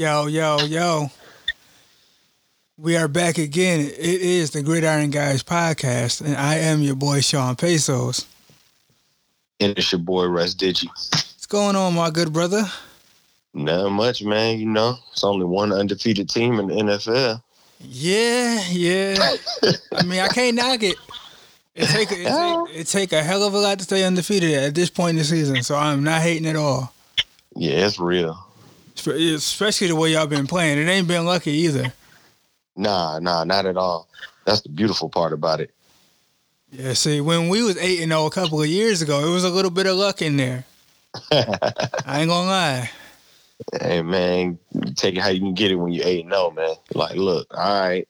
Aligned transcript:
Yo, 0.00 0.28
yo, 0.28 0.56
yo. 0.60 1.10
We 2.78 2.96
are 2.96 3.06
back 3.06 3.36
again. 3.36 3.80
It 3.80 3.98
is 4.22 4.50
the 4.50 4.62
Gridiron 4.62 5.10
Guys 5.10 5.42
podcast, 5.42 6.22
and 6.22 6.36
I 6.36 6.54
am 6.54 6.80
your 6.80 6.94
boy 6.94 7.20
Sean 7.20 7.54
Pesos. 7.54 8.24
And 9.60 9.76
it's 9.76 9.92
your 9.92 9.98
boy 9.98 10.24
Russ 10.24 10.54
Digi. 10.54 10.86
What's 10.86 11.44
going 11.44 11.76
on, 11.76 11.92
my 11.92 12.08
good 12.08 12.32
brother? 12.32 12.64
Not 13.52 13.90
much, 13.90 14.22
man. 14.22 14.58
You 14.58 14.64
know, 14.64 14.96
it's 15.12 15.22
only 15.22 15.44
one 15.44 15.70
undefeated 15.70 16.30
team 16.30 16.58
in 16.58 16.68
the 16.68 16.74
NFL. 16.76 17.42
Yeah, 17.80 18.64
yeah. 18.70 19.36
I 19.92 20.02
mean, 20.04 20.20
I 20.20 20.28
can't 20.28 20.56
knock 20.56 20.82
it. 20.82 20.96
It 21.74 21.88
take, 21.88 22.10
it, 22.10 22.24
take, 22.24 22.74
it 22.80 22.86
take 22.86 23.12
a 23.12 23.22
hell 23.22 23.42
of 23.42 23.52
a 23.52 23.58
lot 23.58 23.76
to 23.80 23.84
stay 23.84 24.02
undefeated 24.04 24.54
at 24.54 24.74
this 24.74 24.88
point 24.88 25.10
in 25.10 25.16
the 25.16 25.24
season, 25.24 25.62
so 25.62 25.76
I'm 25.76 26.02
not 26.02 26.22
hating 26.22 26.46
at 26.46 26.56
all. 26.56 26.90
Yeah, 27.54 27.84
it's 27.86 28.00
real. 28.00 28.46
Especially 29.06 29.88
the 29.88 29.96
way 29.96 30.12
y'all 30.12 30.26
been 30.26 30.46
playing. 30.46 30.78
It 30.78 30.88
ain't 30.88 31.08
been 31.08 31.24
lucky 31.24 31.52
either. 31.52 31.92
Nah, 32.76 33.18
nah, 33.18 33.44
not 33.44 33.66
at 33.66 33.76
all. 33.76 34.08
That's 34.46 34.62
the 34.62 34.68
beautiful 34.68 35.08
part 35.08 35.32
about 35.32 35.60
it. 35.60 35.70
Yeah, 36.72 36.92
see, 36.92 37.20
when 37.20 37.48
we 37.48 37.62
was 37.62 37.76
eight 37.78 38.00
and 38.00 38.12
zero 38.12 38.26
a 38.26 38.30
couple 38.30 38.62
of 38.62 38.68
years 38.68 39.02
ago, 39.02 39.26
it 39.26 39.30
was 39.32 39.44
a 39.44 39.50
little 39.50 39.70
bit 39.70 39.86
of 39.86 39.96
luck 39.96 40.22
in 40.22 40.36
there. 40.36 40.64
I 41.32 42.20
ain't 42.20 42.28
gonna 42.28 42.48
lie. 42.48 42.90
Hey 43.80 44.02
man, 44.02 44.58
take 44.94 45.16
it 45.16 45.20
how 45.20 45.28
you 45.28 45.40
can 45.40 45.54
get 45.54 45.72
it 45.72 45.74
when 45.74 45.92
you 45.92 46.02
eight 46.04 46.24
and 46.24 46.32
zero, 46.32 46.52
man. 46.52 46.74
Like, 46.94 47.16
look, 47.16 47.48
all 47.50 47.80
right, 47.80 48.08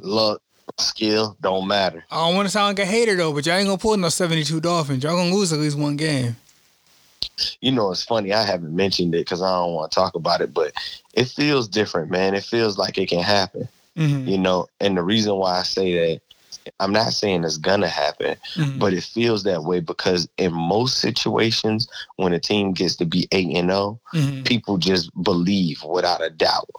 luck, 0.00 0.42
skill 0.78 1.36
don't 1.40 1.66
matter. 1.66 2.04
I 2.10 2.26
don't 2.26 2.36
want 2.36 2.46
to 2.46 2.52
sound 2.52 2.78
like 2.78 2.86
a 2.86 2.90
hater 2.90 3.16
though, 3.16 3.32
but 3.32 3.46
y'all 3.46 3.56
ain't 3.56 3.66
gonna 3.66 3.78
pull 3.78 3.96
no 3.96 4.10
seventy 4.10 4.44
two 4.44 4.60
Dolphins. 4.60 5.02
Y'all 5.02 5.16
gonna 5.16 5.34
lose 5.34 5.52
at 5.52 5.58
least 5.58 5.78
one 5.78 5.96
game. 5.96 6.36
You 7.60 7.72
know, 7.72 7.90
it's 7.90 8.04
funny. 8.04 8.32
I 8.32 8.44
haven't 8.44 8.74
mentioned 8.74 9.14
it 9.14 9.18
because 9.18 9.42
I 9.42 9.50
don't 9.50 9.74
want 9.74 9.90
to 9.90 9.94
talk 9.94 10.14
about 10.14 10.40
it, 10.40 10.52
but 10.52 10.72
it 11.14 11.26
feels 11.26 11.68
different, 11.68 12.10
man. 12.10 12.34
It 12.34 12.44
feels 12.44 12.78
like 12.78 12.98
it 12.98 13.08
can 13.08 13.22
happen. 13.22 13.68
Mm-hmm. 13.96 14.28
You 14.28 14.38
know, 14.38 14.66
and 14.80 14.96
the 14.96 15.02
reason 15.02 15.34
why 15.36 15.58
I 15.58 15.62
say 15.62 15.94
that 15.94 16.20
I'm 16.80 16.92
not 16.92 17.12
saying 17.12 17.44
it's 17.44 17.56
gonna 17.56 17.88
happen, 17.88 18.36
mm-hmm. 18.54 18.78
but 18.78 18.92
it 18.92 19.02
feels 19.02 19.42
that 19.44 19.64
way 19.64 19.80
because 19.80 20.28
in 20.38 20.52
most 20.52 20.98
situations, 20.98 21.88
when 22.16 22.32
a 22.32 22.38
team 22.38 22.72
gets 22.72 22.96
to 22.96 23.04
be 23.04 23.26
eight 23.32 23.56
and 23.56 23.70
0 23.70 24.00
mm-hmm. 24.14 24.42
people 24.42 24.78
just 24.78 25.10
believe 25.22 25.82
without 25.84 26.22
a 26.22 26.30
doubt. 26.30 26.70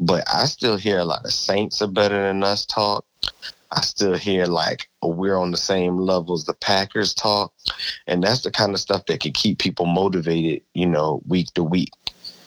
But 0.00 0.24
I 0.32 0.46
still 0.46 0.76
hear 0.76 0.98
a 0.98 1.04
lot 1.04 1.24
of 1.24 1.32
Saints 1.32 1.80
are 1.82 1.86
better 1.86 2.20
than 2.26 2.42
us 2.42 2.66
talk. 2.66 3.04
I 3.70 3.80
still 3.80 4.14
hear 4.14 4.46
like 4.46 4.88
we're 5.02 5.36
on 5.36 5.50
the 5.50 5.56
same 5.56 5.98
level 5.98 6.34
as 6.34 6.44
the 6.44 6.54
Packers 6.54 7.14
talk, 7.14 7.52
and 8.06 8.22
that's 8.22 8.42
the 8.42 8.50
kind 8.50 8.72
of 8.72 8.80
stuff 8.80 9.06
that 9.06 9.20
can 9.20 9.32
keep 9.32 9.58
people 9.58 9.86
motivated, 9.86 10.62
you 10.74 10.86
know, 10.86 11.22
week 11.26 11.52
to 11.54 11.62
week. 11.62 11.92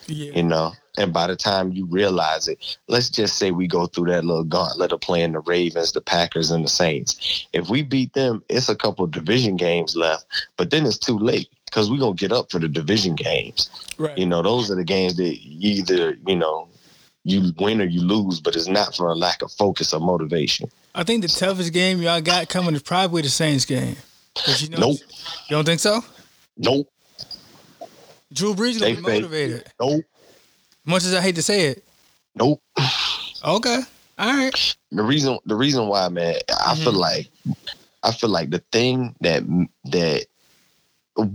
Yeah. 0.06 0.32
You 0.32 0.42
know, 0.42 0.72
and 0.98 1.12
by 1.12 1.28
the 1.28 1.36
time 1.36 1.72
you 1.72 1.86
realize 1.86 2.48
it, 2.48 2.78
let's 2.88 3.10
just 3.10 3.38
say 3.38 3.52
we 3.52 3.68
go 3.68 3.86
through 3.86 4.06
that 4.06 4.24
little 4.24 4.44
gauntlet 4.44 4.92
of 4.92 5.00
playing 5.00 5.32
the 5.32 5.40
Ravens, 5.40 5.92
the 5.92 6.00
Packers, 6.00 6.50
and 6.50 6.64
the 6.64 6.68
Saints. 6.68 7.46
If 7.52 7.70
we 7.70 7.82
beat 7.82 8.12
them, 8.14 8.42
it's 8.48 8.68
a 8.68 8.74
couple 8.74 9.06
division 9.06 9.56
games 9.56 9.94
left, 9.94 10.26
but 10.56 10.70
then 10.70 10.84
it's 10.84 10.98
too 10.98 11.18
late 11.18 11.48
because 11.66 11.90
we're 11.90 12.00
going 12.00 12.16
to 12.16 12.20
get 12.20 12.32
up 12.32 12.50
for 12.50 12.58
the 12.58 12.68
division 12.68 13.14
games. 13.14 13.70
Right. 13.98 14.18
You 14.18 14.26
know, 14.26 14.42
those 14.42 14.70
are 14.70 14.74
the 14.74 14.84
games 14.84 15.16
that 15.16 15.40
you 15.44 15.80
either, 15.80 16.16
you 16.26 16.36
know, 16.36 16.68
you 17.24 17.52
win 17.58 17.80
or 17.80 17.84
you 17.84 18.00
lose, 18.00 18.40
but 18.40 18.56
it's 18.56 18.66
not 18.66 18.96
for 18.96 19.08
a 19.08 19.14
lack 19.14 19.42
of 19.42 19.52
focus 19.52 19.94
or 19.94 20.00
motivation. 20.00 20.70
I 20.94 21.04
think 21.04 21.22
the 21.22 21.28
toughest 21.28 21.72
game 21.72 22.02
y'all 22.02 22.20
got 22.20 22.48
coming 22.48 22.74
is 22.74 22.82
probably 22.82 23.22
the 23.22 23.28
Saints 23.28 23.64
game. 23.64 23.96
You 24.58 24.70
know, 24.70 24.78
nope. 24.78 24.98
You 25.48 25.56
don't 25.56 25.64
think 25.64 25.80
so? 25.80 26.00
Nope. 26.56 26.88
Drew 28.32 28.54
Brees 28.54 28.80
gonna 28.80 28.94
be 28.94 29.00
motivated. 29.00 29.72
Nope. 29.80 30.04
Much 30.84 31.04
as 31.04 31.14
I 31.14 31.20
hate 31.20 31.34
to 31.36 31.42
say 31.42 31.66
it. 31.66 31.84
Nope. 32.34 32.62
Okay. 33.42 33.80
All 34.18 34.36
right. 34.36 34.76
The 34.92 35.02
reason 35.02 35.38
the 35.46 35.56
reason 35.56 35.86
why, 35.88 36.08
man, 36.08 36.34
I 36.48 36.52
mm-hmm. 36.52 36.82
feel 36.82 36.92
like 36.92 37.28
I 38.02 38.12
feel 38.12 38.30
like 38.30 38.50
the 38.50 38.62
thing 38.70 39.14
that 39.20 39.42
that 39.86 40.26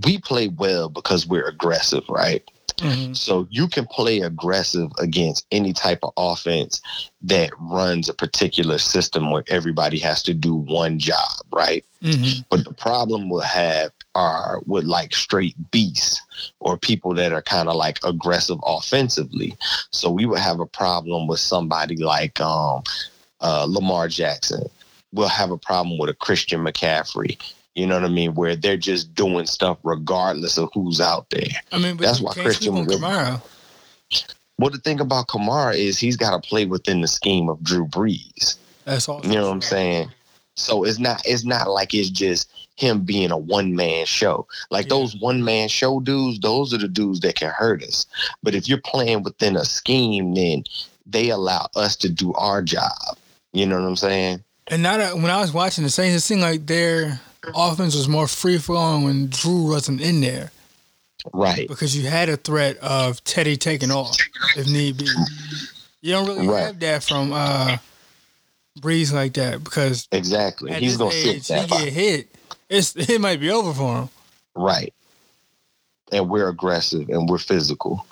we 0.05 0.19
play 0.19 0.49
well 0.49 0.89
because 0.89 1.27
we're 1.27 1.47
aggressive, 1.47 2.03
right? 2.09 2.43
Mm-hmm. 2.77 3.13
So 3.13 3.47
you 3.49 3.67
can 3.67 3.85
play 3.85 4.19
aggressive 4.19 4.91
against 4.99 5.45
any 5.51 5.73
type 5.73 5.99
of 6.03 6.11
offense 6.17 6.81
that 7.21 7.51
runs 7.59 8.09
a 8.09 8.13
particular 8.13 8.77
system 8.77 9.31
where 9.31 9.43
everybody 9.47 9.97
has 9.99 10.21
to 10.23 10.33
do 10.33 10.55
one 10.55 10.99
job, 10.99 11.31
right? 11.51 11.85
Mm-hmm. 12.03 12.41
But 12.49 12.65
the 12.65 12.73
problem 12.73 13.29
we'll 13.29 13.41
have 13.41 13.91
are 14.13 14.61
with 14.65 14.85
like 14.85 15.13
straight 15.13 15.55
beasts 15.71 16.21
or 16.59 16.77
people 16.77 17.13
that 17.13 17.33
are 17.33 17.41
kind 17.41 17.69
of 17.69 17.75
like 17.75 17.99
aggressive 18.03 18.57
offensively. 18.65 19.55
So 19.91 20.09
we 20.09 20.25
would 20.25 20.39
have 20.39 20.59
a 20.59 20.65
problem 20.65 21.27
with 21.27 21.39
somebody 21.39 21.97
like 21.97 22.39
um, 22.41 22.83
uh, 23.41 23.65
Lamar 23.67 24.07
Jackson. 24.07 24.67
We'll 25.13 25.27
have 25.27 25.51
a 25.51 25.57
problem 25.57 25.97
with 25.97 26.09
a 26.09 26.13
Christian 26.13 26.61
McCaffrey. 26.63 27.37
You 27.75 27.85
know 27.85 27.95
what 27.95 28.05
I 28.05 28.13
mean? 28.13 28.33
Where 28.35 28.55
they're 28.55 28.77
just 28.77 29.13
doing 29.13 29.45
stuff 29.45 29.77
regardless 29.83 30.57
of 30.57 30.69
who's 30.73 31.01
out 31.01 31.29
there. 31.29 31.47
I 31.71 31.77
mean, 31.77 31.97
that's 31.97 32.21
why 32.21 32.33
Christian 32.33 32.73
Kamara. 32.85 33.41
Well, 34.57 34.71
the 34.71 34.77
thing 34.77 35.01
about 35.01 35.27
Kamara 35.27 35.75
is 35.75 35.99
he's 35.99 36.15
got 36.15 36.41
to 36.41 36.47
play 36.47 36.65
within 36.65 37.01
the 37.01 37.07
scheme 37.07 37.49
of 37.49 37.61
Drew 37.61 37.85
Brees. 37.85 38.55
That's 38.85 39.09
all. 39.09 39.21
You 39.23 39.33
know 39.33 39.47
what 39.47 39.53
I'm 39.53 39.61
saying? 39.61 40.09
So 40.55 40.85
it's 40.85 40.99
not 40.99 41.21
it's 41.25 41.43
not 41.43 41.69
like 41.69 41.93
it's 41.93 42.09
just 42.09 42.49
him 42.77 43.01
being 43.01 43.31
a 43.31 43.37
one 43.37 43.75
man 43.75 44.05
show. 44.05 44.47
Like 44.71 44.85
yeah. 44.85 44.89
those 44.89 45.15
one 45.17 45.43
man 45.43 45.67
show 45.67 45.99
dudes, 45.99 46.39
those 46.39 46.73
are 46.73 46.77
the 46.77 46.87
dudes 46.87 47.19
that 47.21 47.35
can 47.35 47.51
hurt 47.51 47.83
us. 47.83 48.05
But 48.41 48.55
if 48.55 48.67
you're 48.69 48.79
playing 48.79 49.23
within 49.23 49.57
a 49.57 49.65
scheme, 49.65 50.33
then 50.33 50.63
they 51.05 51.29
allow 51.29 51.67
us 51.75 51.95
to 51.97 52.09
do 52.09 52.33
our 52.33 52.61
job. 52.61 53.17
You 53.51 53.65
know 53.65 53.79
what 53.79 53.87
I'm 53.87 53.95
saying? 53.95 54.43
And 54.67 54.81
now 54.81 54.97
that 54.97 55.13
uh, 55.13 55.17
when 55.17 55.29
I 55.29 55.39
was 55.41 55.53
watching 55.53 55.83
the 55.83 55.89
Saints, 55.89 56.15
it 56.15 56.21
seemed 56.21 56.41
like 56.41 56.65
their 56.65 57.19
offense 57.53 57.95
was 57.95 58.07
more 58.07 58.27
free 58.27 58.57
flowing 58.57 59.03
when 59.03 59.27
Drew 59.27 59.69
wasn't 59.71 60.01
in 60.01 60.21
there. 60.21 60.51
Right. 61.33 61.67
Because 61.67 61.95
you 61.97 62.07
had 62.07 62.29
a 62.29 62.37
threat 62.37 62.77
of 62.77 63.23
Teddy 63.23 63.57
taking 63.57 63.91
off 63.91 64.15
if 64.55 64.67
need 64.67 64.97
be. 64.97 65.07
You 66.01 66.11
don't 66.13 66.27
really 66.27 66.47
right. 66.47 66.65
have 66.65 66.79
that 66.79 67.03
from 67.03 67.33
uh 67.33 67.77
Brees 68.79 69.13
like 69.13 69.33
that 69.35 69.63
because 69.63 70.07
exactly 70.11 70.73
he's 70.73 70.97
gonna 70.97 71.13
age, 71.13 71.43
sit 71.43 71.69
that. 71.69 71.71
He 71.71 71.85
get 71.85 71.93
hit, 71.93 72.35
it's 72.69 72.95
it 72.95 73.19
might 73.19 73.39
be 73.39 73.49
over 73.49 73.73
for 73.73 74.01
him. 74.01 74.09
Right. 74.55 74.93
And 76.11 76.29
we're 76.29 76.49
aggressive 76.49 77.09
and 77.09 77.27
we're 77.27 77.39
physical. 77.39 78.05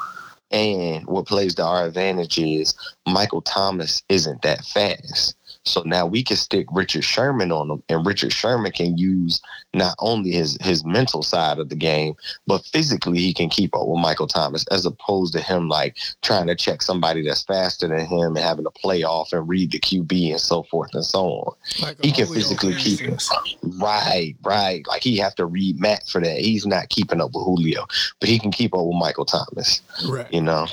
And 0.52 1.06
what 1.08 1.26
plays 1.26 1.56
to 1.56 1.64
our 1.64 1.86
advantage 1.86 2.38
is 2.38 2.76
Michael 3.08 3.42
Thomas 3.42 4.04
isn't 4.10 4.42
that 4.44 4.64
fast. 4.66 5.36
So 5.66 5.82
now 5.86 6.06
we 6.06 6.24
can 6.24 6.36
stick 6.36 6.68
Richard 6.72 7.04
Sherman 7.04 7.52
on 7.52 7.70
him, 7.70 7.84
and 7.88 8.06
Richard 8.06 8.34
Sherman 8.34 8.74
can 8.74 8.98
use 8.98 9.42
not 9.74 9.96
only 10.00 10.32
his 10.32 10.58
his 10.62 10.84
mental 10.84 11.24
side 11.24 11.58
of 11.58 11.70
the 11.70 11.76
game, 11.76 12.16
but 12.46 12.66
physically 12.66 13.20
he 13.20 13.34
can 13.34 13.50
keep 13.50 13.74
up 13.76 13.88
with 13.88 14.00
Michael 14.00 14.28
Thomas, 14.28 14.66
as 14.68 14.86
opposed 14.86 15.34
to 15.34 15.42
him 15.42 15.70
like 15.70 15.98
trying 16.22 16.48
to 16.48 16.56
check 16.56 16.82
somebody 16.82 17.26
that's 17.26 17.44
faster 17.44 17.88
than 17.88 18.06
him 18.06 18.36
and 18.36 18.40
having 18.40 18.66
to 18.66 18.72
play 18.72 19.04
off 19.04 19.32
and 19.32 19.48
read 19.48 19.72
the 19.72 19.80
QB 19.80 20.32
and 20.32 20.42
so 20.42 20.64
forth 20.64 20.94
and 20.94 21.06
so 21.06 21.26
on. 21.26 21.56
Like 21.82 22.04
he 22.04 22.12
uh, 22.12 22.16
can 22.16 22.28
physically 22.28 22.76
keep 22.76 23.00
him. 23.00 23.18
Right, 23.64 24.36
right. 24.44 24.86
Like 24.88 25.02
he 25.02 25.18
have 25.18 25.36
to 25.36 25.46
read 25.46 25.80
Matt 25.80 26.08
for 26.10 26.20
that. 26.20 26.40
He's 26.40 26.66
not 26.66 26.90
keeping 26.90 27.22
up 27.22 27.32
with 27.34 27.46
Julio, 27.46 27.86
but 28.20 28.28
he 28.28 28.38
can 28.38 28.52
keep 28.52 28.74
up 28.74 28.86
with 28.86 28.98
Michael 28.98 29.26
Thomas. 29.26 29.82
Right. 30.06 30.32
You 30.34 30.42
know. 30.42 30.68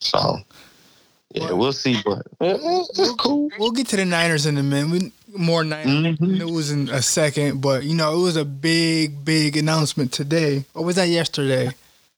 So 0.00 0.38
yeah, 1.30 1.52
we'll 1.52 1.72
see, 1.72 2.00
but 2.04 2.26
it's 2.40 3.12
cool. 3.12 3.50
We'll 3.58 3.72
get 3.72 3.88
to 3.88 3.96
the 3.96 4.04
Niners 4.04 4.46
in 4.46 4.56
a 4.56 4.62
minute. 4.62 4.90
We, 4.90 5.12
more 5.36 5.62
Niners 5.62 6.18
mm-hmm. 6.18 6.24
news 6.24 6.70
in 6.70 6.88
a 6.88 7.02
second, 7.02 7.60
but 7.60 7.84
you 7.84 7.94
know, 7.94 8.18
it 8.18 8.22
was 8.22 8.36
a 8.36 8.44
big, 8.44 9.24
big 9.24 9.56
announcement 9.56 10.12
today. 10.12 10.64
Or 10.74 10.84
was 10.84 10.96
that 10.96 11.08
yesterday? 11.08 11.72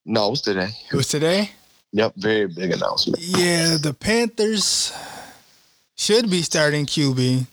No, 0.07 0.29
it 0.29 0.31
was 0.31 0.43
today. 0.43 0.69
It 0.93 0.97
was 0.97 1.09
today. 1.09 1.51
Yep, 1.93 2.15
very 2.17 2.47
big 2.47 2.71
announcement. 2.71 3.21
Yeah, 3.21 3.77
the 3.83 3.93
Panthers 3.93 4.93
should 5.97 6.31
be 6.31 6.43
starting 6.43 6.87
QB. 6.87 7.47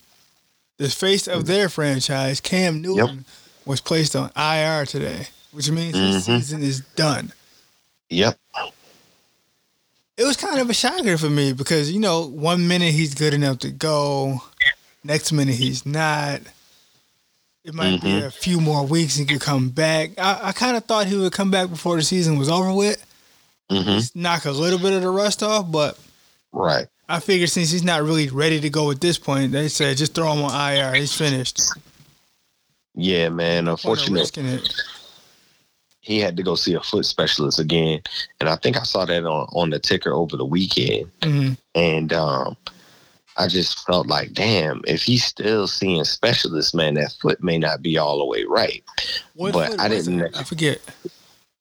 The 0.78 0.90
face 0.90 1.28
of 1.28 1.48
their 1.48 1.70
franchise, 1.70 2.40
Cam 2.40 2.84
Newton, 2.84 3.18
yep. 3.18 3.26
was 3.66 3.82
placed 3.82 4.16
on 4.16 4.30
IR 4.38 4.86
today, 4.86 5.28
which 5.52 5.72
means 5.72 5.96
mm-hmm. 5.96 6.14
the 6.14 6.20
season 6.20 6.62
is 6.62 6.82
done. 6.82 7.34
Yep 8.10 8.38
it 10.18 10.26
was 10.26 10.36
kind 10.36 10.60
of 10.60 10.70
a 10.70 10.74
shocker 10.74 11.18
for 11.18 11.30
me 11.30 11.54
because 11.54 11.92
you 11.92 12.00
know 12.00 12.28
one 12.28 12.68
minute 12.68 12.94
he's 12.94 13.14
good 13.14 13.34
enough 13.34 13.60
to 13.60 13.72
go, 13.72 14.42
next 15.04 15.32
minute 15.32 15.56
he's 15.56 15.86
not. 15.86 16.42
It 17.64 17.74
might 17.74 18.00
mm-hmm. 18.00 18.06
be 18.06 18.26
a 18.26 18.32
few 18.32 18.62
more 18.62 18.86
weeks 18.86 19.18
and 19.18 19.30
he 19.30 19.36
could 19.36 19.46
come 19.46 19.70
back. 19.70 20.12
I, 20.18 20.40
I 20.44 20.52
kind 20.54 20.78
of 20.78 20.86
thought 20.86 21.08
he 21.08 21.18
would 21.18 21.34
come 21.34 21.52
back 21.52 21.70
before 21.70 21.98
the 21.98 22.02
season 22.02 22.38
was 22.38 22.50
over 22.50 22.74
with, 22.74 23.06
mm-hmm. 23.70 24.20
knock 24.20 24.46
a 24.46 24.52
little 24.52 24.80
bit 24.80 24.94
of 24.94 25.02
the 25.02 25.10
rust 25.10 25.44
off. 25.44 25.70
But 25.72 26.00
right, 26.52 26.88
I 27.08 27.20
figured 27.20 27.50
since 27.50 27.70
he's 27.70 27.84
not 27.84 28.02
really 28.02 28.30
ready 28.30 28.60
to 28.62 28.70
go 28.70 28.90
at 28.90 29.02
this 29.02 29.18
point, 29.18 29.52
they 29.52 29.68
said 29.68 29.98
just 29.98 30.16
throw 30.16 30.34
him 30.34 30.44
on 30.44 30.72
IR. 30.72 30.96
He's 30.96 31.14
finished. 31.14 31.62
Yeah, 32.96 33.30
man. 33.30 33.68
Unfortunately, 33.68 34.62
he 36.08 36.20
had 36.20 36.38
to 36.38 36.44
go 36.44 36.56
see 36.56 36.74
a 36.74 36.80
foot 36.80 37.06
specialist 37.06 37.60
again, 37.60 38.02
and 38.40 38.48
I 38.48 38.56
think 38.56 38.78
I 38.78 38.84
saw 38.84 39.06
that 39.06 39.26
on 39.26 39.48
on 39.54 39.70
the 39.70 39.80
ticker 39.80 40.14
over 40.14 40.38
the 40.38 40.46
weekend, 40.46 41.12
mm-hmm. 41.20 41.54
and 41.76 42.14
um, 42.14 42.56
I 43.36 43.48
just 43.48 43.86
felt 43.86 44.08
like, 44.08 44.32
damn, 44.32 44.82
if 44.88 45.04
he's 45.04 45.26
still 45.26 45.68
seeing 45.68 46.06
specialists, 46.06 46.74
man, 46.74 46.94
that 46.94 47.12
foot 47.12 47.44
may 47.44 47.58
not 47.58 47.82
be 47.82 47.98
all 47.98 48.18
the 48.18 48.26
way 48.26 48.46
right. 48.46 48.84
What 49.36 49.54
but 49.54 49.80
I 49.80 49.90
didn't. 49.90 50.36
I 50.36 50.44
forget. 50.44 50.80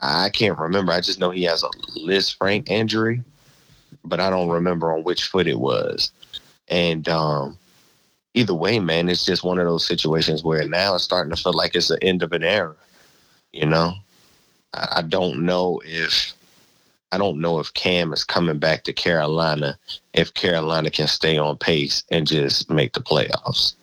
I 0.01 0.31
can't 0.31 0.59
remember. 0.59 0.93
I 0.93 1.01
just 1.01 1.19
know 1.19 1.31
he 1.31 1.43
has 1.43 1.65
a 1.65 1.69
Lisfranc 1.99 2.69
injury, 2.71 3.25
but 4.05 4.21
I 4.21 4.31
don't 4.31 4.49
remember 4.49 4.93
on 4.93 5.03
which 5.03 5.25
foot 5.25 5.49
it 5.49 5.59
was. 5.59 6.13
And 6.69 7.09
um, 7.09 7.59
either 8.35 8.55
way, 8.55 8.79
man, 8.79 9.09
it's 9.09 9.25
just 9.25 9.43
one 9.43 9.59
of 9.59 9.67
those 9.67 9.87
situations 9.87 10.45
where 10.45 10.69
now 10.69 10.95
it's 10.95 11.05
starting 11.05 11.35
to 11.35 11.43
feel 11.43 11.55
like 11.55 11.75
it's 11.75 11.89
the 11.89 12.03
end 12.03 12.23
of 12.23 12.33
an 12.33 12.45
era. 12.45 12.77
You 13.53 13.67
know, 13.67 13.95
I, 14.77 15.03
don't 15.03 15.45
know 15.45 15.81
if 15.85 16.33
I 17.13 17.19
don't 17.19 17.41
know 17.41 17.59
if 17.61 17.73
Cam 17.75 18.13
is 18.13 18.25
coming 18.25 18.59
back 18.59 18.85
to 18.85 18.93
Carolina 18.93 19.79
if 20.13 20.35
Carolina 20.35 20.91
can 20.91 21.07
stay 21.07 21.39
on 21.39 21.57
pace 21.57 22.03
and 22.11 22.27
just 22.27 22.71
make 22.71 22.93
the 22.93 23.01
playoffs. 23.01 23.75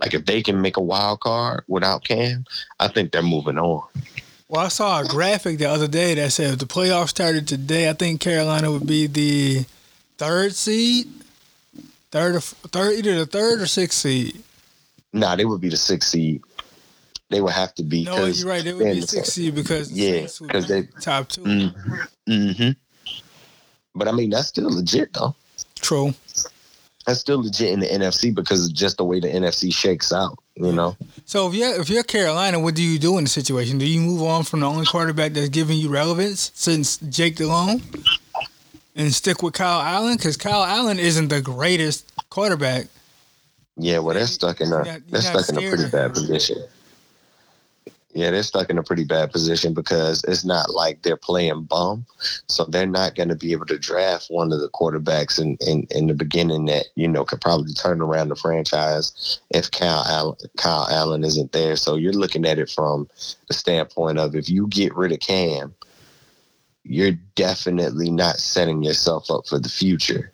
Like 0.00 0.14
if 0.14 0.26
they 0.26 0.42
can 0.42 0.60
make 0.60 0.76
a 0.76 0.82
wild 0.82 1.20
card 1.20 1.64
without 1.68 2.04
Cam, 2.04 2.44
I 2.80 2.88
think 2.88 3.12
they're 3.12 3.22
moving 3.22 3.58
on. 3.58 3.86
Well, 4.48 4.64
I 4.64 4.68
saw 4.68 5.00
a 5.00 5.06
graphic 5.06 5.58
the 5.58 5.70
other 5.70 5.88
day 5.88 6.14
that 6.14 6.32
said 6.32 6.54
if 6.54 6.58
the 6.58 6.66
playoffs 6.66 7.08
started 7.08 7.48
today, 7.48 7.88
I 7.88 7.92
think 7.92 8.20
Carolina 8.20 8.70
would 8.70 8.86
be 8.86 9.06
the 9.06 9.64
third 10.18 10.54
seed, 10.54 11.08
third 12.10 12.36
or 12.36 12.40
third, 12.40 12.94
either 12.98 13.18
the 13.18 13.26
third 13.26 13.60
or 13.60 13.66
sixth 13.66 13.98
seed. 13.98 14.42
Nah, 15.12 15.36
they 15.36 15.44
would 15.44 15.60
be 15.60 15.68
the 15.68 15.76
sixth 15.76 16.10
seed. 16.10 16.42
They 17.30 17.40
would 17.40 17.52
have 17.52 17.74
to 17.76 17.82
be. 17.82 18.04
No, 18.04 18.26
you're 18.26 18.48
right. 18.48 18.62
They 18.62 18.72
would 18.72 18.84
be 18.84 19.00
sixth 19.00 19.32
seed 19.32 19.54
because 19.54 19.90
yeah, 19.90 20.26
because 20.40 20.68
they 20.68 20.82
top 21.00 21.28
2 21.28 21.40
mm-hmm. 21.40 22.32
mm-hmm. 22.32 22.70
But 23.94 24.08
I 24.08 24.12
mean, 24.12 24.30
that's 24.30 24.48
still 24.48 24.70
legit 24.70 25.12
though. 25.12 25.34
True. 25.76 26.14
That's 27.06 27.20
still 27.20 27.42
legit 27.42 27.72
in 27.72 27.80
the 27.80 27.86
NFC 27.86 28.34
because 28.34 28.70
just 28.70 28.96
the 28.96 29.04
way 29.04 29.20
the 29.20 29.28
NFC 29.28 29.74
shakes 29.74 30.12
out, 30.12 30.38
you 30.54 30.72
know. 30.72 30.96
So 31.26 31.48
if 31.48 31.54
you're 31.54 31.80
if 31.80 31.90
you're 31.90 32.02
Carolina, 32.02 32.58
what 32.60 32.74
do 32.74 32.82
you 32.82 32.98
do 32.98 33.18
in 33.18 33.24
the 33.24 33.30
situation? 33.30 33.78
Do 33.78 33.86
you 33.86 34.00
move 34.00 34.22
on 34.22 34.44
from 34.44 34.60
the 34.60 34.66
only 34.66 34.86
quarterback 34.86 35.32
that's 35.32 35.48
giving 35.48 35.78
you 35.78 35.90
relevance 35.90 36.50
since 36.54 36.96
Jake 36.98 37.36
Delhomme, 37.36 37.82
and 38.96 39.12
stick 39.12 39.42
with 39.42 39.54
Kyle 39.54 39.80
Allen? 39.80 40.16
Because 40.16 40.36
Kyle 40.36 40.64
Allen 40.64 40.98
isn't 40.98 41.28
the 41.28 41.42
greatest 41.42 42.10
quarterback. 42.30 42.86
Yeah, 43.76 43.98
well, 43.98 44.14
they're 44.14 44.26
stuck 44.26 44.60
in 44.60 44.72
a 44.72 45.00
they're 45.08 45.20
stuck 45.20 45.48
in 45.48 45.58
a 45.58 45.68
pretty 45.68 45.90
bad 45.90 46.14
position 46.14 46.56
yeah, 48.14 48.30
they're 48.30 48.44
stuck 48.44 48.70
in 48.70 48.78
a 48.78 48.82
pretty 48.82 49.02
bad 49.02 49.32
position 49.32 49.74
because 49.74 50.22
it's 50.24 50.44
not 50.44 50.70
like 50.70 51.02
they're 51.02 51.16
playing 51.16 51.64
bum. 51.64 52.06
So 52.46 52.64
they're 52.64 52.86
not 52.86 53.16
going 53.16 53.28
to 53.28 53.34
be 53.34 53.50
able 53.50 53.66
to 53.66 53.78
draft 53.78 54.26
one 54.28 54.52
of 54.52 54.60
the 54.60 54.68
quarterbacks 54.68 55.40
in, 55.40 55.58
in, 55.66 55.88
in 55.90 56.06
the 56.06 56.14
beginning 56.14 56.66
that, 56.66 56.86
you 56.94 57.08
know, 57.08 57.24
could 57.24 57.40
probably 57.40 57.72
turn 57.74 58.00
around 58.00 58.28
the 58.28 58.36
franchise 58.36 59.40
if 59.50 59.68
Kyle 59.72 60.04
Allen, 60.08 60.36
Kyle 60.56 60.86
Allen 60.88 61.24
isn't 61.24 61.50
there. 61.50 61.74
So 61.74 61.96
you're 61.96 62.12
looking 62.12 62.46
at 62.46 62.60
it 62.60 62.70
from 62.70 63.08
the 63.48 63.54
standpoint 63.54 64.18
of 64.18 64.36
if 64.36 64.48
you 64.48 64.68
get 64.68 64.94
rid 64.94 65.10
of 65.10 65.18
Cam, 65.18 65.74
you're 66.84 67.18
definitely 67.34 68.12
not 68.12 68.36
setting 68.36 68.84
yourself 68.84 69.28
up 69.28 69.48
for 69.48 69.58
the 69.58 69.68
future. 69.68 70.30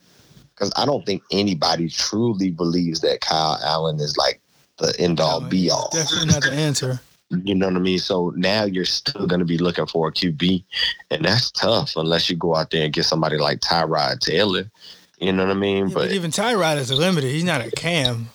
Because 0.55 0.71
I 0.76 0.85
don't 0.85 1.06
think 1.06 1.23
anybody 1.33 1.88
truly 1.88 2.50
believes 2.50 3.00
that 3.00 3.23
Kyle 3.23 3.59
Allen 3.65 4.00
is 4.00 4.19
like 4.19 4.43
the 4.76 4.94
end 4.99 5.19
all 5.19 5.41
be 5.41 5.71
all. 5.71 5.88
Definitely 5.91 6.26
not 6.26 6.43
the 6.43 6.53
answer. 6.53 7.00
You 7.31 7.55
know 7.55 7.67
what 7.67 7.77
I 7.77 7.81
mean? 7.81 7.99
So 7.99 8.32
now 8.37 8.65
you're 8.65 8.85
still 8.85 9.27
going 9.27 9.38
to 9.38 9.44
be 9.44 9.59
looking 9.59 9.87
for 9.87 10.09
a 10.09 10.12
QB, 10.12 10.65
and 11.11 11.25
that's 11.25 11.50
tough 11.53 11.97
unless 11.97 12.29
you 12.29 12.37
go 12.37 12.56
out 12.56 12.71
there 12.71 12.85
and 12.85 12.93
get 12.93 13.05
somebody 13.05 13.37
like 13.37 13.61
Tyrod 13.61 14.19
Taylor. 14.19 14.69
You 15.21 15.32
know 15.32 15.44
what 15.44 15.56
I 15.56 15.59
mean? 15.59 15.88
Yeah, 15.88 15.94
but, 15.94 16.09
but, 16.09 16.12
even 16.12 16.31
Tyrod 16.31 16.79
is 16.79 16.91
a 16.91 16.97
limited. 16.97 17.31
He's 17.31 17.44
not 17.44 17.65
a 17.65 17.71
Cam. 17.71 18.31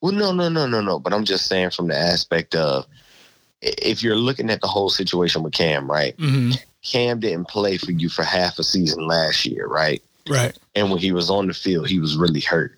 Well, 0.00 0.12
no, 0.12 0.32
no, 0.32 0.48
no, 0.48 0.66
no, 0.66 0.80
no. 0.80 0.98
But 0.98 1.12
I'm 1.12 1.24
just 1.24 1.46
saying 1.46 1.70
from 1.70 1.88
the 1.88 1.96
aspect 1.96 2.54
of 2.54 2.86
if 3.60 4.02
you're 4.02 4.16
looking 4.16 4.50
at 4.50 4.60
the 4.60 4.66
whole 4.66 4.90
situation 4.90 5.42
with 5.42 5.52
Cam, 5.52 5.90
right? 5.90 6.16
Mm-hmm. 6.16 6.52
Cam 6.82 7.20
didn't 7.20 7.48
play 7.48 7.76
for 7.76 7.92
you 7.92 8.08
for 8.08 8.24
half 8.24 8.58
a 8.58 8.64
season 8.64 9.06
last 9.06 9.44
year, 9.44 9.66
right? 9.66 10.02
Right. 10.28 10.58
And 10.74 10.90
when 10.90 10.98
he 10.98 11.12
was 11.12 11.30
on 11.30 11.46
the 11.46 11.54
field, 11.54 11.88
he 11.88 11.98
was 11.98 12.16
really 12.16 12.40
hurt. 12.40 12.76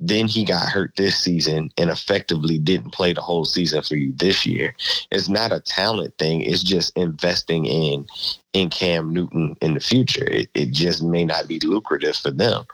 Then 0.00 0.26
he 0.26 0.44
got 0.44 0.68
hurt 0.68 0.96
this 0.96 1.18
season 1.18 1.70
and 1.76 1.90
effectively 1.90 2.58
didn't 2.58 2.92
play 2.92 3.12
the 3.12 3.20
whole 3.20 3.44
season 3.44 3.82
for 3.82 3.96
you 3.96 4.12
this 4.16 4.46
year. 4.46 4.74
It's 5.10 5.28
not 5.28 5.52
a 5.52 5.60
talent 5.60 6.16
thing. 6.18 6.40
It's 6.40 6.62
just 6.62 6.96
investing 6.96 7.66
in 7.66 8.06
in 8.54 8.70
Cam 8.70 9.12
Newton 9.12 9.56
in 9.60 9.74
the 9.74 9.80
future. 9.80 10.24
It, 10.24 10.48
it 10.54 10.70
just 10.70 11.02
may 11.02 11.24
not 11.24 11.46
be 11.46 11.60
lucrative 11.60 12.16
for 12.16 12.30
them. 12.30 12.64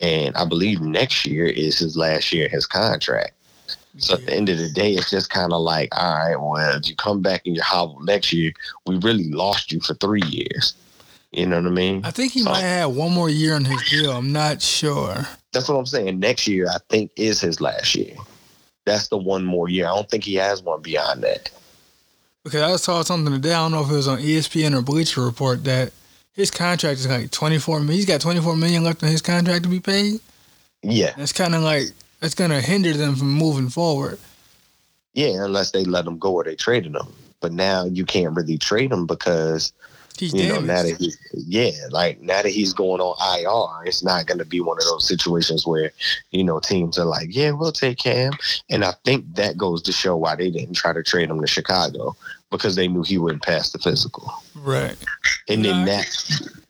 And 0.00 0.36
I 0.36 0.44
believe 0.44 0.80
next 0.80 1.26
year 1.26 1.46
is 1.46 1.78
his 1.78 1.96
last 1.96 2.32
year 2.32 2.48
his 2.48 2.66
contract. 2.66 3.32
So 3.98 4.14
at 4.14 4.24
the 4.24 4.34
end 4.34 4.48
of 4.48 4.58
the 4.58 4.70
day, 4.70 4.92
it's 4.94 5.10
just 5.10 5.30
kind 5.30 5.52
of 5.52 5.60
like, 5.62 5.88
all 5.96 6.14
right, 6.14 6.36
well, 6.36 6.78
if 6.78 6.88
you 6.88 6.94
come 6.94 7.22
back 7.22 7.44
in 7.44 7.54
your 7.54 7.64
hovel 7.64 8.00
next 8.00 8.32
year, 8.32 8.52
we 8.86 8.96
really 8.98 9.28
lost 9.30 9.72
you 9.72 9.80
for 9.80 9.94
three 9.94 10.22
years. 10.28 10.74
You 11.32 11.46
know 11.46 11.56
what 11.56 11.66
I 11.66 11.70
mean? 11.70 12.04
I 12.04 12.10
think 12.10 12.32
he 12.32 12.40
so, 12.40 12.50
might 12.50 12.60
have 12.60 12.90
one 12.90 13.12
more 13.12 13.30
year 13.30 13.54
on 13.54 13.64
his 13.64 13.88
deal. 13.88 14.10
I'm 14.10 14.32
not 14.32 14.60
sure. 14.60 15.26
That's 15.52 15.68
what 15.68 15.76
I'm 15.76 15.86
saying. 15.86 16.18
Next 16.18 16.48
year, 16.48 16.66
I 16.68 16.78
think, 16.88 17.12
is 17.16 17.40
his 17.40 17.60
last 17.60 17.94
year. 17.94 18.16
That's 18.84 19.08
the 19.08 19.16
one 19.16 19.44
more 19.44 19.68
year. 19.68 19.86
I 19.86 19.94
don't 19.94 20.10
think 20.10 20.24
he 20.24 20.34
has 20.36 20.62
one 20.62 20.82
beyond 20.82 21.22
that. 21.22 21.50
Because 22.42 22.62
I 22.62 22.74
saw 22.76 23.02
something 23.02 23.32
today. 23.32 23.52
I 23.52 23.62
don't 23.62 23.72
know 23.72 23.82
if 23.82 23.90
it 23.90 23.94
was 23.94 24.08
on 24.08 24.18
ESPN 24.18 24.76
or 24.76 24.82
Bleacher 24.82 25.20
Report 25.20 25.62
that 25.64 25.92
his 26.32 26.50
contract 26.50 26.98
is 26.98 27.06
like 27.06 27.30
24 27.30 27.80
million. 27.80 27.96
He's 27.96 28.06
got 28.06 28.20
24 28.20 28.56
million 28.56 28.82
left 28.82 29.02
on 29.04 29.10
his 29.10 29.22
contract 29.22 29.62
to 29.64 29.68
be 29.68 29.80
paid. 29.80 30.20
Yeah. 30.82 31.14
It's 31.16 31.32
kind 31.32 31.54
of 31.54 31.62
like, 31.62 31.84
it's 32.22 32.34
going 32.34 32.50
to 32.50 32.60
hinder 32.60 32.94
them 32.94 33.14
from 33.14 33.32
moving 33.32 33.68
forward. 33.68 34.18
Yeah, 35.12 35.44
unless 35.44 35.70
they 35.70 35.84
let 35.84 36.06
him 36.06 36.18
go 36.18 36.32
or 36.32 36.44
they 36.44 36.56
traded 36.56 36.96
him. 36.96 37.06
But 37.40 37.52
now 37.52 37.84
you 37.84 38.04
can't 38.04 38.34
really 38.34 38.58
trade 38.58 38.90
him 38.90 39.06
because– 39.06 39.72
He's 40.18 40.34
you 40.34 40.42
damaged. 40.42 40.66
know, 40.66 40.74
now 40.74 40.82
that 40.82 40.96
he, 40.98 41.12
yeah, 41.32 41.70
like 41.90 42.20
now 42.20 42.42
that 42.42 42.50
he's 42.50 42.72
going 42.72 43.00
on 43.00 43.16
IR, 43.38 43.86
it's 43.86 44.02
not 44.02 44.26
going 44.26 44.38
to 44.38 44.44
be 44.44 44.60
one 44.60 44.76
of 44.78 44.84
those 44.84 45.08
situations 45.08 45.66
where, 45.66 45.92
you 46.30 46.44
know, 46.44 46.60
teams 46.60 46.98
are 46.98 47.06
like, 47.06 47.34
yeah, 47.34 47.52
we'll 47.52 47.72
take 47.72 47.98
Cam. 47.98 48.32
And 48.68 48.84
I 48.84 48.92
think 49.04 49.34
that 49.36 49.56
goes 49.56 49.82
to 49.82 49.92
show 49.92 50.16
why 50.16 50.36
they 50.36 50.50
didn't 50.50 50.74
try 50.74 50.92
to 50.92 51.02
trade 51.02 51.30
him 51.30 51.40
to 51.40 51.46
Chicago 51.46 52.16
because 52.50 52.76
they 52.76 52.88
knew 52.88 53.02
he 53.02 53.16
wouldn't 53.16 53.42
pass 53.42 53.70
the 53.70 53.78
physical. 53.78 54.30
Right. 54.54 54.96
And 55.48 55.64
then 55.64 55.86
that 55.86 56.06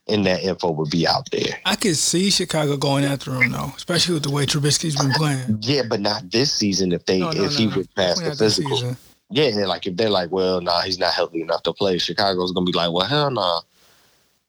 and 0.08 0.26
that 0.26 0.42
info 0.42 0.70
would 0.70 0.90
be 0.90 1.06
out 1.06 1.30
there. 1.30 1.58
I 1.64 1.76
could 1.76 1.96
see 1.96 2.30
Chicago 2.30 2.76
going 2.76 3.04
after 3.04 3.32
him 3.32 3.52
though, 3.52 3.72
especially 3.76 4.14
with 4.14 4.24
the 4.24 4.30
way 4.30 4.46
Trubisky's 4.46 4.96
been 4.96 5.12
playing. 5.12 5.58
Yeah, 5.62 5.82
but 5.88 6.00
not 6.00 6.30
this 6.30 6.52
season. 6.52 6.92
If 6.92 7.06
they 7.06 7.20
no, 7.20 7.30
no, 7.30 7.44
if 7.44 7.52
no, 7.52 7.56
he 7.56 7.66
would 7.68 7.94
pass 7.94 8.20
the 8.20 8.34
physical. 8.34 8.96
Yeah, 9.30 9.66
like 9.66 9.86
if 9.86 9.96
they're 9.96 10.10
like, 10.10 10.30
well, 10.30 10.60
nah, 10.60 10.80
he's 10.82 10.98
not 10.98 11.14
healthy 11.14 11.42
enough 11.42 11.62
to 11.62 11.72
play, 11.72 11.98
Chicago's 11.98 12.52
gonna 12.52 12.66
be 12.66 12.72
like, 12.72 12.92
well, 12.92 13.06
hell 13.06 13.30
nah. 13.30 13.60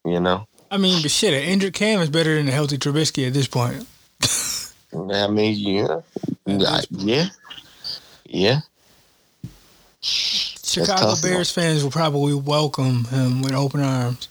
You 0.03 0.19
know? 0.19 0.47
I 0.71 0.77
mean, 0.77 1.01
but 1.01 1.11
shit, 1.11 1.33
an 1.33 1.43
injured 1.47 1.73
Cam 1.73 2.01
is 2.01 2.09
better 2.09 2.35
than 2.35 2.47
a 2.47 2.51
healthy 2.51 2.77
Trubisky 2.77 3.27
at 3.27 3.33
this 3.33 3.47
point. 3.47 3.85
I 4.93 5.27
mean, 5.27 5.55
yeah. 5.57 5.99
Yeah. 6.45 7.25
Yeah. 8.25 8.59
Chicago 10.01 11.13
Bears 11.21 11.51
fans 11.51 11.83
will 11.83 11.91
probably 11.91 12.33
welcome 12.33 13.03
him 13.05 13.41
with 13.41 13.53
open 13.53 13.81
arms. 13.81 14.29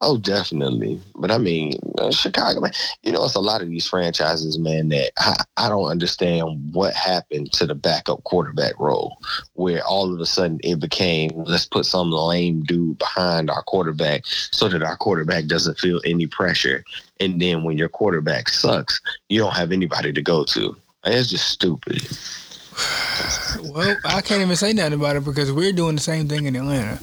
Oh, 0.00 0.16
definitely. 0.16 1.00
But 1.16 1.32
I 1.32 1.38
mean, 1.38 1.72
uh, 1.98 2.12
Chicago, 2.12 2.60
man, 2.60 2.72
you 3.02 3.10
know, 3.10 3.24
it's 3.24 3.34
a 3.34 3.40
lot 3.40 3.62
of 3.62 3.68
these 3.68 3.88
franchises, 3.88 4.56
man, 4.56 4.90
that 4.90 5.10
I, 5.18 5.42
I 5.56 5.68
don't 5.68 5.90
understand 5.90 6.72
what 6.72 6.94
happened 6.94 7.52
to 7.54 7.66
the 7.66 7.74
backup 7.74 8.22
quarterback 8.22 8.78
role, 8.78 9.18
where 9.54 9.84
all 9.84 10.12
of 10.14 10.20
a 10.20 10.26
sudden 10.26 10.60
it 10.62 10.78
became, 10.78 11.32
let's 11.34 11.66
put 11.66 11.84
some 11.84 12.12
lame 12.12 12.62
dude 12.62 12.98
behind 12.98 13.50
our 13.50 13.62
quarterback 13.64 14.24
so 14.24 14.68
that 14.68 14.84
our 14.84 14.96
quarterback 14.96 15.46
doesn't 15.46 15.80
feel 15.80 16.00
any 16.04 16.28
pressure. 16.28 16.84
And 17.18 17.42
then 17.42 17.64
when 17.64 17.76
your 17.76 17.88
quarterback 17.88 18.50
sucks, 18.50 19.00
you 19.28 19.40
don't 19.40 19.56
have 19.56 19.72
anybody 19.72 20.12
to 20.12 20.22
go 20.22 20.44
to. 20.44 20.76
It's 21.04 21.30
just 21.30 21.48
stupid. 21.48 22.06
Well, 23.72 23.96
I 24.04 24.20
can't 24.20 24.42
even 24.42 24.54
say 24.54 24.72
nothing 24.72 24.92
about 24.92 25.16
it 25.16 25.24
because 25.24 25.50
we're 25.50 25.72
doing 25.72 25.96
the 25.96 26.00
same 26.00 26.28
thing 26.28 26.46
in 26.46 26.54
Atlanta. 26.54 27.00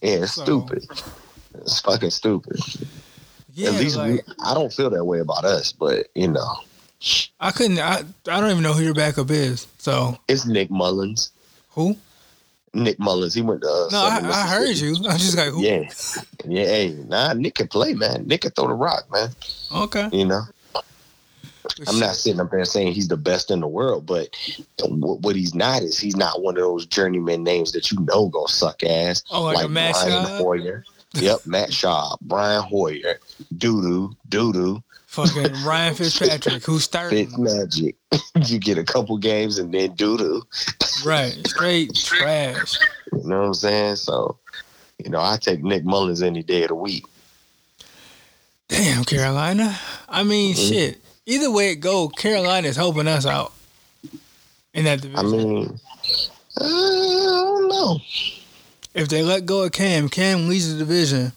Yeah, 0.00 0.22
it's 0.22 0.34
so. 0.34 0.42
stupid. 0.42 0.84
It's 1.54 1.80
fucking 1.80 2.10
stupid. 2.10 2.58
Yeah, 3.54 3.68
At 3.70 3.74
least 3.74 3.96
like, 3.96 4.12
we, 4.12 4.20
I 4.42 4.54
don't 4.54 4.72
feel 4.72 4.90
that 4.90 5.04
way 5.04 5.20
about 5.20 5.44
us, 5.44 5.72
but 5.72 6.08
you 6.14 6.28
know. 6.28 6.56
I 7.40 7.50
couldn't. 7.50 7.78
I 7.78 8.04
I 8.28 8.40
don't 8.40 8.50
even 8.50 8.62
know 8.62 8.72
who 8.72 8.84
your 8.84 8.94
backup 8.94 9.30
is. 9.30 9.66
So 9.78 10.18
it's 10.28 10.46
Nick 10.46 10.70
Mullens. 10.70 11.32
Who? 11.70 11.96
Nick 12.74 12.98
Mullens. 12.98 13.34
He 13.34 13.42
went 13.42 13.62
to. 13.62 13.68
Uh, 13.68 13.88
no, 13.90 13.98
I, 13.98 14.30
I, 14.32 14.46
heard 14.46 14.76
you. 14.76 14.96
I 15.08 15.16
just 15.16 15.36
like 15.36 15.48
who? 15.48 15.62
Yeah, 15.62 15.88
yeah. 16.46 16.64
Hey, 16.64 16.96
nah, 17.08 17.32
Nick 17.32 17.56
can 17.56 17.68
play, 17.68 17.94
man. 17.94 18.26
Nick 18.26 18.42
can 18.42 18.52
throw 18.52 18.68
the 18.68 18.74
rock, 18.74 19.10
man. 19.10 19.30
Okay. 19.74 20.08
You 20.12 20.26
know. 20.26 20.42
I'm 21.86 21.98
not 21.98 22.16
sitting 22.16 22.40
up 22.40 22.50
there 22.50 22.64
saying 22.64 22.92
he's 22.92 23.08
the 23.08 23.16
best 23.16 23.50
in 23.50 23.60
the 23.60 23.68
world, 23.68 24.04
but 24.04 24.36
what 24.80 25.36
he's 25.36 25.54
not 25.54 25.82
is 25.82 25.98
he's 25.98 26.16
not 26.16 26.42
one 26.42 26.56
of 26.56 26.62
those 26.62 26.86
journeyman 26.86 27.44
names 27.44 27.72
that 27.72 27.90
you 27.90 28.00
know 28.00 28.28
gonna 28.28 28.48
suck 28.48 28.82
ass. 28.82 29.22
Oh, 29.30 29.42
like, 29.42 29.56
like 29.56 29.70
Matt 29.70 29.94
Brian 29.94 30.26
Hoyer. 30.38 30.84
Yep, 31.14 31.46
Matt 31.46 31.70
Schaub, 31.70 32.18
Brian 32.22 32.62
Hoyer, 32.62 33.18
Doodoo, 33.54 34.14
Doodoo. 34.28 34.82
Fucking 35.06 35.52
Ryan 35.62 35.94
Fitzpatrick, 35.94 36.64
who 36.64 36.78
started 36.78 37.36
Magic. 37.38 37.96
you 38.46 38.58
get 38.58 38.78
a 38.78 38.84
couple 38.84 39.18
games 39.18 39.58
and 39.58 39.72
then 39.72 39.94
doodoo. 39.94 40.40
right, 41.04 41.38
straight 41.46 41.94
trash. 41.94 42.78
You 43.12 43.28
know 43.28 43.40
what 43.40 43.46
I'm 43.48 43.54
saying? 43.54 43.96
So, 43.96 44.38
you 45.04 45.10
know, 45.10 45.20
I 45.20 45.36
take 45.36 45.62
Nick 45.62 45.84
Mullens 45.84 46.22
any 46.22 46.42
day 46.42 46.62
of 46.62 46.68
the 46.68 46.74
week. 46.74 47.04
Damn, 48.68 49.04
Carolina. 49.04 49.78
I 50.08 50.22
mean, 50.22 50.54
mm-hmm. 50.54 50.68
shit. 50.68 50.98
Either 51.26 51.50
way 51.50 51.72
it 51.72 51.76
go, 51.76 52.08
Carolina 52.08 52.68
is 52.68 52.76
helping 52.76 53.06
us 53.06 53.26
out 53.26 53.52
in 54.72 54.86
that 54.86 55.02
division. 55.02 55.26
I 55.26 55.28
mean, 55.28 55.78
uh, 56.58 56.64
I 56.64 57.44
don't 57.44 57.68
know. 57.68 57.98
If 58.94 59.08
they 59.08 59.22
let 59.22 59.46
go 59.46 59.64
of 59.64 59.72
Cam, 59.72 60.08
Cam 60.08 60.48
leads 60.48 60.72
the 60.72 60.78
division. 60.78 61.32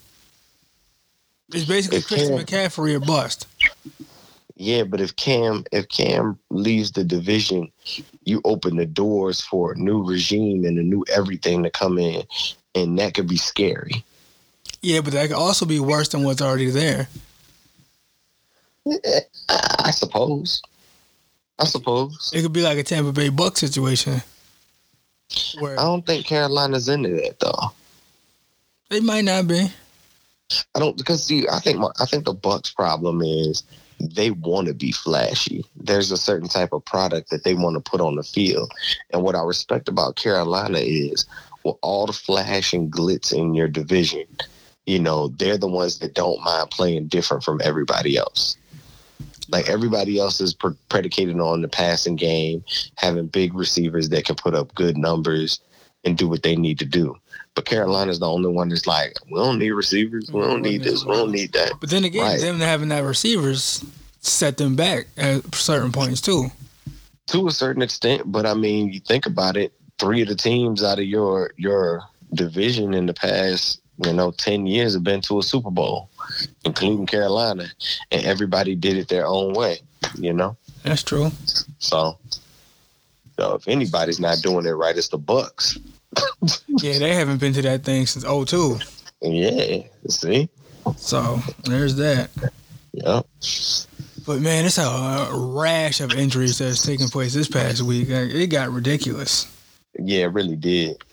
It's 1.49 1.65
basically 1.65 1.99
if 1.99 2.07
Christian 2.07 2.37
Cam, 2.45 2.69
McCaffrey 2.69 2.95
or 2.95 2.99
bust. 2.99 3.47
Yeah, 4.57 4.83
but 4.83 5.01
if 5.01 5.15
Cam 5.15 5.65
if 5.71 5.87
Cam 5.89 6.39
leaves 6.49 6.91
the 6.91 7.03
division, 7.03 7.71
you 8.23 8.41
open 8.45 8.77
the 8.77 8.85
doors 8.85 9.41
for 9.41 9.73
a 9.73 9.77
new 9.77 10.03
regime 10.03 10.65
and 10.65 10.77
a 10.77 10.83
new 10.83 11.05
everything 11.13 11.63
to 11.63 11.69
come 11.69 11.97
in, 11.97 12.23
and 12.73 12.97
that 12.99 13.13
could 13.13 13.27
be 13.27 13.37
scary. 13.37 14.03
Yeah, 14.81 15.01
but 15.01 15.13
that 15.13 15.27
could 15.27 15.37
also 15.37 15.65
be 15.65 15.79
worse 15.79 16.09
than 16.09 16.23
what's 16.23 16.41
already 16.41 16.69
there. 16.69 17.07
Eh, 18.87 19.19
I 19.49 19.91
suppose. 19.91 20.61
I 21.57 21.65
suppose 21.65 22.31
it 22.33 22.41
could 22.41 22.53
be 22.53 22.61
like 22.61 22.77
a 22.77 22.83
Tampa 22.83 23.13
Bay 23.13 23.29
Buck 23.29 23.57
situation. 23.57 24.21
Where 25.59 25.79
I 25.79 25.83
don't 25.83 26.05
think 26.05 26.25
Carolina's 26.25 26.87
into 26.87 27.09
that 27.09 27.39
though. 27.39 27.71
They 28.89 28.99
might 28.99 29.25
not 29.25 29.47
be. 29.47 29.71
I 30.75 30.79
don't 30.79 30.97
because 30.97 31.23
see, 31.23 31.47
I 31.51 31.59
think 31.59 31.83
I 31.99 32.05
think 32.05 32.25
the 32.25 32.33
Bucks' 32.33 32.71
problem 32.71 33.21
is 33.21 33.63
they 33.99 34.31
want 34.31 34.67
to 34.67 34.73
be 34.73 34.91
flashy. 34.91 35.65
There's 35.75 36.11
a 36.11 36.17
certain 36.17 36.49
type 36.49 36.73
of 36.73 36.85
product 36.85 37.29
that 37.29 37.43
they 37.43 37.55
want 37.55 37.75
to 37.75 37.89
put 37.89 38.01
on 38.01 38.15
the 38.15 38.23
field. 38.23 38.71
And 39.11 39.23
what 39.23 39.35
I 39.35 39.41
respect 39.41 39.87
about 39.87 40.15
Carolina 40.15 40.79
is 40.79 41.25
with 41.63 41.77
all 41.81 42.05
the 42.05 42.13
flash 42.13 42.73
and 42.73 42.91
glitz 42.91 43.33
in 43.33 43.53
your 43.53 43.67
division, 43.67 44.25
you 44.85 44.99
know, 44.99 45.29
they're 45.29 45.57
the 45.57 45.67
ones 45.67 45.99
that 45.99 46.13
don't 46.13 46.43
mind 46.43 46.69
playing 46.71 47.07
different 47.07 47.43
from 47.43 47.61
everybody 47.63 48.17
else. 48.17 48.57
Like 49.49 49.69
everybody 49.69 50.19
else 50.19 50.41
is 50.41 50.53
pre- 50.53 50.77
predicated 50.89 51.39
on 51.39 51.61
the 51.61 51.67
passing 51.67 52.15
game, 52.15 52.63
having 52.95 53.27
big 53.27 53.53
receivers 53.53 54.09
that 54.09 54.25
can 54.25 54.35
put 54.35 54.55
up 54.55 54.73
good 54.75 54.97
numbers 54.97 55.59
and 56.03 56.17
do 56.17 56.27
what 56.27 56.43
they 56.43 56.55
need 56.55 56.79
to 56.79 56.85
do. 56.85 57.15
But 57.55 57.65
Carolina's 57.65 58.19
the 58.19 58.29
only 58.29 58.49
one 58.49 58.69
that's 58.69 58.85
like, 58.85 59.13
we 59.31 59.39
don't 59.39 59.59
need 59.59 59.71
receivers. 59.71 60.29
We 60.31 60.41
don't 60.41 60.55
mm-hmm. 60.55 60.61
need 60.63 60.83
this. 60.83 61.05
We 61.05 61.13
don't 61.13 61.31
need 61.31 61.53
that. 61.53 61.73
But 61.79 61.89
then 61.89 62.03
again, 62.03 62.21
right. 62.21 62.39
them 62.39 62.59
having 62.59 62.89
that 62.89 63.03
receivers 63.03 63.83
set 64.19 64.57
them 64.57 64.75
back 64.75 65.07
at 65.17 65.55
certain 65.55 65.91
points 65.91 66.21
too. 66.21 66.47
To 67.27 67.47
a 67.47 67.51
certain 67.51 67.81
extent, 67.81 68.23
but 68.31 68.45
I 68.45 68.53
mean, 68.53 68.91
you 68.91 68.99
think 68.99 69.25
about 69.25 69.57
it. 69.57 69.73
Three 69.97 70.21
of 70.21 70.27
the 70.27 70.35
teams 70.35 70.83
out 70.83 70.99
of 70.99 71.05
your 71.05 71.51
your 71.55 72.03
division 72.33 72.93
in 72.93 73.05
the 73.05 73.13
past, 73.13 73.81
you 74.03 74.13
know, 74.13 74.31
ten 74.31 74.67
years 74.67 74.93
have 74.93 75.03
been 75.03 75.21
to 75.21 75.39
a 75.39 75.43
Super 75.43 75.71
Bowl, 75.71 76.09
including 76.65 77.05
Carolina, 77.05 77.67
and 78.11 78.25
everybody 78.25 78.75
did 78.75 78.97
it 78.97 79.07
their 79.07 79.25
own 79.25 79.53
way. 79.53 79.79
You 80.15 80.33
know. 80.33 80.57
That's 80.83 81.03
true. 81.03 81.31
So, 81.79 82.17
so 83.39 83.55
if 83.55 83.67
anybody's 83.67 84.19
not 84.19 84.41
doing 84.41 84.65
it 84.65 84.71
right, 84.71 84.95
it's 84.95 85.09
the 85.09 85.17
Bucks 85.17 85.79
yeah, 86.67 86.97
they 86.99 87.13
haven't 87.13 87.39
been 87.39 87.53
to 87.53 87.61
that 87.63 87.83
thing 87.83 88.05
since 88.05 88.25
02. 88.25 88.79
Yeah, 89.21 89.83
see? 90.07 90.49
So 90.97 91.39
there's 91.63 91.95
that. 91.95 92.29
Yep. 92.93 93.25
But 94.25 94.41
man, 94.41 94.65
it's 94.65 94.77
a 94.77 95.29
rash 95.33 96.01
of 96.01 96.13
injuries 96.13 96.57
that's 96.57 96.83
taking 96.83 97.07
place 97.07 97.33
this 97.33 97.47
past 97.47 97.81
week. 97.81 98.09
It 98.09 98.47
got 98.47 98.71
ridiculous. 98.71 99.51
Yeah, 99.97 100.25
it 100.25 100.33
really 100.33 100.55
did. 100.55 101.03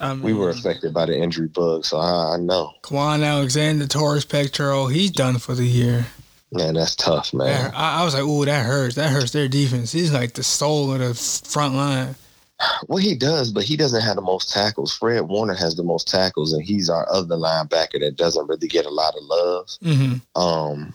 I 0.00 0.14
mean, 0.14 0.22
we 0.22 0.32
were 0.32 0.50
affected 0.50 0.92
by 0.92 1.06
the 1.06 1.16
injury 1.16 1.48
bug, 1.48 1.84
so 1.84 1.98
I, 1.98 2.34
I 2.34 2.36
know. 2.36 2.72
Kwon 2.82 3.24
Alexander, 3.24 3.86
Torres 3.86 4.24
pectoral, 4.24 4.88
he's 4.88 5.10
done 5.10 5.38
for 5.38 5.54
the 5.54 5.66
year. 5.66 6.06
Man, 6.52 6.74
that's 6.74 6.94
tough, 6.94 7.32
man. 7.34 7.72
I, 7.74 8.00
I 8.00 8.04
was 8.04 8.14
like, 8.14 8.22
"Ooh, 8.22 8.44
that 8.44 8.64
hurts. 8.64 8.94
That 8.94 9.10
hurts 9.10 9.32
their 9.32 9.48
defense." 9.48 9.92
He's 9.92 10.12
like 10.12 10.34
the 10.34 10.42
soul 10.42 10.92
of 10.92 10.98
the 11.00 11.14
front 11.14 11.74
line. 11.74 12.14
Well, 12.86 12.98
he 12.98 13.14
does, 13.14 13.50
but 13.50 13.64
he 13.64 13.76
doesn't 13.76 14.02
have 14.02 14.16
the 14.16 14.22
most 14.22 14.52
tackles. 14.52 14.96
Fred 14.96 15.22
Warner 15.22 15.54
has 15.54 15.74
the 15.74 15.82
most 15.82 16.08
tackles, 16.08 16.52
and 16.52 16.62
he's 16.62 16.88
our 16.88 17.10
other 17.10 17.36
linebacker 17.36 18.00
that 18.00 18.16
doesn't 18.16 18.46
really 18.46 18.68
get 18.68 18.86
a 18.86 18.90
lot 18.90 19.14
of 19.16 19.24
love. 19.24 19.66
Mm-hmm. 19.82 20.40
Um, 20.40 20.94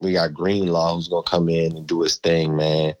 we 0.00 0.12
got 0.12 0.34
Greenlaw 0.34 0.96
who's 0.96 1.08
gonna 1.08 1.22
come 1.22 1.48
in 1.48 1.76
and 1.76 1.86
do 1.86 2.02
his 2.02 2.16
thing, 2.16 2.56
man. 2.56 2.94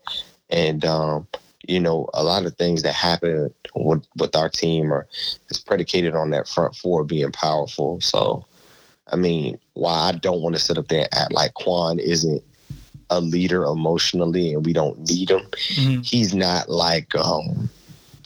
And 0.48 0.84
um, 0.84 1.26
you 1.68 1.80
know, 1.80 2.08
a 2.14 2.22
lot 2.22 2.46
of 2.46 2.54
things 2.56 2.82
that 2.82 2.94
happen 2.94 3.52
with, 3.74 4.06
with 4.16 4.36
our 4.36 4.48
team 4.48 4.92
are 4.92 5.06
is 5.50 5.58
predicated 5.58 6.14
on 6.14 6.30
that 6.30 6.48
front 6.48 6.76
four 6.76 7.04
being 7.04 7.32
powerful. 7.32 8.00
So, 8.00 8.44
I 9.12 9.16
mean, 9.16 9.58
why 9.74 10.08
I 10.08 10.12
don't 10.12 10.42
want 10.42 10.54
to 10.56 10.60
sit 10.60 10.78
up 10.78 10.88
there 10.88 11.02
and 11.02 11.14
act 11.14 11.32
like 11.32 11.54
Kwon 11.54 11.98
isn't 11.98 12.42
a 13.10 13.20
leader 13.20 13.64
emotionally 13.64 14.54
and 14.54 14.64
we 14.64 14.72
don't 14.72 14.98
need 15.08 15.30
him. 15.30 15.40
Mm-hmm. 15.40 16.00
He's 16.00 16.34
not 16.34 16.68
like 16.68 17.14
um 17.14 17.70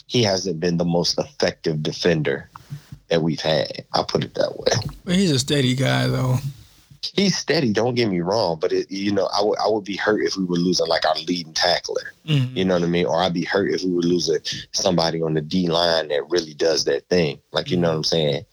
he 0.06 0.24
hasn't 0.24 0.58
been 0.58 0.76
the 0.76 0.84
most 0.84 1.18
effective 1.18 1.82
defender 1.82 2.50
that 3.10 3.22
we've 3.22 3.40
had. 3.40 3.84
I'll 3.92 4.04
put 4.04 4.24
it 4.24 4.34
that 4.34 4.58
way. 4.58 4.72
But 5.04 5.14
he's 5.14 5.30
a 5.30 5.38
steady 5.38 5.76
guy, 5.76 6.08
though. 6.08 6.38
He's 7.02 7.36
steady. 7.36 7.72
Don't 7.72 7.94
get 7.94 8.10
me 8.10 8.20
wrong, 8.20 8.58
but 8.60 8.72
it, 8.72 8.90
you 8.90 9.10
know, 9.10 9.28
I 9.36 9.42
would 9.42 9.58
I 9.58 9.68
would 9.68 9.84
be 9.84 9.96
hurt 9.96 10.22
if 10.22 10.36
we 10.36 10.44
were 10.44 10.56
losing 10.56 10.86
like 10.86 11.06
our 11.06 11.14
leading 11.26 11.54
tackler. 11.54 12.12
Mm-hmm. 12.26 12.56
You 12.56 12.64
know 12.64 12.74
what 12.74 12.82
I 12.82 12.86
mean? 12.86 13.06
Or 13.06 13.22
I'd 13.22 13.32
be 13.32 13.44
hurt 13.44 13.72
if 13.72 13.82
we 13.82 13.92
were 13.92 14.02
losing 14.02 14.38
somebody 14.72 15.22
on 15.22 15.34
the 15.34 15.40
D 15.40 15.68
line 15.68 16.08
that 16.08 16.28
really 16.28 16.54
does 16.54 16.84
that 16.84 17.08
thing. 17.08 17.40
Like 17.52 17.70
you 17.70 17.78
know 17.78 17.88
what 17.88 17.96
I'm 17.96 18.04
saying? 18.04 18.44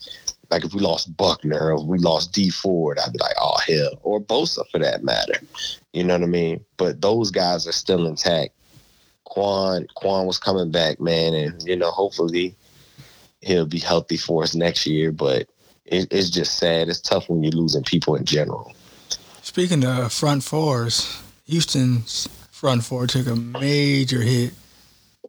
Like 0.50 0.64
if 0.64 0.72
we 0.72 0.80
lost 0.80 1.14
Buckner 1.16 1.72
or 1.72 1.84
we 1.84 1.98
lost 1.98 2.32
Dee 2.32 2.48
Ford, 2.48 2.98
I'd 2.98 3.12
be 3.12 3.18
like, 3.18 3.36
oh 3.38 3.58
hell, 3.66 4.00
or 4.02 4.18
Bosa 4.18 4.62
for 4.70 4.78
that 4.78 5.04
matter. 5.04 5.40
You 5.92 6.04
know 6.04 6.14
what 6.14 6.22
I 6.22 6.26
mean? 6.26 6.64
But 6.78 7.02
those 7.02 7.30
guys 7.30 7.66
are 7.66 7.72
still 7.72 8.06
intact. 8.06 8.54
Kwon 9.26 9.86
Kwon 9.98 10.26
was 10.26 10.38
coming 10.38 10.70
back, 10.70 11.00
man, 11.00 11.34
and 11.34 11.62
you 11.64 11.76
know, 11.76 11.90
hopefully 11.90 12.54
he'll 13.42 13.66
be 13.66 13.78
healthy 13.78 14.16
for 14.16 14.42
us 14.42 14.54
next 14.54 14.86
year. 14.86 15.12
But 15.12 15.48
it, 15.90 16.12
it's 16.12 16.30
just 16.30 16.58
sad. 16.58 16.88
It's 16.88 17.00
tough 17.00 17.28
when 17.28 17.42
you're 17.42 17.52
losing 17.52 17.82
people 17.82 18.14
in 18.14 18.24
general. 18.24 18.72
Speaking 19.42 19.84
of 19.84 20.12
front 20.12 20.44
fours, 20.44 21.22
Houston's 21.46 22.28
front 22.50 22.84
four 22.84 23.06
took 23.06 23.26
a 23.26 23.36
major 23.36 24.20
hit. 24.20 24.52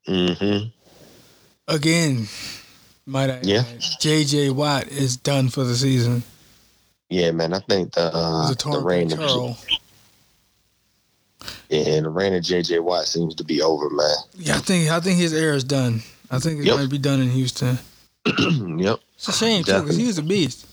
Mm-hmm. 0.08 0.68
Again, 1.68 2.28
might 3.06 3.30
I 3.30 3.40
yeah. 3.44 3.64
JJ 4.02 4.52
Watt 4.52 4.88
is 4.88 5.18
done 5.18 5.50
for 5.50 5.64
the 5.64 5.76
season. 5.76 6.24
Yeah, 7.10 7.32
man. 7.32 7.54
I 7.54 7.60
think 7.60 7.94
the 7.94 8.12
uh, 8.14 8.54
the 8.54 8.82
rain 8.84 9.12
of 9.14 9.20
and 11.72 12.06
the 12.06 12.10
reign 12.10 12.34
of 12.34 12.44
JJ 12.44 12.82
Watt 12.82 13.06
seems 13.06 13.36
to 13.36 13.44
be 13.44 13.62
over, 13.62 13.90
man. 13.90 14.16
Yeah, 14.36 14.58
I 14.58 14.60
think 14.60 14.90
I 14.92 15.00
think 15.00 15.20
his 15.20 15.34
era 15.34 15.56
is 15.56 15.64
done. 15.64 16.02
I 16.32 16.40
think 16.40 16.60
it 16.60 16.66
yep. 16.66 16.78
might 16.78 16.90
be 16.90 16.98
done 16.98 17.22
in 17.22 17.30
Houston. 17.30 17.80
yep. 18.78 19.00
It's 19.16 19.28
a 19.28 19.34
shame 19.34 19.64
too 19.64 19.82
because 19.82 19.98
he 19.98 20.08
was 20.08 20.18
a 20.18 20.24
beast. 20.24 20.66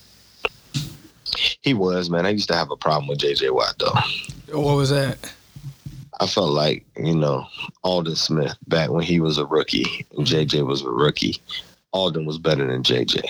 He 1.61 1.73
was, 1.73 2.09
man. 2.09 2.25
I 2.25 2.29
used 2.29 2.47
to 2.49 2.55
have 2.55 2.71
a 2.71 2.77
problem 2.77 3.07
with 3.07 3.19
JJ 3.19 3.53
Watt 3.53 3.75
though. 3.79 4.61
What 4.61 4.75
was 4.75 4.89
that? 4.89 5.33
I 6.19 6.25
felt 6.25 6.49
like, 6.49 6.83
you 6.97 7.15
know, 7.15 7.45
Aldon 7.83 8.15
Smith 8.15 8.57
back 8.67 8.89
when 8.89 9.03
he 9.03 9.19
was 9.19 9.37
a 9.37 9.45
rookie 9.45 10.07
and 10.17 10.25
mm-hmm. 10.25 10.57
JJ 10.57 10.65
was 10.65 10.81
a 10.81 10.89
rookie. 10.89 11.39
Aldon 11.93 12.25
was 12.25 12.37
better 12.37 12.65
than 12.65 12.83
JJ. 12.83 13.23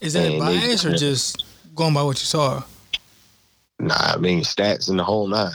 Is 0.00 0.12
that 0.14 0.30
and 0.30 0.38
bias 0.38 0.84
or 0.84 0.94
just 0.96 1.44
going 1.74 1.94
by 1.94 2.02
what 2.02 2.20
you 2.20 2.26
saw? 2.26 2.62
Nah, 3.78 3.94
I 3.96 4.16
mean 4.18 4.42
stats 4.42 4.88
in 4.88 4.96
the 4.96 5.04
whole 5.04 5.26
nine. 5.26 5.52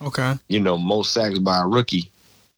Okay. 0.00 0.34
You 0.48 0.60
know, 0.60 0.76
most 0.78 1.12
sacks 1.12 1.38
by 1.38 1.60
a 1.60 1.66
rookie. 1.66 2.10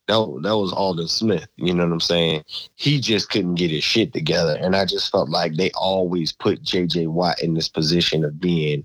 That, 0.09 0.41
that 0.43 0.57
was 0.57 0.73
Aldon 0.73 1.09
Smith. 1.09 1.49
You 1.57 1.75
know 1.75 1.85
what 1.85 1.93
I'm 1.93 2.01
saying? 2.01 2.45
He 2.77 3.01
just 3.01 3.29
couldn't 3.31 3.57
get 3.57 3.71
his 3.71 3.83
shit 3.83 4.13
together. 4.13 4.57
And 4.61 4.77
I 4.77 4.85
just 4.85 5.11
felt 5.11 5.31
like 5.31 5.57
they 5.57 5.71
always 5.73 6.33
put 6.33 6.63
JJ 6.63 7.09
Watt 7.09 7.43
in 7.43 7.55
this 7.55 7.69
position 7.69 8.25
of 8.25 8.41
being 8.41 8.85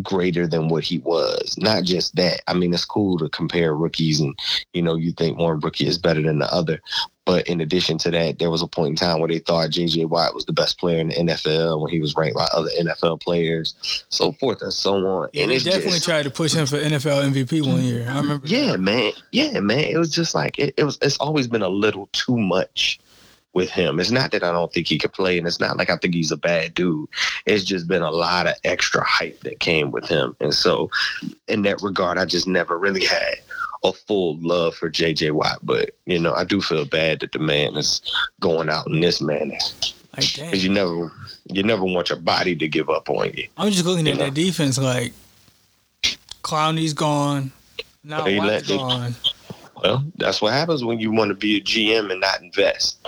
greater 0.00 0.46
than 0.46 0.68
what 0.68 0.84
he 0.84 0.98
was. 0.98 1.56
Not 1.58 1.84
just 1.84 2.16
that. 2.16 2.40
I 2.46 2.54
mean, 2.54 2.72
it's 2.72 2.84
cool 2.84 3.18
to 3.18 3.28
compare 3.28 3.74
rookies 3.74 4.20
and, 4.20 4.38
you 4.72 4.80
know, 4.80 4.96
you 4.96 5.12
think 5.12 5.38
one 5.38 5.60
rookie 5.60 5.86
is 5.86 5.98
better 5.98 6.22
than 6.22 6.38
the 6.38 6.52
other. 6.52 6.80
But 7.24 7.46
in 7.46 7.60
addition 7.60 7.98
to 7.98 8.10
that, 8.10 8.38
there 8.40 8.50
was 8.50 8.62
a 8.62 8.66
point 8.66 8.90
in 8.90 8.96
time 8.96 9.20
where 9.20 9.28
they 9.28 9.38
thought 9.38 9.70
JJ 9.70 10.08
Watt 10.08 10.34
was 10.34 10.44
the 10.44 10.52
best 10.52 10.78
player 10.78 10.98
in 10.98 11.08
the 11.08 11.14
NFL 11.14 11.80
when 11.80 11.90
he 11.90 12.00
was 12.00 12.16
ranked 12.16 12.36
by 12.36 12.48
other 12.52 12.70
NFL 12.80 13.20
players, 13.20 14.04
so 14.08 14.32
forth 14.32 14.60
and 14.60 14.72
so 14.72 14.94
on. 14.94 15.28
And 15.34 15.50
they 15.50 15.58
definitely 15.58 15.92
just, 15.92 16.04
tried 16.04 16.24
to 16.24 16.30
push 16.30 16.52
him 16.52 16.66
for 16.66 16.78
NFL 16.78 17.30
MVP 17.32 17.64
one 17.64 17.82
year. 17.82 18.08
I 18.08 18.18
remember. 18.18 18.46
Yeah, 18.46 18.72
that. 18.72 18.80
man. 18.80 19.12
Yeah, 19.30 19.60
man. 19.60 19.84
It 19.84 19.98
was 19.98 20.10
just 20.10 20.34
like 20.34 20.58
it, 20.58 20.74
it 20.76 20.82
was. 20.82 20.98
It's 21.00 21.16
always 21.18 21.46
been 21.46 21.62
a 21.62 21.68
little 21.68 22.08
too 22.12 22.36
much 22.36 22.98
with 23.54 23.70
him. 23.70 24.00
It's 24.00 24.10
not 24.10 24.30
that 24.32 24.42
I 24.42 24.52
don't 24.52 24.72
think 24.72 24.88
he 24.88 24.98
could 24.98 25.12
play, 25.12 25.38
and 25.38 25.46
it's 25.46 25.60
not 25.60 25.76
like 25.76 25.90
I 25.90 25.96
think 25.96 26.14
he's 26.14 26.32
a 26.32 26.36
bad 26.36 26.74
dude. 26.74 27.08
It's 27.46 27.64
just 27.64 27.86
been 27.86 28.02
a 28.02 28.10
lot 28.10 28.46
of 28.46 28.54
extra 28.64 29.04
hype 29.04 29.40
that 29.40 29.60
came 29.60 29.90
with 29.90 30.08
him. 30.08 30.36
And 30.40 30.54
so, 30.54 30.90
in 31.48 31.62
that 31.62 31.82
regard, 31.82 32.18
I 32.18 32.24
just 32.24 32.46
never 32.46 32.78
really 32.78 33.04
had 33.04 33.36
a 33.84 33.92
full 33.92 34.36
love 34.38 34.74
for 34.74 34.90
JJ 34.90 35.32
Watt. 35.32 35.58
But, 35.62 35.90
you 36.06 36.18
know, 36.18 36.34
I 36.34 36.44
do 36.44 36.60
feel 36.60 36.84
bad 36.84 37.20
that 37.20 37.32
the 37.32 37.38
man 37.38 37.76
is 37.76 38.00
going 38.40 38.68
out 38.68 38.86
in 38.86 39.00
this 39.00 39.20
manner. 39.20 39.58
Because 40.14 40.62
you 40.62 40.70
never 40.70 41.10
you 41.46 41.62
never 41.62 41.84
want 41.84 42.10
your 42.10 42.18
body 42.18 42.54
to 42.56 42.68
give 42.68 42.90
up 42.90 43.08
on 43.08 43.32
you. 43.32 43.48
I'm 43.56 43.70
just 43.70 43.86
looking 43.86 44.06
at 44.08 44.18
know? 44.18 44.24
that 44.24 44.34
defense 44.34 44.78
like 44.78 45.14
Clowney's 46.42 46.92
gone. 46.92 47.50
Now 48.04 48.24
Watt's 48.26 48.68
gone. 48.68 49.14
Well, 49.82 50.04
that's 50.16 50.42
what 50.42 50.52
happens 50.52 50.84
when 50.84 51.00
you 51.00 51.10
want 51.10 51.30
to 51.30 51.34
be 51.34 51.56
a 51.56 51.60
GM 51.60 52.10
and 52.10 52.20
not 52.20 52.42
invest. 52.42 52.98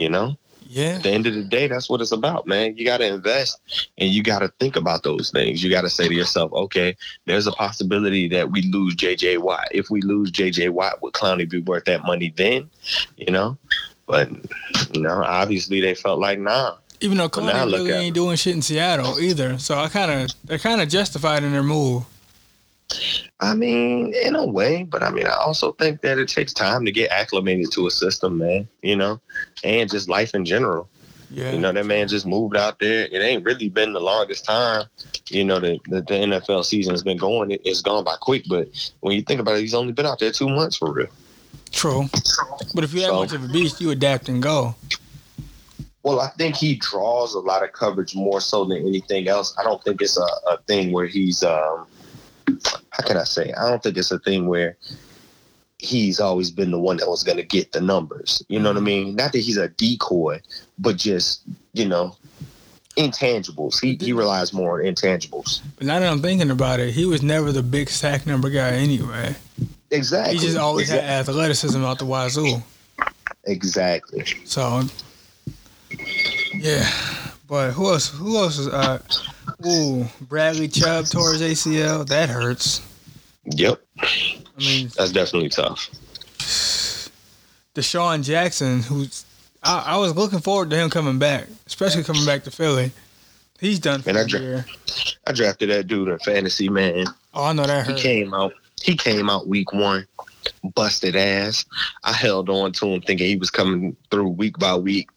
You 0.00 0.08
know? 0.08 0.36
Yeah. 0.66 0.96
At 0.96 1.02
the 1.02 1.10
end 1.10 1.26
of 1.26 1.34
the 1.34 1.42
day, 1.42 1.66
that's 1.66 1.90
what 1.90 2.00
it's 2.00 2.12
about, 2.12 2.46
man. 2.46 2.76
You 2.76 2.84
got 2.84 2.98
to 2.98 3.06
invest 3.06 3.60
and 3.98 4.08
you 4.08 4.22
got 4.22 4.38
to 4.38 4.48
think 4.60 4.76
about 4.76 5.02
those 5.02 5.30
things. 5.30 5.64
You 5.64 5.70
got 5.70 5.80
to 5.82 5.90
say 5.90 6.06
to 6.06 6.14
yourself, 6.14 6.52
okay, 6.52 6.96
there's 7.26 7.48
a 7.48 7.52
possibility 7.52 8.28
that 8.28 8.52
we 8.52 8.62
lose 8.62 8.94
JJ 8.94 9.38
Watt. 9.38 9.66
If 9.72 9.90
we 9.90 10.00
lose 10.00 10.30
JJ 10.30 10.70
Watt, 10.70 11.02
would 11.02 11.12
Clowney 11.12 11.50
be 11.50 11.60
worth 11.60 11.86
that 11.86 12.04
money 12.04 12.32
then? 12.36 12.70
You 13.16 13.32
know? 13.32 13.58
But, 14.06 14.30
you 14.92 15.02
know, 15.02 15.22
obviously 15.24 15.80
they 15.80 15.94
felt 15.94 16.20
like, 16.20 16.38
nah. 16.38 16.76
Even 17.00 17.18
though 17.18 17.28
Clowney 17.28 17.72
really 17.72 17.90
ain't 17.90 18.14
doing 18.14 18.36
shit 18.36 18.54
in 18.54 18.62
Seattle 18.62 19.18
either. 19.18 19.58
So 19.58 19.76
I 19.76 19.88
kind 19.88 20.10
of, 20.10 20.30
they're 20.44 20.58
kind 20.58 20.80
of 20.80 20.88
justified 20.88 21.42
in 21.42 21.50
their 21.50 21.64
move. 21.64 22.04
I 23.40 23.54
mean, 23.54 24.12
in 24.14 24.36
a 24.36 24.44
way, 24.44 24.82
but 24.82 25.02
I 25.02 25.10
mean, 25.10 25.26
I 25.26 25.34
also 25.34 25.72
think 25.72 26.02
that 26.02 26.18
it 26.18 26.28
takes 26.28 26.52
time 26.52 26.84
to 26.84 26.92
get 26.92 27.10
acclimated 27.10 27.72
to 27.72 27.86
a 27.86 27.90
system, 27.90 28.38
man, 28.38 28.68
you 28.82 28.96
know, 28.96 29.20
and 29.64 29.90
just 29.90 30.08
life 30.08 30.34
in 30.34 30.44
general. 30.44 30.88
Yeah. 31.30 31.52
You 31.52 31.60
know, 31.60 31.72
that 31.72 31.86
man 31.86 32.08
just 32.08 32.26
moved 32.26 32.56
out 32.56 32.80
there. 32.80 33.06
It 33.06 33.22
ain't 33.22 33.44
really 33.44 33.68
been 33.68 33.92
the 33.92 34.00
longest 34.00 34.44
time, 34.44 34.86
you 35.28 35.44
know, 35.44 35.60
that 35.60 35.78
the, 35.86 36.02
the, 36.02 36.14
NFL 36.14 36.64
season 36.64 36.92
has 36.92 37.04
been 37.04 37.18
going. 37.18 37.52
It, 37.52 37.60
it's 37.64 37.82
gone 37.82 38.02
by 38.02 38.16
quick, 38.20 38.44
but 38.48 38.68
when 39.00 39.14
you 39.14 39.22
think 39.22 39.40
about 39.40 39.56
it, 39.56 39.60
he's 39.60 39.74
only 39.74 39.92
been 39.92 40.06
out 40.06 40.18
there 40.18 40.32
two 40.32 40.48
months 40.48 40.76
for 40.76 40.92
real. 40.92 41.06
True. 41.70 42.06
But 42.74 42.82
if 42.82 42.92
you 42.92 43.02
have 43.02 43.10
so, 43.10 43.20
much 43.20 43.32
of 43.32 43.44
a 43.44 43.48
beast, 43.48 43.80
you 43.80 43.90
adapt 43.90 44.28
and 44.28 44.42
go. 44.42 44.74
Well, 46.02 46.20
I 46.20 46.28
think 46.30 46.56
he 46.56 46.76
draws 46.76 47.34
a 47.34 47.40
lot 47.40 47.62
of 47.62 47.72
coverage 47.72 48.16
more 48.16 48.40
so 48.40 48.64
than 48.64 48.78
anything 48.78 49.28
else. 49.28 49.54
I 49.56 49.62
don't 49.62 49.82
think 49.84 50.02
it's 50.02 50.18
a, 50.18 50.26
a 50.48 50.58
thing 50.66 50.92
where 50.92 51.06
he's 51.06 51.44
um, 51.44 51.86
how 52.90 53.06
can 53.06 53.16
I 53.16 53.24
say? 53.24 53.52
I 53.52 53.68
don't 53.68 53.82
think 53.82 53.96
it's 53.96 54.10
a 54.10 54.18
thing 54.18 54.46
where 54.46 54.76
he's 55.78 56.20
always 56.20 56.50
been 56.50 56.70
the 56.70 56.78
one 56.78 56.98
that 56.98 57.08
was 57.08 57.22
going 57.22 57.38
to 57.38 57.42
get 57.42 57.72
the 57.72 57.80
numbers. 57.80 58.44
You 58.48 58.60
know 58.60 58.70
what 58.70 58.76
I 58.76 58.80
mm-hmm. 58.80 58.86
mean? 58.86 59.16
Not 59.16 59.32
that 59.32 59.38
he's 59.38 59.56
a 59.56 59.68
decoy, 59.68 60.40
but 60.78 60.96
just 60.96 61.42
you 61.72 61.86
know, 61.86 62.16
intangibles. 62.96 63.80
He 63.80 63.96
he 64.04 64.12
relies 64.12 64.52
more 64.52 64.80
on 64.80 64.86
intangibles. 64.86 65.60
But 65.76 65.86
now 65.86 65.98
that 65.98 66.10
I'm 66.10 66.22
thinking 66.22 66.50
about 66.50 66.80
it, 66.80 66.92
he 66.92 67.04
was 67.04 67.22
never 67.22 67.52
the 67.52 67.62
big 67.62 67.88
sack 67.88 68.26
number 68.26 68.50
guy 68.50 68.70
anyway. 68.70 69.34
Exactly. 69.90 70.36
He 70.36 70.44
just 70.44 70.56
always 70.56 70.90
exactly. 70.90 71.08
had 71.08 71.28
athleticism 71.28 71.84
out 71.84 71.98
the 71.98 72.06
wazoo. 72.06 72.62
Exactly. 73.44 74.24
So, 74.44 74.82
yeah. 76.54 76.88
But 77.48 77.72
who 77.72 77.90
else? 77.90 78.08
Who 78.10 78.36
else 78.36 78.58
is? 78.58 78.68
Uh, 78.68 79.00
ooh, 79.66 80.06
Bradley 80.20 80.68
Chubb 80.68 81.06
tore 81.06 81.32
his 81.32 81.42
ACL. 81.42 82.06
That 82.06 82.28
hurts. 82.28 82.86
Yep. 83.44 83.80
I 83.98 84.06
mean, 84.58 84.90
that's 84.96 85.12
definitely 85.12 85.48
tough. 85.48 85.88
DeSean 87.74 88.24
Jackson, 88.24 88.82
who's 88.82 89.24
I, 89.62 89.84
I, 89.88 89.96
was 89.98 90.16
looking 90.16 90.40
forward 90.40 90.70
to 90.70 90.76
him 90.76 90.90
coming 90.90 91.18
back, 91.18 91.46
especially 91.66 92.02
coming 92.02 92.24
back 92.24 92.44
to 92.44 92.50
Philly. 92.50 92.92
He's 93.60 93.78
done 93.78 94.00
for 94.00 94.10
and 94.10 94.18
I 94.18 94.26
dra- 94.26 94.40
year. 94.40 94.66
I 95.26 95.32
drafted 95.32 95.70
that 95.70 95.86
dude 95.86 96.08
in 96.08 96.18
fantasy, 96.20 96.68
man. 96.68 97.06
Oh, 97.34 97.44
I 97.44 97.52
know 97.52 97.64
that. 97.64 97.86
Hurt. 97.86 97.96
He 97.96 98.02
came 98.02 98.32
out. 98.32 98.54
He 98.82 98.96
came 98.96 99.28
out 99.28 99.46
week 99.46 99.74
one, 99.74 100.06
busted 100.74 101.14
ass. 101.14 101.66
I 102.02 102.14
held 102.14 102.48
on 102.48 102.72
to 102.72 102.86
him 102.86 103.02
thinking 103.02 103.26
he 103.26 103.36
was 103.36 103.50
coming 103.50 103.94
through 104.10 104.28
week 104.28 104.58
by 104.58 104.74
week, 104.76 105.10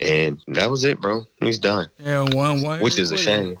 and 0.00 0.40
that 0.48 0.70
was 0.70 0.84
it, 0.84 1.00
bro. 1.00 1.26
He's 1.40 1.58
done. 1.58 1.88
Yeah, 1.98 2.22
one 2.22 2.62
one. 2.62 2.80
Which 2.80 2.98
is 2.98 3.12
a 3.12 3.16
shame. 3.16 3.56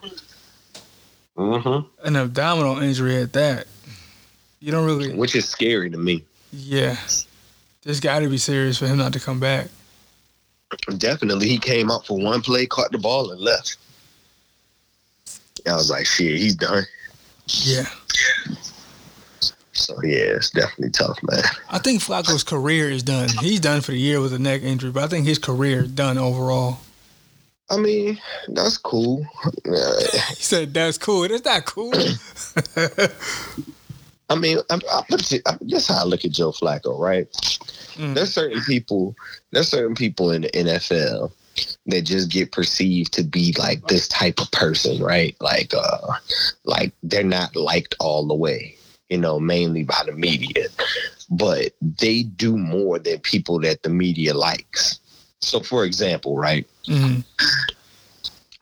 Mm-hmm. 1.36 2.06
An 2.06 2.16
abdominal 2.16 2.78
injury 2.78 3.16
at 3.16 3.32
that. 3.34 3.66
You 4.60 4.72
don't 4.72 4.84
really. 4.84 5.14
Which 5.14 5.34
is 5.34 5.48
scary 5.48 5.90
to 5.90 5.98
me. 5.98 6.24
Yeah. 6.52 6.96
There's 7.82 8.00
got 8.00 8.20
to 8.20 8.28
be 8.28 8.36
serious 8.36 8.78
for 8.78 8.86
him 8.86 8.98
not 8.98 9.12
to 9.14 9.20
come 9.20 9.40
back. 9.40 9.68
Definitely. 10.98 11.48
He 11.48 11.58
came 11.58 11.90
out 11.90 12.06
for 12.06 12.18
one 12.18 12.42
play, 12.42 12.66
caught 12.66 12.92
the 12.92 12.98
ball, 12.98 13.30
and 13.30 13.40
left. 13.40 13.76
I 15.66 15.74
was 15.74 15.90
like, 15.90 16.06
shit, 16.06 16.36
he's 16.38 16.54
done. 16.54 16.84
Yeah. 17.46 17.86
So 19.90 20.00
yeah, 20.04 20.36
it's 20.36 20.50
definitely 20.50 20.90
tough, 20.90 21.18
man. 21.24 21.42
I 21.68 21.78
think 21.78 22.00
Flacco's 22.00 22.44
career 22.44 22.90
is 22.90 23.02
done. 23.02 23.28
He's 23.40 23.58
done 23.58 23.80
for 23.80 23.90
the 23.90 23.98
year 23.98 24.20
with 24.20 24.32
a 24.32 24.38
neck 24.38 24.62
injury, 24.62 24.92
but 24.92 25.02
I 25.02 25.08
think 25.08 25.26
his 25.26 25.38
career 25.38 25.82
is 25.82 25.90
done 25.90 26.16
overall. 26.16 26.78
I 27.68 27.76
mean, 27.76 28.20
that's 28.48 28.78
cool. 28.78 29.26
he 29.64 30.34
said 30.34 30.72
that's 30.72 30.96
cool. 30.96 31.26
That's 31.26 31.44
not 31.44 31.64
cool. 31.64 31.92
I 34.30 34.36
mean, 34.36 34.58
I, 34.70 34.78
I 34.92 35.02
I, 35.46 35.58
that's 35.60 35.88
how 35.88 36.02
I 36.02 36.04
look 36.04 36.24
at 36.24 36.30
Joe 36.30 36.52
Flacco, 36.52 36.96
right? 36.96 37.28
Mm. 37.96 38.14
There's 38.14 38.32
certain 38.32 38.62
people. 38.62 39.16
There's 39.50 39.70
certain 39.70 39.96
people 39.96 40.30
in 40.30 40.42
the 40.42 40.50
NFL 40.50 41.32
that 41.86 42.02
just 42.02 42.30
get 42.30 42.52
perceived 42.52 43.12
to 43.14 43.24
be 43.24 43.56
like 43.58 43.88
this 43.88 44.06
type 44.06 44.40
of 44.40 44.52
person, 44.52 45.02
right? 45.02 45.34
Like, 45.40 45.74
uh, 45.74 46.12
like 46.62 46.92
they're 47.02 47.24
not 47.24 47.56
liked 47.56 47.96
all 47.98 48.24
the 48.28 48.36
way 48.36 48.76
you 49.10 49.18
know, 49.18 49.38
mainly 49.38 49.82
by 49.82 50.02
the 50.06 50.12
media. 50.12 50.68
But 51.28 51.72
they 51.80 52.22
do 52.22 52.56
more 52.56 52.98
than 52.98 53.18
people 53.18 53.60
that 53.60 53.82
the 53.82 53.90
media 53.90 54.34
likes. 54.34 55.00
So, 55.40 55.60
for 55.60 55.84
example, 55.84 56.36
right? 56.36 56.66
Mm-hmm. 56.86 57.20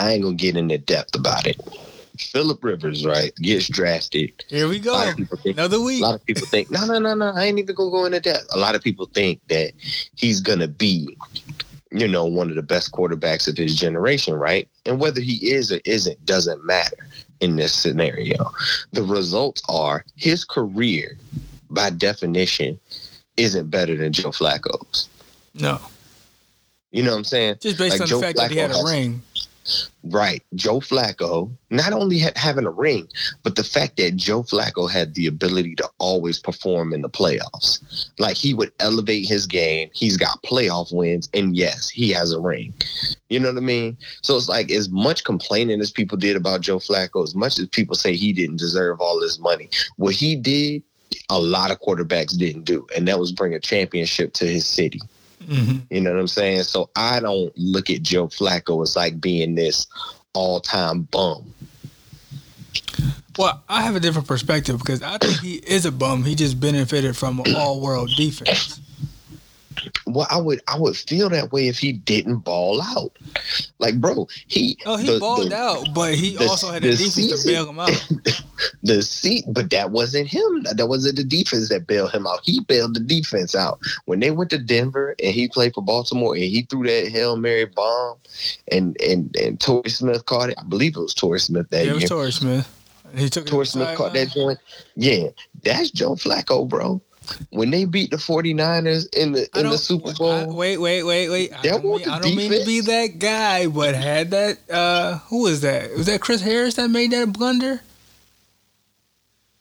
I 0.01 0.13
ain't 0.13 0.23
gonna 0.23 0.35
get 0.35 0.57
into 0.57 0.79
depth 0.79 1.15
about 1.15 1.47
it. 1.47 1.61
Philip 2.19 2.63
Rivers, 2.65 3.07
right, 3.07 3.35
gets 3.37 3.69
drafted. 3.69 4.45
Here 4.49 4.69
we 4.69 4.81
go. 4.81 5.13
Think, 5.13 5.57
Another 5.57 5.81
week. 5.81 6.03
A 6.03 6.07
lot 6.07 6.15
of 6.17 6.27
people 6.27 6.47
think, 6.47 6.71
no, 6.71 6.85
no, 6.85 6.99
no, 6.99 7.15
no. 7.15 7.33
I 7.33 7.45
ain't 7.45 7.59
even 7.59 7.75
gonna 7.75 7.91
go 7.91 8.05
into 8.07 8.21
depth. 8.21 8.47
A 8.53 8.59
lot 8.59 8.75
of 8.75 8.83
people 8.83 9.07
think 9.07 9.41
that 9.49 9.73
he's 10.17 10.41
gonna 10.41 10.69
be, 10.69 11.17
you 11.91 12.09
know, 12.09 12.25
one 12.27 12.49
of 12.49 12.57
the 12.57 12.63
best 12.63 12.93
quarterbacks 12.93 13.49
of 13.49 13.57
his 13.57 13.77
generation, 13.77 14.35
right? 14.35 14.69
And 14.85 15.01
whether 15.01 15.21
he 15.21 15.51
is 15.51 15.73
or 15.73 15.81
isn't 15.85 16.25
doesn't 16.25 16.65
matter 16.65 17.07
in 17.41 17.57
this 17.57 17.73
scenario. 17.73 18.53
The 18.93 19.03
results 19.03 19.63
are 19.69 20.05
his 20.17 20.45
career, 20.45 21.17
by 21.71 21.91
definition, 21.91 22.79
isn't 23.37 23.71
better 23.71 23.97
than 23.97 24.13
Joe 24.13 24.31
Flacco's. 24.31 25.09
No. 25.55 25.81
You 26.91 27.03
know 27.03 27.13
what 27.13 27.19
I'm 27.19 27.25
saying? 27.25 27.57
Just 27.61 27.79
based 27.79 27.95
like 27.95 28.03
on 28.03 28.07
Joe 28.07 28.17
the 28.17 28.27
fact 28.27 28.39
Flacco 28.39 28.43
that 28.43 28.51
he 28.51 28.59
had 28.59 28.71
a 28.71 28.75
has, 28.75 28.91
ring. 28.91 29.23
Right. 30.05 30.43
Joe 30.55 30.81
Flacco, 30.81 31.51
not 31.71 31.93
only 31.93 32.19
having 32.37 32.65
a 32.65 32.71
ring, 32.71 33.09
but 33.43 33.57
the 33.57 33.65
fact 33.65 33.97
that 33.97 34.17
Joe 34.17 34.43
Flacco 34.43 34.91
had 34.91 35.15
the 35.15 35.27
ability 35.27 35.75
to 35.77 35.91
always 35.99 36.39
perform 36.39 36.93
in 36.93 37.03
the 37.03 37.11
playoffs. 37.11 38.09
Like 38.19 38.37
he 38.37 38.55
would 38.55 38.73
elevate 38.81 39.27
his 39.27 39.47
game. 39.47 39.91
He's 39.93 40.17
got 40.17 40.43
playoff 40.43 40.95
wins. 40.95 41.29
And 41.35 41.57
yes, 41.57 41.89
he 41.89 42.11
has 42.11 42.33
a 42.33 42.41
ring. 42.41 42.73
You 43.29 43.41
know 43.41 43.49
what 43.49 43.59
I 43.59 43.61
mean? 43.61 43.99
So 44.23 44.37
it's 44.37 44.49
like 44.49 44.71
as 44.71 44.89
much 44.89 45.25
complaining 45.25 45.81
as 45.81 45.91
people 45.91 46.17
did 46.17 46.37
about 46.37 46.63
Joe 46.63 46.79
Flacco, 46.79 47.23
as 47.23 47.35
much 47.35 47.59
as 47.59 47.67
people 47.69 47.95
say 47.95 48.15
he 48.15 48.33
didn't 48.33 48.57
deserve 48.57 49.01
all 49.01 49.21
this 49.21 49.39
money, 49.39 49.69
what 49.97 50.15
he 50.15 50.37
did, 50.37 50.83
a 51.29 51.39
lot 51.39 51.71
of 51.71 51.81
quarterbacks 51.81 52.39
didn't 52.39 52.65
do. 52.65 52.87
And 52.97 53.07
that 53.09 53.19
was 53.19 53.33
bring 53.33 53.55
a 53.55 53.61
championship 53.61 54.33
to 54.35 54.47
his 54.47 54.67
city. 54.67 55.01
Mm-hmm. 55.41 55.95
You 55.95 56.01
know 56.01 56.13
what 56.13 56.21
I'm 56.21 56.29
saying? 56.29 56.65
So 56.65 56.91
I 56.97 57.21
don't 57.21 57.53
look 57.57 57.91
at 57.91 58.03
Joe 58.03 58.29
Flacco 58.29 58.83
as 58.83 58.97
like 58.97 59.21
being 59.21 59.55
this 59.55 59.87
all 60.35 60.61
time 60.61 61.03
bum. 61.03 61.55
Well, 63.39 63.63
I 63.69 63.83
have 63.83 63.95
a 63.95 64.01
different 64.01 64.27
perspective 64.27 64.79
because 64.81 65.01
I 65.01 65.17
think 65.19 65.39
he 65.39 65.55
is 65.55 65.87
a 65.87 65.93
bum. 65.93 66.25
He 66.25 66.35
just 66.35 66.59
benefited 66.59 67.17
from 67.17 67.39
an 67.41 67.55
all 67.55 67.81
world 67.81 68.11
defense. 68.17 68.81
Well, 70.07 70.27
I 70.31 70.39
would 70.39 70.61
I 70.69 70.79
would 70.79 70.97
feel 70.97 71.29
that 71.31 71.53
way 71.53 71.69
if 71.69 71.79
he 71.79 71.93
didn't 71.93 72.39
ball 72.39 72.81
out. 72.83 73.17
Like, 73.79 74.01
bro, 74.01 74.29
he 74.47 74.79
oh 74.87 74.97
he 74.97 75.13
the, 75.13 75.19
balled 75.19 75.51
the, 75.51 75.57
out, 75.57 75.89
but 75.95 76.15
he 76.15 76.37
the, 76.37 76.47
also 76.47 76.71
had 76.71 76.83
the, 76.83 76.91
defense 76.91 77.15
season, 77.15 77.39
to 77.39 77.47
bail 77.47 77.69
him 77.69 77.79
out. 77.79 78.09
the 78.83 79.03
seat, 79.03 79.45
but 79.49 79.71
that 79.71 79.91
wasn't 79.91 80.29
him. 80.29 80.65
That 80.75 80.89
wasn't 80.89 81.17
the 81.17 81.25
defense 81.25 81.69
that 81.69 81.87
bailed 81.87 82.13
him 82.13 82.27
out. 82.27 82.41
He 82.43 82.61
bailed 82.61 82.95
the 82.95 83.01
defense 83.01 83.55
out 83.55 83.81
when 84.07 84.21
they 84.21 84.31
went 84.31 84.51
to 84.51 84.59
Denver 84.59 85.15
and 85.23 85.35
he 85.35 85.49
played 85.49 85.75
for 85.75 85.83
Baltimore 85.83 86.35
and 86.35 86.45
he 86.45 86.63
threw 86.63 86.85
that 86.85 87.09
hail 87.09 87.37
mary 87.37 87.67
bomb, 87.67 88.17
and 88.71 89.01
and 89.01 89.35
and 89.37 89.61
Torrey 89.61 89.91
Smith 89.91 90.25
caught 90.27 90.51
it. 90.51 90.59
I 90.59 90.65
believe 90.65 90.97
it 90.97 91.01
was 91.01 91.15
Torrey 91.15 91.41
Smith 91.41 91.69
that 91.71 91.79
yeah, 91.79 91.85
year. 91.85 91.93
It 91.93 92.03
was 92.03 92.11
Torrey 92.11 92.33
Smith. 92.33 92.75
He 93.17 93.31
took 93.31 93.47
Torrey 93.47 93.67
Smith 93.67 93.97
caught 93.97 94.13
that 94.13 94.29
joint. 94.31 94.59
Yeah, 94.95 95.29
that's 95.63 95.91
Joe 95.91 96.15
Flacco, 96.15 96.69
bro 96.69 97.01
when 97.51 97.71
they 97.71 97.85
beat 97.85 98.11
the 98.11 98.17
49ers 98.17 99.15
in 99.15 99.33
the 99.33 99.49
in 99.59 99.69
the 99.69 99.79
Super 99.79 100.13
Bowl. 100.15 100.31
I, 100.31 100.45
wait, 100.47 100.79
wait, 100.79 101.03
wait, 101.03 101.29
wait. 101.29 101.53
I 101.53 101.63
don't, 101.63 101.85
mean, 101.85 102.09
I 102.09 102.19
don't 102.19 102.37
mean, 102.37 102.51
to 102.53 102.65
be 102.65 102.81
that 102.81 103.19
guy, 103.19 103.67
but 103.67 103.95
had 103.95 104.31
that 104.31 104.59
uh 104.71 105.19
who 105.29 105.43
was 105.43 105.61
that? 105.63 105.91
Was 105.97 106.07
that 106.07 106.21
Chris 106.21 106.41
Harris 106.41 106.75
that 106.75 106.89
made 106.89 107.11
that 107.13 107.33
blunder? 107.33 107.81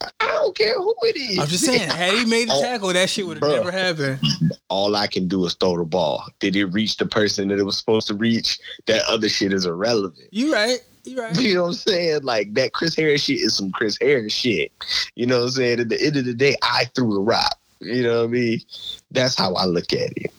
I 0.00 0.26
don't 0.26 0.56
care 0.56 0.74
who 0.74 0.94
it 1.02 1.16
is. 1.16 1.38
I'm 1.38 1.48
just 1.48 1.64
saying, 1.64 1.88
had 1.88 2.14
he 2.14 2.24
made 2.24 2.48
the 2.48 2.54
oh, 2.54 2.62
tackle, 2.62 2.92
that 2.92 3.10
shit 3.10 3.26
would 3.26 3.42
have 3.42 3.50
never 3.50 3.72
happened. 3.72 4.20
All 4.68 4.94
I 4.94 5.08
can 5.08 5.26
do 5.26 5.44
is 5.44 5.54
throw 5.54 5.76
the 5.76 5.84
ball. 5.84 6.24
Did 6.38 6.54
it 6.54 6.66
reach 6.66 6.98
the 6.98 7.06
person 7.06 7.48
that 7.48 7.58
it 7.58 7.64
was 7.64 7.78
supposed 7.78 8.06
to 8.08 8.14
reach? 8.14 8.60
That 8.86 9.02
other 9.08 9.28
shit 9.28 9.52
is 9.52 9.66
irrelevant. 9.66 10.28
You 10.30 10.52
right. 10.52 10.78
You 11.04 11.20
right. 11.20 11.36
You 11.40 11.54
know 11.54 11.62
what 11.62 11.68
I'm 11.68 11.74
saying? 11.74 12.22
Like 12.22 12.54
that 12.54 12.72
Chris 12.72 12.94
Harris 12.94 13.22
shit 13.22 13.40
is 13.40 13.56
some 13.56 13.72
Chris 13.72 13.98
Harris 14.00 14.32
shit. 14.32 14.72
You 15.16 15.26
know 15.26 15.38
what 15.38 15.44
I'm 15.44 15.50
saying? 15.50 15.80
At 15.80 15.88
the 15.88 16.00
end 16.00 16.16
of 16.16 16.24
the 16.24 16.34
day, 16.34 16.54
I 16.62 16.84
threw 16.94 17.12
the 17.14 17.20
rock. 17.20 17.57
You 17.80 18.02
know 18.02 18.20
what 18.22 18.28
I 18.28 18.32
mean? 18.32 18.60
That's 19.10 19.36
how 19.36 19.54
I 19.54 19.64
look 19.64 19.92
at 19.92 20.16
it. 20.16 20.32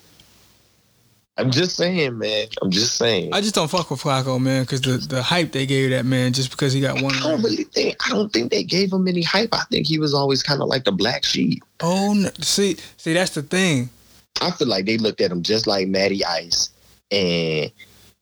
I'm 1.39 1.51
just 1.51 1.77
saying, 1.77 2.17
man. 2.17 2.47
I'm 2.61 2.69
just 2.69 2.95
saying. 2.95 3.33
I 3.33 3.39
just 3.39 3.55
don't 3.55 3.71
fuck 3.71 3.89
with 3.89 4.01
Flacco, 4.01 4.41
man, 4.41 4.63
because 4.63 4.81
the, 4.81 4.97
the 4.97 5.23
hype 5.23 5.53
they 5.53 5.65
gave 5.65 5.91
that 5.91 6.05
man 6.05 6.33
just 6.33 6.51
because 6.51 6.73
he 6.73 6.81
got 6.81 7.01
one. 7.01 7.15
I 7.15 7.19
don't 7.19 7.41
really 7.41 7.63
think. 7.63 7.95
I 8.05 8.09
don't 8.09 8.31
think 8.31 8.51
they 8.51 8.63
gave 8.63 8.91
him 8.91 9.07
any 9.07 9.21
hype. 9.21 9.53
I 9.53 9.63
think 9.71 9.87
he 9.87 9.99
was 9.99 10.13
always 10.13 10.43
kind 10.43 10.61
of 10.61 10.67
like 10.67 10.83
the 10.83 10.91
black 10.91 11.23
sheep. 11.23 11.63
Oh, 11.79 12.13
no. 12.13 12.29
see, 12.41 12.75
see, 12.97 13.13
that's 13.13 13.35
the 13.35 13.41
thing. 13.41 13.89
I 14.41 14.51
feel 14.51 14.67
like 14.67 14.85
they 14.85 14.97
looked 14.97 15.21
at 15.21 15.31
him 15.31 15.41
just 15.41 15.65
like 15.65 15.87
Matty 15.87 16.25
Ice, 16.25 16.71
and 17.09 17.71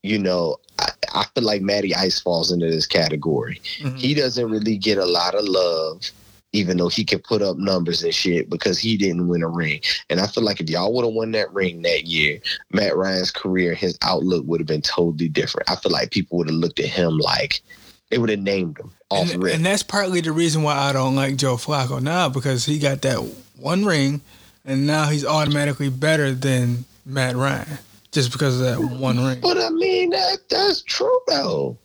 you 0.04 0.18
know, 0.20 0.58
I, 0.78 0.90
I 1.12 1.24
feel 1.34 1.44
like 1.44 1.60
Matty 1.60 1.96
Ice 1.96 2.20
falls 2.20 2.52
into 2.52 2.66
this 2.66 2.86
category. 2.86 3.60
Mm-hmm. 3.78 3.96
He 3.96 4.14
doesn't 4.14 4.48
really 4.48 4.76
get 4.76 4.98
a 4.98 5.06
lot 5.06 5.34
of 5.34 5.44
love 5.44 6.08
even 6.52 6.76
though 6.76 6.88
he 6.88 7.04
can 7.04 7.18
put 7.18 7.42
up 7.42 7.58
numbers 7.58 8.02
and 8.02 8.14
shit 8.14 8.48
because 8.48 8.78
he 8.78 8.96
didn't 8.96 9.28
win 9.28 9.42
a 9.42 9.48
ring. 9.48 9.80
And 10.08 10.20
I 10.20 10.26
feel 10.26 10.44
like 10.44 10.60
if 10.60 10.70
y'all 10.70 10.92
would 10.94 11.04
have 11.04 11.14
won 11.14 11.32
that 11.32 11.52
ring 11.52 11.82
that 11.82 12.06
year, 12.06 12.40
Matt 12.72 12.96
Ryan's 12.96 13.30
career, 13.30 13.74
his 13.74 13.98
outlook 14.02 14.44
would 14.46 14.60
have 14.60 14.66
been 14.66 14.82
totally 14.82 15.28
different. 15.28 15.70
I 15.70 15.76
feel 15.76 15.92
like 15.92 16.10
people 16.10 16.38
would 16.38 16.48
have 16.48 16.56
looked 16.56 16.80
at 16.80 16.86
him 16.86 17.18
like 17.18 17.60
they 18.10 18.18
would 18.18 18.30
have 18.30 18.38
named 18.38 18.78
him 18.78 18.90
off 19.10 19.32
and, 19.32 19.42
and 19.44 19.66
that's 19.66 19.82
partly 19.82 20.20
the 20.20 20.32
reason 20.32 20.62
why 20.62 20.76
I 20.76 20.92
don't 20.92 21.14
like 21.14 21.36
Joe 21.36 21.56
Flacco 21.56 22.00
now 22.00 22.28
because 22.28 22.64
he 22.64 22.78
got 22.78 23.02
that 23.02 23.18
one 23.58 23.84
ring 23.84 24.20
and 24.64 24.86
now 24.86 25.08
he's 25.08 25.24
automatically 25.24 25.88
better 25.88 26.32
than 26.32 26.84
Matt 27.04 27.36
Ryan 27.36 27.78
just 28.12 28.32
because 28.32 28.60
of 28.60 28.66
that 28.66 28.98
one 28.98 29.24
ring. 29.24 29.40
But 29.40 29.58
I 29.58 29.70
mean 29.70 30.10
that 30.10 30.48
that's 30.48 30.82
true 30.82 31.20
though. 31.26 31.76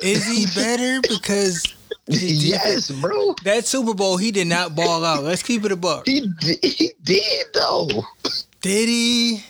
Is 0.00 0.26
he 0.26 0.46
better 0.54 1.00
because 1.08 1.64
yes, 2.08 2.90
bro. 2.90 3.34
That 3.44 3.66
Super 3.66 3.94
Bowl, 3.94 4.16
he 4.16 4.30
did 4.30 4.46
not 4.46 4.74
ball 4.74 5.04
out. 5.04 5.22
Let's 5.22 5.42
keep 5.42 5.64
it 5.64 5.72
a 5.72 5.76
buck. 5.76 6.06
He 6.06 6.30
he 6.40 6.92
did 7.02 7.46
though. 7.54 7.88
Did 8.60 8.88
he? 8.88 9.44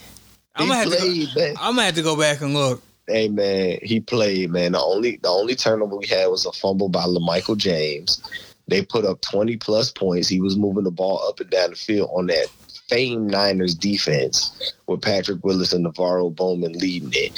I'm 0.54 0.68
gonna, 0.68 0.84
played, 0.84 1.28
go, 1.34 1.54
I'm 1.60 1.74
gonna 1.74 1.84
have 1.84 1.94
to 1.94 2.02
go 2.02 2.16
back 2.16 2.40
and 2.40 2.52
look. 2.52 2.82
Hey 3.06 3.28
man, 3.28 3.78
he 3.82 4.00
played 4.00 4.50
man. 4.50 4.72
The 4.72 4.80
only 4.80 5.16
the 5.16 5.28
only 5.28 5.54
turnover 5.54 5.96
we 5.96 6.06
had 6.06 6.26
was 6.26 6.46
a 6.46 6.52
fumble 6.52 6.88
by 6.88 7.06
Michael 7.06 7.56
James. 7.56 8.20
They 8.66 8.82
put 8.82 9.06
up 9.06 9.22
20 9.22 9.56
plus 9.56 9.90
points. 9.90 10.28
He 10.28 10.40
was 10.40 10.58
moving 10.58 10.84
the 10.84 10.90
ball 10.90 11.26
up 11.26 11.40
and 11.40 11.48
down 11.48 11.70
the 11.70 11.76
field 11.76 12.10
on 12.12 12.26
that 12.26 12.48
famed 12.88 13.30
Niners 13.30 13.74
defense 13.74 14.74
with 14.86 15.02
Patrick 15.02 15.44
Willis 15.44 15.72
and 15.72 15.86
NaVorro 15.86 16.34
Bowman 16.34 16.72
leading 16.72 17.10
it. 17.12 17.32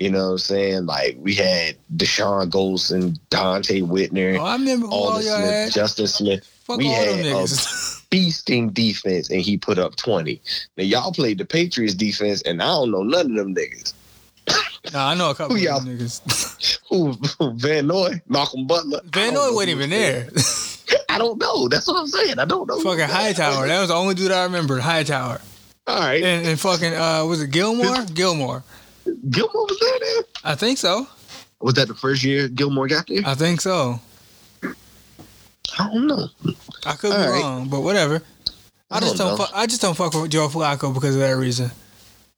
You 0.00 0.10
know 0.10 0.26
what 0.26 0.32
I'm 0.32 0.38
saying? 0.38 0.86
Like 0.86 1.16
we 1.18 1.34
had 1.34 1.76
Dashon 1.96 2.50
Goldson, 2.50 3.18
Donte 3.30 3.82
Whitner, 3.82 4.38
oh, 4.38 4.44
I 4.44 4.56
remember 4.56 4.88
Aldon 4.88 5.22
Smith, 5.22 5.38
had. 5.38 5.72
Justin 5.72 6.06
Smith. 6.06 6.44
Fuck 6.64 6.78
we 6.78 6.88
had 6.88 7.20
a 7.20 7.34
beasting 8.10 8.74
defense, 8.74 9.30
and 9.30 9.40
he 9.40 9.56
put 9.56 9.78
up 9.78 9.96
20. 9.96 10.40
Now 10.76 10.84
y'all 10.84 11.12
played 11.12 11.38
the 11.38 11.44
Patriots 11.44 11.94
defense, 11.94 12.42
and 12.42 12.60
I 12.60 12.66
don't 12.66 12.90
know 12.90 13.02
none 13.02 13.30
of 13.30 13.36
them 13.36 13.54
niggas. 13.54 13.94
Nah, 14.92 15.10
I 15.10 15.14
know 15.14 15.30
a 15.30 15.34
couple 15.34 15.56
who 15.56 15.62
of 15.62 15.62
y'all, 15.62 15.80
niggas. 15.80 16.78
who, 16.88 17.12
who 17.38 17.52
Van 17.54 17.86
Noy, 17.86 18.20
Malcolm 18.28 18.66
Butler. 18.66 19.00
Van 19.12 19.34
Noy 19.34 19.52
wasn't 19.52 19.70
even 19.70 19.90
there. 19.90 20.28
I 21.08 21.18
don't 21.18 21.40
know. 21.40 21.68
That's 21.68 21.86
what 21.86 21.98
I'm 21.98 22.06
saying. 22.06 22.38
I 22.38 22.44
don't 22.44 22.68
know. 22.68 22.78
Fucking 22.80 23.08
Hightower. 23.08 23.66
That 23.66 23.80
was 23.80 23.88
the 23.88 23.94
only 23.94 24.14
dude 24.14 24.30
I 24.30 24.44
remember. 24.44 24.78
Hightower. 24.78 25.40
All 25.86 25.98
right. 25.98 26.22
And, 26.22 26.46
and 26.46 26.60
fucking 26.60 26.94
uh, 26.94 27.24
was 27.24 27.42
it 27.42 27.50
Gilmore? 27.50 28.04
Gilmore. 28.12 28.62
Gilmore 29.30 29.66
was 29.66 29.78
there 29.80 29.98
then? 30.00 30.22
I 30.44 30.54
think 30.54 30.78
so. 30.78 31.06
Was 31.60 31.74
that 31.74 31.88
the 31.88 31.94
first 31.94 32.22
year 32.22 32.48
Gilmore 32.48 32.86
got 32.86 33.06
there? 33.06 33.22
I 33.24 33.34
think 33.34 33.60
so. 33.60 34.00
I 35.78 35.88
don't 35.92 36.06
know. 36.06 36.28
I 36.84 36.92
could 36.94 37.12
All 37.12 37.18
be 37.18 37.30
right. 37.30 37.42
wrong, 37.42 37.68
but 37.68 37.80
whatever. 37.80 38.22
I, 38.90 38.98
I 38.98 39.00
just 39.00 39.16
don't. 39.16 39.36
don't 39.36 39.48
fu- 39.48 39.54
I 39.54 39.66
just 39.66 39.82
don't 39.82 39.96
fuck 39.96 40.14
with 40.14 40.30
Joe 40.30 40.48
Flacco 40.48 40.94
because 40.94 41.14
of 41.16 41.20
that 41.20 41.32
reason. 41.32 41.70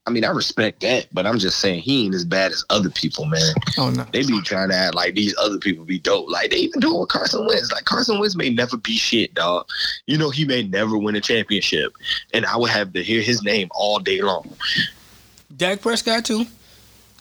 I 0.06 0.10
mean, 0.10 0.24
I 0.24 0.30
respect 0.30 0.80
that, 0.80 1.06
but 1.12 1.26
I'm 1.26 1.38
just 1.38 1.58
saying 1.58 1.82
he 1.82 2.06
ain't 2.06 2.14
as 2.14 2.24
bad 2.24 2.50
as 2.50 2.64
other 2.70 2.88
people, 2.88 3.26
man. 3.26 3.52
Oh 3.76 3.90
no, 3.90 4.06
they 4.10 4.24
be 4.24 4.40
trying 4.40 4.70
to 4.70 4.74
act 4.74 4.94
like 4.94 5.14
these 5.14 5.36
other 5.36 5.58
people 5.58 5.84
be 5.84 5.98
dope. 5.98 6.30
Like 6.30 6.50
they 6.50 6.56
even 6.56 6.80
do 6.80 6.96
it 6.96 7.00
with 7.00 7.10
Carson 7.10 7.46
Wentz. 7.46 7.70
Like 7.70 7.84
Carson 7.84 8.18
Wentz 8.18 8.34
may 8.34 8.48
never 8.48 8.78
be 8.78 8.96
shit, 8.96 9.34
dog. 9.34 9.68
You 10.06 10.16
know 10.16 10.30
he 10.30 10.46
may 10.46 10.62
never 10.62 10.96
win 10.96 11.14
a 11.16 11.20
championship, 11.20 11.92
and 12.32 12.46
I 12.46 12.56
would 12.56 12.70
have 12.70 12.94
to 12.94 13.02
hear 13.02 13.20
his 13.20 13.42
name 13.42 13.68
all 13.72 13.98
day 13.98 14.22
long. 14.22 14.48
Dak 15.58 15.82
Prescott 15.82 16.24
too. 16.24 16.46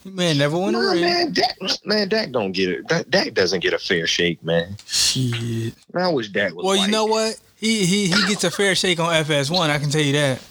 Man, 0.05 0.37
never 0.37 0.57
won 0.57 0.73
nah, 0.73 0.79
a 0.79 0.93
ring. 0.93 1.01
Man, 1.01 1.33
Dak, 1.33 1.57
man, 1.85 2.07
Dak 2.07 2.31
don't 2.31 2.51
get 2.53 2.69
it. 2.69 2.87
Dak, 2.87 3.09
Dak 3.09 3.33
doesn't 3.33 3.59
get 3.59 3.73
a 3.73 3.79
fair 3.79 4.07
shake, 4.07 4.41
man. 4.43 4.77
Shit. 4.85 5.73
Man, 5.91 6.05
I 6.05 6.09
wish 6.09 6.29
Dak 6.29 6.53
was. 6.53 6.63
Well, 6.63 6.77
white. 6.77 6.85
you 6.85 6.91
know 6.91 7.05
what? 7.05 7.39
He 7.55 7.85
he 7.85 8.07
he 8.07 8.27
gets 8.27 8.43
a 8.43 8.51
fair 8.51 8.75
shake 8.75 8.99
on 8.99 9.11
FS1. 9.25 9.69
I 9.69 9.79
can 9.79 9.89
tell 9.89 10.01
you 10.01 10.13
that. 10.13 10.41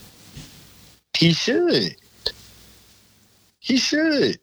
He 1.16 1.32
should. 1.32 1.96
He 3.60 3.76
should. 3.78 4.38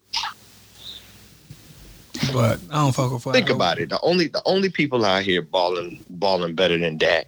But 2.32 2.60
I 2.72 2.76
don't 2.76 2.96
fuck 2.96 3.12
with. 3.12 3.24
Think 3.34 3.50
about 3.50 3.80
it. 3.80 3.90
The 3.90 4.00
only 4.02 4.28
the 4.28 4.42
only 4.46 4.70
people 4.70 5.06
out 5.06 5.24
here 5.24 5.42
balling 5.42 6.04
balling 6.10 6.56
better 6.56 6.78
than 6.78 6.98
Dak 6.98 7.28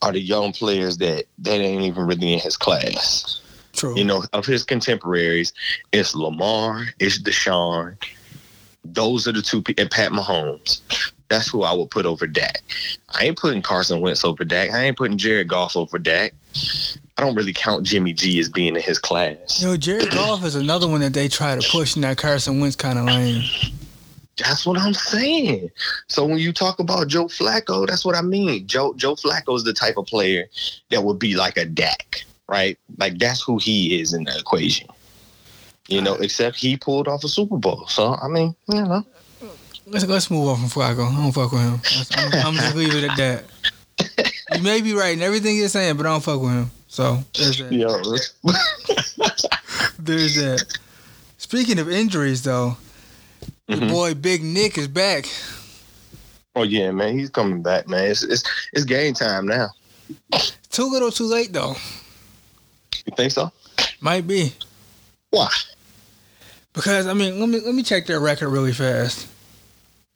are 0.00 0.12
the 0.12 0.20
young 0.20 0.52
players 0.52 0.98
that 0.98 1.24
that 1.38 1.54
ain't 1.54 1.82
even 1.82 2.06
really 2.06 2.32
in 2.32 2.38
his 2.38 2.56
class. 2.56 3.41
True. 3.82 3.98
You 3.98 4.04
know, 4.04 4.22
of 4.32 4.46
his 4.46 4.62
contemporaries, 4.62 5.52
it's 5.90 6.14
Lamar, 6.14 6.86
it's 7.00 7.20
Deshaun. 7.20 7.96
Those 8.84 9.26
are 9.26 9.32
the 9.32 9.42
two 9.42 9.60
people, 9.60 9.82
and 9.82 9.90
Pat 9.90 10.12
Mahomes. 10.12 10.82
That's 11.28 11.48
who 11.48 11.64
I 11.64 11.72
would 11.72 11.90
put 11.90 12.06
over 12.06 12.28
Dak. 12.28 12.62
I 13.08 13.24
ain't 13.24 13.36
putting 13.36 13.60
Carson 13.60 14.00
Wentz 14.00 14.24
over 14.24 14.44
Dak. 14.44 14.70
I 14.70 14.84
ain't 14.84 14.96
putting 14.96 15.18
Jared 15.18 15.48
Goff 15.48 15.76
over 15.76 15.98
Dak. 15.98 16.32
I 17.18 17.22
don't 17.24 17.34
really 17.34 17.52
count 17.52 17.82
Jimmy 17.82 18.12
G 18.12 18.38
as 18.38 18.48
being 18.48 18.76
in 18.76 18.82
his 18.82 19.00
class. 19.00 19.60
Yo, 19.60 19.76
Jared 19.76 20.10
Goff 20.12 20.44
is 20.44 20.54
another 20.54 20.86
one 20.86 21.00
that 21.00 21.12
they 21.12 21.26
try 21.26 21.56
to 21.56 21.68
push 21.68 21.96
in 21.96 22.02
that 22.02 22.18
Carson 22.18 22.60
Wentz 22.60 22.76
kind 22.76 23.00
of 23.00 23.06
lane. 23.06 23.42
That's 24.36 24.64
what 24.64 24.78
I'm 24.78 24.94
saying. 24.94 25.72
So 26.06 26.24
when 26.24 26.38
you 26.38 26.52
talk 26.52 26.78
about 26.78 27.08
Joe 27.08 27.24
Flacco, 27.24 27.84
that's 27.88 28.04
what 28.04 28.14
I 28.14 28.22
mean. 28.22 28.64
Joe 28.68 28.94
Joe 28.94 29.16
Flacco 29.16 29.56
is 29.56 29.64
the 29.64 29.72
type 29.72 29.96
of 29.96 30.06
player 30.06 30.46
that 30.90 31.02
would 31.02 31.18
be 31.18 31.34
like 31.34 31.56
a 31.56 31.64
Dak 31.64 32.24
right? 32.48 32.78
Like 32.98 33.18
that's 33.18 33.42
who 33.42 33.58
he 33.58 34.00
is 34.00 34.12
in 34.12 34.24
the 34.24 34.38
equation. 34.38 34.88
You 35.88 36.00
know, 36.00 36.14
except 36.14 36.56
he 36.56 36.76
pulled 36.76 37.08
off 37.08 37.24
a 37.24 37.28
Super 37.28 37.56
Bowl. 37.56 37.86
So 37.88 38.14
I 38.14 38.28
mean, 38.28 38.54
you 38.68 38.82
know. 38.82 39.04
Let's 39.86 40.06
let's 40.06 40.30
move 40.30 40.48
on 40.48 40.56
from 40.56 40.68
Flacco. 40.68 41.10
I 41.10 41.22
don't 41.22 41.32
fuck 41.32 41.50
with 41.50 41.60
him. 41.60 41.80
I'm, 42.16 42.46
I'm 42.46 42.54
just 42.54 42.76
leave 42.76 42.94
it 42.94 43.10
at 43.10 43.16
that. 43.16 43.44
You 44.54 44.62
may 44.62 44.80
be 44.80 44.94
right 44.94 45.12
in 45.12 45.22
everything 45.22 45.56
you're 45.56 45.68
saying, 45.68 45.96
but 45.96 46.06
I 46.06 46.10
don't 46.10 46.22
fuck 46.22 46.40
with 46.40 46.52
him. 46.52 46.70
So 46.86 47.18
there's 47.36 47.58
that. 47.58 47.72
Yo. 47.72 47.88
there's 49.98 50.36
that. 50.36 50.78
Speaking 51.38 51.78
of 51.78 51.90
injuries, 51.90 52.42
though, 52.42 52.76
mm-hmm. 53.68 53.82
your 53.82 53.90
boy 53.90 54.14
Big 54.14 54.44
Nick 54.44 54.78
is 54.78 54.88
back. 54.88 55.26
Oh 56.54 56.62
yeah, 56.62 56.90
man, 56.90 57.18
he's 57.18 57.30
coming 57.30 57.62
back, 57.62 57.88
man. 57.88 58.10
It's 58.10 58.22
it's, 58.22 58.44
it's 58.72 58.84
game 58.84 59.14
time 59.14 59.46
now. 59.46 59.68
Too 60.70 60.90
little, 60.90 61.10
too 61.10 61.26
late, 61.26 61.52
though. 61.52 61.74
You 63.06 63.12
think 63.16 63.32
so? 63.32 63.50
Might 64.00 64.26
be. 64.26 64.52
Why? 65.30 65.48
Because 66.72 67.06
I 67.06 67.14
mean, 67.14 67.40
let 67.40 67.48
me 67.48 67.60
let 67.60 67.74
me 67.74 67.82
check 67.82 68.06
their 68.06 68.20
record 68.20 68.48
really 68.50 68.72
fast. 68.72 69.28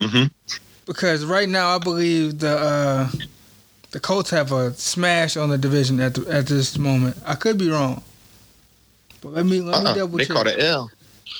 Mm-hmm. 0.00 0.26
Because 0.86 1.24
right 1.24 1.48
now, 1.48 1.74
I 1.74 1.78
believe 1.78 2.38
the 2.38 2.56
uh, 2.56 3.10
the 3.90 4.00
Colts 4.00 4.30
have 4.30 4.52
a 4.52 4.72
smash 4.74 5.36
on 5.36 5.48
the 5.50 5.58
division 5.58 6.00
at 6.00 6.14
the, 6.14 6.30
at 6.30 6.46
this 6.46 6.78
moment. 6.78 7.16
I 7.26 7.34
could 7.34 7.58
be 7.58 7.70
wrong. 7.70 8.02
But 9.20 9.32
let 9.32 9.46
me 9.46 9.60
let 9.60 9.82
me 9.82 9.90
Uh-uh. 9.90 9.94
double 9.94 10.18
They 10.18 10.24
check. 10.24 10.36
caught 10.36 10.46
an 10.46 10.60
L. 10.60 10.90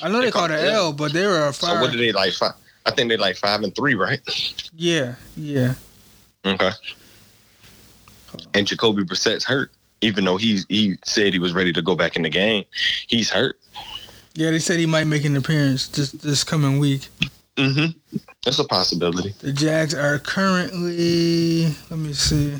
I 0.01 0.09
know 0.09 0.19
they, 0.19 0.29
they 0.29 0.39
an 0.39 0.51
an 0.51 0.65
L, 0.65 0.93
but 0.93 1.13
they 1.13 1.25
were 1.25 1.47
a 1.47 1.53
five. 1.53 1.75
So 1.77 1.81
what 1.81 1.91
did 1.91 1.99
they 1.99 2.11
like? 2.11 2.33
Five, 2.33 2.53
I 2.85 2.91
think 2.91 3.09
they 3.09 3.17
like 3.17 3.35
five 3.37 3.61
and 3.63 3.73
three, 3.75 3.95
right? 3.95 4.19
yeah, 4.75 5.15
yeah. 5.35 5.73
Okay. 6.45 6.71
And 8.53 8.67
Jacoby 8.67 9.03
Brissett's 9.03 9.43
hurt, 9.43 9.71
even 10.01 10.25
though 10.25 10.37
he 10.37 10.59
he 10.69 10.97
said 11.03 11.33
he 11.33 11.39
was 11.39 11.53
ready 11.53 11.73
to 11.73 11.81
go 11.81 11.95
back 11.95 12.15
in 12.15 12.21
the 12.21 12.29
game. 12.29 12.63
He's 13.07 13.29
hurt. 13.29 13.59
Yeah, 14.33 14.51
they 14.51 14.59
said 14.59 14.79
he 14.79 14.85
might 14.85 15.05
make 15.05 15.25
an 15.25 15.35
appearance 15.35 15.87
this 15.87 16.11
this 16.11 16.43
coming 16.43 16.79
week. 16.79 17.07
Mm-hmm. 17.55 18.17
That's 18.43 18.59
a 18.59 18.65
possibility. 18.65 19.33
The 19.39 19.51
Jags 19.51 19.93
are 19.93 20.19
currently 20.19 21.65
let 21.89 21.99
me 21.99 22.13
see. 22.13 22.55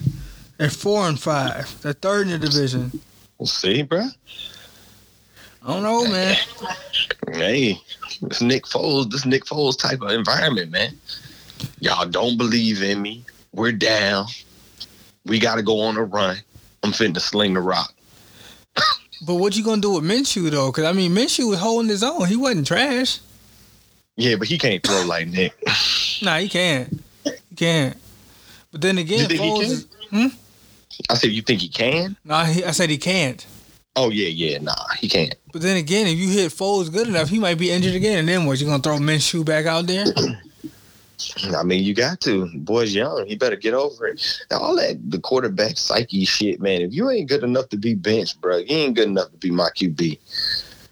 They're 0.58 0.70
four 0.70 1.08
and 1.08 1.20
five. 1.20 1.82
They're 1.82 1.94
third 1.94 2.28
in 2.28 2.40
the 2.40 2.48
division. 2.48 3.00
We'll 3.38 3.46
see, 3.46 3.84
bro. 3.84 4.08
I 5.64 5.74
don't 5.74 5.84
know, 5.84 6.04
man. 6.08 6.36
Hey, 7.34 7.78
this 8.22 8.42
Nick 8.42 8.64
Foles, 8.64 9.12
this 9.12 9.26
Nick 9.26 9.44
Foles 9.44 9.78
type 9.78 10.02
of 10.02 10.12
environment, 10.12 10.72
man. 10.72 10.98
Y'all 11.82 12.06
don't 12.06 12.38
believe 12.38 12.82
in 12.82 13.02
me. 13.02 13.26
We're 13.52 13.74
down. 13.74 14.28
We 15.26 15.40
got 15.40 15.56
to 15.56 15.62
go 15.62 15.82
on 15.82 15.98
a 15.98 16.04
run. 16.04 16.38
I'm 16.88 16.94
finna 16.94 17.16
to 17.16 17.20
sling 17.20 17.54
the 17.54 17.60
rock. 17.60 17.94
But 19.26 19.36
what 19.36 19.58
you 19.58 19.64
gonna 19.64 19.82
do 19.82 19.96
with 19.96 20.06
Minshew 20.06 20.50
though? 20.50 20.72
Because 20.72 20.86
I 20.86 20.94
mean, 20.94 21.12
Minshew 21.12 21.50
was 21.50 21.60
holding 21.60 21.90
his 21.90 22.02
own. 22.02 22.28
He 22.28 22.38
wasn't 22.38 22.66
trash. 22.66 23.20
Yeah, 24.16 24.36
but 24.38 24.48
he 24.48 24.58
can't 24.58 24.82
throw 24.82 25.06
like 25.06 25.28
Nick. 25.28 25.54
Nah, 26.20 26.38
he 26.38 26.50
can't. 26.50 27.00
He 27.24 27.56
can't. 27.56 27.96
But 28.72 28.82
then 28.82 28.98
again, 28.98 29.20
You 29.20 29.28
think 29.28 29.40
he 29.42 29.50
Foles. 29.50 29.86
Hmm? 30.10 30.28
I 31.12 31.14
said, 31.14 31.30
you 31.30 31.44
think 31.44 31.62
he 31.62 31.68
can? 31.70 32.16
Nah, 32.26 32.46
he, 32.46 32.64
I 32.64 32.72
said 32.72 32.90
he 32.90 32.98
can't. 32.98 33.46
Oh 33.96 34.10
yeah, 34.10 34.30
yeah, 34.30 34.58
nah, 34.58 34.74
he 34.98 35.08
can't. 35.08 35.36
But 35.54 35.62
then 35.62 35.78
again, 35.78 36.08
if 36.08 36.18
you 36.18 36.30
hit 36.30 36.52
Foles 36.52 36.92
good 36.92 37.08
enough, 37.08 37.30
he 37.30 37.38
might 37.38 37.60
be 37.60 37.70
injured 37.70 37.94
again. 37.94 38.20
And 38.20 38.28
then 38.30 38.46
what? 38.46 38.60
You 38.60 38.66
gonna 38.66 38.82
throw 38.82 38.98
Minshew 38.98 39.46
back 39.46 39.66
out 39.68 39.86
there? 39.86 40.06
I 41.56 41.64
mean, 41.64 41.84
you 41.84 41.94
got 41.94 42.22
to. 42.22 42.48
Boy's 42.60 42.94
young. 42.94 43.26
He 43.26 43.36
better 43.36 43.56
get 43.56 43.74
over 43.74 44.08
it. 44.08 44.42
All 44.52 44.76
that 44.76 44.98
the 45.10 45.20
quarterback 45.20 45.78
psyche 45.78 46.26
shit, 46.26 46.62
man. 46.62 46.82
If 46.82 46.94
you 46.94 47.10
ain't 47.10 47.30
good 47.30 47.44
enough 47.44 47.70
to 47.70 47.78
be 47.78 47.96
benched, 47.96 48.40
bro, 48.40 48.58
you 48.58 48.76
ain't 48.76 48.96
good 48.96 49.08
enough 49.08 49.32
to 49.32 49.38
be 49.38 49.52
my 49.52 49.70
QB. 49.70 50.20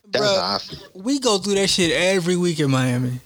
That's 0.08 0.26
Bruh. 0.26 0.42
how 0.42 0.56
I 0.56 0.58
feel. 0.58 0.80
We 0.96 1.20
go 1.20 1.38
through 1.38 1.56
that 1.56 1.70
shit 1.70 1.92
every 1.92 2.38
week 2.38 2.60
in 2.60 2.72
Miami. 2.72 3.20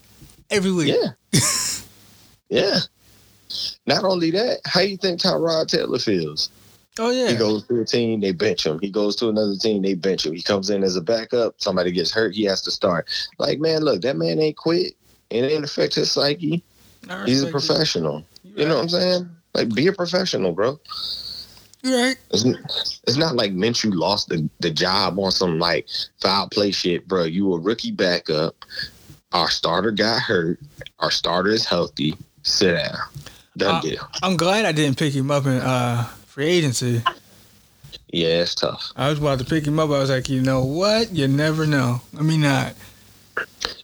Every 0.49 0.71
week. 0.71 0.95
Yeah. 0.95 1.39
yeah. 2.49 2.79
Not 3.85 4.03
only 4.03 4.31
that, 4.31 4.59
how 4.65 4.81
you 4.81 4.97
think 4.97 5.21
Tyrod 5.21 5.67
Taylor 5.67 5.99
feels? 5.99 6.49
Oh 6.97 7.12
yeah. 7.12 7.29
He 7.29 7.35
goes 7.35 7.65
to 7.67 7.79
a 7.79 7.85
team, 7.85 8.19
they 8.19 8.33
bench 8.33 8.65
him. 8.65 8.79
He 8.79 8.89
goes 8.89 9.15
to 9.17 9.29
another 9.29 9.55
team, 9.55 9.81
they 9.81 9.93
bench 9.93 10.25
him. 10.25 10.33
He 10.33 10.41
comes 10.41 10.69
in 10.69 10.83
as 10.83 10.95
a 10.95 11.01
backup. 11.01 11.55
Somebody 11.57 11.91
gets 11.91 12.12
hurt, 12.12 12.35
he 12.35 12.43
has 12.43 12.62
to 12.63 12.71
start. 12.71 13.07
Like, 13.38 13.59
man, 13.59 13.83
look, 13.83 14.01
that 14.01 14.17
man 14.17 14.39
ain't 14.39 14.57
quit. 14.57 14.95
And 15.31 15.45
it 15.45 15.51
ain't 15.51 15.63
affect 15.63 15.95
his 15.95 16.12
psyche. 16.12 16.63
He's 17.26 17.43
a 17.43 17.48
professional. 17.48 18.26
You 18.43 18.54
You 18.58 18.67
know 18.67 18.76
what. 18.76 18.82
I'm 18.84 18.89
saying? 18.89 19.30
Like, 19.54 19.74
be 19.74 19.88
a 19.88 19.93
professional, 19.93 20.52
bro. 20.52 20.80
You 21.82 21.95
right. 21.95 22.15
It's, 22.32 22.43
it's 23.08 23.17
not 23.17 23.36
like 23.36 23.54
Minshew 23.54 23.93
lost 23.93 24.30
the, 24.30 24.50
the 24.60 24.69
job 24.69 25.17
on 25.17 25.32
some 25.32 25.60
like 25.60 25.88
foul 26.22 26.50
play 26.50 26.72
shit, 26.72 27.08
bro. 27.08 27.24
You 27.24 27.54
a 27.54 27.60
rookie 27.60 27.91
backup. 27.91 28.54
Our 29.32 29.50
starter 29.50 29.91
got 29.91 30.22
hurt. 30.22 30.60
Our 31.00 31.12
starter 31.12 31.52
is 31.52 31.65
healthy. 31.65 32.15
Sit 32.43 32.74
down. 32.76 32.98
Done 33.58 33.76
Uh, 33.76 33.82
deal. 33.82 34.10
I'm 34.22 34.36
glad 34.38 34.65
I 34.65 34.72
didn't 34.72 34.98
pick 34.98 35.13
him 35.13 35.32
up 35.32 35.45
in 35.45 35.54
uh, 35.54 36.04
free 36.26 36.48
agency. 36.48 37.02
Yeah, 38.12 38.41
it's 38.41 38.56
tough. 38.56 38.91
I 38.95 39.10
was 39.10 39.19
about 39.19 39.39
to 39.39 39.45
pick 39.45 39.65
him 39.65 39.80
up. 39.80 39.89
I 39.89 40.00
was 40.00 40.10
like, 40.10 40.30
you 40.30 40.41
know 40.41 40.63
what? 40.65 41.12
You 41.12 41.28
never 41.28 41.65
know. 41.65 42.02
I 42.17 42.24
mean, 42.24 42.41
not. 42.41 42.74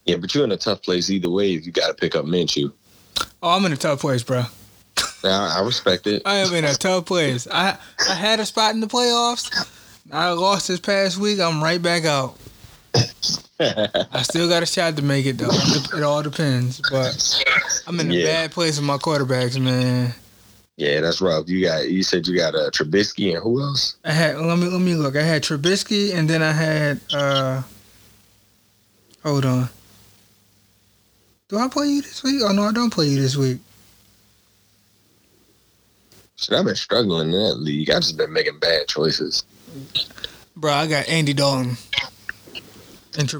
Yeah, 0.04 0.16
but 0.16 0.34
you're 0.34 0.44
in 0.44 0.52
a 0.52 0.56
tough 0.56 0.82
place 0.82 1.10
either 1.10 1.30
way 1.30 1.54
if 1.54 1.64
you 1.64 1.72
got 1.72 1.88
to 1.88 1.94
pick 1.94 2.14
up 2.14 2.24
Minshew. 2.24 2.72
Oh, 3.42 3.50
I'm 3.56 3.64
in 3.66 3.72
a 3.72 3.76
tough 3.76 4.00
place, 4.00 4.22
bro. 4.22 4.44
Now, 5.24 5.46
I 5.46 5.60
respect 5.64 6.06
it. 6.06 6.22
I 6.24 6.36
am 6.36 6.54
in 6.54 6.64
a 6.64 6.74
tough 6.74 7.06
place. 7.06 7.46
I 7.50 7.76
I 8.08 8.14
had 8.14 8.40
a 8.40 8.46
spot 8.46 8.74
in 8.74 8.80
the 8.80 8.86
playoffs. 8.86 9.50
I 10.12 10.30
lost 10.30 10.68
this 10.68 10.80
past 10.80 11.18
week. 11.18 11.40
I'm 11.40 11.62
right 11.62 11.80
back 11.82 12.04
out. 12.04 12.36
I 13.58 14.22
still 14.22 14.48
got 14.48 14.62
a 14.62 14.66
shot 14.66 14.96
to 14.96 15.02
make 15.02 15.26
it 15.26 15.38
though. 15.38 15.50
It 15.96 16.02
all 16.02 16.22
depends. 16.22 16.80
But 16.90 17.44
I'm 17.86 17.98
in 18.00 18.10
a 18.10 18.14
Yeah. 18.14 18.24
bad 18.24 18.50
place 18.52 18.76
with 18.76 18.86
my 18.86 18.98
quarterbacks, 18.98 19.58
man. 19.60 20.14
yeah, 20.76 21.00
that's 21.00 21.20
rough. 21.20 21.48
You 21.48 21.62
got 21.64 21.88
you 21.88 22.02
said 22.02 22.26
you 22.26 22.36
got 22.36 22.54
uh, 22.54 22.70
Trubisky 22.70 23.34
and 23.34 23.42
who 23.42 23.60
else? 23.60 23.96
I 24.04 24.12
had 24.12 24.38
let 24.38 24.58
me 24.58 24.66
let 24.68 24.80
me 24.80 24.94
look. 24.94 25.16
I 25.16 25.22
had 25.22 25.42
Trubisky 25.42 26.14
and 26.14 26.28
then 26.30 26.42
I 26.42 26.52
had 26.52 27.00
uh 27.12 27.62
hold 29.22 29.44
on. 29.44 29.68
Do 31.48 31.58
I 31.58 31.68
play 31.68 31.86
you 31.88 32.02
this 32.02 32.22
week? 32.22 32.42
Oh 32.44 32.52
no, 32.52 32.64
I 32.64 32.72
don't 32.72 32.90
play 32.92 33.06
you 33.06 33.20
this 33.20 33.36
week. 33.36 33.58
Shit, 36.36 36.58
I've 36.58 36.64
been 36.64 36.74
struggling 36.74 37.32
in 37.32 37.40
that 37.42 37.54
league. 37.54 37.88
I've 37.90 38.02
just 38.02 38.16
been 38.16 38.32
making 38.32 38.58
bad 38.58 38.88
choices. 38.88 39.44
Bro, 40.56 40.72
I 40.72 40.86
got 40.86 41.08
Andy 41.08 41.32
Dalton. 41.32 41.76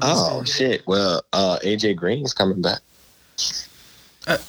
Oh 0.01 0.43
shit. 0.43 0.85
Well, 0.87 1.21
uh, 1.33 1.59
AJ 1.63 1.97
Green's 1.97 2.33
coming 2.33 2.61
back. 2.61 2.79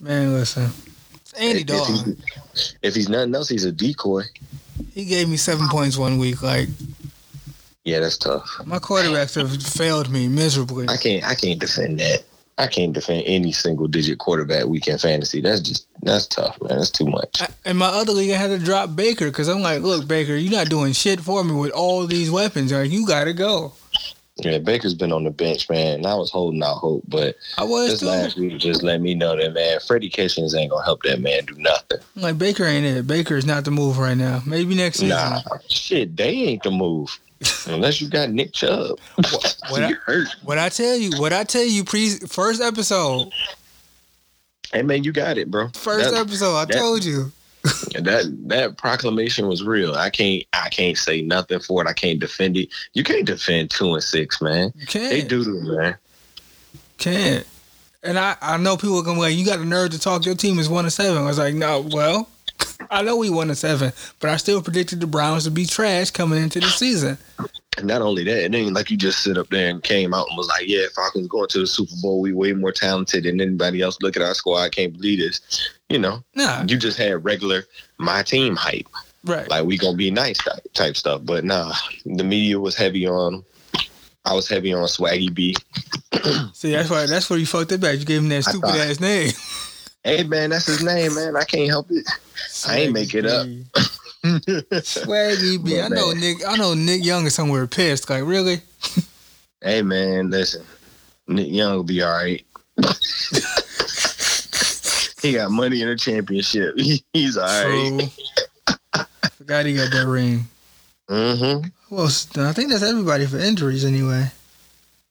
Man, 0.00 0.32
listen. 0.32 0.70
It's 1.16 1.32
Andy 1.34 1.60
If 1.62 1.66
Dalton. 1.66 2.16
he's, 2.54 2.76
if 2.82 2.94
he's 2.94 3.08
nothing 3.08 3.34
else, 3.34 3.48
he's 3.48 3.64
a 3.64 3.72
decoy. 3.72 4.22
He 4.94 5.04
gave 5.04 5.28
me 5.28 5.36
seven 5.36 5.68
points 5.68 5.98
one 5.98 6.18
week. 6.18 6.42
Like 6.42 6.68
Yeah, 7.84 8.00
that's 8.00 8.16
tough. 8.16 8.48
my 8.64 8.78
quarterbacks 8.78 9.34
have 9.34 9.62
failed 9.62 10.08
me 10.10 10.28
miserably. 10.28 10.88
I 10.88 10.96
can't. 10.96 11.24
I 11.24 11.34
can't 11.34 11.58
defend 11.60 12.00
that. 12.00 12.22
I 12.58 12.66
can't 12.66 12.92
defend 12.92 13.22
any 13.26 13.52
single 13.52 13.86
digit 13.86 14.18
quarterback 14.18 14.66
weekend 14.66 15.00
fantasy. 15.00 15.40
That's 15.40 15.60
just 15.60 15.86
that's 16.02 16.26
tough, 16.26 16.60
man. 16.60 16.78
That's 16.78 16.90
too 16.90 17.06
much. 17.06 17.40
I- 17.40 17.48
In 17.70 17.76
my 17.76 17.86
other 17.86 18.12
league, 18.12 18.32
I 18.32 18.36
had 18.36 18.48
to 18.48 18.58
drop 18.58 18.94
Baker 18.96 19.26
because 19.26 19.48
I'm 19.48 19.62
like, 19.62 19.82
look, 19.82 20.08
Baker, 20.08 20.34
you're 20.34 20.52
not 20.52 20.68
doing 20.68 20.92
shit 20.92 21.20
for 21.20 21.44
me 21.44 21.54
with 21.54 21.70
all 21.72 22.06
these 22.06 22.30
weapons. 22.30 22.72
Like, 22.72 22.90
you 22.90 23.06
gotta 23.06 23.32
go. 23.32 23.72
Yeah, 24.40 24.58
Baker's 24.58 24.94
been 24.94 25.10
on 25.12 25.24
the 25.24 25.30
bench, 25.32 25.68
man. 25.68 25.94
And 25.96 26.06
I 26.06 26.14
was 26.14 26.30
holding 26.30 26.62
out 26.62 26.76
hope, 26.76 27.02
but 27.08 27.36
I 27.56 27.64
was 27.64 27.90
this 27.90 28.00
too. 28.00 28.06
last 28.06 28.36
week 28.36 28.56
just 28.58 28.84
let 28.84 29.00
me 29.00 29.14
know 29.14 29.36
that 29.36 29.52
man, 29.52 29.80
Freddie 29.84 30.08
Kitchens 30.10 30.54
ain't 30.54 30.70
gonna 30.70 30.84
help 30.84 31.02
that 31.02 31.20
man 31.20 31.44
do 31.44 31.54
nothing. 31.58 31.98
Like 32.14 32.38
Baker 32.38 32.64
ain't 32.64 32.86
it. 32.86 33.06
Baker 33.06 33.36
is 33.36 33.46
not 33.46 33.64
the 33.64 33.72
move 33.72 33.98
right 33.98 34.16
now. 34.16 34.42
Maybe 34.46 34.74
next 34.76 34.98
season. 35.00 35.16
Nah, 35.16 35.40
shit, 35.68 36.16
they 36.16 36.30
ain't 36.30 36.62
the 36.62 36.70
move 36.70 37.18
unless 37.66 38.00
you 38.00 38.08
got 38.08 38.30
Nick 38.30 38.52
Chubb. 38.52 38.98
what 39.70 39.82
I- 39.82 39.92
hurt. 40.04 40.28
What 40.44 40.58
I 40.58 40.68
tell 40.68 40.96
you, 40.96 41.10
what 41.20 41.32
I 41.32 41.44
tell 41.44 41.64
you, 41.64 41.84
pre 41.84 42.10
first 42.28 42.60
episode, 42.62 43.32
Hey 44.72 44.82
man, 44.82 45.02
you 45.04 45.12
got 45.12 45.38
it, 45.38 45.50
bro. 45.50 45.68
first 45.74 46.10
that, 46.10 46.20
episode, 46.20 46.54
I 46.56 46.64
that- 46.66 46.74
told 46.74 47.04
you. 47.04 47.32
that 48.00 48.34
that 48.46 48.78
proclamation 48.78 49.46
was 49.48 49.62
real. 49.64 49.94
I 49.94 50.10
can't 50.10 50.44
I 50.52 50.68
can't 50.68 50.96
say 50.96 51.22
nothing 51.22 51.58
for 51.60 51.82
it. 51.82 51.88
I 51.88 51.92
can't 51.92 52.18
defend 52.20 52.56
it. 52.56 52.68
You 52.94 53.02
can't 53.04 53.26
defend 53.26 53.70
two 53.70 53.94
and 53.94 54.02
six, 54.02 54.40
man. 54.40 54.72
You 54.76 54.86
can't. 54.86 55.10
They 55.10 55.22
do 55.22 55.44
man. 55.44 55.96
Can't. 56.98 57.46
And 58.02 58.18
I, 58.18 58.36
I 58.40 58.56
know 58.58 58.76
people 58.76 58.96
are 58.98 59.02
gonna 59.02 59.16
be 59.16 59.22
like, 59.22 59.36
you 59.36 59.44
got 59.44 59.58
the 59.58 59.64
nerve 59.64 59.90
to 59.90 59.98
talk 59.98 60.24
your 60.24 60.36
team 60.36 60.58
is 60.58 60.68
one 60.68 60.84
and 60.84 60.92
seven. 60.92 61.18
I 61.22 61.26
was 61.26 61.38
like, 61.38 61.54
no, 61.54 61.80
well, 61.90 62.28
I 62.90 63.02
know 63.02 63.16
we 63.16 63.28
won 63.30 63.48
and 63.48 63.58
seven, 63.58 63.92
but 64.20 64.30
I 64.30 64.36
still 64.36 64.62
predicted 64.62 65.00
the 65.00 65.06
Browns 65.06 65.44
to 65.44 65.50
be 65.50 65.66
trash 65.66 66.10
coming 66.10 66.42
into 66.42 66.60
the 66.60 66.66
season. 66.68 67.18
And 67.76 67.86
not 67.86 68.02
only 68.02 68.24
that, 68.24 68.44
it 68.44 68.54
ain't 68.54 68.72
like 68.72 68.90
you 68.90 68.96
just 68.96 69.22
sit 69.22 69.36
up 69.38 69.48
there 69.50 69.68
and 69.68 69.82
came 69.82 70.12
out 70.14 70.26
and 70.28 70.36
was 70.36 70.48
like, 70.48 70.66
"Yeah, 70.66 70.86
Falcons 70.96 71.28
going 71.28 71.48
to 71.48 71.60
the 71.60 71.66
Super 71.66 71.92
Bowl. 72.02 72.20
We 72.20 72.32
way 72.32 72.52
more 72.52 72.72
talented 72.72 73.24
than 73.24 73.40
anybody 73.40 73.82
else. 73.82 73.98
Look 74.02 74.16
at 74.16 74.22
our 74.22 74.34
squad. 74.34 74.62
I 74.62 74.68
can't 74.68 74.92
believe 74.94 75.18
this." 75.20 75.40
You 75.88 75.98
know, 75.98 76.22
Nah, 76.34 76.64
you 76.66 76.76
just 76.76 76.98
had 76.98 77.24
regular 77.24 77.64
my 77.98 78.22
team 78.22 78.56
hype, 78.56 78.86
right. 79.24 79.48
like 79.48 79.64
we 79.64 79.78
gonna 79.78 79.96
be 79.96 80.10
nice 80.10 80.38
type, 80.38 80.60
type 80.74 80.96
stuff. 80.96 81.20
But 81.24 81.44
nah, 81.44 81.72
the 82.04 82.24
media 82.24 82.58
was 82.58 82.74
heavy 82.74 83.06
on. 83.06 83.44
I 84.24 84.34
was 84.34 84.48
heavy 84.48 84.72
on 84.74 84.82
Swaggy 84.88 85.32
B. 85.32 85.54
See, 86.52 86.72
that's 86.72 86.90
why 86.90 87.06
that's 87.06 87.30
where 87.30 87.38
you 87.38 87.46
fucked 87.46 87.72
it 87.72 87.80
back. 87.80 87.98
You 87.98 88.04
gave 88.04 88.20
him 88.22 88.28
that 88.30 88.42
stupid 88.44 88.62
thought- 88.68 88.76
ass 88.78 88.98
name. 89.00 89.30
Hey 90.04 90.24
man, 90.24 90.50
that's 90.50 90.66
his 90.66 90.82
name, 90.82 91.14
man. 91.14 91.36
I 91.36 91.44
can't 91.44 91.68
help 91.68 91.90
it. 91.90 92.06
I 92.66 92.78
ain't 92.78 92.92
make 92.92 93.14
it 93.14 93.26
up. 93.26 93.46
Swaggy 94.24 95.64
B. 95.64 95.80
I 95.80 95.88
know 95.88 96.08
man. 96.08 96.20
Nick. 96.20 96.46
I 96.46 96.56
know 96.56 96.74
Nick 96.74 97.04
Young 97.04 97.26
is 97.26 97.34
somewhere 97.34 97.66
pissed. 97.66 98.10
Like, 98.10 98.24
really? 98.24 98.60
hey 99.62 99.82
man, 99.82 100.30
listen, 100.30 100.64
Nick 101.26 101.50
Young 101.50 101.74
will 101.74 101.84
be 101.84 102.02
all 102.02 102.10
right. 102.10 102.44
he 105.22 105.32
got 105.32 105.50
money 105.50 105.82
in 105.82 105.88
a 105.88 105.96
championship. 105.96 106.76
He's 107.12 107.36
all 107.36 107.44
right. 107.44 108.10
Forgot 109.32 109.66
he 109.66 109.74
got 109.74 109.90
that 109.92 110.06
ring. 110.06 110.44
Mm-hmm. 111.08 111.96
Else? 111.96 112.36
I 112.36 112.52
think 112.52 112.70
that's 112.70 112.82
everybody 112.82 113.26
for 113.26 113.38
injuries 113.38 113.84
anyway. 113.84 114.30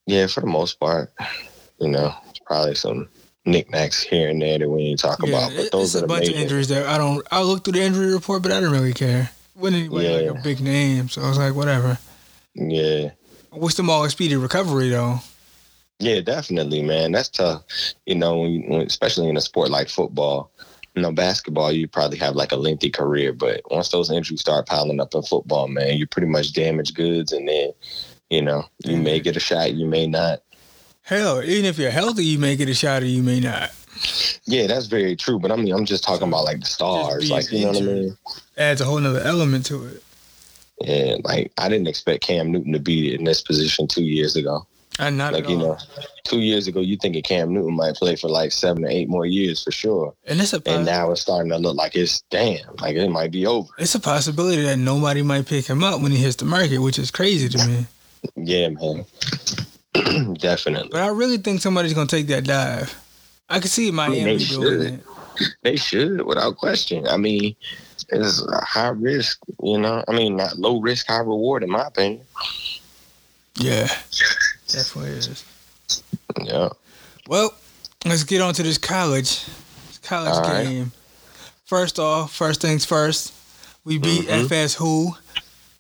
Yeah, 0.06 0.28
for 0.28 0.42
the 0.42 0.48
most 0.48 0.80
part, 0.80 1.12
you 1.80 1.90
know, 1.90 2.14
it's 2.30 2.40
probably 2.40 2.76
some 2.76 3.10
knickknacks 3.48 4.04
here 4.04 4.30
and 4.30 4.42
there 4.42 4.60
that 4.60 4.70
we 4.70 4.84
ain't 4.84 5.00
talk 5.00 5.20
Yeah, 5.24 5.30
about, 5.30 5.54
but 5.56 5.72
those 5.72 5.96
it's 5.96 5.96
are 5.96 6.00
a 6.00 6.02
the 6.02 6.08
bunch 6.08 6.30
of 6.30 6.36
injuries 6.36 6.68
there. 6.68 6.88
I 6.88 6.98
don't. 6.98 7.26
I 7.32 7.42
looked 7.42 7.64
through 7.64 7.74
the 7.74 7.82
injury 7.82 8.14
report, 8.14 8.44
but 8.44 8.52
I 8.52 8.56
didn't 8.56 8.74
really 8.74 8.94
care. 8.94 9.32
Wasn't 9.56 9.80
anybody 9.80 10.28
like 10.28 10.40
a 10.40 10.44
big 10.44 10.60
name, 10.60 11.10
so 11.10 11.22
I 11.24 11.30
was 11.30 11.38
like, 11.38 11.56
whatever. 11.56 11.98
Yeah, 12.54 13.12
I 13.52 13.58
wish 13.58 13.74
them 13.76 13.90
all 13.90 14.04
a 14.04 14.10
speedy 14.10 14.36
recovery 14.36 14.90
though. 14.90 15.20
Yeah, 16.00 16.22
definitely, 16.22 16.84
man. 16.84 17.12
That's 17.12 17.30
tough. 17.30 17.64
You 18.06 18.16
know, 18.16 18.42
when 18.42 18.74
especially 18.86 19.30
in 19.30 19.38
a 19.38 19.42
sport 19.42 19.72
like 19.72 19.90
football. 19.90 20.52
You 20.96 21.04
know, 21.04 21.12
basketball, 21.12 21.72
you 21.72 21.88
probably 21.88 22.18
have 22.18 22.36
like 22.36 22.52
a 22.52 22.56
lengthy 22.56 22.90
career, 22.90 23.32
but 23.32 23.62
once 23.70 23.90
those 23.90 24.10
injuries 24.10 24.42
start 24.42 24.66
piling 24.66 25.00
up 25.00 25.14
in 25.14 25.22
football, 25.22 25.68
man, 25.68 25.96
you're 25.96 26.08
pretty 26.08 26.28
much 26.28 26.54
damaged 26.54 26.96
goods, 26.96 27.32
and 27.32 27.48
then, 27.48 27.72
you 28.32 28.42
know, 28.42 28.64
you 28.84 28.98
may 28.98 29.20
get 29.20 29.38
a 29.38 29.40
shot, 29.40 29.76
you 29.76 29.86
may 29.86 30.08
not. 30.08 30.42
Hell, 31.08 31.42
even 31.42 31.64
if 31.64 31.78
you're 31.78 31.90
healthy, 31.90 32.26
you 32.26 32.38
may 32.38 32.58
get 32.58 32.68
a 32.68 32.74
shot, 32.74 33.02
or 33.02 33.06
you 33.06 33.24
may 33.24 33.40
not. 33.40 33.72
Yeah, 34.44 34.68
that's 34.68 34.88
very 34.88 35.16
true. 35.16 35.40
But 35.40 35.54
I 35.54 35.56
mean, 35.56 35.74
I'm 35.74 35.86
just 35.86 36.04
talking 36.04 36.28
about 36.28 36.44
like 36.44 36.60
the 36.60 36.66
stars, 36.66 37.32
like 37.32 37.50
you 37.50 37.62
know 37.62 37.68
what 37.72 37.78
I 37.78 37.82
mean. 37.82 38.18
Adds 38.58 38.82
a 38.82 38.84
whole 38.84 39.00
nother 39.00 39.22
element 39.22 39.66
to 39.68 39.86
it. 39.86 40.04
And 40.86 41.24
like, 41.24 41.54
I 41.58 41.70
didn't 41.70 41.88
expect 41.88 42.24
Cam 42.24 42.52
Newton 42.52 42.74
to 42.74 42.80
be 42.80 43.16
in 43.16 43.24
this 43.24 43.42
position 43.42 43.88
two 43.88 44.04
years 44.04 44.36
ago. 44.36 44.68
And 45.00 45.18
not 45.18 45.32
like 45.32 45.48
you 45.48 45.58
know, 45.58 45.78
two 46.26 46.42
years 46.42 46.68
ago 46.68 46.82
you 46.82 46.98
thinking 46.98 47.24
Cam 47.24 47.54
Newton 47.54 47.78
might 47.78 47.96
play 47.96 48.18
for 48.18 48.28
like 48.28 48.52
seven 48.52 48.84
or 48.84 48.90
eight 48.90 49.08
more 49.08 49.26
years 49.26 49.64
for 49.64 49.72
sure. 49.72 50.14
And 50.26 50.42
it's 50.42 50.52
a 50.52 50.62
and 50.66 50.86
now 50.86 51.12
it's 51.12 51.22
starting 51.22 51.52
to 51.52 51.58
look 51.58 51.78
like 51.78 51.96
it's 51.96 52.22
damn, 52.32 52.76
like 52.82 52.98
it 52.98 53.10
might 53.10 53.32
be 53.32 53.46
over. 53.46 53.70
It's 53.78 53.96
a 53.96 54.02
possibility 54.02 54.64
that 54.64 54.78
nobody 54.78 55.22
might 55.22 55.46
pick 55.46 55.68
him 55.68 55.86
up 55.86 56.02
when 56.02 56.12
he 56.12 56.18
hits 56.18 56.36
the 56.36 56.46
market, 56.46 56.80
which 56.80 57.00
is 57.00 57.12
crazy 57.12 57.48
to 57.48 57.66
me. 57.66 57.86
Yeah, 58.36 58.70
man. 58.70 59.06
Definitely. 60.40 60.90
But 60.92 61.02
I 61.02 61.08
really 61.08 61.38
think 61.38 61.62
somebody's 61.62 61.94
gonna 61.94 62.08
take 62.08 62.28
that 62.28 62.44
dive. 62.44 62.94
I 63.50 63.60
can 63.60 63.70
see 63.70 63.92
Miami 63.92 64.24
they 64.24 64.38
doing 64.38 64.48
should. 64.48 64.82
it. 64.82 65.00
They 65.64 65.76
should, 65.76 66.22
without 66.26 66.58
question. 66.58 67.08
I 67.08 67.18
mean, 67.18 67.56
it's 68.10 68.42
a 68.42 68.66
high 68.66 68.90
risk, 68.90 69.40
you 69.64 69.78
know. 69.78 70.04
I 70.08 70.12
mean, 70.14 70.36
not 70.36 70.58
low 70.58 70.80
risk, 70.82 71.08
high 71.08 71.20
reward, 71.20 71.64
in 71.64 71.70
my 71.70 71.86
opinion. 71.88 72.26
Yeah, 73.56 73.88
definitely 74.68 75.12
is. 75.12 75.44
Yeah. 76.44 76.70
Well, 77.28 77.54
let's 78.06 78.24
get 78.24 78.42
on 78.42 78.54
to 78.56 78.64
this 78.64 78.78
college, 78.78 79.46
this 79.88 80.00
college 80.04 80.34
All 80.34 80.42
right. 80.42 80.64
game. 80.66 80.92
First 81.66 82.00
off, 82.00 82.34
first 82.34 82.62
things 82.62 82.86
first, 82.86 83.34
we 83.84 83.98
beat 83.98 84.28
Mhm. 84.28 84.46
FS 84.46 84.76
who 84.76 85.16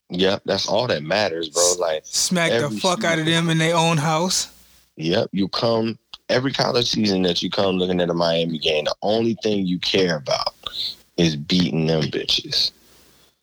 Yep, 0.09 0.43
that's 0.45 0.67
all 0.67 0.87
that 0.87 1.03
matters, 1.03 1.49
bro. 1.49 1.73
Like, 1.79 2.03
smack 2.05 2.51
the 2.51 2.69
fuck 2.69 3.03
out 3.03 3.19
of 3.19 3.25
them 3.25 3.49
in 3.49 3.57
their 3.57 3.75
own 3.75 3.97
house. 3.97 4.53
yep, 4.95 5.29
you 5.31 5.47
come 5.49 5.99
every 6.29 6.51
college 6.51 6.89
season 6.89 7.21
that 7.23 7.41
you 7.41 7.49
come 7.49 7.77
looking 7.77 8.01
at 8.01 8.09
a 8.09 8.13
Miami 8.13 8.59
game, 8.59 8.85
the 8.85 8.95
only 9.01 9.35
thing 9.43 9.65
you 9.65 9.79
care 9.79 10.17
about 10.17 10.53
is 11.17 11.35
beating 11.35 11.87
them 11.87 12.03
bitches. 12.03 12.71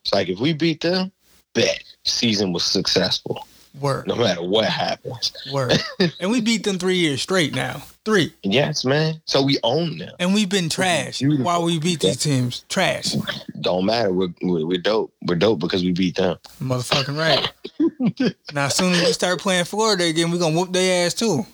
It's 0.03 0.13
like 0.13 0.29
if 0.29 0.39
we 0.39 0.53
beat 0.53 0.81
them, 0.81 1.11
bet 1.53 1.83
season 2.03 2.53
was 2.53 2.63
successful, 2.63 3.47
Word, 3.79 4.07
no 4.07 4.15
matter 4.15 4.41
what 4.41 4.65
happens. 4.65 5.33
word, 5.51 5.77
and 6.19 6.31
we 6.31 6.39
beat 6.41 6.63
them 6.63 6.77
three 6.79 6.95
years 6.97 7.21
straight 7.21 7.53
now. 7.53 7.83
Three, 8.05 8.33
Yes, 8.43 8.85
man. 8.85 9.19
So 9.25 9.41
we 9.41 9.57
own 9.63 9.97
them. 9.97 10.13
and 10.19 10.33
we've 10.33 10.47
been 10.49 10.69
trash 10.69 11.21
while 11.23 11.63
we 11.63 11.79
beat 11.79 11.99
these 11.99 12.17
teams. 12.17 12.61
Trash, 12.69 13.13
Don't 13.61 13.85
matter. 13.85 14.13
We're, 14.13 14.29
we're 14.41 14.77
dope. 14.77 15.11
We're 15.23 15.35
dope 15.35 15.59
because 15.59 15.83
we 15.83 15.91
beat 15.91 16.15
them. 16.15 16.37
motherfucking 16.61 17.17
right. 17.17 18.35
now, 18.53 18.65
as 18.67 18.75
soon 18.75 18.93
as 18.93 19.01
we 19.01 19.11
start 19.11 19.39
playing 19.39 19.65
Florida 19.65 20.03
again, 20.05 20.31
we're 20.31 20.37
gonna 20.39 20.55
whoop 20.55 20.71
their 20.71 21.05
ass 21.05 21.13
too. 21.15 21.45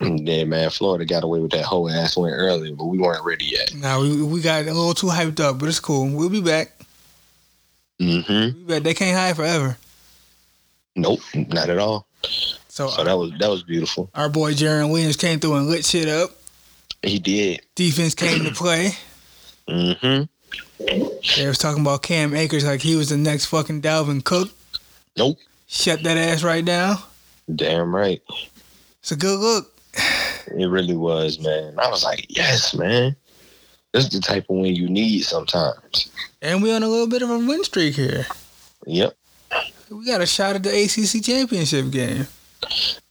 Yeah, 0.00 0.42
man. 0.44 0.68
Florida 0.70 1.04
got 1.04 1.22
away 1.22 1.38
with 1.38 1.52
that 1.52 1.64
whole 1.64 1.88
ass 1.88 2.16
win 2.16 2.34
earlier, 2.34 2.74
but 2.74 2.86
we 2.86 2.98
weren't 2.98 3.24
ready 3.24 3.44
yet. 3.44 3.72
Now 3.74 4.00
we 4.02 4.20
we 4.22 4.40
got 4.40 4.62
a 4.62 4.72
little 4.74 4.94
too 4.94 5.06
hyped 5.06 5.38
up, 5.38 5.60
but 5.60 5.68
it's 5.68 5.78
cool. 5.78 6.08
We'll 6.08 6.28
be 6.28 6.40
back. 6.42 6.72
Mm-hmm. 8.00 8.32
We'll 8.32 8.50
be 8.52 8.64
back. 8.64 8.82
They 8.82 8.94
can't 8.94 9.16
hide 9.16 9.36
forever. 9.36 9.78
Nope, 10.96 11.20
not 11.34 11.70
at 11.70 11.78
all. 11.78 12.06
So, 12.68 12.88
So 12.88 13.04
that 13.04 13.16
was 13.16 13.32
that 13.38 13.48
was 13.50 13.62
beautiful. 13.62 14.10
our 14.14 14.28
boy 14.28 14.52
Jarren 14.52 14.90
Williams 14.90 15.16
came 15.16 15.40
through 15.40 15.54
and 15.54 15.66
lit 15.68 15.84
shit 15.84 16.08
up. 16.08 16.30
He 17.02 17.18
did. 17.18 17.60
Defense 17.74 18.14
came 18.14 18.44
to 18.44 18.50
play. 18.54 18.92
Mm-hmm. 19.68 20.24
They 21.36 21.46
was 21.46 21.58
talking 21.58 21.82
about 21.82 22.02
Cam 22.02 22.34
Akers 22.34 22.64
like 22.64 22.80
he 22.80 22.96
was 22.96 23.08
the 23.08 23.16
next 23.16 23.46
fucking 23.46 23.82
Dalvin 23.82 24.22
Cook. 24.24 24.50
Nope. 25.16 25.38
Shut 25.66 26.02
that 26.02 26.16
ass 26.16 26.42
right 26.42 26.64
down. 26.64 26.96
Damn 27.54 27.94
right. 27.94 28.20
It's 29.00 29.12
a 29.12 29.16
good 29.16 29.38
look. 29.38 29.72
It 30.56 30.66
really 30.68 30.96
was, 30.96 31.38
man. 31.38 31.78
I 31.78 31.88
was 31.88 32.04
like, 32.04 32.26
yes, 32.28 32.74
man. 32.74 33.16
This 33.92 34.04
is 34.04 34.10
the 34.10 34.20
type 34.20 34.44
of 34.50 34.56
win 34.56 34.74
you 34.74 34.88
need 34.88 35.20
sometimes. 35.22 36.10
And 36.40 36.62
we 36.62 36.72
on 36.74 36.82
a 36.82 36.88
little 36.88 37.06
bit 37.08 37.22
of 37.22 37.30
a 37.30 37.38
win 37.38 37.62
streak 37.64 37.94
here. 37.94 38.26
Yep. 38.86 39.14
We 39.92 40.06
got 40.06 40.20
a 40.20 40.26
shot 40.26 40.56
at 40.56 40.62
the 40.62 40.70
ACC 40.70 41.22
championship 41.22 41.90
game. 41.90 42.26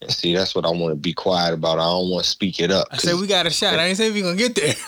And 0.00 0.10
see, 0.10 0.34
that's 0.34 0.54
what 0.54 0.64
I 0.64 0.70
want 0.70 0.92
to 0.92 0.96
be 0.96 1.12
quiet 1.12 1.54
about. 1.54 1.78
I 1.78 1.84
don't 1.84 2.10
want 2.10 2.24
to 2.24 2.30
speak 2.30 2.58
it 2.60 2.70
up. 2.70 2.88
I 2.90 2.96
said 2.96 3.16
we 3.16 3.26
got 3.26 3.46
a 3.46 3.50
shot. 3.50 3.78
I 3.78 3.86
ain't 3.86 3.96
say 3.96 4.10
we 4.10 4.22
gonna 4.22 4.36
get 4.36 4.54
there. 4.54 4.74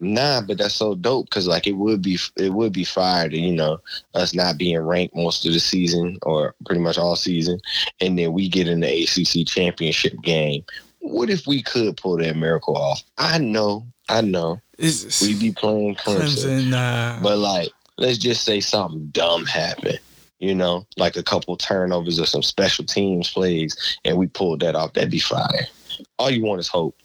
Nah, 0.00 0.42
but 0.42 0.58
that's 0.58 0.76
so 0.76 0.94
dope 0.94 1.28
because 1.28 1.48
like 1.48 1.66
it 1.66 1.72
would 1.72 2.02
be 2.02 2.18
it 2.36 2.52
would 2.52 2.72
be 2.72 2.84
fire 2.84 3.28
to 3.28 3.36
you 3.36 3.52
know 3.52 3.80
us 4.14 4.32
not 4.32 4.56
being 4.56 4.78
ranked 4.78 5.16
most 5.16 5.44
of 5.44 5.52
the 5.52 5.58
season 5.58 6.18
or 6.22 6.54
pretty 6.66 6.80
much 6.80 6.98
all 6.98 7.16
season, 7.16 7.60
and 8.00 8.16
then 8.16 8.32
we 8.32 8.48
get 8.48 8.68
in 8.68 8.80
the 8.80 9.02
ACC 9.02 9.46
championship 9.46 10.14
game. 10.22 10.64
What 11.00 11.30
if 11.30 11.46
we 11.46 11.62
could 11.62 11.96
pull 11.96 12.18
that 12.18 12.36
miracle 12.36 12.76
off? 12.76 13.02
I 13.18 13.38
know, 13.38 13.86
I 14.08 14.20
know, 14.20 14.60
It's 14.78 15.20
we 15.20 15.34
be 15.36 15.50
playing 15.50 15.96
Clemson, 15.96 16.44
Clemson. 16.44 16.70
Nah. 16.70 17.18
but 17.20 17.38
like 17.38 17.70
let's 17.96 18.18
just 18.18 18.44
say 18.44 18.60
something 18.60 19.06
dumb 19.08 19.46
happened. 19.46 19.98
You 20.38 20.54
know, 20.54 20.86
like 20.96 21.16
a 21.16 21.22
couple 21.22 21.56
turnovers 21.56 22.20
or 22.20 22.26
some 22.26 22.42
special 22.42 22.84
teams 22.84 23.30
plays, 23.30 23.98
and 24.04 24.16
we 24.16 24.28
pulled 24.28 24.60
that 24.60 24.76
off. 24.76 24.92
That'd 24.92 25.10
be 25.10 25.18
fire. 25.18 25.66
All 26.18 26.30
you 26.30 26.44
want 26.44 26.60
is 26.60 26.68
hope. 26.68 26.96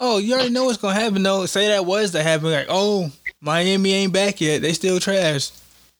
Oh, 0.00 0.18
you 0.18 0.34
already 0.34 0.50
know 0.50 0.64
what's 0.64 0.78
gonna 0.78 0.98
happen 0.98 1.22
though. 1.22 1.46
Say 1.46 1.68
that 1.68 1.86
was 1.86 2.10
to 2.10 2.22
happen. 2.22 2.50
Like, 2.50 2.66
oh, 2.68 3.10
Miami 3.40 3.92
ain't 3.92 4.12
back 4.12 4.40
yet. 4.40 4.62
They 4.62 4.72
still 4.72 4.98
trash. 5.00 5.50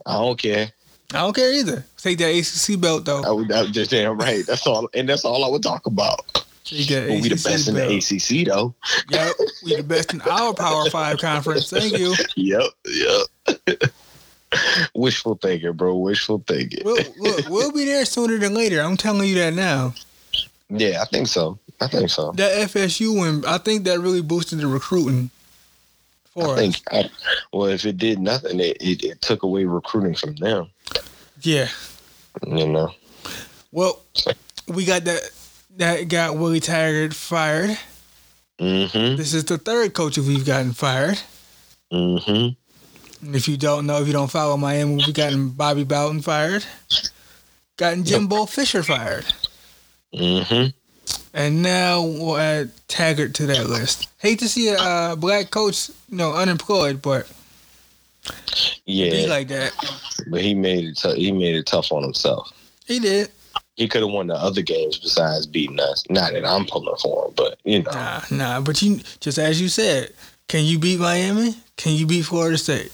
I 0.04 0.14
don't 0.14 0.38
care. 0.38 0.72
I 1.14 1.18
don't 1.18 1.34
care 1.34 1.52
either. 1.52 1.84
Take 1.96 2.18
that 2.18 2.30
ACC 2.30 2.80
belt 2.80 3.04
though. 3.04 3.22
I 3.22 3.30
would, 3.30 3.52
I 3.52 3.62
would 3.62 3.72
just 3.72 3.90
damn 3.90 4.18
right. 4.18 4.44
That's 4.44 4.66
all, 4.66 4.88
and 4.92 5.08
that's 5.08 5.24
all 5.24 5.44
I 5.44 5.48
would 5.48 5.62
talk 5.62 5.86
about. 5.86 6.44
That 6.68 7.20
we 7.22 7.28
the 7.28 7.36
best 7.36 7.68
in 7.68 7.74
the 7.74 7.96
ACC 7.96 8.48
though. 8.48 8.74
Yep, 9.10 9.34
we 9.64 9.76
the 9.76 9.84
best 9.84 10.12
in 10.12 10.20
our 10.22 10.52
Power 10.52 10.90
Five 10.90 11.18
conference. 11.18 11.70
Thank 11.70 11.96
you. 11.96 12.14
Yep, 12.36 12.62
yep. 12.86 13.80
Wishful 14.94 15.36
thinking, 15.36 15.72
bro. 15.72 15.96
Wishful 15.96 16.42
thinking. 16.46 16.80
We'll, 16.84 16.96
look, 17.18 17.48
we'll 17.48 17.72
be 17.72 17.84
there 17.84 18.04
sooner 18.04 18.38
than 18.38 18.54
later. 18.54 18.80
I'm 18.80 18.96
telling 18.96 19.28
you 19.28 19.36
that 19.36 19.54
now. 19.54 19.94
Yeah, 20.68 21.02
I 21.02 21.04
think 21.06 21.28
so. 21.28 21.58
I 21.80 21.88
think 21.88 22.10
so. 22.10 22.32
That 22.32 22.68
FSU 22.68 23.20
win, 23.20 23.44
I 23.46 23.58
think 23.58 23.84
that 23.84 24.00
really 24.00 24.22
boosted 24.22 24.58
the 24.58 24.66
recruiting 24.66 25.30
for 26.32 26.48
I 26.48 26.50
us. 26.50 26.58
think. 26.58 26.76
I, 26.90 27.10
well, 27.52 27.66
if 27.66 27.84
it 27.84 27.98
did 27.98 28.18
nothing, 28.18 28.60
it, 28.60 28.76
it, 28.80 29.04
it 29.04 29.20
took 29.20 29.42
away 29.42 29.64
recruiting 29.64 30.14
from 30.14 30.34
them. 30.36 30.70
Yeah. 31.42 31.68
You 32.46 32.68
know. 32.68 32.92
Well, 33.72 34.00
we 34.68 34.84
got 34.84 35.04
that. 35.04 35.30
That 35.76 36.08
got 36.08 36.38
Willie 36.38 36.60
Taggart 36.60 37.12
fired. 37.12 37.78
Mm-hmm. 38.58 39.16
This 39.16 39.34
is 39.34 39.44
the 39.44 39.58
third 39.58 39.92
coach 39.92 40.16
we've 40.16 40.46
gotten 40.46 40.72
fired. 40.72 41.20
Mm-hmm. 41.92 42.54
If 43.22 43.48
you 43.48 43.56
don't 43.56 43.86
know, 43.86 44.00
if 44.00 44.06
you 44.06 44.12
don't 44.12 44.30
follow 44.30 44.56
Miami, 44.56 44.96
we've 44.96 45.14
gotten 45.14 45.48
Bobby 45.50 45.84
Bowden 45.84 46.20
fired, 46.22 46.64
gotten 47.76 48.04
Jimbo 48.04 48.46
Fisher 48.46 48.82
fired, 48.82 49.24
Mm-hmm. 50.14 50.68
and 51.34 51.62
now 51.62 52.02
we'll 52.02 52.36
add 52.36 52.70
Taggart 52.88 53.34
to 53.34 53.46
that 53.46 53.68
list. 53.68 54.08
Hate 54.18 54.38
to 54.40 54.48
see 54.48 54.68
a 54.68 54.78
uh, 54.78 55.16
black 55.16 55.50
coach, 55.50 55.88
you 56.10 56.16
know, 56.16 56.32
unemployed, 56.34 57.02
but 57.02 57.30
Yeah, 58.84 59.10
be 59.10 59.26
like 59.26 59.48
that. 59.48 59.72
but 60.28 60.40
he 60.40 60.54
made 60.54 60.84
it. 60.84 60.96
T- 60.98 61.14
he 61.16 61.32
made 61.32 61.54
it 61.56 61.66
tough 61.66 61.92
on 61.92 62.02
himself. 62.02 62.50
He 62.86 62.98
did. 62.98 63.30
He 63.76 63.88
could 63.88 64.00
have 64.02 64.10
won 64.10 64.26
the 64.28 64.34
other 64.34 64.62
games 64.62 64.98
besides 64.98 65.46
beating 65.46 65.80
us. 65.80 66.04
Not 66.08 66.32
that 66.32 66.46
I'm 66.46 66.64
pulling 66.66 66.96
for 66.96 67.26
him, 67.26 67.32
but 67.36 67.58
you 67.64 67.82
know. 67.82 67.90
Nah, 67.90 68.20
nah. 68.30 68.60
But 68.60 68.80
you, 68.80 69.00
just 69.20 69.38
as 69.38 69.60
you 69.60 69.68
said, 69.68 70.12
can 70.48 70.64
you 70.64 70.78
beat 70.78 70.98
Miami? 71.00 71.56
Can 71.76 71.92
you 71.92 72.06
beat 72.06 72.22
Florida 72.22 72.56
State? 72.56 72.90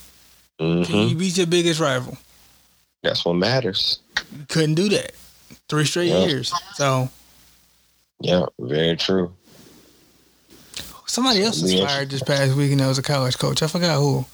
Can 0.58 0.84
hmm 0.84 1.08
you 1.08 1.16
beat 1.16 1.36
your 1.36 1.46
biggest 1.46 1.80
rival? 1.80 2.16
That's 3.02 3.24
what 3.24 3.34
matters. 3.34 4.00
Couldn't 4.48 4.74
do 4.74 4.88
that. 4.90 5.12
Three 5.68 5.84
straight 5.84 6.08
Yeah. 6.08 6.26
years. 6.26 6.52
So 6.74 7.08
Yeah, 8.20 8.46
very 8.60 8.96
true. 8.96 9.32
somebody 11.06 11.42
else 11.42 11.60
was 11.60 11.74
fired 11.74 12.10
this 12.10 12.22
past 12.22 12.54
week, 12.54 12.70
and 12.70 12.80
that 12.80 12.86
was 12.86 12.98
a 12.98 13.02
college 13.02 13.36
coach. 13.38 13.62
I 13.62 13.66
forgot 13.66 13.98
who. 13.98 14.24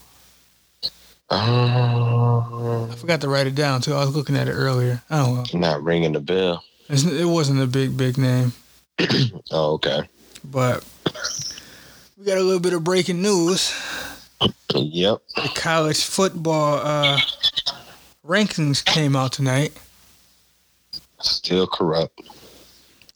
Um, 1.31 2.91
I 2.91 2.95
forgot 2.97 3.21
to 3.23 3.29
write 3.29 3.47
it 3.47 3.55
down 3.55 3.81
too. 3.83 3.95
I 3.95 4.05
was 4.05 4.15
looking 4.15 4.37
at 4.37 4.49
it 4.49 4.53
earlier. 4.53 5.03
I 5.11 5.19
don't 5.25 5.53
know. 5.55 5.59
not 5.61 5.83
ringing 5.83 6.13
the 6.13 6.21
bell. 6.21 6.63
It's, 6.89 7.05
it 7.05 7.25
wasn't 7.27 7.61
a 7.61 7.67
big, 7.67 7.97
big 7.99 8.17
name, 8.17 8.53
Oh, 9.51 9.73
okay. 9.75 10.09
but 10.43 10.83
we 12.17 12.25
got 12.25 12.39
a 12.39 12.43
little 12.43 12.61
bit 12.61 12.73
of 12.73 12.83
breaking 12.85 13.21
news. 13.21 13.73
Yep. 14.75 15.19
The 15.35 15.51
college 15.55 16.05
football 16.05 16.81
uh, 16.85 17.19
rankings 18.27 18.85
came 18.85 19.17
out 19.17 19.33
tonight. 19.33 19.73
Still 21.21 21.67
corrupt. 21.67 22.21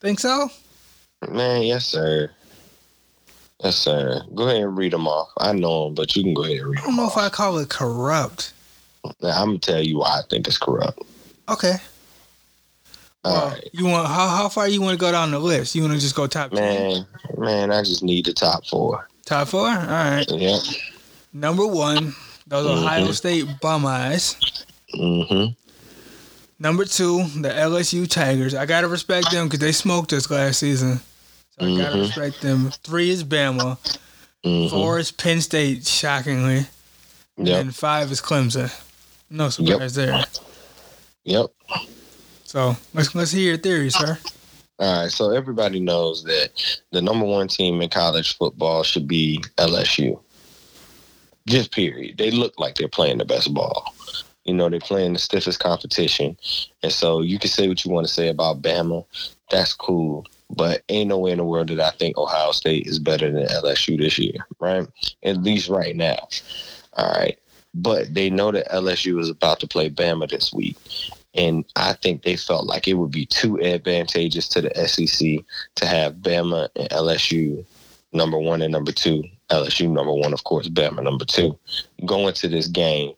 Think 0.01 0.19
so? 0.19 0.51
Man, 1.31 1.63
yes, 1.63 1.87
sir. 1.87 2.31
Yes, 3.63 3.77
sir. 3.77 4.23
Go 4.35 4.49
ahead 4.49 4.63
and 4.63 4.77
read 4.77 4.93
them 4.93 5.07
off. 5.07 5.29
I 5.39 5.53
know 5.53 5.85
them, 5.85 5.95
but 5.95 6.17
you 6.17 6.25
can 6.25 6.35
go 6.35 6.43
ahead 6.43 6.59
and 6.59 6.71
read 6.71 6.79
them 6.79 6.85
I 6.85 6.87
don't 6.89 6.97
know 6.97 7.05
off. 7.05 7.13
if 7.13 7.19
I 7.19 7.29
call 7.29 7.59
it 7.59 7.69
corrupt. 7.69 8.53
Now, 9.21 9.41
I'm 9.41 9.49
gonna 9.51 9.59
tell 9.59 9.81
you 9.81 9.99
why 9.99 10.19
I 10.19 10.23
think 10.29 10.49
it's 10.49 10.59
corrupt. 10.59 10.99
Okay. 11.49 11.77
Well, 13.25 13.51
right. 13.51 13.69
You 13.73 13.87
want 13.87 14.09
how 14.09 14.29
how 14.29 14.49
far 14.49 14.69
you 14.69 14.81
want 14.81 14.99
to 14.99 15.01
go 15.01 15.13
down 15.13 15.31
the 15.31 15.39
list? 15.39 15.77
You 15.77 15.83
want 15.83 15.95
to 15.95 16.01
just 16.01 16.17
go 16.17 16.27
top 16.27 16.53
man, 16.53 17.07
10? 17.29 17.41
Man, 17.41 17.71
I 17.71 17.83
just 17.83 18.03
need 18.03 18.27
the 18.27 18.33
top 18.33 18.67
four. 18.67 19.09
Top 19.25 19.47
four? 19.49 19.69
All 19.69 19.77
right. 19.77 20.25
Yeah. 20.29 20.59
Number 21.33 21.67
one, 21.67 22.15
those 22.47 22.67
mm-hmm. 22.67 22.85
Ohio 22.85 23.13
State 23.13 23.47
bum 23.61 23.87
eyes. 23.87 24.37
Mm-hmm. 24.95 25.53
Number 26.59 26.85
two, 26.85 27.25
the 27.41 27.49
LSU 27.49 28.09
Tigers. 28.09 28.55
I 28.55 28.67
gotta 28.67 28.89
respect 28.89 29.31
them 29.31 29.47
because 29.47 29.61
they 29.61 29.73
smoked 29.73 30.13
us 30.13 30.31
last 30.31 30.61
season. 30.61 31.01
So 31.59 31.67
I 31.67 31.77
gotta 31.77 31.91
mm-hmm. 31.91 32.01
respect 32.01 32.41
them. 32.43 32.71
Three 32.85 33.11
is 33.11 33.25
Bama. 33.25 33.79
Mm-hmm. 34.45 34.69
Four 34.69 34.99
is 34.99 35.11
Penn 35.11 35.41
State, 35.41 35.87
shockingly. 35.87 36.67
Yep. 37.39 37.61
And 37.61 37.75
five 37.75 38.13
is 38.13 38.21
Clemson. 38.21 38.71
No 39.31 39.49
surprise 39.49 39.97
yep. 39.97 40.07
there. 40.07 40.25
Yep. 41.25 41.47
So 42.45 42.77
let's 42.93 43.15
let's 43.15 43.31
hear 43.31 43.49
your 43.49 43.57
theory, 43.57 43.91
sir. 43.91 44.19
All 44.79 45.03
right, 45.03 45.11
so 45.11 45.31
everybody 45.31 45.81
knows 45.81 46.25
that 46.25 46.51
the 46.91 47.01
number 47.01 47.25
one 47.25 47.49
team 47.49 47.81
in 47.81 47.89
college 47.89 48.37
football 48.37 48.83
should 48.83 49.07
be 49.07 49.43
LSU. 49.57 50.19
Just 51.47 51.73
period. 51.73 52.19
They 52.19 52.31
look 52.31 52.59
like 52.59 52.77
they're 52.77 52.89
playing 52.89 53.19
the 53.19 53.25
best 53.25 53.53
ball. 53.53 53.95
You 54.45 54.55
know, 54.55 54.69
they're 54.69 54.81
playing 54.81 55.13
the 55.13 55.19
stiffest 55.19 55.61
competition. 55.61 56.37
And 56.83 56.93
so 56.93 57.21
you 57.21 57.39
can 57.39 57.51
say 57.51 57.69
what 57.69 57.85
you 57.85 57.91
want 57.91 58.07
to 58.07 58.13
say 58.13 58.29
about 58.29 58.63
Bama. 58.63 59.05
That's 59.51 59.73
cool. 59.75 60.27
But 60.51 60.83
ain't 60.89 61.09
no 61.09 61.19
way 61.19 61.31
in 61.31 61.39
the 61.39 61.45
world 61.45 61.69
that 61.69 61.81
I 61.81 61.91
think 61.91 62.19
Ohio 62.19 62.53
State 62.53 62.87
is 62.87 62.99
better 62.99 63.31
than 63.31 63.47
LSU 63.47 63.99
this 63.99 64.19
year, 64.19 64.47
right? 64.61 64.87
At 65.23 65.43
least 65.43 65.69
right 65.69 65.97
now. 65.97 66.29
All 66.95 67.11
right. 67.13 67.39
But 67.75 68.13
they 68.13 68.29
know 68.29 68.53
that 68.53 68.69
LSU 68.71 69.19
is 69.19 69.31
about 69.31 69.61
to 69.61 69.67
play 69.67 69.89
Bama 69.89 70.29
this 70.29 70.53
week. 70.53 70.77
And 71.35 71.65
I 71.77 71.95
think 71.95 72.23
they 72.23 72.37
felt 72.37 72.67
like 72.67 72.87
it 72.87 72.95
would 72.95 73.11
be 73.11 73.25
too 73.25 73.61
advantageous 73.63 74.49
to 74.49 74.61
the 74.61 74.75
SEC 74.87 75.45
to 75.77 75.87
have 75.87 76.17
Bama 76.17 76.69
and 76.77 76.91
LSU 76.91 77.65
number 78.13 78.39
one 78.39 78.61
and 78.61 78.73
number 78.73 78.93
two. 78.93 79.25
LSU 79.53 79.91
number 79.91 80.13
one, 80.13 80.33
of 80.33 80.45
course, 80.45 80.69
Bama 80.69 81.03
number 81.03 81.25
two. 81.25 81.59
Go 82.07 82.27
into 82.27 82.49
this 82.49 82.67
game, 82.67 83.13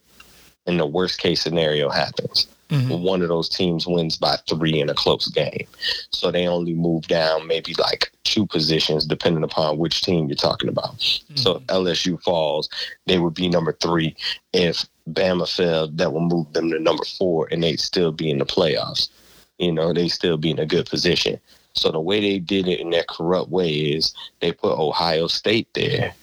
and 0.67 0.81
the 0.81 0.87
worst 0.87 1.21
case 1.21 1.41
scenario 1.41 1.89
happens. 1.89 2.49
Mm-hmm. 2.71 3.03
One 3.03 3.23
of 3.23 3.29
those 3.29 3.49
teams 3.49 3.87
wins 3.87 4.17
by 4.17 4.37
three 4.49 4.81
in 4.81 4.91
a 4.91 4.95
close 4.95 5.29
game. 5.29 5.67
So 6.11 6.31
they 6.31 6.49
only 6.49 6.75
move 6.75 7.07
down 7.07 7.47
maybe 7.47 7.75
like 7.79 8.11
two 8.25 8.47
positions, 8.47 9.07
depending 9.07 9.45
upon 9.45 9.79
which 9.79 10.03
team 10.03 10.27
you're 10.27 10.35
talking 10.35 10.69
about. 10.69 10.97
Mm-hmm. 10.97 11.37
So 11.37 11.57
if 11.57 11.63
LSU 11.67 12.21
falls, 12.23 12.69
they 13.07 13.19
would 13.19 13.35
be 13.35 13.49
number 13.49 13.73
three. 13.81 14.17
If 14.53 14.87
Bama 15.09 15.49
fell, 15.49 15.89
that 15.89 16.13
will 16.13 16.21
move 16.21 16.53
them 16.53 16.71
to 16.71 16.81
number 16.81 17.05
four, 17.19 17.49
and 17.53 17.63
they'd 17.63 17.81
still 17.81 18.11
be 18.11 18.31
in 18.31 18.39
the 18.39 18.47
playoffs. 18.47 19.09
You 19.59 19.71
know, 19.71 19.93
they 19.93 20.09
still 20.09 20.37
be 20.37 20.51
in 20.51 20.59
a 20.59 20.67
good 20.67 20.87
position. 20.87 21.39
So 21.75 21.91
the 21.91 22.01
way 22.01 22.21
they 22.21 22.39
did 22.39 22.67
it 22.67 22.81
in 22.81 22.91
that 22.91 23.09
corrupt 23.09 23.51
way 23.51 23.69
is 23.69 24.15
they 24.41 24.53
put 24.53 24.79
Ohio 24.79 25.27
State 25.27 25.69
there 25.75 26.15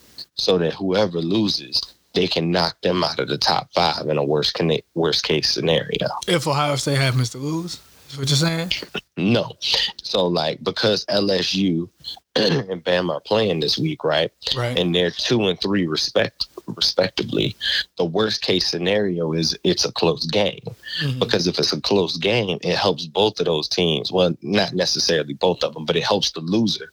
so 0.41 0.57
that 0.57 0.73
whoever 0.73 1.19
loses 1.19 1.79
they 2.13 2.27
can 2.27 2.51
knock 2.51 2.81
them 2.81 3.03
out 3.03 3.19
of 3.19 3.29
the 3.29 3.37
top 3.37 3.71
five 3.73 4.07
in 4.07 4.17
a 4.17 4.23
worst 4.23 4.59
worst 4.95 5.23
case 5.23 5.49
scenario. 5.49 6.07
If 6.27 6.47
Ohio 6.47 6.75
State 6.75 6.97
happens 6.97 7.29
to 7.29 7.37
lose, 7.37 7.79
is 8.09 8.17
what 8.17 8.29
you're 8.29 8.35
saying? 8.35 8.71
No. 9.15 9.53
So 10.01 10.27
like 10.27 10.63
because 10.63 11.05
LSU 11.05 11.87
and 12.35 12.83
Bama 12.83 13.15
are 13.15 13.21
playing 13.21 13.59
this 13.61 13.77
week, 13.77 14.03
right? 14.03 14.31
Right. 14.55 14.77
And 14.77 14.93
they're 14.93 15.11
two 15.11 15.47
and 15.47 15.59
three 15.61 15.87
respect 15.87 16.47
respectively. 16.67 17.55
The 17.97 18.05
worst 18.05 18.41
case 18.41 18.67
scenario 18.67 19.33
is 19.33 19.57
it's 19.63 19.85
a 19.85 19.91
close 19.91 20.25
game. 20.25 20.63
Mm-hmm. 21.01 21.19
Because 21.19 21.47
if 21.47 21.59
it's 21.59 21.73
a 21.73 21.81
close 21.81 22.17
game, 22.17 22.57
it 22.61 22.75
helps 22.75 23.05
both 23.05 23.39
of 23.39 23.45
those 23.45 23.69
teams. 23.69 24.11
Well, 24.11 24.35
not 24.41 24.73
necessarily 24.73 25.33
both 25.33 25.63
of 25.63 25.73
them, 25.73 25.85
but 25.85 25.95
it 25.95 26.03
helps 26.03 26.31
the 26.31 26.41
loser 26.41 26.91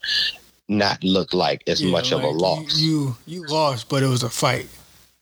not 0.68 1.02
look 1.02 1.32
like 1.32 1.62
as 1.66 1.82
yeah, 1.82 1.90
much 1.90 2.12
like 2.12 2.22
of 2.22 2.28
a 2.28 2.32
loss. 2.32 2.78
You 2.78 3.16
you 3.26 3.46
lost, 3.46 3.88
but 3.88 4.02
it 4.02 4.06
was 4.06 4.22
a 4.22 4.30
fight. 4.30 4.68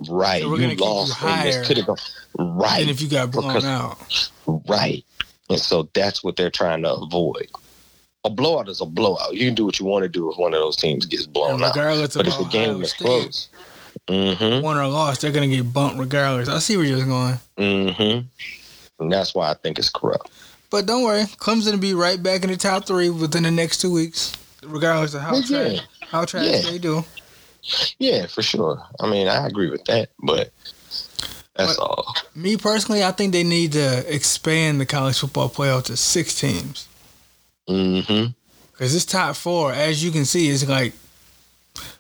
Right. 0.09 0.43
So 0.43 0.57
you 0.57 0.75
lost 0.77 1.23
you 1.23 1.29
and 1.29 1.49
this 1.49 1.67
could 1.67 1.77
have 1.79 1.87
gone 1.87 1.97
right. 2.39 2.81
And 2.83 2.91
if 2.91 3.01
you 3.01 3.09
got 3.09 3.31
blown 3.31 3.55
because, 3.55 3.65
out. 3.65 4.31
Right. 4.69 5.05
And 5.49 5.59
so 5.59 5.89
that's 5.95 6.23
what 6.23 6.37
they're 6.37 6.51
trying 6.51 6.83
to 6.83 6.93
avoid. 6.93 7.49
A 8.25 8.31
blowout 8.31 8.69
is 8.69 8.81
a 8.81 8.87
blowout. 8.87 9.35
You 9.35 9.47
can 9.47 9.55
do 9.55 9.65
what 9.65 9.79
you 9.79 9.87
want 9.87 10.03
to 10.03 10.09
do 10.09 10.31
if 10.31 10.37
one 10.37 10.53
of 10.53 10.61
those 10.61 10.77
teams 10.77 11.07
gets 11.07 11.27
blown 11.27 11.63
out. 11.63 11.75
But 11.75 12.27
if 12.27 12.39
the 12.39 12.49
game 12.51 12.83
is 12.83 12.93
close, 12.93 13.49
mm-hmm. 14.09 14.63
won 14.63 14.77
or 14.77 14.89
lost, 14.89 15.21
they're 15.21 15.31
gonna 15.31 15.47
get 15.47 15.73
bumped 15.73 15.99
regardless. 15.99 16.49
I 16.49 16.59
see 16.59 16.77
where 16.77 16.87
you're 16.87 17.07
going. 17.07 17.39
Mm-hmm. 17.57 18.27
And 18.99 19.13
that's 19.13 19.35
why 19.35 19.51
I 19.51 19.55
think 19.55 19.79
it's 19.79 19.91
corrupt. 19.91 20.31
But 20.71 20.87
don't 20.87 21.05
worry, 21.05 21.23
Clemson 21.23 21.73
will 21.73 21.79
be 21.79 21.95
right 21.95 22.21
back 22.21 22.43
in 22.43 22.51
the 22.51 22.57
top 22.57 22.87
three 22.87 23.09
within 23.09 23.45
the 23.45 23.53
next 23.53 23.81
two 23.81 23.93
weeks, 23.93 24.37
regardless 24.65 25.15
of 25.15 25.23
how 25.23 25.41
trash, 25.43 25.81
how 26.01 26.25
trash 26.25 26.45
yeah. 26.47 26.71
they 26.71 26.79
do. 26.79 27.05
Yeah, 27.99 28.27
for 28.27 28.43
sure. 28.43 28.83
I 29.01 29.11
mean, 29.11 29.29
I 29.29 29.47
agree 29.47 29.71
with 29.71 29.85
that, 29.87 30.11
but 30.23 30.51
that's 31.57 31.77
but 31.77 31.79
all. 31.79 32.15
Me 32.35 32.57
personally, 32.57 33.03
I 33.03 33.11
think 33.11 33.33
they 33.33 33.45
need 33.45 33.73
to 33.73 34.15
expand 34.15 34.81
the 34.81 34.87
college 34.87 35.19
football 35.19 35.49
playoff 35.49 35.85
to 35.85 35.97
six 35.97 36.39
teams. 36.39 36.87
Mm-hmm. 37.69 38.33
Because 38.73 38.93
this 38.93 39.05
top 39.05 39.37
four, 39.37 39.73
as 39.73 40.05
you 40.05 40.11
can 40.11 40.25
see, 40.25 40.49
is 40.49 40.69
like 40.69 40.93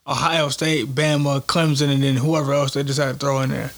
Ohio 0.06 0.50
State, 0.50 0.88
Bama, 0.88 1.40
Clemson, 1.42 1.92
and 1.92 2.02
then 2.02 2.16
whoever 2.16 2.52
else 2.52 2.74
they 2.74 2.82
decide 2.82 3.12
to 3.12 3.18
throw 3.18 3.40
in 3.40 3.50
there. 3.50 3.72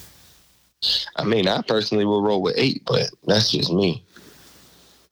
I 1.15 1.23
mean, 1.23 1.47
I 1.47 1.61
personally 1.61 2.05
will 2.05 2.21
roll 2.21 2.41
with 2.41 2.55
eight, 2.57 2.83
but 2.85 3.09
that's 3.25 3.51
just 3.51 3.71
me. 3.71 4.03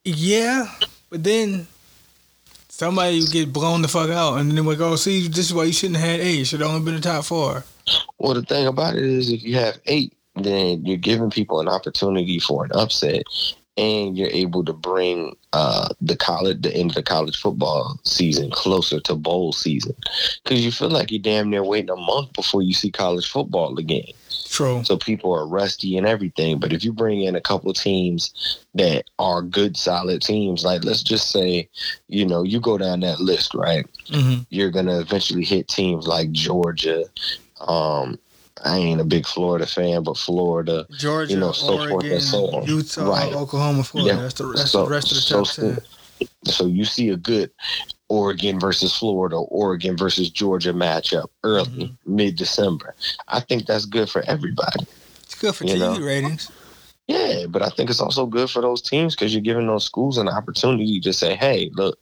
Yeah, 0.04 0.72
but 1.10 1.24
then 1.24 1.68
somebody 2.78 3.26
get 3.26 3.52
blown 3.52 3.82
the 3.82 3.88
fuck 3.88 4.12
out, 4.12 4.38
and 4.38 4.52
then 4.52 4.66
we 4.66 4.76
go, 4.76 4.96
see, 4.96 5.28
this 5.28 5.48
is 5.48 5.54
why 5.54 5.64
you 5.64 5.74
shouldn't 5.74 6.00
have 6.00 6.10
had 6.10 6.20
eight. 6.20 6.46
Should 6.46 6.62
have 6.62 6.70
only 6.70 6.86
been 6.86 6.96
the 6.96 7.02
top 7.02 7.26
four. 7.26 7.64
Well, 8.20 8.36
the 8.36 8.44
thing 8.44 8.68
about 8.68 8.96
it 8.96 9.04
is, 9.04 9.32
if 9.32 9.44
you 9.44 9.56
have 9.56 9.80
eight, 9.88 10.14
then 10.36 10.86
you're 10.86 10.98
giving 10.98 11.32
people 11.32 11.60
an 11.60 11.68
opportunity 11.68 12.40
for 12.40 12.66
an 12.66 12.72
upset, 12.74 13.24
and 13.78 14.18
you're 14.18 14.30
able 14.30 14.66
to 14.66 14.74
bring 14.74 15.36
uh, 15.54 15.90
the 16.02 16.16
college, 16.16 16.62
the 16.62 16.76
end 16.76 16.92
of 16.92 16.96
the 16.96 17.04
college 17.04 17.40
football 17.40 18.00
season 18.04 18.50
closer 18.52 19.00
to 19.00 19.16
bowl 19.16 19.54
season, 19.54 19.96
because 20.44 20.66
you 20.66 20.72
feel 20.72 20.90
like 20.90 21.12
you're 21.12 21.22
damn 21.22 21.50
near 21.50 21.64
waiting 21.64 21.90
a 21.90 21.96
month 21.96 22.34
before 22.34 22.62
you 22.62 22.74
see 22.74 22.92
college 22.92 23.30
football 23.30 23.78
again. 23.78 24.12
True. 24.50 24.84
So 24.84 24.98
people 24.98 25.34
are 25.34 25.48
rusty 25.48 25.98
and 25.98 26.08
everything. 26.08 26.60
But 26.60 26.74
if 26.74 26.84
you 26.84 26.92
bring 26.92 27.22
in 27.22 27.36
a 27.36 27.42
couple 27.42 27.70
of 27.70 27.78
teams 27.78 28.60
that 28.76 29.06
are 29.20 29.42
good, 29.42 29.78
solid 29.78 30.22
teams, 30.22 30.64
like 30.64 30.84
let's 30.84 31.04
just 31.04 31.32
say, 31.32 31.70
you 32.08 32.26
know, 32.26 32.44
you 32.44 32.60
go 32.60 32.78
down 32.78 33.02
that 33.02 33.20
list, 33.20 33.54
right? 33.54 33.86
Mm-hmm. 34.08 34.44
You're 34.50 34.72
gonna 34.72 35.00
eventually 35.00 35.44
hit 35.44 35.68
teams 35.68 36.08
like 36.08 36.32
Georgia. 36.32 37.06
Um, 37.62 38.20
I 38.64 38.78
ain't 38.78 39.02
a 39.02 39.06
big 39.06 39.26
Florida 39.26 39.66
fan, 39.66 40.04
but 40.04 40.18
Florida, 40.18 40.86
Georgia, 40.98 41.34
you 41.34 41.40
know, 41.40 41.52
so 41.52 41.74
Oregon, 41.74 41.90
forth 41.90 42.06
and 42.06 42.22
so 42.22 42.48
on. 42.52 42.66
Utah, 42.66 43.10
right. 43.10 43.34
Oklahoma, 43.34 43.84
Florida. 43.84 44.16
Yeah. 44.16 44.22
That's, 44.22 44.34
the, 44.36 44.48
that's 44.48 44.72
so, 44.72 44.86
the 44.86 44.92
rest 44.92 45.12
of 45.12 45.18
the 45.18 45.24
top 45.24 45.48
so, 45.48 45.74
ten. 45.74 45.82
So 46.46 46.66
you 46.66 46.86
see 46.86 47.10
a 47.10 47.18
good 47.18 47.52
Oregon 48.10 48.60
versus 48.60 48.96
Florida, 48.96 49.36
Oregon 49.36 49.98
versus 49.98 50.30
Georgia 50.30 50.74
matchup 50.74 51.28
early, 51.44 51.68
mm-hmm. 51.70 52.16
mid 52.16 52.36
December. 52.36 52.96
I 53.28 53.42
think 53.42 53.66
that's 53.66 53.86
good 53.86 54.10
for 54.10 54.24
everybody. 54.28 54.86
It's 55.24 55.36
good 55.36 55.56
for 55.56 55.66
TV 55.66 55.80
know? 55.80 56.00
ratings. 56.00 56.52
Yeah, 57.08 57.46
but 57.48 57.62
I 57.62 57.70
think 57.70 57.90
it's 57.90 58.02
also 58.02 58.26
good 58.26 58.50
for 58.50 58.62
those 58.62 58.82
teams 58.82 59.16
because 59.16 59.34
you're 59.34 59.42
giving 59.42 59.68
those 59.68 59.86
schools 59.86 60.18
an 60.18 60.28
opportunity 60.28 61.00
to 61.00 61.14
say, 61.14 61.36
hey, 61.36 61.70
look, 61.74 61.98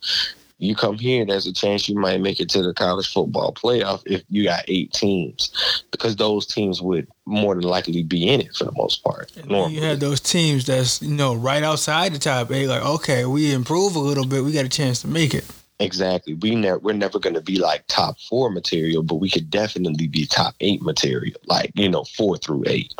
you 0.57 0.75
come 0.75 0.97
here, 0.97 1.25
there's 1.25 1.47
a 1.47 1.53
chance 1.53 1.89
you 1.89 1.95
might 1.95 2.21
make 2.21 2.39
it 2.39 2.49
to 2.49 2.61
the 2.61 2.73
college 2.73 3.11
football 3.11 3.53
playoff 3.53 4.01
if 4.05 4.23
you 4.29 4.45
got 4.45 4.63
eight 4.67 4.93
teams, 4.93 5.83
because 5.91 6.15
those 6.15 6.45
teams 6.45 6.81
would 6.81 7.07
more 7.25 7.55
than 7.55 7.63
likely 7.63 8.03
be 8.03 8.27
in 8.27 8.41
it 8.41 8.55
for 8.55 8.65
the 8.65 8.71
most 8.73 9.03
part. 9.03 9.31
You 9.47 9.81
have 9.81 9.99
those 9.99 10.21
teams 10.21 10.65
that's 10.65 11.01
you 11.01 11.13
know 11.13 11.35
right 11.35 11.63
outside 11.63 12.13
the 12.13 12.19
top 12.19 12.51
eight, 12.51 12.67
like 12.67 12.83
okay, 12.83 13.25
we 13.25 13.53
improve 13.53 13.95
a 13.95 13.99
little 13.99 14.25
bit, 14.25 14.43
we 14.43 14.51
got 14.51 14.65
a 14.65 14.69
chance 14.69 15.01
to 15.01 15.07
make 15.07 15.33
it. 15.33 15.45
Exactly. 15.79 16.35
We 16.35 16.55
ne- 16.55 16.77
we're 16.77 16.93
never 16.93 17.19
going 17.19 17.33
to 17.33 17.41
be 17.41 17.57
like 17.57 17.83
top 17.87 18.17
four 18.29 18.49
material, 18.49 19.03
but 19.03 19.15
we 19.15 19.29
could 19.29 19.49
definitely 19.49 20.07
be 20.07 20.25
top 20.25 20.55
eight 20.61 20.81
material, 20.81 21.37
like 21.47 21.71
you 21.75 21.89
know 21.89 22.05
four 22.15 22.37
through 22.37 22.63
eight. 22.67 22.93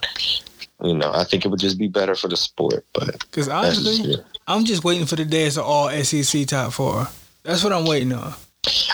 You 0.83 0.93
know, 0.93 1.13
I 1.13 1.23
think 1.23 1.45
it 1.45 1.47
would 1.47 1.61
just 1.61 1.79
be 1.79 1.87
better 1.87 2.15
for 2.15 2.27
the 2.27 2.35
sport. 2.35 2.85
But 2.93 3.19
because 3.19 3.47
honestly, 3.47 4.13
just, 4.13 4.23
I'm 4.45 4.65
just 4.65 4.83
waiting 4.83 5.05
for 5.05 5.15
the 5.15 5.23
days 5.23 5.55
of 5.55 5.63
all 5.63 5.89
SEC 6.03 6.47
top 6.47 6.73
four. 6.73 7.07
That's 7.45 7.63
what 7.63 7.71
I'm 7.71 7.85
waiting 7.85 8.11
on. 8.11 8.33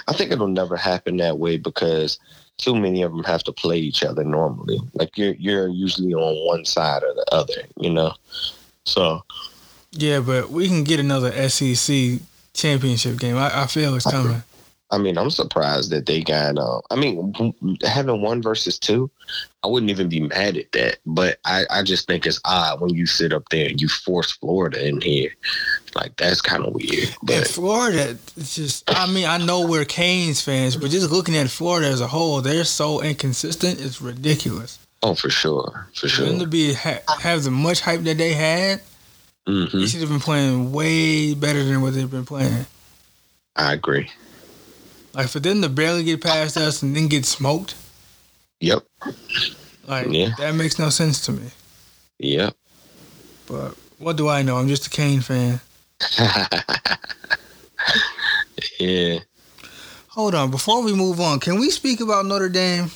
I 0.07 0.13
think 0.13 0.31
it'll 0.31 0.47
never 0.47 0.75
happen 0.75 1.17
that 1.17 1.39
way 1.39 1.57
because 1.57 2.19
too 2.57 2.75
many 2.75 3.01
of 3.01 3.11
them 3.11 3.23
have 3.23 3.43
to 3.45 3.53
play 3.53 3.77
each 3.77 4.03
other 4.03 4.23
normally. 4.23 4.79
Like 4.93 5.17
you're 5.17 5.33
you're 5.35 5.69
usually 5.69 6.13
on 6.13 6.47
one 6.47 6.65
side 6.65 7.03
or 7.03 7.13
the 7.13 7.25
other, 7.31 7.63
you 7.77 7.89
know. 7.89 8.13
So 8.85 9.23
yeah, 9.91 10.19
but 10.19 10.49
we 10.49 10.67
can 10.67 10.83
get 10.83 10.99
another 10.99 11.31
SEC 11.49 12.19
championship 12.53 13.17
game. 13.19 13.37
I, 13.37 13.63
I 13.63 13.67
feel 13.67 13.95
it's 13.95 14.09
coming. 14.09 14.43
I 14.91 14.97
mean, 14.97 15.17
I'm 15.17 15.29
surprised 15.29 15.89
that 15.91 16.05
they 16.05 16.21
got. 16.21 16.57
Uh, 16.57 16.81
I 16.91 16.97
mean, 16.97 17.33
having 17.81 18.21
one 18.21 18.41
versus 18.41 18.77
two, 18.77 19.09
I 19.63 19.67
wouldn't 19.67 19.89
even 19.89 20.09
be 20.09 20.19
mad 20.19 20.57
at 20.57 20.73
that. 20.73 20.97
But 21.05 21.39
I, 21.45 21.63
I 21.69 21.83
just 21.83 22.07
think 22.07 22.25
it's 22.25 22.41
odd 22.43 22.81
when 22.81 22.93
you 22.93 23.05
sit 23.05 23.31
up 23.31 23.47
there 23.49 23.69
and 23.69 23.81
you 23.81 23.87
force 23.87 24.33
Florida 24.33 24.85
in 24.85 24.99
here. 24.99 25.33
Like 25.95 26.15
that's 26.15 26.41
kind 26.41 26.63
of 26.63 26.73
weird. 26.73 27.15
But 27.21 27.35
and 27.35 27.47
Florida, 27.47 28.17
it's 28.37 28.55
just. 28.55 28.83
I 28.87 29.11
mean, 29.11 29.25
I 29.25 29.37
know 29.37 29.67
we're 29.67 29.85
Canes 29.85 30.41
fans, 30.41 30.75
but 30.75 30.89
just 30.89 31.11
looking 31.11 31.35
at 31.35 31.49
Florida 31.49 31.87
as 31.87 32.01
a 32.01 32.07
whole, 32.07 32.41
they're 32.41 32.63
so 32.63 33.01
inconsistent. 33.01 33.81
It's 33.81 34.01
ridiculous. 34.01 34.79
Oh, 35.03 35.15
for 35.15 35.29
sure, 35.29 35.87
for 35.95 36.07
sure. 36.07 36.25
For 36.25 36.31
them 36.31 36.39
to 36.39 36.47
be 36.47 36.73
ha- 36.73 37.01
have 37.19 37.43
the 37.43 37.51
much 37.51 37.81
hype 37.81 38.01
that 38.01 38.17
they 38.17 38.33
had, 38.33 38.81
mm-hmm. 39.47 39.79
they 39.79 39.87
should 39.87 40.01
have 40.01 40.09
been 40.09 40.19
playing 40.19 40.71
way 40.71 41.33
better 41.33 41.63
than 41.63 41.81
what 41.81 41.93
they've 41.93 42.09
been 42.09 42.25
playing. 42.25 42.65
I 43.55 43.73
agree. 43.73 44.09
Like 45.13 45.27
for 45.27 45.39
them 45.39 45.61
to 45.61 45.69
barely 45.69 46.03
get 46.03 46.21
past 46.21 46.55
us 46.55 46.83
and 46.83 46.95
then 46.95 47.07
get 47.07 47.25
smoked. 47.25 47.75
Yep. 48.61 48.83
Like 49.87 50.07
yeah. 50.09 50.29
that 50.37 50.55
makes 50.55 50.79
no 50.79 50.89
sense 50.89 51.25
to 51.25 51.33
me. 51.33 51.49
Yep. 52.19 52.55
But 53.47 53.75
what 53.97 54.15
do 54.15 54.29
I 54.29 54.43
know? 54.43 54.57
I'm 54.57 54.67
just 54.67 54.87
a 54.87 54.89
Cane 54.89 55.21
fan. 55.21 55.59
yeah. 58.79 59.19
Hold 60.09 60.35
on, 60.35 60.51
before 60.51 60.83
we 60.83 60.93
move 60.93 61.19
on, 61.19 61.39
can 61.39 61.59
we 61.59 61.69
speak 61.69 62.01
about 62.01 62.25
Notre 62.25 62.49
Dame? 62.49 62.91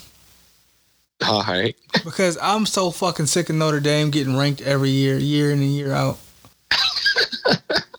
All 1.25 1.43
right. 1.43 1.75
Because 2.03 2.37
I'm 2.39 2.67
so 2.67 2.91
fucking 2.91 3.25
sick 3.25 3.49
of 3.49 3.55
Notre 3.55 3.79
Dame 3.79 4.11
getting 4.11 4.37
ranked 4.37 4.61
every 4.61 4.91
year, 4.91 5.17
year 5.17 5.51
in 5.51 5.59
and 5.59 5.73
year 5.73 5.91
out. 5.91 6.19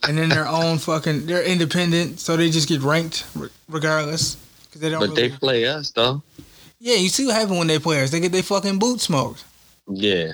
and 0.07 0.17
then 0.17 0.29
their 0.29 0.47
own 0.47 0.77
fucking, 0.77 1.25
they're 1.25 1.43
independent, 1.43 2.21
so 2.21 2.37
they 2.37 2.49
just 2.49 2.69
get 2.69 2.81
ranked 2.81 3.25
regardless. 3.67 4.37
Cause 4.71 4.81
they 4.81 4.89
don't. 4.89 4.99
But 4.99 5.09
really, 5.09 5.29
they 5.29 5.35
play 5.35 5.65
us 5.65 5.91
though. 5.91 6.21
Yeah, 6.79 6.95
you 6.95 7.09
see 7.09 7.25
what 7.25 7.35
happens 7.35 7.57
when 7.57 7.67
they 7.67 7.79
play 7.79 8.03
us. 8.03 8.11
They 8.11 8.19
get 8.19 8.31
their 8.31 8.43
fucking 8.43 8.79
boot 8.79 9.01
smoked. 9.01 9.43
Yeah. 9.89 10.33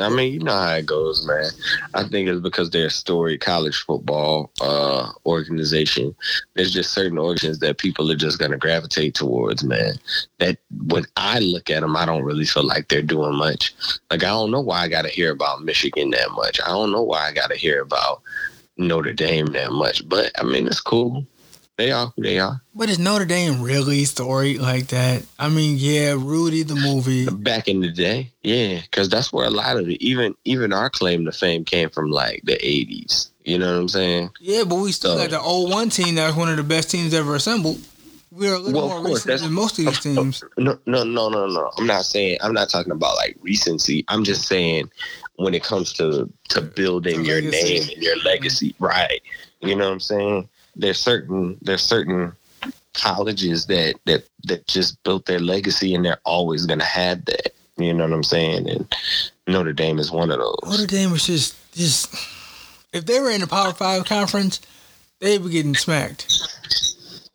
I 0.00 0.08
mean, 0.08 0.32
you 0.32 0.38
know 0.40 0.52
how 0.52 0.74
it 0.74 0.86
goes, 0.86 1.26
man. 1.26 1.46
I 1.94 2.04
think 2.04 2.28
it's 2.28 2.40
because 2.40 2.70
they're 2.70 2.86
a 2.86 2.90
storied 2.90 3.40
college 3.40 3.76
football 3.82 4.50
uh, 4.60 5.10
organization. 5.24 6.14
There's 6.54 6.72
just 6.72 6.92
certain 6.92 7.18
organizations 7.18 7.58
that 7.60 7.78
people 7.78 8.10
are 8.10 8.16
just 8.16 8.38
going 8.38 8.50
to 8.50 8.56
gravitate 8.56 9.14
towards, 9.14 9.64
man. 9.64 9.94
That 10.38 10.58
when 10.86 11.04
I 11.16 11.38
look 11.40 11.70
at 11.70 11.80
them, 11.80 11.96
I 11.96 12.06
don't 12.06 12.24
really 12.24 12.44
feel 12.44 12.64
like 12.66 12.88
they're 12.88 13.02
doing 13.02 13.36
much. 13.36 13.74
Like, 14.10 14.22
I 14.24 14.28
don't 14.28 14.50
know 14.50 14.60
why 14.60 14.80
I 14.80 14.88
got 14.88 15.02
to 15.02 15.08
hear 15.08 15.32
about 15.32 15.64
Michigan 15.64 16.10
that 16.10 16.30
much. 16.32 16.60
I 16.60 16.68
don't 16.68 16.92
know 16.92 17.02
why 17.02 17.26
I 17.26 17.32
got 17.32 17.50
to 17.50 17.56
hear 17.56 17.82
about 17.82 18.22
Notre 18.76 19.12
Dame 19.12 19.46
that 19.46 19.72
much. 19.72 20.08
But, 20.08 20.32
I 20.38 20.42
mean, 20.42 20.66
it's 20.66 20.80
cool. 20.80 21.26
They 21.76 21.92
are 21.92 22.12
who 22.16 22.22
they 22.22 22.38
are. 22.38 22.62
But 22.74 22.88
is 22.88 22.98
Notre 22.98 23.26
Dame 23.26 23.60
really 23.60 24.04
storied 24.04 24.60
like 24.60 24.88
that? 24.88 25.24
I 25.38 25.50
mean, 25.50 25.76
yeah, 25.78 26.12
Rudy 26.12 26.62
the 26.62 26.74
movie. 26.74 27.28
Back 27.28 27.68
in 27.68 27.80
the 27.80 27.90
day, 27.90 28.32
yeah, 28.42 28.80
because 28.80 29.10
that's 29.10 29.30
where 29.30 29.46
a 29.46 29.50
lot 29.50 29.76
of 29.76 29.88
it, 29.88 30.00
even 30.00 30.34
even 30.44 30.72
our 30.72 30.88
claim 30.88 31.26
to 31.26 31.32
fame 31.32 31.64
came 31.64 31.90
from, 31.90 32.10
like 32.10 32.42
the 32.44 32.56
'80s. 32.56 33.28
You 33.44 33.58
know 33.58 33.74
what 33.74 33.80
I'm 33.80 33.88
saying? 33.88 34.30
Yeah, 34.40 34.64
but 34.64 34.76
we 34.76 34.90
still 34.90 35.16
so, 35.16 35.22
got 35.22 35.30
the 35.30 35.40
old 35.40 35.70
01 35.70 35.90
team 35.90 36.14
that's 36.16 36.36
one 36.36 36.48
of 36.48 36.56
the 36.56 36.64
best 36.64 36.90
teams 36.90 37.14
ever 37.14 37.34
assembled. 37.36 37.78
We're 38.32 38.54
a 38.54 38.58
little 38.58 38.80
well, 38.80 38.88
more 38.88 39.06
course, 39.06 39.26
recent 39.26 39.42
than 39.42 39.52
most 39.52 39.78
of 39.78 39.84
these 39.84 40.00
teams. 40.00 40.42
No, 40.58 40.78
no, 40.86 41.04
no, 41.04 41.28
no, 41.28 41.46
no. 41.46 41.70
I'm 41.78 41.86
not 41.86 42.04
saying. 42.04 42.38
I'm 42.42 42.52
not 42.52 42.70
talking 42.70 42.92
about 42.92 43.16
like 43.16 43.36
recency. 43.40 44.04
I'm 44.08 44.24
just 44.24 44.48
saying 44.48 44.90
when 45.36 45.54
it 45.54 45.62
comes 45.62 45.92
to 45.94 46.30
to 46.48 46.60
building 46.62 47.24
your 47.24 47.40
name 47.40 47.82
and 47.82 48.02
your 48.02 48.16
legacy, 48.24 48.74
right? 48.78 49.20
You 49.60 49.76
know 49.76 49.86
what 49.86 49.92
I'm 49.92 50.00
saying? 50.00 50.48
There's 50.76 51.00
certain 51.00 51.58
there's 51.62 51.82
certain 51.82 52.32
colleges 52.92 53.66
that 53.66 53.96
that 54.04 54.24
that 54.44 54.66
just 54.66 55.02
built 55.02 55.26
their 55.26 55.40
legacy 55.40 55.94
and 55.94 56.04
they're 56.04 56.20
always 56.24 56.66
gonna 56.66 56.84
have 56.84 57.24
that. 57.24 57.52
You 57.78 57.92
know 57.92 58.04
what 58.04 58.12
I'm 58.12 58.22
saying? 58.24 58.68
And 58.68 58.94
Notre 59.46 59.72
Dame 59.72 59.98
is 59.98 60.10
one 60.10 60.30
of 60.30 60.38
those. 60.38 60.58
Notre 60.64 60.86
Dame 60.86 61.10
was 61.10 61.26
just 61.26 61.56
just 61.74 62.14
if 62.92 63.04
they 63.06 63.20
were 63.20 63.30
in 63.30 63.40
the 63.40 63.46
Power 63.46 63.72
Five 63.72 64.04
conference, 64.04 64.60
they'd 65.20 65.42
be 65.42 65.50
getting 65.50 65.74
smacked. 65.74 66.32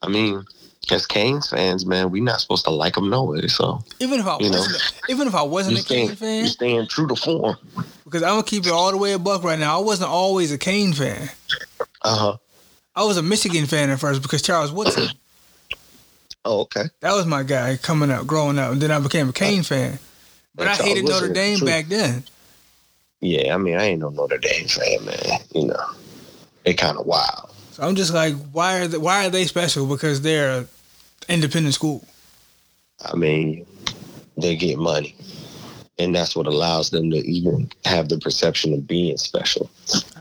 I 0.01 0.07
mean, 0.07 0.43
as 0.91 1.05
Canes 1.05 1.49
fans, 1.49 1.85
man, 1.85 2.09
we're 2.09 2.23
not 2.23 2.41
supposed 2.41 2.65
to 2.65 2.71
like 2.71 2.95
them 2.95 3.09
no 3.09 3.23
way. 3.23 3.47
So 3.47 3.83
even 3.99 4.19
if 4.19 4.25
I 4.25 4.37
you 4.39 4.49
wasn't, 4.49 4.73
know, 4.73 4.79
even 5.09 5.27
if 5.27 5.35
I 5.35 5.43
wasn't 5.43 5.79
a 5.79 5.83
Canes 5.83 6.17
fan, 6.19 6.39
you're 6.39 6.47
staying 6.47 6.87
true 6.87 7.07
to 7.07 7.15
form. 7.15 7.55
Because 8.03 8.23
I'm 8.23 8.29
gonna 8.31 8.43
keep 8.43 8.65
it 8.65 8.71
all 8.71 8.91
the 8.91 8.97
way 8.97 9.13
a 9.13 9.19
buck 9.19 9.43
right 9.43 9.59
now. 9.59 9.79
I 9.79 9.83
wasn't 9.83 10.09
always 10.09 10.51
a 10.51 10.57
Cane 10.57 10.93
fan. 10.93 11.29
Uh 12.01 12.15
huh. 12.15 12.37
I 12.95 13.03
was 13.03 13.17
a 13.17 13.23
Michigan 13.23 13.65
fan 13.65 13.89
at 13.89 13.99
first 13.99 14.21
because 14.21 14.41
Charles 14.41 14.71
Woodson. 14.71 15.07
Oh, 16.43 16.61
okay. 16.61 16.85
That 17.01 17.13
was 17.13 17.27
my 17.27 17.43
guy 17.43 17.77
coming 17.77 18.09
up, 18.09 18.25
growing 18.25 18.57
up, 18.57 18.71
and 18.71 18.81
then 18.81 18.89
I 18.89 18.99
became 18.99 19.29
a 19.29 19.31
Cane 19.31 19.61
fan. 19.61 19.99
But 20.55 20.67
I 20.67 20.75
hated 20.75 21.05
Notre 21.05 21.31
Dame 21.31 21.59
true. 21.59 21.67
back 21.67 21.85
then. 21.85 22.23
Yeah, 23.19 23.53
I 23.53 23.57
mean, 23.59 23.77
I 23.77 23.83
ain't 23.83 23.99
no 23.99 24.09
Notre 24.09 24.39
Dame 24.39 24.67
fan, 24.67 25.05
man. 25.05 25.39
You 25.53 25.67
know, 25.67 25.85
they 26.63 26.73
kind 26.73 26.97
of 26.97 27.05
wild. 27.05 27.53
So 27.73 27.83
I'm 27.83 27.95
just 27.95 28.11
like, 28.13 28.33
why 28.53 28.79
are 28.79 28.87
they, 28.87 28.97
why 28.97 29.27
are 29.27 29.29
they 29.29 29.45
special? 29.45 29.85
Because 29.85 30.21
they're 30.21 30.61
an 30.61 30.67
independent 31.29 31.75
school. 31.75 32.03
I 33.05 33.15
mean, 33.15 33.65
they 34.35 34.55
get 34.55 34.79
money, 34.79 35.15
and 35.99 36.15
that's 36.15 36.35
what 36.35 36.47
allows 36.47 36.89
them 36.89 37.11
to 37.11 37.17
even 37.17 37.69
have 37.85 38.09
the 38.09 38.17
perception 38.17 38.73
of 38.73 38.87
being 38.87 39.17
special 39.17 39.69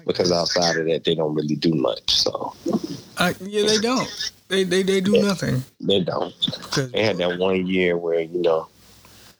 because 0.07 0.33
outside 0.33 0.77
of 0.77 0.87
that, 0.87 1.05
they 1.05 1.15
don't 1.15 1.35
really 1.35 1.57
do 1.57 1.73
much. 1.73 2.11
So, 2.11 2.55
uh, 3.19 3.33
yeah, 3.41 3.67
they 3.67 3.79
don't. 3.79 4.33
They 4.49 4.65
they 4.65 4.83
they 4.83 5.01
do 5.01 5.17
yeah, 5.17 5.23
nothing. 5.23 5.63
They 5.81 6.01
don't. 6.01 6.35
They 6.93 7.05
had 7.05 7.19
that 7.19 7.39
one 7.39 7.67
year 7.67 7.97
where 7.97 8.21
you 8.21 8.43
know 8.43 8.69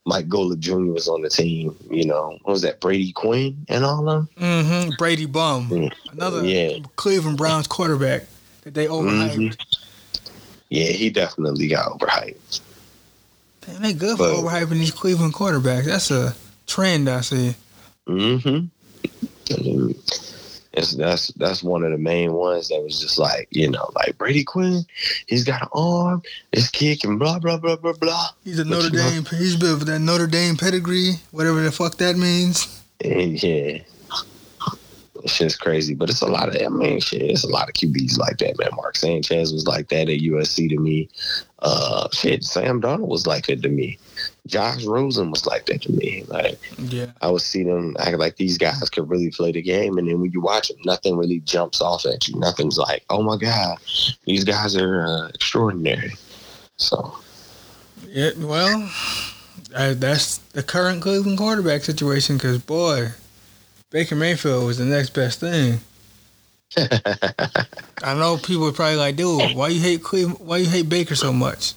Mike 0.07 0.29
Golic 0.29 0.61
Jr. 0.61 0.93
was 0.93 1.09
on 1.09 1.23
the 1.23 1.29
team. 1.29 1.77
You 1.91 2.07
know, 2.07 2.39
what 2.43 2.53
was 2.53 2.63
that 2.63 2.81
Brady 2.81 3.13
Quinn 3.13 3.65
and 3.69 3.85
all 3.85 4.09
of 4.09 4.29
them? 4.29 4.63
Mm-hmm. 4.65 4.91
Brady 4.99 5.27
Bum, 5.27 5.69
mm. 5.69 5.93
another 6.13 6.45
yeah. 6.45 6.79
Cleveland 6.97 7.39
Browns 7.39 7.67
quarterback 7.67 8.23
that 8.63 8.75
they 8.75 8.87
overhyped. 8.87 9.35
Mm-hmm. 9.35 10.21
Yeah, 10.69 10.85
he 10.85 11.11
definitely 11.11 11.67
got 11.67 11.99
overhyped. 11.99 12.61
Damn, 13.61 13.83
they 13.83 13.93
good 13.93 14.19
but, 14.19 14.35
for 14.35 14.43
overhyping 14.43 14.71
these 14.71 14.91
Cleveland 14.91 15.35
quarterbacks. 15.35 15.85
That's 15.85 16.11
a 16.11 16.35
trend 16.67 17.09
I 17.09 17.21
see. 17.21 17.55
Mm-hmm. 18.07 18.67
It's, 20.73 20.95
that's 20.95 21.29
that's 21.35 21.65
one 21.65 21.83
of 21.83 21.91
the 21.91 21.99
main 21.99 22.33
ones 22.33 22.69
that 22.69 22.81
was 22.81 23.01
just 23.01 23.19
like 23.19 23.49
you 23.51 23.69
know 23.69 23.91
like 23.97 24.17
Brady 24.19 24.45
Quinn, 24.45 24.85
he's 25.27 25.43
got 25.43 25.63
an 25.63 25.69
arm, 25.73 26.23
his 26.53 26.71
kick 26.71 27.03
and 27.03 27.19
blah 27.19 27.41
blah 27.41 27.57
blah 27.57 27.75
blah 27.75 27.93
blah. 27.93 28.29
He's 28.45 28.61
a 28.61 28.65
Notre 28.65 28.89
Dame. 28.89 29.25
Know, 29.25 29.39
he's 29.39 29.57
built 29.57 29.81
for 29.81 29.85
that 29.87 29.99
Notre 29.99 30.29
Dame 30.29 30.57
pedigree, 30.57 31.15
whatever 31.33 31.61
the 31.61 31.73
fuck 31.73 31.97
that 31.97 32.17
means. 32.17 32.83
Yeah, 33.03 33.79
it's 35.25 35.39
just 35.39 35.61
crazy, 35.61 35.95
but 35.95 36.09
it's 36.09 36.23
a 36.23 36.27
lot 36.27 36.49
of. 36.49 36.63
I 36.63 36.69
mean, 36.69 37.01
shit, 37.01 37.23
it's 37.23 37.45
a 37.45 37.49
lot 37.49 37.69
of 37.69 37.75
QBs 37.75 38.19
like 38.19 38.39
that, 38.39 38.59
man. 38.59 38.71
Mark 38.77 38.97
Sanchez 38.97 39.53
was 39.53 39.67
like 39.67 39.89
that 39.89 40.09
at 40.09 40.21
USC 40.21 40.69
to 40.69 40.79
me. 40.79 41.09
Uh, 41.63 42.09
shit, 42.13 42.43
Sam 42.43 42.81
Darnold 42.81 43.09
was 43.09 43.27
like 43.27 43.47
that 43.47 43.63
to 43.63 43.69
me. 43.69 43.99
Josh 44.47 44.85
Rosen 44.85 45.31
was 45.31 45.47
like 45.47 45.67
that 45.67 45.83
to 45.83 45.93
me. 45.93 46.25
Like, 46.29 46.59
yeah, 46.79 47.13
I 47.21 47.31
would 47.31 47.43
see 47.43 47.63
them 47.65 47.97
act 47.99 48.19
like 48.19 48.37
these 48.37 48.57
guys 48.57 48.89
could 48.89 49.09
really 49.09 49.31
play 49.31 49.53
the 49.53 49.61
game, 49.61 49.99
and 49.99 50.09
then 50.09 50.21
when 50.21 50.33
you 50.33 50.41
watch 50.41 50.69
them, 50.69 50.79
nothing 50.85 51.17
really 51.17 51.41
jumps 51.41 51.81
off 51.81 52.07
at 52.07 52.27
you. 52.29 52.39
Nothing's 52.39 52.79
like, 52.79 53.05
oh 53.11 53.23
my 53.23 53.37
god, 53.37 53.79
these 54.25 54.45
guys 54.45 54.77
are 54.77 55.07
uh, 55.07 55.29
extraordinary. 55.29 56.13
So, 56.77 57.19
yeah, 58.09 58.31
well, 58.39 58.91
uh, 59.75 59.95
that's 59.95 60.39
the 60.39 60.63
current 60.63 61.03
Cleveland 61.03 61.39
quarterback 61.39 61.83
situation. 61.83 62.37
Because 62.37 62.59
boy, 62.59 63.09
Baker 63.91 64.17
Mayfield 64.17 64.67
was 64.67 64.79
the 64.79 64.87
next 64.87 65.11
best 65.11 65.41
thing. 65.41 65.81
I 66.77 68.15
know 68.15 68.37
people 68.37 68.69
are 68.69 68.73
probably 68.73 68.97
like, 68.97 69.17
dude, 69.17 69.57
why 69.57 69.69
you 69.69 69.81
hate 69.81 70.03
Cleveland? 70.03 70.39
Why 70.41 70.59
you 70.59 70.69
hate 70.69 70.89
Baker 70.89 71.15
so 71.15 71.33
much? 71.33 71.75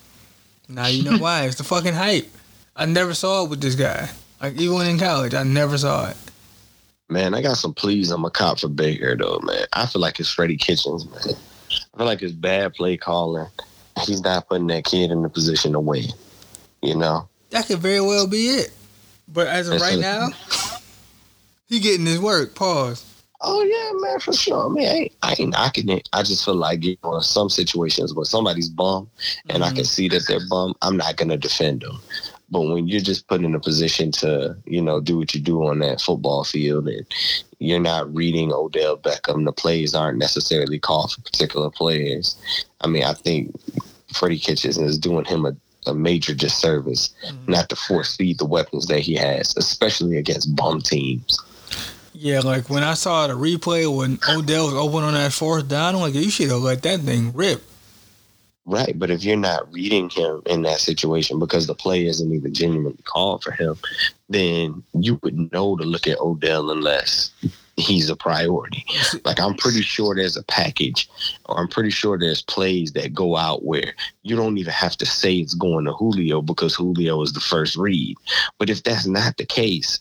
Now 0.70 0.88
you 0.88 1.04
know 1.04 1.18
why. 1.18 1.46
It's 1.46 1.56
the 1.56 1.64
fucking 1.64 1.94
hype. 1.94 2.30
I 2.76 2.86
never 2.86 3.14
saw 3.14 3.44
it 3.44 3.50
with 3.50 3.62
this 3.62 3.76
guy. 3.76 4.10
Like 4.42 4.60
even 4.60 4.86
in 4.88 5.00
college, 5.00 5.34
I 5.34 5.44
never 5.44 5.78
saw 5.78 6.10
it. 6.10 6.18
Man, 7.10 7.34
I 7.34 7.42
got 7.42 7.58
some 7.58 7.74
pleas 7.74 8.12
I'm 8.12 8.26
a 8.26 8.30
cop 8.30 8.60
for 8.60 8.68
Baker 8.68 9.16
though, 9.16 9.40
man. 9.44 9.66
I 9.74 9.86
feel 9.86 10.02
like 10.02 10.20
it's 10.20 10.30
Freddie 10.30 10.58
Kitchens, 10.58 11.06
man. 11.10 11.36
I 11.94 11.98
feel 11.98 12.06
like 12.06 12.22
it's 12.22 12.34
bad 12.34 12.74
play 12.74 12.98
calling. 12.98 13.48
He's 14.06 14.22
not 14.22 14.48
putting 14.48 14.68
that 14.68 14.86
kid 14.86 15.12
in 15.12 15.22
the 15.22 15.30
position 15.30 15.74
to 15.74 15.80
win. 15.80 16.06
You 16.82 16.96
know? 16.96 17.28
That 17.52 17.68
could 17.68 17.80
very 17.80 18.02
well 18.02 18.28
be 18.28 18.48
it. 18.48 18.74
But 19.28 19.48
as 19.48 19.70
of 19.70 19.80
right 19.82 20.00
now, 20.00 20.30
he 21.68 21.80
getting 21.80 22.06
his 22.06 22.20
work. 22.20 22.56
Pause. 22.56 23.13
Oh 23.46 23.62
yeah, 23.62 24.00
man, 24.00 24.20
for 24.20 24.32
sure. 24.32 24.68
I 24.68 24.70
mean, 24.70 24.88
I 24.88 24.94
ain't, 24.94 25.16
I 25.22 25.36
ain't 25.38 25.52
knocking 25.52 25.90
it. 25.90 26.08
I 26.14 26.24
just 26.24 26.46
feel 26.46 26.56
like 26.56 26.84
you 26.84 26.98
know, 27.04 27.16
in 27.16 27.22
some 27.22 27.50
situations 27.50 28.14
where 28.14 28.24
somebody's 28.24 28.70
bum 28.70 29.10
and 29.50 29.58
mm-hmm. 29.58 29.64
I 29.64 29.68
can 29.68 29.78
mm-hmm. 29.80 29.84
see 29.84 30.08
that 30.10 30.24
they're 30.28 30.48
bum, 30.50 30.74
I'm 30.82 30.96
not 30.96 31.18
gonna 31.18 31.38
defend 31.38 31.82
them. 31.82 32.00
But 32.50 32.62
when 32.62 32.88
you're 32.88 33.02
just 33.02 33.28
put 33.28 33.44
in 33.44 33.56
a 33.56 33.60
position 33.60 34.12
to, 34.14 34.56
you 34.66 34.82
know, 34.82 35.02
do 35.02 35.18
what 35.18 35.34
you 35.34 35.42
do 35.42 35.66
on 35.66 35.80
that 35.80 36.00
football 36.00 36.44
field 36.44 36.88
and 36.88 37.06
you're 37.60 37.80
not 37.80 38.14
reading 38.14 38.54
Odell 38.54 38.98
Beckham, 38.98 39.46
the 39.46 39.52
plays 39.52 39.96
aren't 39.96 40.20
necessarily 40.20 40.78
called 40.78 41.12
for 41.12 41.22
particular 41.22 41.70
players. 41.70 42.38
I 42.82 42.88
mean, 42.88 43.04
I 43.04 43.14
think 43.14 43.56
Freddie 44.14 44.38
Kitchens 44.38 44.78
is 44.78 45.00
doing 45.00 45.26
him 45.26 45.46
a, 45.46 45.56
a 45.88 45.94
major 45.94 46.36
disservice 46.36 47.14
mm-hmm. 47.26 47.52
not 47.52 47.70
to 47.70 47.76
force 47.76 48.16
feed 48.16 48.38
the 48.38 48.46
weapons 48.46 48.86
that 48.86 49.00
he 49.00 49.16
has, 49.16 49.58
especially 49.58 50.18
against 50.18 50.56
bum 50.56 50.80
teams. 50.80 51.40
Yeah, 52.24 52.40
like 52.40 52.70
when 52.70 52.84
I 52.84 52.94
saw 52.94 53.28
the 53.28 53.34
replay 53.34 53.86
when 53.94 54.18
Odell 54.30 54.68
was 54.68 54.76
open 54.76 55.04
on 55.04 55.14
that 55.14 55.34
fourth 55.34 55.68
down, 55.68 55.96
I'm 55.96 56.00
like, 56.00 56.14
you 56.14 56.32
should 56.32 56.52
have 56.52 56.62
let 56.62 56.82
that 56.84 57.02
thing 57.02 57.34
rip. 57.34 57.62
Right, 58.66 58.98
but 58.98 59.12
if 59.12 59.26
you're 59.26 59.36
not 59.36 59.70
reading 59.74 60.10
him 60.10 60.42
in 60.46 60.62
that 60.62 60.80
situation 60.80 61.38
because 61.38 61.68
the 61.68 61.76
play 61.76 62.06
isn't 62.06 62.34
even 62.34 62.54
genuinely 62.54 63.04
called 63.04 63.44
for 63.44 63.52
him, 63.52 63.76
then 64.30 64.84
you 64.94 65.20
would 65.22 65.52
know 65.52 65.76
to 65.76 65.84
look 65.84 66.08
at 66.08 66.22
Odell 66.22 66.72
unless 66.72 67.30
he's 67.78 68.10
a 68.10 68.16
priority. 68.16 68.86
Like 69.26 69.40
I'm 69.40 69.56
pretty 69.56 69.82
sure 69.82 70.16
there's 70.16 70.38
a 70.38 70.44
package, 70.44 71.10
or 71.46 71.60
I'm 71.60 71.68
pretty 71.68 71.90
sure 71.90 72.18
there's 72.18 72.42
plays 72.42 72.92
that 72.94 73.14
go 73.14 73.36
out 73.38 73.64
where 73.64 73.94
you 74.24 74.36
don't 74.36 74.58
even 74.58 74.74
have 74.74 74.98
to 74.98 75.06
say 75.06 75.36
it's 75.36 75.54
going 75.54 75.86
to 75.86 75.94
Julio 75.94 76.42
because 76.42 76.76
Julio 76.76 77.22
is 77.22 77.34
the 77.34 77.40
first 77.40 77.76
read. 77.76 78.18
But 78.58 78.70
if 78.70 78.84
that's 78.84 79.08
not 79.08 79.38
the 79.38 79.46
case, 79.46 80.00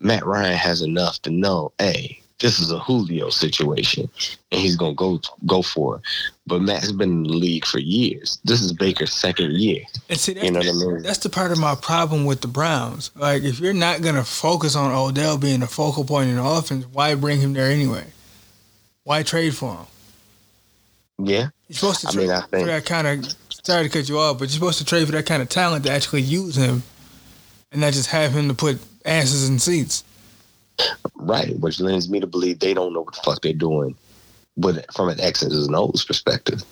Matt 0.00 0.24
Ryan 0.24 0.56
has 0.56 0.82
enough 0.82 1.20
to 1.22 1.30
know, 1.30 1.72
hey, 1.78 2.20
this 2.40 2.58
is 2.58 2.70
a 2.70 2.78
Julio 2.78 3.30
situation, 3.30 4.08
and 4.50 4.60
he's 4.60 4.76
gonna 4.76 4.94
go 4.94 5.20
go 5.46 5.62
for 5.62 5.96
it. 5.96 6.02
But 6.50 6.62
Matt's 6.62 6.90
been 6.90 7.10
in 7.10 7.22
the 7.22 7.28
league 7.28 7.64
for 7.64 7.78
years. 7.78 8.40
This 8.42 8.60
is 8.60 8.72
Baker's 8.72 9.12
second 9.12 9.52
year. 9.52 9.84
And 10.08 10.18
see, 10.18 10.32
that's, 10.32 10.44
you 10.44 10.50
know 10.50 10.60
the, 10.60 10.68
I 10.68 10.94
mean? 10.94 11.02
that's 11.04 11.18
the 11.18 11.28
part 11.28 11.52
of 11.52 11.58
my 11.58 11.76
problem 11.76 12.24
with 12.24 12.40
the 12.40 12.48
Browns. 12.48 13.12
Like, 13.14 13.44
if 13.44 13.60
you're 13.60 13.72
not 13.72 14.02
gonna 14.02 14.24
focus 14.24 14.74
on 14.74 14.92
Odell 14.92 15.38
being 15.38 15.60
the 15.60 15.68
focal 15.68 16.04
point 16.04 16.28
in 16.28 16.36
the 16.36 16.44
offense, 16.44 16.86
why 16.86 17.14
bring 17.14 17.40
him 17.40 17.52
there 17.52 17.70
anyway? 17.70 18.04
Why 19.04 19.22
trade 19.22 19.54
for 19.54 19.76
him? 19.76 19.86
Yeah, 21.24 21.48
you're 21.68 21.76
supposed 21.76 22.00
to 22.00 22.06
trade 22.08 22.24
I 22.24 22.26
mean, 22.26 22.30
I 22.30 22.40
think, 22.40 22.66
for 22.66 22.72
that 22.72 22.84
kind 22.84 23.06
of. 23.06 23.34
Sorry 23.62 23.84
to 23.84 23.88
cut 23.88 24.08
you 24.08 24.18
off, 24.18 24.40
but 24.40 24.48
you're 24.48 24.54
supposed 24.54 24.78
to 24.78 24.84
trade 24.84 25.06
for 25.06 25.12
that 25.12 25.26
kind 25.26 25.42
of 25.42 25.48
talent 25.48 25.84
to 25.84 25.92
actually 25.92 26.22
use 26.22 26.56
him, 26.56 26.82
and 27.70 27.80
not 27.80 27.92
just 27.92 28.10
have 28.10 28.32
him 28.32 28.48
to 28.48 28.54
put 28.54 28.80
asses 29.04 29.48
in 29.48 29.60
seats. 29.60 30.02
Right, 31.14 31.56
which 31.60 31.78
lends 31.78 32.08
me 32.08 32.18
to 32.18 32.26
believe 32.26 32.58
they 32.58 32.74
don't 32.74 32.92
know 32.92 33.02
what 33.02 33.14
the 33.14 33.20
fuck 33.22 33.42
they're 33.42 33.52
doing, 33.52 33.94
but 34.60 34.92
from 34.94 35.08
an 35.08 35.20
X's 35.20 35.66
and 35.66 35.76
O's 35.76 36.04
perspective. 36.04 36.62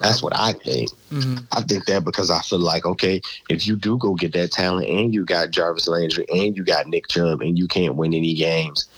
That's 0.00 0.22
what 0.22 0.32
I 0.36 0.52
think. 0.52 0.90
Mm-hmm. 1.10 1.38
I 1.52 1.62
think 1.62 1.86
that 1.86 2.04
because 2.04 2.30
I 2.30 2.40
feel 2.42 2.60
like, 2.60 2.86
okay, 2.86 3.20
if 3.48 3.66
you 3.66 3.76
do 3.76 3.98
go 3.98 4.14
get 4.14 4.32
that 4.34 4.52
talent 4.52 4.88
and 4.88 5.12
you 5.12 5.24
got 5.24 5.50
Jarvis 5.50 5.88
Landry 5.88 6.24
and 6.32 6.56
you 6.56 6.64
got 6.64 6.86
Nick 6.86 7.08
Chubb 7.08 7.40
and 7.42 7.58
you 7.58 7.66
can't 7.66 7.96
win 7.96 8.14
any 8.14 8.34
games, 8.34 8.88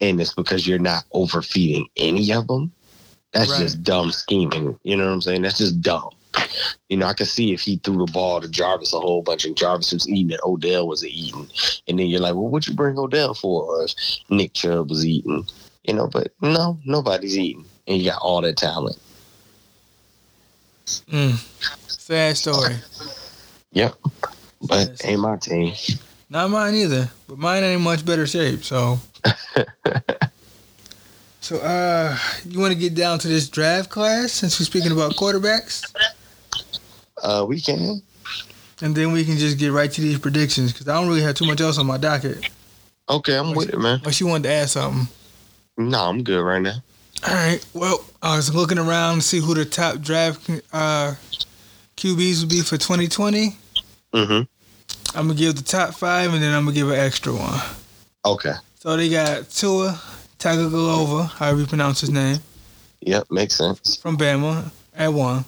and 0.00 0.20
it's 0.20 0.34
because 0.34 0.66
you're 0.66 0.78
not 0.78 1.04
overfeeding 1.12 1.88
any 1.96 2.32
of 2.32 2.46
them, 2.48 2.70
that's 3.32 3.50
right. 3.50 3.60
just 3.60 3.82
dumb 3.82 4.12
scheming. 4.12 4.78
You 4.82 4.96
know 4.96 5.06
what 5.06 5.12
I'm 5.12 5.20
saying? 5.22 5.42
That's 5.42 5.58
just 5.58 5.80
dumb. 5.80 6.10
You 6.88 6.98
know, 6.98 7.06
I 7.06 7.14
could 7.14 7.28
see 7.28 7.54
if 7.54 7.62
he 7.62 7.76
threw 7.76 8.04
the 8.04 8.12
ball 8.12 8.40
to 8.40 8.48
Jarvis 8.48 8.92
a 8.92 9.00
whole 9.00 9.22
bunch 9.22 9.46
and 9.46 9.56
Jarvis 9.56 9.92
was 9.92 10.08
eating 10.08 10.32
and 10.32 10.40
Odell 10.44 10.86
was 10.86 11.04
eating. 11.04 11.48
And 11.88 11.98
then 11.98 12.06
you're 12.06 12.20
like, 12.20 12.34
well, 12.34 12.48
what 12.48 12.66
you 12.66 12.74
bring 12.74 12.98
Odell 12.98 13.32
for? 13.32 13.64
Or 13.64 13.84
if 13.84 13.94
Nick 14.28 14.52
Chubb 14.52 14.90
was 14.90 15.04
eating, 15.04 15.46
you 15.86 15.94
know, 15.94 16.06
but 16.06 16.32
no, 16.40 16.78
nobody's 16.84 17.38
eating. 17.38 17.64
And 17.86 17.98
you 17.98 18.10
got 18.10 18.20
all 18.20 18.40
that 18.42 18.56
talent. 18.56 18.98
Mm. 21.10 21.36
Sad 21.88 22.36
story. 22.36 22.74
Yep. 23.72 23.94
But 24.62 25.04
ain't 25.04 25.20
my 25.20 25.36
team. 25.36 25.74
Not 26.28 26.50
mine 26.50 26.74
either. 26.74 27.10
But 27.28 27.38
mine 27.38 27.62
ain't 27.62 27.82
much 27.82 28.04
better 28.04 28.26
shape, 28.26 28.64
so. 28.64 28.98
so, 31.40 31.58
uh, 31.58 32.16
you 32.44 32.58
want 32.58 32.72
to 32.72 32.78
get 32.78 32.94
down 32.94 33.18
to 33.20 33.28
this 33.28 33.48
draft 33.48 33.90
class 33.90 34.32
since 34.32 34.58
we're 34.58 34.66
speaking 34.66 34.92
about 34.92 35.14
quarterbacks? 35.14 35.82
Uh, 37.22 37.44
we 37.48 37.60
can. 37.60 38.02
And 38.82 38.94
then 38.94 39.12
we 39.12 39.24
can 39.24 39.36
just 39.38 39.58
get 39.58 39.72
right 39.72 39.90
to 39.90 40.00
these 40.00 40.18
predictions 40.18 40.72
because 40.72 40.88
I 40.88 40.94
don't 40.94 41.08
really 41.08 41.22
have 41.22 41.34
too 41.34 41.46
much 41.46 41.60
else 41.60 41.78
on 41.78 41.86
my 41.86 41.96
docket. 41.96 42.48
Okay, 43.08 43.36
I'm 43.36 43.54
with 43.54 43.68
it, 43.68 43.78
man. 43.78 44.00
Unless 44.00 44.20
you 44.20 44.26
wanted 44.26 44.44
to 44.44 44.50
add 44.50 44.68
something. 44.68 45.08
No, 45.76 46.04
I'm 46.04 46.22
good 46.22 46.42
right 46.42 46.62
now. 46.62 46.76
All 47.26 47.34
right. 47.34 47.64
Well, 47.74 48.04
I 48.22 48.36
was 48.36 48.54
looking 48.54 48.78
around 48.78 49.16
to 49.16 49.22
see 49.22 49.40
who 49.40 49.54
the 49.54 49.64
top 49.64 50.00
draft 50.00 50.48
uh, 50.72 51.14
QBs 51.96 52.40
would 52.40 52.50
be 52.50 52.60
for 52.60 52.76
2020. 52.76 53.56
Mm-hmm. 54.12 55.18
I'm 55.18 55.26
gonna 55.28 55.34
give 55.34 55.56
the 55.56 55.62
top 55.62 55.94
five, 55.94 56.32
and 56.32 56.42
then 56.42 56.54
I'm 56.54 56.64
gonna 56.64 56.74
give 56.74 56.90
an 56.90 56.98
extra 56.98 57.32
one. 57.32 57.60
Okay. 58.24 58.52
So 58.78 58.96
they 58.96 59.08
got 59.08 59.50
Tua 59.50 60.00
Tagovailoa, 60.38 61.30
however 61.30 61.60
you 61.60 61.66
pronounce 61.66 62.00
his 62.00 62.10
name. 62.10 62.38
Yep, 63.00 63.30
makes 63.30 63.54
sense. 63.54 63.96
From 63.96 64.16
Bama 64.16 64.70
at 64.94 65.12
one. 65.12 65.44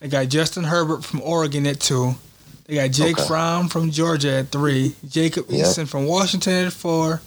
They 0.00 0.08
got 0.08 0.28
Justin 0.28 0.64
Herbert 0.64 1.04
from 1.04 1.22
Oregon 1.22 1.66
at 1.66 1.80
two. 1.80 2.14
They 2.66 2.76
got 2.76 2.90
Jake 2.90 3.18
okay. 3.18 3.26
Fromm 3.26 3.68
from 3.68 3.90
Georgia 3.90 4.38
at 4.38 4.48
three. 4.48 4.94
Jacob 5.08 5.46
yep. 5.48 5.66
Eason 5.66 5.88
from 5.88 6.06
Washington 6.06 6.66
at 6.66 6.72
four. 6.72 7.20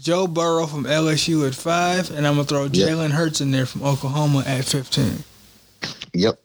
Joe 0.00 0.26
Burrow 0.26 0.66
from 0.66 0.84
LSU 0.84 1.46
at 1.46 1.54
five, 1.54 2.10
and 2.10 2.26
I'm 2.26 2.34
gonna 2.34 2.44
throw 2.44 2.64
yep. 2.64 2.72
Jalen 2.72 3.10
Hurts 3.10 3.42
in 3.42 3.50
there 3.50 3.66
from 3.66 3.82
Oklahoma 3.82 4.42
at 4.46 4.64
fifteen. 4.64 5.24
Yep. 6.14 6.40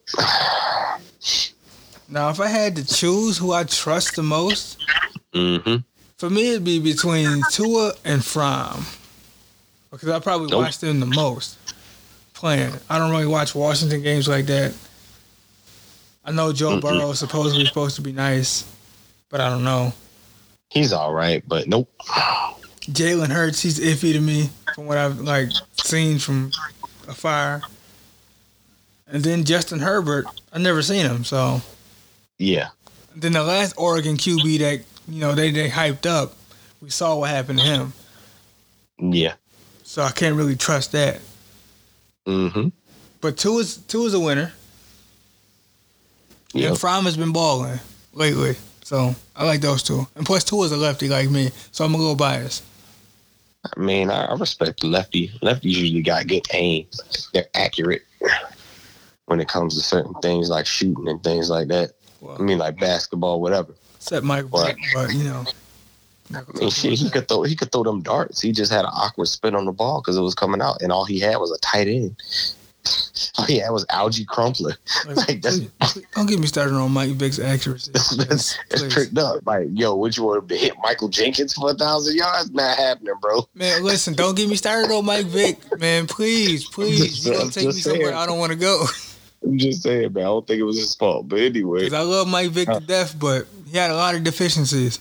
Now, 2.09 2.29
if 2.29 2.39
I 2.39 2.47
had 2.47 2.75
to 2.75 2.85
choose 2.85 3.37
who 3.37 3.53
I 3.53 3.63
trust 3.63 4.17
the 4.17 4.23
most, 4.23 4.77
mm-hmm. 5.33 5.77
for 6.17 6.29
me 6.29 6.51
it'd 6.51 6.65
be 6.65 6.79
between 6.79 7.41
Tua 7.51 7.93
and 8.03 8.23
Fromm, 8.23 8.85
because 9.89 10.09
I 10.09 10.19
probably 10.19 10.47
nope. 10.47 10.63
watch 10.63 10.79
them 10.79 10.99
the 10.99 11.05
most 11.05 11.57
playing. 12.33 12.73
I 12.89 12.99
don't 12.99 13.09
really 13.09 13.25
watch 13.25 13.55
Washington 13.55 14.03
games 14.03 14.27
like 14.27 14.47
that. 14.47 14.75
I 16.25 16.31
know 16.31 16.51
Joe 16.51 16.77
mm 16.77 16.81
Burrow 16.81 17.11
is 17.11 17.19
supposedly 17.19 17.65
supposed 17.65 17.95
to 17.95 18.01
be 18.01 18.11
nice, 18.11 18.69
but 19.29 19.39
I 19.39 19.49
don't 19.49 19.63
know. 19.63 19.93
He's 20.69 20.91
all 20.91 21.13
right, 21.13 21.41
but 21.47 21.69
nope. 21.69 21.89
Jalen 22.85 23.29
Hurts, 23.29 23.61
he's 23.61 23.79
iffy 23.79 24.13
to 24.13 24.19
me 24.19 24.49
from 24.73 24.85
what 24.85 24.97
I've 24.97 25.19
like 25.19 25.49
seen 25.73 26.19
from 26.19 26.51
afar. 27.07 27.61
And 29.07 29.23
then 29.23 29.43
Justin 29.43 29.79
Herbert, 29.79 30.25
I 30.51 30.57
never 30.59 30.81
seen 30.81 31.05
him, 31.05 31.23
so 31.23 31.61
yeah. 32.37 32.69
then 33.15 33.33
the 33.33 33.43
last 33.43 33.75
Oregon 33.77 34.17
QB 34.17 34.59
that 34.59 34.81
you 35.07 35.19
know 35.19 35.33
they 35.33 35.51
they 35.51 35.69
hyped 35.69 36.05
up, 36.05 36.33
we 36.81 36.89
saw 36.89 37.17
what 37.17 37.29
happened 37.29 37.59
to 37.59 37.65
him. 37.65 37.93
Yeah. 38.99 39.33
So 39.83 40.01
I 40.01 40.11
can't 40.11 40.35
really 40.35 40.55
trust 40.55 40.91
that. 40.93 41.19
Mm-hmm. 42.25 42.69
But 43.21 43.37
Tua 43.37 43.59
is 43.61 43.77
Tua 43.77 44.05
is 44.07 44.13
a 44.13 44.19
winner. 44.19 44.51
Yep. 46.53 46.69
And 46.69 46.79
Fromm 46.79 47.05
has 47.05 47.17
been 47.17 47.33
balling 47.33 47.79
lately. 48.13 48.55
So 48.83 49.15
I 49.35 49.45
like 49.45 49.61
those 49.61 49.83
two. 49.83 50.07
And 50.15 50.25
plus, 50.25 50.43
Tua 50.43 50.65
is 50.65 50.71
a 50.71 50.77
lefty 50.77 51.09
like 51.09 51.29
me. 51.29 51.51
So 51.71 51.83
I'm 51.83 51.93
a 51.93 51.97
little 51.97 52.15
biased. 52.15 52.63
I 53.75 53.79
mean, 53.79 54.09
I 54.09 54.33
respect 54.35 54.81
the 54.81 54.87
lefty. 54.87 55.29
Lefties 55.41 55.63
usually 55.63 56.01
got 56.01 56.27
good 56.27 56.45
aim. 56.53 56.87
They're 57.33 57.47
accurate 57.53 58.03
when 59.25 59.39
it 59.39 59.47
comes 59.47 59.75
to 59.75 59.81
certain 59.81 60.13
things 60.15 60.49
like 60.49 60.65
shooting 60.65 61.07
and 61.07 61.23
things 61.23 61.49
like 61.49 61.67
that. 61.69 61.91
Well, 62.21 62.37
I 62.39 62.41
mean, 62.41 62.57
like 62.57 62.79
basketball, 62.79 63.41
whatever. 63.41 63.73
Except 63.95 64.25
Mike, 64.25 64.49
but, 64.49 64.75
but 64.93 65.13
you 65.13 65.23
know. 65.23 65.45
I 66.33 66.41
mean, 66.59 66.69
shit, 66.71 66.93
he 66.93 67.09
could 67.09 67.27
throw 67.27 67.43
he 67.43 67.55
could 67.55 67.71
throw 67.71 67.83
them 67.83 68.01
darts. 68.01 68.41
He 68.41 68.51
just 68.51 68.71
had 68.71 68.85
an 68.85 68.91
awkward 68.93 69.27
spin 69.27 69.55
on 69.55 69.65
the 69.65 69.71
ball 69.71 70.01
because 70.01 70.17
it 70.17 70.21
was 70.21 70.33
coming 70.33 70.61
out, 70.61 70.81
and 70.81 70.91
all 70.91 71.05
he 71.05 71.19
had 71.19 71.37
was 71.37 71.51
a 71.51 71.59
tight 71.59 71.87
end. 71.87 72.15
Oh 73.37 73.45
yeah, 73.49 73.67
it 73.67 73.73
was 73.73 73.85
Alge 73.87 74.25
Crumpler. 74.27 74.75
Like, 75.07 75.41
that's, 75.41 75.59
don't 76.15 76.25
get 76.25 76.39
me 76.39 76.47
started 76.47 76.75
on 76.75 76.91
Mike 76.91 77.11
Vick's 77.11 77.37
accuracy. 77.37 77.91
That's, 78.17 78.57
it's 78.71 78.93
tricked 78.93 79.17
up. 79.17 79.45
Like, 79.45 79.67
yo, 79.73 79.95
would 79.95 80.15
you 80.15 80.23
want 80.23 80.47
to 80.47 80.55
hit 80.55 80.73
Michael 80.81 81.09
Jenkins 81.09 81.53
for 81.53 81.71
a 81.71 81.73
thousand 81.73 82.15
yards? 82.15 82.51
Not 82.51 82.77
happening, 82.77 83.13
bro. 83.19 83.47
Man, 83.53 83.83
listen, 83.83 84.13
don't 84.13 84.35
get 84.35 84.47
me 84.47 84.55
started 84.55 84.89
on 84.89 85.05
Mike 85.05 85.25
Vick, 85.25 85.79
man. 85.79 86.07
Please, 86.07 86.65
please, 86.69 87.25
you 87.25 87.33
don't 87.33 87.51
take 87.51 87.65
me 87.65 87.71
saying. 87.73 87.97
somewhere 87.97 88.15
I 88.15 88.25
don't 88.25 88.39
want 88.39 88.53
to 88.53 88.57
go. 88.57 88.85
I'm 89.43 89.57
just 89.57 89.83
saying, 89.83 90.13
man. 90.13 90.23
I 90.23 90.27
don't 90.27 90.47
think 90.47 90.59
it 90.59 90.63
was 90.63 90.77
his 90.77 90.95
fault, 90.95 91.27
but 91.27 91.39
anyway. 91.39 91.89
I 91.91 92.01
love 92.01 92.29
Mike 92.29 92.51
Vick 92.51 92.67
to 92.67 92.75
uh, 92.75 92.79
death, 92.79 93.19
but 93.19 93.47
he 93.67 93.77
had 93.77 93.91
a 93.91 93.95
lot 93.95 94.15
of 94.15 94.23
deficiencies. 94.23 94.99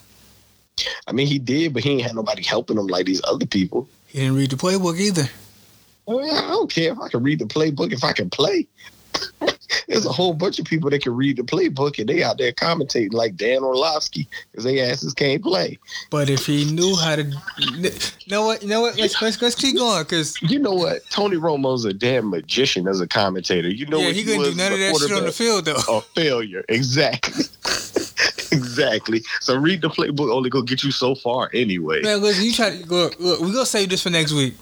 I 1.07 1.13
mean, 1.13 1.29
he 1.29 1.39
did, 1.39 1.73
but 1.73 1.85
he 1.85 1.93
ain't 1.93 2.03
had 2.03 2.17
nobody 2.17 2.43
helping 2.43 2.79
him 2.79 2.89
like 2.89 3.07
these 3.07 3.23
other 3.25 3.47
people. 3.47 3.89
He 4.09 4.21
didn't 4.21 4.37
read 4.37 4.51
the 4.51 4.57
playbook 4.57 4.99
either. 4.99 5.29
Well, 6.07 6.35
I 6.35 6.51
don't 6.51 6.71
care 6.71 6.93
if 6.93 6.99
I 6.99 7.09
can 7.09 7.23
read 7.23 7.39
the 7.39 7.47
playbook 7.47 7.93
if 7.93 8.05
I 8.05 8.13
can 8.13 8.31
play. 8.31 8.67
There's 9.89 10.07
a 10.07 10.13
whole 10.13 10.35
bunch 10.35 10.59
of 10.59 10.65
people 10.65 10.91
that 10.91 11.03
can 11.03 11.15
read 11.15 11.37
the 11.37 11.43
playbook 11.43 11.99
and 11.99 12.09
they 12.09 12.23
out 12.23 12.39
there 12.39 12.53
commentating 12.53 13.13
like 13.13 13.37
Dan 13.37 13.63
Orlovsky 13.63 14.29
because 14.51 14.65
they 14.65 14.81
asses 14.81 15.15
can't 15.15 15.43
play. 15.43 15.79
But 16.11 16.29
if 16.29 16.47
he 16.47 16.71
knew 16.71 16.97
how 16.97 17.17
to, 17.17 17.23
you 17.59 17.91
know 18.29 18.47
what? 18.47 18.63
You 18.63 18.69
know 18.69 18.81
what? 18.83 18.97
Let's 18.97 19.21
let's, 19.21 19.41
let's 19.41 19.55
keep 19.55 19.77
going 19.77 20.03
because 20.03 20.41
you 20.43 20.59
know 20.59 20.75
what? 20.75 21.09
Tony 21.11 21.37
Romo's 21.37 21.85
a 21.85 21.93
damn 21.93 22.31
magician 22.31 22.89
as 22.89 23.01
a 23.01 23.07
commentator. 23.07 23.69
You 23.69 23.87
know, 23.87 23.99
yeah, 23.99 24.11
he 24.11 24.25
couldn't 24.25 24.43
do 24.43 24.55
none 24.55 24.73
of 24.73 24.79
that 24.79 24.97
shit 25.01 25.13
on 25.13 25.25
the 25.25 25.33
field 25.33 25.65
though. 25.65 25.81
A 25.89 26.01
failure, 26.01 26.65
exactly. 26.69 27.45
exactly. 28.53 29.23
So 29.41 29.57
read 29.57 29.83
the 29.83 29.91
playbook 29.91 30.33
only 30.33 30.51
gonna 30.51 30.65
get 30.65 30.83
you 30.83 30.91
so 30.91 31.15
far 31.15 31.51
anyway. 31.55 32.03
Man, 32.03 32.21
listen, 32.21 32.45
you 32.45 32.53
try 32.53 32.71
to 32.71 32.87
look. 32.87 33.19
Look, 33.19 33.41
we 33.41 33.53
gonna 33.53 33.67
save 33.67 33.91
this 33.91 34.03
for 34.03 34.11
next 34.11 34.33
week. 34.33 34.55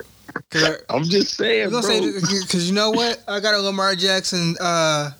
I, 0.54 0.76
I'm 0.88 1.04
just 1.04 1.34
saying, 1.34 1.66
we 1.66 1.80
gonna 1.80 2.00
bro. 2.00 2.20
because 2.20 2.68
you 2.68 2.74
know 2.74 2.90
what? 2.90 3.22
I 3.26 3.40
got 3.40 3.54
a 3.54 3.58
Lamar 3.58 3.94
Jackson, 3.94 4.56
uh, 4.60 5.10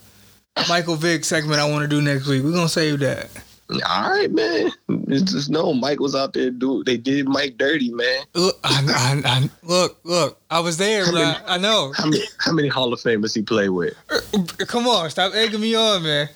Michael 0.69 0.97
Vick 0.97 1.25
segment 1.25 1.61
I 1.61 1.69
want 1.69 1.83
to 1.83 1.89
do 1.89 2.03
next 2.03 2.27
week. 2.27 2.43
We're 2.43 2.53
gonna 2.53 2.69
save 2.69 3.01
that. 3.01 3.29
All 3.71 4.11
right, 4.11 4.31
man. 4.31 4.71
It's 5.09 5.33
just 5.33 5.51
no. 5.51 5.73
Mike 5.73 6.01
was 6.01 6.15
out 6.15 6.33
there 6.35 6.51
do. 6.51 6.85
They 6.85 6.97
did 6.97 7.29
Mike 7.29 7.57
dirty, 7.57 7.91
man. 7.91 8.25
Look, 8.35 8.59
I, 8.63 9.23
I, 9.25 9.29
I, 9.29 9.51
look, 9.63 9.99
look. 10.05 10.41
I 10.51 10.61
was 10.61 10.77
there, 10.77 11.05
bro. 11.05 11.15
Many, 11.15 11.39
I 11.47 11.59
know. 11.59 11.93
How 11.97 12.05
many, 12.05 12.23
how 12.39 12.53
many 12.53 12.69
Hall 12.69 12.93
of 12.93 13.01
Famers 13.01 13.35
he 13.35 13.43
played 13.43 13.71
with? 13.71 13.95
Uh, 14.11 14.21
come 14.67 14.87
on, 14.87 15.09
stop 15.11 15.35
egging 15.35 15.61
me 15.61 15.75
on, 15.75 16.03
man. 16.03 16.29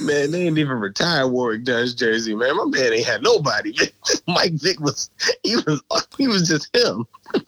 Man, 0.00 0.30
they 0.30 0.46
ain't 0.46 0.58
even 0.58 0.78
retired 0.78 1.28
Warrick 1.28 1.64
Dunn's 1.64 1.94
jersey, 1.94 2.34
man. 2.34 2.56
My 2.56 2.66
man 2.66 2.92
ain't 2.92 3.06
had 3.06 3.22
nobody. 3.22 3.74
Mike 4.26 4.52
Vick 4.54 4.80
was 4.80 5.10
he 5.42 5.56
was 5.56 5.82
he 6.18 6.28
was 6.28 6.48
just 6.48 6.74
him. 6.76 7.06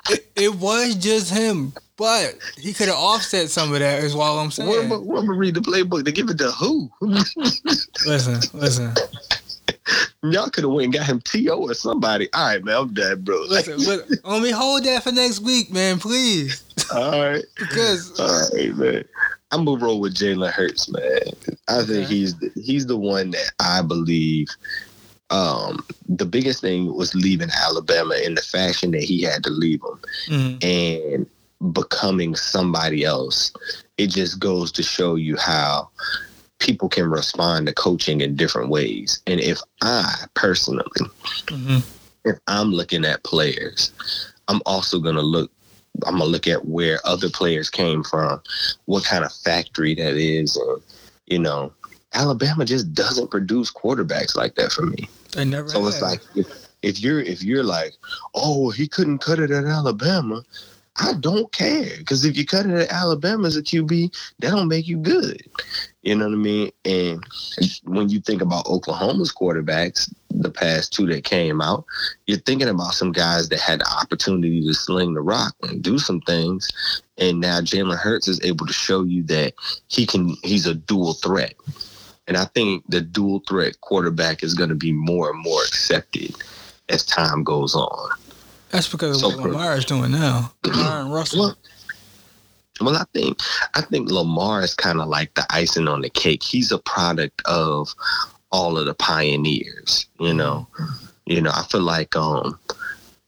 it, 0.09 0.31
it 0.37 0.55
was 0.55 0.95
just 0.95 1.31
him. 1.31 1.73
But 1.97 2.39
he 2.57 2.73
could 2.73 2.89
have 2.89 2.97
offset 2.97 3.51
some 3.51 3.73
of 3.73 3.81
that, 3.81 4.03
is 4.03 4.15
all 4.15 4.39
I'm 4.39 4.51
saying. 4.51 4.69
Where, 4.69 4.83
where, 4.99 5.19
I'm 5.19 5.27
gonna 5.27 5.39
read 5.39 5.55
the 5.55 5.61
playbook. 5.61 6.05
They 6.05 6.13
give 6.13 6.31
it 6.31 6.39
to 6.39 6.51
who? 6.51 6.91
listen, 7.01 8.41
listen. 8.55 8.95
Y'all 10.23 10.49
could 10.49 10.65
have 10.65 10.73
went 10.73 10.85
and 10.85 10.95
got 10.95 11.07
him 11.07 11.21
To 11.21 11.51
or 11.51 11.75
somebody. 11.75 12.33
All 12.33 12.47
right, 12.47 12.65
man, 12.65 12.77
I'm 12.77 12.95
dead, 12.95 13.25
bro. 13.25 13.43
Listen, 13.49 13.79
let 14.25 14.43
me 14.43 14.51
hold 14.51 14.85
that 14.85 15.03
for 15.03 15.13
next 15.13 15.41
week, 15.41 15.71
man, 15.71 15.99
please. 15.99 16.63
All 16.93 17.11
right, 17.11 17.45
because 17.57 18.19
all 18.19 18.49
right, 18.55 18.75
man. 18.77 19.05
I'm 19.51 19.67
gonna 19.67 19.85
roll 19.85 20.01
with 20.01 20.15
Jalen 20.15 20.51
Hurts, 20.51 20.89
man. 20.89 21.03
I 21.69 21.79
okay. 21.79 21.87
think 21.87 22.09
he's 22.09 22.35
the, 22.37 22.51
he's 22.57 22.87
the 22.87 22.97
one 22.97 23.31
that 23.33 23.53
I 23.61 23.83
believe. 23.83 24.49
Um, 25.29 25.85
the 26.09 26.27
biggest 26.27 26.61
thing 26.61 26.95
was 26.95 27.15
leaving 27.15 27.51
Alabama 27.65 28.15
in 28.25 28.35
the 28.35 28.43
fashion 28.43 28.91
that 28.93 29.03
he 29.03 29.23
had 29.23 29.45
to 29.45 29.51
leave 29.51 29.81
them, 29.83 30.01
mm-hmm. 30.27 30.57
and 30.63 31.73
becoming 31.73 32.35
somebody 32.35 33.05
else. 33.05 33.53
It 33.99 34.09
just 34.09 34.41
goes 34.41 34.73
to 34.73 34.83
show 34.83 35.15
you 35.15 35.37
how 35.37 35.91
people 36.59 36.89
can 36.89 37.11
respond 37.11 37.67
to 37.67 37.75
coaching 37.75 38.21
in 38.21 38.37
different 38.37 38.71
ways. 38.71 39.21
And 39.27 39.41
if 39.41 39.61
I 39.83 40.25
personally, 40.35 40.85
mm-hmm. 41.47 41.79
if 42.25 42.39
I'm 42.47 42.73
looking 42.73 43.05
at 43.05 43.25
players, 43.25 43.93
I'm 44.49 44.63
also 44.65 44.99
going 44.99 45.17
to 45.17 45.23
look. 45.23 45.51
I'm 46.07 46.19
gonna 46.19 46.25
look 46.25 46.47
at 46.47 46.67
where 46.67 46.99
other 47.05 47.31
players 47.31 47.71
came 47.71 48.03
from, 48.03 48.43
what 48.87 49.05
kind 49.05 49.25
of 49.25 49.33
factory 49.33 49.95
that 49.95 50.17
is, 50.17 50.57
and 50.57 50.83
you 51.27 51.39
know, 51.39 51.73
Alabama 52.15 52.65
just 52.65 52.93
doesn't 52.93 53.31
produce 53.31 53.73
quarterbacks 53.73 54.37
like 54.37 54.55
that 54.57 54.73
for 54.73 54.83
me. 54.83 55.09
They 55.33 55.45
never. 55.45 55.69
So 55.69 55.81
have. 55.81 55.89
it's 55.89 56.03
like 56.03 56.21
if, 56.35 56.47
if 56.83 57.01
you're 57.01 57.21
if 57.21 57.43
you're 57.43 57.65
like, 57.65 57.95
oh, 58.35 58.71
he 58.71 58.89
couldn't 58.89 59.19
cut 59.19 59.39
it 59.39 59.51
at 59.51 59.65
Alabama, 59.65 60.43
I 60.97 61.15
don't 61.15 61.51
care 61.53 61.97
because 61.99 62.25
if 62.25 62.37
you 62.37 62.45
cut 62.45 62.67
it 62.67 62.73
at 62.73 62.93
Alabama 62.93 63.47
as 63.47 63.57
a 63.57 63.63
QB, 63.63 64.15
that 64.41 64.51
don't 64.51 64.69
make 64.69 64.87
you 64.87 64.99
good. 64.99 65.43
You 66.03 66.17
know 66.17 66.27
what 66.27 66.35
I 66.35 66.37
mean? 66.37 66.71
And 66.85 67.25
when 67.85 68.09
you 68.09 68.21
think 68.21 68.43
about 68.43 68.67
Oklahoma's 68.67 69.33
quarterbacks, 69.33 70.13
the 70.35 70.51
past 70.51 70.93
two 70.93 71.07
that 71.07 71.25
came 71.25 71.61
out, 71.61 71.85
you're 72.27 72.39
thinking 72.39 72.69
about 72.69 72.95
some 72.95 73.13
guys 73.13 73.49
that 73.49 73.61
had 73.61 73.81
the 73.81 73.91
opportunity 74.01 74.65
to 74.67 74.75
sling 74.75 75.15
the 75.15 75.21
rock 75.21 75.55
and 75.63 75.83
do 75.83 75.99
some 75.99 76.21
things. 76.23 76.71
And 77.19 77.41
now 77.41 77.61
Jalen 77.61 77.99
Hurts 77.99 78.29
is 78.29 78.43
able 78.45 78.67
to 78.67 78.73
show 78.73 79.05
you 79.05 79.23
that 79.25 79.55
he 79.89 80.07
can. 80.07 80.37
He's 80.43 80.67
a 80.67 80.75
dual 80.75 81.15
threat. 81.15 81.55
And 82.29 82.37
I 82.37 82.45
think 82.47 82.85
the 82.89 83.01
dual 83.01 83.43
threat 83.49 83.81
quarterback 83.81 84.43
is 84.43 84.55
going 84.55 84.71
to 84.71 84.77
be 84.77 84.93
more 84.93 85.31
and 85.31 85.43
more 85.43 85.63
accepted 85.63 86.35
as 86.89 87.05
time 87.05 87.43
goes 87.43 87.75
on. 87.75 88.11
That's 88.71 88.89
because 88.89 89.21
so, 89.21 89.31
of 89.31 89.37
what 89.37 89.51
Lamar 89.51 89.77
is 89.77 89.85
doing 89.85 90.13
now. 90.13 90.53
Lamar 90.65 91.01
and 91.03 91.13
Russell. 91.13 91.41
Well, 91.41 91.57
well, 92.81 92.97
I 92.97 93.05
think 93.13 93.39
I 93.75 93.83
think 93.83 94.11
Lamar 94.11 94.63
is 94.63 94.75
kind 94.75 95.01
of 95.01 95.09
like 95.09 95.35
the 95.35 95.47
icing 95.51 95.89
on 95.89 96.01
the 96.01 96.11
cake. 96.11 96.43
He's 96.43 96.73
a 96.73 96.79
product 96.79 97.43
of 97.45 97.95
all 98.53 98.79
of 98.79 98.87
the 98.87 98.95
pioneers. 98.95 100.07
You 100.21 100.35
know, 100.35 100.69
you 101.27 101.41
know. 101.41 101.51
I 101.53 101.65
feel 101.65 101.83
like 101.83 102.15
um, 102.15 102.59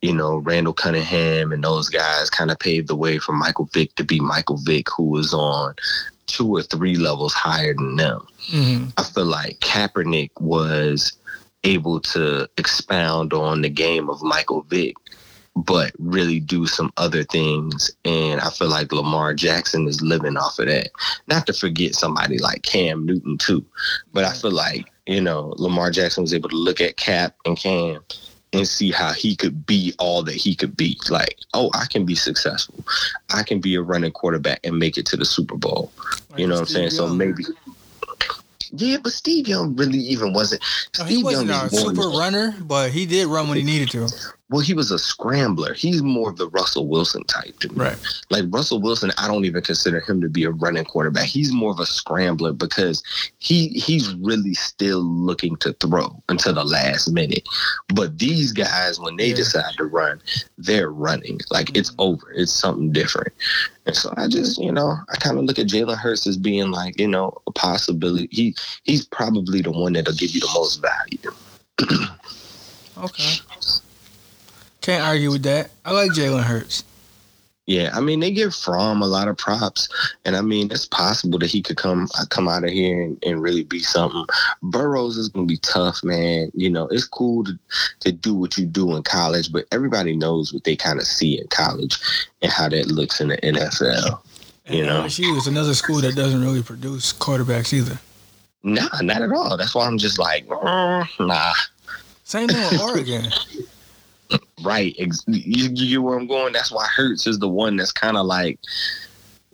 you 0.05 0.13
know, 0.13 0.37
Randall 0.37 0.75
Cunningham 0.75 1.51
and 1.51 1.65
those 1.65 1.89
guys 1.89 2.29
kind 2.29 2.51
of 2.51 2.59
paved 2.59 2.89
the 2.89 2.95
way 2.95 3.19
for 3.19 3.33
Michael 3.33 3.71
Vick 3.73 3.95
to 3.95 4.05
be 4.05 4.21
Michael 4.21 4.59
Vick, 4.59 4.89
who 4.95 5.05
was 5.05 5.33
on 5.33 5.75
two 6.27 6.55
or 6.55 6.63
three 6.63 6.97
levels 6.97 7.33
higher 7.33 7.73
than 7.73 7.97
them. 7.97 8.27
Mm-hmm. 8.49 8.91
I 8.99 9.03
feel 9.03 9.25
like 9.25 9.61
Kaepernick 9.61 10.31
was 10.41 11.17
able 11.65 12.01
to 12.01 12.47
expound 12.59 13.33
on 13.33 13.63
the 13.63 13.71
game 13.71 14.11
of 14.11 14.23
Michael 14.23 14.63
Vick 14.69 14.95
but 15.57 15.93
really 15.99 16.41
do 16.41 16.67
some 16.67 16.93
other 16.97 17.25
things. 17.25 17.91
And 18.05 18.41
I 18.41 18.51
feel 18.51 18.69
like 18.69 18.93
Lamar 18.93 19.35
Jackson 19.35 19.87
is 19.87 20.03
living 20.03 20.37
off 20.37 20.59
of 20.59 20.67
that. 20.67 20.91
Not 21.29 21.47
to 21.47 21.53
forget 21.53 21.95
somebody 21.95 22.39
like 22.39 22.63
Cam 22.63 23.07
Newton, 23.07 23.39
too. 23.39 23.65
But 24.13 24.25
I 24.25 24.33
feel 24.33 24.53
like, 24.53 24.87
you 25.07 25.21
know, 25.21 25.55
Lamar 25.57 25.91
Jackson 25.91 26.23
was 26.23 26.35
able 26.35 26.49
to 26.49 26.57
look 26.57 26.81
at 26.81 26.97
Cap 26.97 27.37
and 27.45 27.57
Cam 27.57 28.03
and 28.53 28.69
see 28.69 28.91
how 28.91 29.13
he 29.13 29.35
could 29.35 29.67
be 29.67 29.95
all 29.99 30.23
that 30.23 30.35
he 30.35 30.55
could 30.55 30.77
be. 30.77 30.99
Like, 31.11 31.39
oh, 31.55 31.71
I 31.75 31.87
can 31.87 32.05
be 32.05 32.15
successful. 32.15 32.85
I 33.33 33.43
can 33.43 33.61
be 33.61 33.75
a 33.75 33.83
running 33.83 34.13
quarterback 34.13 34.61
and 34.65 34.79
make 34.79 34.97
it 34.97 35.07
to 35.07 35.17
the 35.17 35.25
Super 35.25 35.57
Bowl. 35.57 35.93
Like 36.31 36.41
you 36.41 36.47
know 36.47 36.55
what 36.55 36.61
I'm 36.61 36.67
saying? 36.67 36.91
Young. 36.91 37.09
So 37.09 37.15
maybe. 37.15 37.45
Yeah, 38.77 38.97
but 39.03 39.13
Steve 39.13 39.47
Young 39.47 39.77
really 39.77 39.99
even 39.99 40.33
wasn't. 40.33 40.63
No, 40.99 41.05
he 41.05 41.23
wasn't 41.23 41.51
a 41.51 41.69
super 41.69 42.09
runner, 42.09 42.57
but 42.61 42.91
he 42.91 43.07
did 43.07 43.29
run 43.29 43.49
when 43.49 43.57
he 43.57 43.63
needed 43.63 43.91
to 43.91 44.09
well, 44.55 44.63
he 44.63 44.73
was 44.73 44.93
a 44.93 45.01
scrambler. 45.01 45.75
He's 45.75 46.01
more 46.01 46.31
of 46.31 46.37
the 46.37 46.49
Russell 46.51 46.87
Wilson 46.87 47.25
type 47.25 47.59
to 47.59 47.69
me. 47.71 47.87
Right. 47.87 47.97
Like 48.31 48.45
Russell 48.51 48.81
Wilson, 48.81 49.11
I 49.19 49.27
don't 49.27 49.45
even 49.45 49.65
consider 49.65 49.99
him 49.99 50.21
to 50.21 50.29
be 50.29 50.45
a 50.45 50.53
running 50.53 50.85
quarterback. 50.85 51.27
He's 51.27 51.53
more 51.53 51.73
of 51.73 51.81
a 51.81 51.87
scrambler 51.87 52.53
because 52.53 53.03
he 53.39 53.71
he's 53.71 54.15
really 54.15 54.55
still 54.55 55.01
looking 55.01 55.57
to 55.57 55.73
throw 55.73 56.23
until 56.29 56.55
the 56.55 56.63
last 56.63 57.11
minute. 57.11 57.49
But 57.97 58.17
these 58.21 58.53
guys, 58.53 59.01
when 59.01 59.17
they 59.17 59.31
yeah. 59.31 59.35
decide 59.35 59.75
to 59.77 59.87
run, 59.87 60.23
they're 60.57 60.93
running. 60.93 61.41
Like 61.51 61.67
mm-hmm. 61.67 61.79
it's 61.79 61.93
over. 61.99 62.31
It's 62.37 62.53
something 62.53 62.93
different. 62.93 63.33
And 63.87 63.97
so 63.97 64.15
I 64.17 64.29
just, 64.29 64.59
you 64.59 64.71
know, 64.71 64.97
I 65.13 65.17
kind 65.17 65.37
of 65.37 65.47
look 65.47 65.59
at 65.59 65.67
Jalen 65.67 65.99
Hurts 65.99 66.29
as 66.29 66.37
being 66.37 66.71
like, 66.71 67.01
you 67.01 67.09
know, 67.09 67.37
a 67.49 67.51
possibility. 67.51 68.29
He 68.31 68.55
he's 68.85 69.05
probably 69.05 69.63
the 69.63 69.73
one 69.73 69.95
that'll 69.95 70.15
give 70.15 70.31
you 70.31 70.41
the 70.41 70.51
most 70.55 70.81
value. 70.81 71.33
okay. 72.99 73.41
Can't 74.85 75.03
argue 75.03 75.31
with 75.31 75.45
that. 75.45 75.71
I 75.87 75.93
like 75.93 76.11
Jalen 76.11 76.43
Hurts. 76.43 76.85
Yeah, 77.65 77.91
I 77.95 78.01
mean 78.01 78.21
they 78.21 78.31
give 78.31 78.55
Fromm 78.55 79.01
a 79.01 79.07
lot 79.07 79.29
of 79.29 79.39
props, 79.39 79.89
and 80.27 80.37
I 80.37 80.43
mean 80.43 80.71
it's 80.71 80.85
possible 80.85 81.39
that 81.39 81.49
he 81.49 81.63
could 81.63 81.79
come 81.79 82.07
come 82.29 82.49
out 82.49 82.65
of 82.65 82.69
here 82.69 83.03
and, 83.03 83.19
and 83.25 83.41
really 83.41 83.65
be 83.65 83.79
something. 83.79 84.27
Burrows 84.63 85.17
is 85.17 85.31
gonna 85.31 85.47
be 85.47 85.57
tough, 85.57 86.05
man. 86.05 86.51
You 86.53 86.69
know 86.69 86.87
it's 86.89 87.07
cool 87.07 87.45
to 87.45 87.59
to 88.01 88.13
do 88.13 88.35
what 88.35 88.59
you 88.59 88.67
do 88.67 88.95
in 88.95 89.03
college, 89.05 89.51
but 89.51 89.65
everybody 89.73 90.15
knows 90.15 90.53
what 90.53 90.65
they 90.65 90.77
kind 90.77 91.01
of 91.01 91.07
see 91.07 91.41
in 91.41 91.47
college 91.49 91.99
and 92.43 92.53
how 92.53 92.69
that 92.69 92.89
looks 92.89 93.23
in 93.23 93.29
the 93.29 93.39
NFL. 93.39 94.21
And 94.67 94.75
you 94.77 94.85
know, 94.85 95.05
LSU 95.05 95.35
is 95.39 95.47
another 95.47 95.73
school 95.73 96.03
that 96.03 96.15
doesn't 96.15 96.43
really 96.43 96.63
produce 96.63 97.11
quarterbacks 97.11 97.73
either. 97.73 97.99
Nah, 98.63 99.01
not 99.01 99.23
at 99.23 99.33
all. 99.33 99.57
That's 99.57 99.75
why 99.75 99.87
I'm 99.87 99.97
just 99.97 100.19
like, 100.19 100.47
mm, 100.47 101.27
nah. 101.27 101.55
Same 102.25 102.49
thing 102.49 102.71
with 102.71 102.83
Oregon. 102.83 103.33
Right. 104.63 104.97
You, 104.97 105.11
you 105.27 105.89
get 105.89 106.03
where 106.03 106.19
I'm 106.19 106.27
going? 106.27 106.53
That's 106.53 106.73
why 106.73 106.87
Hurts 106.87 107.27
is 107.27 107.39
the 107.39 107.49
one 107.49 107.77
that's 107.77 107.93
kind 107.93 108.17
of 108.17 108.27
like 108.27 108.59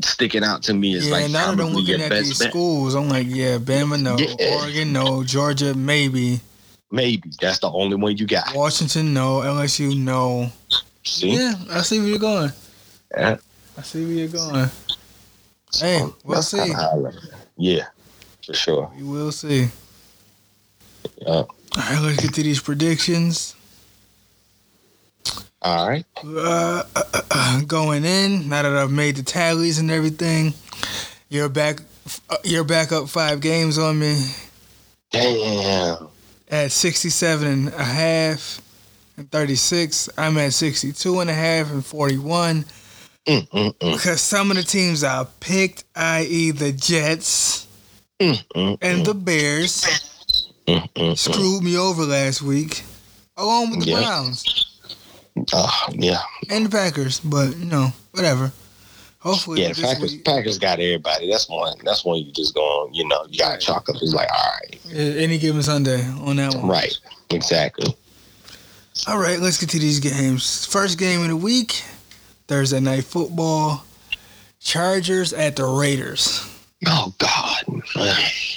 sticking 0.05 0.45
out 0.45 0.63
to 0.65 0.75
me. 0.75 0.95
Is 0.95 1.09
yeah, 1.09 1.15
like 1.15 1.31
now 1.31 1.53
that 1.55 1.65
I'm 1.65 1.73
looking 1.73 2.01
at 2.01 2.11
these 2.11 2.39
bet. 2.39 2.51
schools, 2.51 2.95
I'm 2.95 3.09
like, 3.09 3.27
yeah, 3.29 3.59
Bama 3.59 4.01
no, 4.01 4.17
yeah. 4.19 4.57
Oregon 4.57 4.93
no, 4.93 5.25
Georgia 5.25 5.75
maybe. 5.75 6.41
Maybe 6.93 7.31
that's 7.41 7.61
the 7.61 7.71
only 7.71 7.97
one 7.97 8.17
you 8.17 8.27
got. 8.27 8.55
Washington 8.55 9.15
no, 9.15 9.41
LSU 9.41 9.97
no. 9.97 10.51
See? 11.05 11.37
Yeah, 11.37 11.55
I 11.71 11.83
see 11.83 11.99
where 11.99 12.09
you're 12.09 12.19
going. 12.19 12.51
Yeah. 13.17 13.37
I 13.79 13.83
see 13.83 14.05
where 14.05 14.15
you're 14.15 14.29
going. 14.29 14.69
So, 15.71 15.87
hey, 15.87 16.05
we'll 16.25 16.43
see. 16.43 16.73
Yeah, 17.57 17.87
for 18.45 18.55
sure. 18.55 18.93
We 18.97 19.05
will 19.05 19.33
see. 19.33 19.69
Yeah. 21.19 21.29
All 21.29 21.49
right, 21.77 22.01
let's 22.03 22.21
get 22.21 22.35
to 22.35 22.43
these 22.43 22.61
predictions. 22.61 23.55
All 25.63 25.89
right. 25.89 26.07
Uh, 26.25 26.83
uh, 26.97 27.03
uh, 27.31 27.61
going 27.67 28.05
in 28.05 28.49
now 28.49 28.63
that 28.63 28.73
I've 28.73 28.91
made 28.91 29.17
the 29.17 29.23
tallies 29.23 29.79
and 29.79 29.91
everything, 29.91 30.55
you're 31.29 31.51
back. 31.51 31.81
Uh, 32.31 32.37
you're 32.45 32.65
back 32.65 32.93
up 32.93 33.09
five 33.11 33.41
games 33.41 33.77
on 33.77 33.99
me. 33.99 34.25
Damn. 35.11 36.09
At 36.49 36.73
67 36.73 37.47
and 37.47 37.69
a 37.69 37.85
half 37.85 38.63
and 39.19 39.31
36, 39.31 40.09
I'm 40.17 40.39
at 40.39 40.55
62 40.55 41.21
and 41.21 41.29
a 41.29 41.35
half 41.35 41.71
and 41.71 41.85
41. 41.85 42.65
Mm, 43.27 43.49
mm, 43.49 43.75
mm. 43.75 43.93
Because 43.93 44.23
some 44.23 44.51
of 44.51 44.57
the 44.57 44.63
teams 44.63 45.05
I 45.05 45.27
picked, 45.41 45.85
i.e., 45.95 46.53
the 46.53 46.73
Jets 46.73 47.67
and 48.19 48.39
the 49.05 49.15
Bears, 49.15 49.87
screwed 51.21 51.63
me 51.63 51.77
over 51.77 52.05
last 52.05 52.41
week, 52.41 52.83
along 53.37 53.71
with 53.73 53.81
the 53.81 53.91
yep. 53.91 54.01
Browns. 54.01 54.70
Uh, 55.53 55.71
yeah. 55.93 56.21
And 56.49 56.67
the 56.67 56.71
Packers, 56.71 57.21
but 57.21 57.57
you 57.57 57.67
know, 57.67 57.93
whatever. 58.13 58.53
Hopefully, 59.21 59.63
yeah. 59.63 59.73
The 59.73 59.83
Packers, 59.83 60.13
week, 60.13 60.25
Packers 60.25 60.59
got 60.59 60.81
everybody. 60.81 61.31
That's 61.31 61.49
one. 61.49 61.77
That's 61.85 62.05
one 62.05 62.19
you 62.19 62.33
just 62.33 62.55
going. 62.55 62.95
You 62.95 63.07
know, 63.07 63.25
you 63.29 63.39
got 63.39 63.51
right. 63.51 63.61
chalk 63.61 63.89
up. 63.89 63.97
It's 64.01 64.15
like, 64.15 64.29
all 64.33 64.53
right. 64.61 64.81
Any 64.95 65.39
given 65.39 65.63
Sunday 65.63 66.05
on 66.23 66.37
that 66.37 66.55
one. 66.55 66.69
Right. 66.69 66.99
Exactly. 67.31 67.95
All 69.07 69.19
right. 69.19 69.39
Let's 69.39 69.59
get 69.59 69.71
to 69.71 69.79
these 69.79 70.01
games. 70.01 70.67
First 70.67 70.99
game 70.99 71.23
of 71.23 71.29
the 71.29 71.37
week, 71.37 71.83
Thursday 72.49 72.81
night 72.81 73.05
football. 73.05 73.85
Chargers 74.61 75.33
at 75.33 75.57
the 75.57 75.65
Raiders. 75.65 76.47
Oh 76.87 77.15
God. 77.19 77.83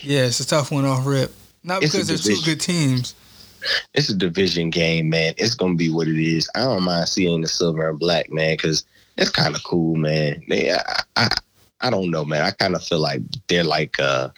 yeah, 0.03 0.26
it's 0.26 0.39
a 0.39 0.47
tough 0.47 0.71
one 0.71 0.86
off 0.86 1.05
rip. 1.05 1.34
Not 1.63 1.82
because 1.82 2.07
there's 2.07 2.24
two 2.24 2.38
good 2.43 2.59
teams. 2.59 3.15
It's 3.93 4.09
a 4.09 4.16
division 4.16 4.70
game, 4.70 5.09
man. 5.09 5.34
It's 5.38 5.55
gonna 5.55 5.76
be 5.76 5.89
what 5.89 6.07
it 6.07 6.20
is. 6.20 6.49
I 6.55 6.61
don't 6.61 6.84
mind 6.84 7.07
seeing 7.07 7.41
the 7.41 7.47
silver 7.47 7.89
and 7.89 7.99
black, 7.99 8.32
man, 8.32 8.55
because 8.55 8.86
it's 9.18 9.30
kind 9.30 9.55
of 9.55 9.64
cool, 9.64 9.95
man. 9.95 10.43
They, 10.49 10.72
I, 10.72 11.03
I, 11.16 11.30
I 11.82 11.89
don't 11.89 12.11
know, 12.11 12.26
man. 12.26 12.43
I 12.43 12.51
kind 12.51 12.76
of 12.76 12.84
feel 12.84 12.99
like 12.99 13.22
they're 13.47 13.64
like 13.64 13.99
uh, 13.99 14.30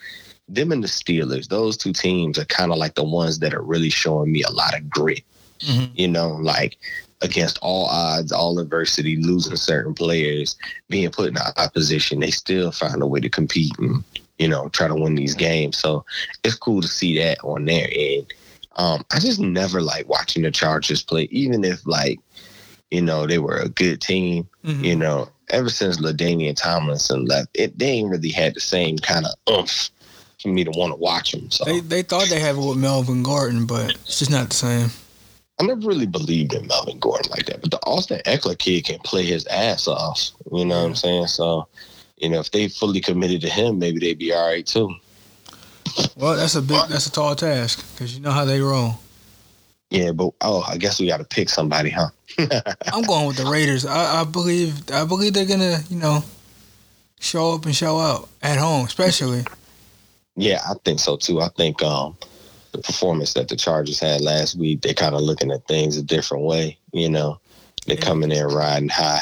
them 0.47 0.71
and 0.71 0.83
the 0.83 0.87
Steelers. 0.87 1.47
Those 1.47 1.77
two 1.77 1.93
teams 1.93 2.37
are 2.37 2.45
kind 2.45 2.71
of 2.71 2.77
like 2.77 2.95
the 2.95 3.03
ones 3.03 3.39
that 3.39 3.53
are 3.53 3.61
really 3.61 3.89
showing 3.89 4.31
me 4.31 4.43
a 4.43 4.51
lot 4.51 4.75
of 4.75 4.89
grit. 4.89 5.23
Mm-hmm. 5.59 5.93
You 5.95 6.07
know, 6.09 6.31
like 6.33 6.77
against 7.21 7.59
all 7.61 7.85
odds, 7.85 8.31
all 8.31 8.59
adversity, 8.59 9.17
losing 9.17 9.55
certain 9.55 9.93
players, 9.93 10.55
being 10.89 11.09
put 11.09 11.29
in 11.29 11.37
opposition, 11.37 12.19
they 12.19 12.31
still 12.31 12.71
find 12.71 13.01
a 13.01 13.07
way 13.07 13.19
to 13.19 13.29
compete 13.29 13.77
and 13.79 14.03
you 14.37 14.47
know 14.47 14.69
try 14.69 14.87
to 14.87 14.95
win 14.95 15.15
these 15.15 15.35
games. 15.35 15.77
So 15.77 16.05
it's 16.43 16.55
cool 16.55 16.81
to 16.81 16.87
see 16.87 17.17
that 17.19 17.39
on 17.43 17.65
their 17.65 17.87
end. 17.91 18.33
Um, 18.77 19.05
I 19.11 19.19
just 19.19 19.39
never 19.39 19.81
like 19.81 20.07
watching 20.09 20.43
the 20.43 20.51
Chargers 20.51 21.01
play, 21.01 21.23
even 21.31 21.63
if 21.63 21.85
like 21.85 22.19
you 22.91 23.01
know 23.01 23.25
they 23.25 23.39
were 23.39 23.57
a 23.57 23.69
good 23.69 24.01
team. 24.01 24.47
Mm-hmm. 24.63 24.83
You 24.83 24.95
know, 24.95 25.29
ever 25.49 25.69
since 25.69 25.99
LaDainian 25.99 26.55
Tomlinson 26.55 27.25
left, 27.25 27.49
it 27.53 27.77
they 27.77 27.87
ain't 27.87 28.09
really 28.09 28.29
had 28.29 28.55
the 28.55 28.61
same 28.61 28.97
kind 28.97 29.25
of 29.25 29.53
oomph 29.53 29.89
for 30.41 30.49
me 30.49 30.63
to 30.63 30.71
want 30.71 30.91
to 30.91 30.97
watch 30.97 31.31
them. 31.31 31.49
So 31.51 31.63
they 31.65 31.79
they 31.79 32.03
thought 32.03 32.29
they 32.29 32.39
had 32.39 32.55
it 32.55 32.59
with 32.59 32.77
Melvin 32.77 33.23
Gordon, 33.23 33.65
but 33.65 33.91
it's 33.91 34.19
just 34.19 34.31
not 34.31 34.49
the 34.49 34.55
same. 34.55 34.89
I 35.59 35.63
never 35.63 35.87
really 35.87 36.05
believed 36.05 36.53
in 36.53 36.67
Melvin 36.67 36.99
Gordon 36.99 37.31
like 37.31 37.45
that, 37.45 37.61
but 37.61 37.71
the 37.71 37.79
Austin 37.85 38.19
Ekeler 38.25 38.57
kid 38.57 38.85
can 38.85 38.99
play 38.99 39.23
his 39.23 39.47
ass 39.47 39.87
off. 39.87 40.31
You 40.51 40.65
know 40.65 40.81
what 40.81 40.89
I'm 40.89 40.95
saying? 40.95 41.27
So, 41.27 41.67
you 42.17 42.27
know, 42.27 42.41
if 42.41 42.51
they 42.51 42.67
fully 42.67 42.99
committed 42.99 43.39
to 43.41 43.49
him, 43.49 43.79
maybe 43.79 43.99
they'd 43.99 44.17
be 44.17 44.33
all 44.33 44.49
right 44.49 44.65
too. 44.65 44.93
Well, 46.17 46.35
that's 46.35 46.55
a 46.55 46.61
big, 46.61 46.87
that's 46.89 47.07
a 47.07 47.11
tall 47.11 47.35
task 47.35 47.85
because 47.93 48.15
you 48.15 48.21
know 48.21 48.31
how 48.31 48.45
they 48.45 48.59
roll. 48.59 48.99
Yeah, 49.89 50.11
but 50.11 50.31
oh, 50.41 50.61
I 50.67 50.77
guess 50.77 50.99
we 50.99 51.07
got 51.07 51.17
to 51.17 51.23
pick 51.23 51.49
somebody, 51.49 51.89
huh? 51.89 52.09
I'm 52.93 53.03
going 53.03 53.27
with 53.27 53.37
the 53.37 53.45
Raiders. 53.45 53.85
I, 53.85 54.21
I 54.21 54.23
believe, 54.23 54.91
I 54.91 55.05
believe 55.05 55.33
they're 55.33 55.45
gonna, 55.45 55.79
you 55.89 55.97
know, 55.97 56.23
show 57.19 57.53
up 57.53 57.65
and 57.65 57.75
show 57.75 57.99
out 57.99 58.29
at 58.41 58.57
home, 58.57 58.85
especially. 58.85 59.43
Yeah, 60.35 60.59
I 60.67 60.73
think 60.83 60.99
so 60.99 61.17
too. 61.17 61.41
I 61.41 61.49
think 61.49 61.81
um, 61.81 62.17
the 62.71 62.79
performance 62.79 63.33
that 63.33 63.47
the 63.47 63.55
Chargers 63.55 63.99
had 63.99 64.21
last 64.21 64.55
week, 64.55 64.81
they're 64.81 64.93
kind 64.93 65.15
of 65.15 65.21
looking 65.21 65.51
at 65.51 65.67
things 65.67 65.97
a 65.97 66.03
different 66.03 66.43
way. 66.43 66.77
You 66.91 67.09
know, 67.09 67.39
they're 67.85 67.95
coming 67.97 68.31
in 68.31 68.45
riding 68.47 68.89
high. 68.89 69.21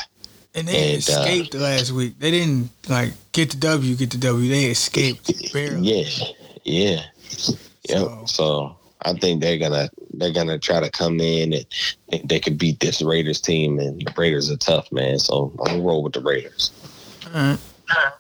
And 0.56 0.68
they 0.68 0.94
and, 0.94 1.00
escaped 1.00 1.56
uh, 1.56 1.60
last 1.60 1.92
week. 1.92 2.20
They 2.20 2.32
didn't 2.32 2.70
like 2.88 3.14
get 3.32 3.52
the 3.52 3.58
W, 3.58 3.96
get 3.96 4.12
the 4.12 4.18
W. 4.18 4.50
They 4.50 4.66
escaped 4.66 5.32
barely. 5.54 5.82
Yeah, 5.82 6.28
yeah, 6.64 7.04
yep. 7.88 8.00
So, 8.00 8.24
so 8.26 8.78
I 9.02 9.14
think 9.14 9.42
they're 9.42 9.58
gonna 9.58 9.90
they're 10.14 10.34
gonna 10.34 10.60
try 10.60 10.80
to 10.80 10.90
come 10.90 11.20
in 11.20 11.54
and 11.54 11.66
think 12.10 12.30
they 12.30 12.40
could 12.40 12.58
beat 12.58 12.80
this 12.80 13.02
Raiders 13.02 13.42
team. 13.42 13.80
And 13.80 14.02
the 14.02 14.14
Raiders 14.18 14.52
are 14.52 14.58
tough, 14.58 14.92
man. 14.92 15.20
So 15.20 15.52
I'm 15.60 15.66
gonna 15.66 15.82
roll 15.82 16.04
with 16.04 16.14
the 16.14 16.22
Raiders. 16.22 16.72
All 17.34 17.42
right, 17.42 17.60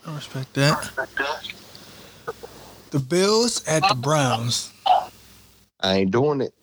I 0.05 0.15
respect 0.15 0.53
that. 0.55 0.91
The 2.91 2.99
Bills 2.99 3.65
at 3.67 3.87
the 3.87 3.95
Browns. 3.95 4.71
I 5.79 5.97
ain't 5.97 6.11
doing 6.11 6.41
it. 6.41 6.53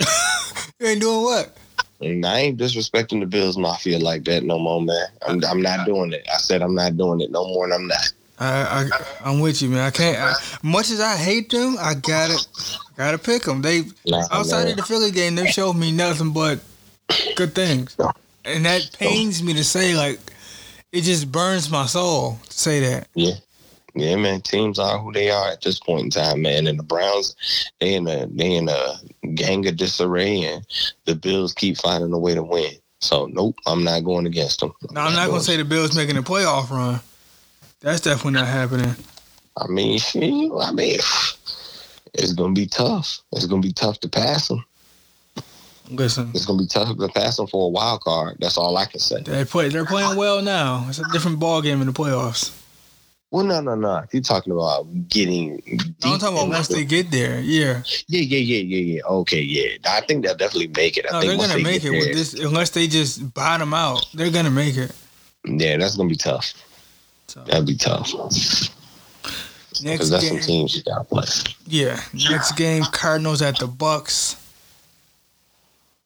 you 0.80 0.86
ain't 0.86 1.00
doing 1.00 1.22
what? 1.22 1.56
I 2.02 2.04
ain't 2.04 2.58
disrespecting 2.58 3.20
the 3.20 3.26
Bills 3.26 3.58
Mafia 3.58 3.98
like 3.98 4.24
that 4.24 4.42
no 4.42 4.58
more, 4.58 4.80
man. 4.80 5.06
I'm, 5.26 5.44
I'm 5.44 5.60
not 5.60 5.84
doing 5.86 6.12
it. 6.12 6.26
I 6.32 6.38
said 6.38 6.62
I'm 6.62 6.74
not 6.74 6.96
doing 6.96 7.20
it 7.20 7.30
no 7.30 7.46
more, 7.46 7.64
and 7.64 7.74
I'm 7.74 7.86
not. 7.86 8.12
I, 8.40 8.88
I 9.22 9.30
am 9.30 9.40
with 9.40 9.60
you, 9.60 9.68
man. 9.68 9.80
I 9.80 9.90
can't. 9.90 10.18
I, 10.18 10.34
much 10.62 10.90
as 10.90 10.98
I 10.98 11.16
hate 11.16 11.50
them, 11.50 11.76
I 11.78 11.92
gotta 11.94 12.38
gotta 12.96 13.18
pick 13.18 13.42
them. 13.42 13.60
They 13.60 13.82
nah, 14.06 14.26
outside 14.30 14.64
man. 14.64 14.70
of 14.70 14.76
the 14.78 14.82
Philly 14.82 15.10
game, 15.10 15.34
they 15.34 15.46
showed 15.46 15.74
me 15.74 15.92
nothing 15.92 16.32
but 16.32 16.60
good 17.36 17.54
things, 17.54 17.96
and 18.46 18.64
that 18.64 18.96
pains 18.98 19.42
me 19.42 19.52
to 19.52 19.62
say. 19.62 19.94
Like 19.94 20.18
it 20.90 21.02
just 21.02 21.30
burns 21.30 21.70
my 21.70 21.84
soul 21.84 22.38
to 22.48 22.58
say 22.58 22.80
that. 22.80 23.08
Yeah, 23.14 23.34
yeah, 23.94 24.16
man. 24.16 24.40
Teams 24.40 24.78
are 24.78 24.98
who 24.98 25.12
they 25.12 25.30
are 25.30 25.50
at 25.50 25.60
this 25.60 25.78
point 25.78 26.04
in 26.04 26.10
time, 26.10 26.40
man. 26.40 26.66
And 26.66 26.78
the 26.78 26.82
Browns, 26.82 27.36
they 27.78 27.94
in 27.94 28.08
a 28.08 28.26
they 28.26 28.56
in 28.56 28.70
a 28.70 28.94
gang 29.34 29.68
of 29.68 29.76
disarray, 29.76 30.44
and 30.44 30.66
the 31.04 31.14
Bills 31.14 31.52
keep 31.52 31.76
finding 31.76 32.12
a 32.14 32.18
way 32.18 32.34
to 32.34 32.42
win. 32.42 32.72
So 33.00 33.26
nope, 33.26 33.56
I'm 33.66 33.84
not 33.84 34.02
going 34.02 34.24
against 34.24 34.60
them. 34.60 34.72
I'm 34.88 34.94
no, 34.94 35.00
I'm 35.02 35.12
not, 35.12 35.24
not 35.24 35.28
gonna 35.28 35.42
say 35.42 35.58
the 35.58 35.64
Bills 35.66 35.94
making 35.94 36.16
a 36.16 36.22
playoff 36.22 36.70
run. 36.70 37.00
That's 37.80 38.00
definitely 38.00 38.32
not 38.32 38.46
happening. 38.46 38.94
I 39.56 39.66
mean, 39.66 40.00
I 40.14 40.72
mean, 40.72 40.98
it's 42.14 42.32
gonna 42.34 42.52
be 42.52 42.66
tough. 42.66 43.20
It's 43.32 43.46
gonna 43.46 43.62
be 43.62 43.72
tough 43.72 44.00
to 44.00 44.08
pass 44.08 44.48
them. 44.48 44.64
Listen, 45.90 46.30
it's 46.34 46.46
gonna 46.46 46.58
be 46.58 46.66
tough 46.66 46.96
to 46.96 47.08
pass 47.08 47.36
them 47.36 47.46
for 47.46 47.66
a 47.66 47.68
wild 47.68 48.02
card. 48.02 48.36
That's 48.38 48.56
all 48.56 48.76
I 48.76 48.84
can 48.86 49.00
say. 49.00 49.22
They 49.22 49.44
play. 49.44 49.68
They're 49.68 49.84
playing 49.86 50.16
well 50.16 50.42
now. 50.42 50.86
It's 50.88 50.98
a 50.98 51.04
different 51.12 51.40
ball 51.40 51.62
game 51.62 51.80
in 51.80 51.86
the 51.86 51.92
playoffs. 51.92 52.56
Well, 53.32 53.44
no, 53.44 53.60
no, 53.60 53.76
no. 53.76 54.04
You're 54.12 54.22
talking 54.22 54.52
about 54.52 54.86
getting. 55.08 55.62
No, 56.04 56.12
I'm 56.14 56.18
talking 56.18 56.36
about 56.36 56.48
once 56.48 56.68
they 56.68 56.84
get 56.84 57.10
there. 57.12 57.40
Yeah. 57.40 57.82
Yeah, 58.08 58.20
yeah, 58.20 58.38
yeah, 58.38 58.62
yeah, 58.62 58.94
yeah. 58.96 59.02
Okay, 59.02 59.40
yeah. 59.40 59.76
I 59.84 60.00
think 60.00 60.24
they'll 60.24 60.36
definitely 60.36 60.68
make 60.68 60.96
it. 60.96 61.06
I 61.08 61.12
no, 61.12 61.20
they're 61.26 61.36
gonna 61.36 61.54
they 61.54 61.62
make 61.62 61.84
it 61.84 61.90
there, 61.90 62.00
with 62.00 62.12
this, 62.12 62.34
unless 62.34 62.70
they 62.70 62.88
just 62.88 63.32
bottom 63.32 63.72
out. 63.72 64.04
They're 64.14 64.32
gonna 64.32 64.50
make 64.50 64.76
it. 64.76 64.92
Yeah, 65.44 65.76
that's 65.76 65.96
gonna 65.96 66.08
be 66.08 66.16
tough. 66.16 66.52
So. 67.30 67.44
That'd 67.44 67.64
be 67.64 67.76
tough. 67.76 68.12
Next 69.84 70.08
that's 70.08 70.24
game, 70.24 70.40
some 70.40 70.40
teams 70.40 70.76
you 70.76 70.82
gotta 70.82 71.04
play. 71.04 71.26
Yeah. 71.64 72.00
Next 72.28 72.56
game, 72.56 72.82
Cardinals 72.82 73.40
at 73.40 73.56
the 73.60 73.68
Bucks. 73.68 74.34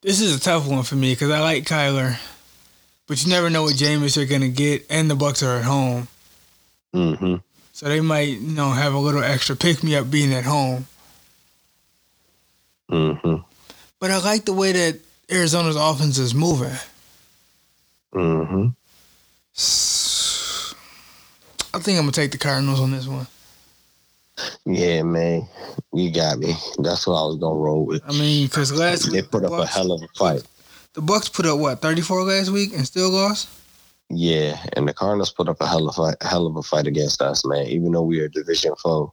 This 0.03 0.21
is 0.21 0.37
a 0.37 0.39
tough 0.39 0.69
one 0.69 0.83
for 0.83 0.97
me 0.97 1.13
because 1.13 1.31
I 1.31 1.41
like 1.41 1.65
Kyler, 1.65 2.19
but 3.07 3.25
you 3.25 3.31
never 3.31 3.49
know 3.49 3.63
what 3.63 3.73
Jameis 3.77 4.23
are 4.23 4.27
gonna 4.27 4.51
get, 4.51 4.85
and 4.91 5.11
the 5.11 5.15
Bucks 5.15 5.43
are 5.43 5.57
at 5.57 5.65
home. 5.65 6.09
Mm-hmm. 6.95 7.37
So 7.73 7.87
they 7.87 8.03
might, 8.03 8.29
you 8.29 8.53
know, 8.55 8.73
have 8.73 8.93
a 8.93 8.99
little 8.99 9.23
extra 9.23 9.57
pick 9.57 9.83
me 9.83 9.97
up 9.97 10.11
being 10.11 10.35
at 10.35 10.45
home. 10.45 10.87
Mm-hmm. 12.91 13.37
But 13.99 14.11
I 14.11 14.19
like 14.19 14.45
the 14.45 14.53
way 14.53 14.73
that 14.73 15.01
Arizona's 15.31 15.77
offense 15.77 16.19
is 16.19 16.35
moving. 16.35 16.77
Mm-hmm. 18.13 18.69
I 21.75 21.79
think 21.81 21.99
I'm 21.99 22.05
gonna 22.05 22.13
take 22.13 22.31
the 22.31 22.39
Cardinals 22.39 22.81
on 22.81 22.93
this 22.93 23.09
one. 23.09 23.27
Yeah, 24.65 25.03
man, 25.03 25.49
you 25.93 26.13
got 26.13 26.39
me. 26.39 26.55
That's 26.79 27.05
what 27.05 27.15
I 27.15 27.27
was 27.27 27.37
gonna 27.37 27.59
roll 27.59 27.85
with. 27.85 28.01
I 28.07 28.13
mean, 28.13 28.47
because 28.47 28.73
last 28.73 29.11
they 29.11 29.23
week 29.23 29.31
put 29.31 29.45
up 29.45 29.51
Bucks, 29.51 29.75
a 29.75 29.79
hell 29.79 29.91
of 29.91 30.01
a 30.03 30.09
fight. 30.17 30.43
The 30.93 31.03
Bucks 31.03 31.29
put 31.29 31.47
up 31.47 31.59
what 31.59 31.81
34 31.81 32.23
last 32.23 32.51
week 32.51 32.73
and 32.75 32.87
still 32.87 33.11
lost. 33.11 33.49
Yeah, 34.17 34.63
and 34.75 34.89
the 34.89 34.93
Cardinals 34.93 35.33
put 35.33 35.49
up 35.49 35.61
a 35.61 35.67
hell 35.67 35.89
of 35.89 35.99
a 35.99 36.17
hell 36.27 36.47
of 36.47 36.57
a 36.57 36.63
fight 36.63 36.87
against 36.87 37.21
us, 37.21 37.45
man. 37.45 37.67
Even 37.67 37.93
though 37.93 38.03
we 38.03 38.21
are 38.21 38.29
division 38.29 38.75
foe, 38.77 39.13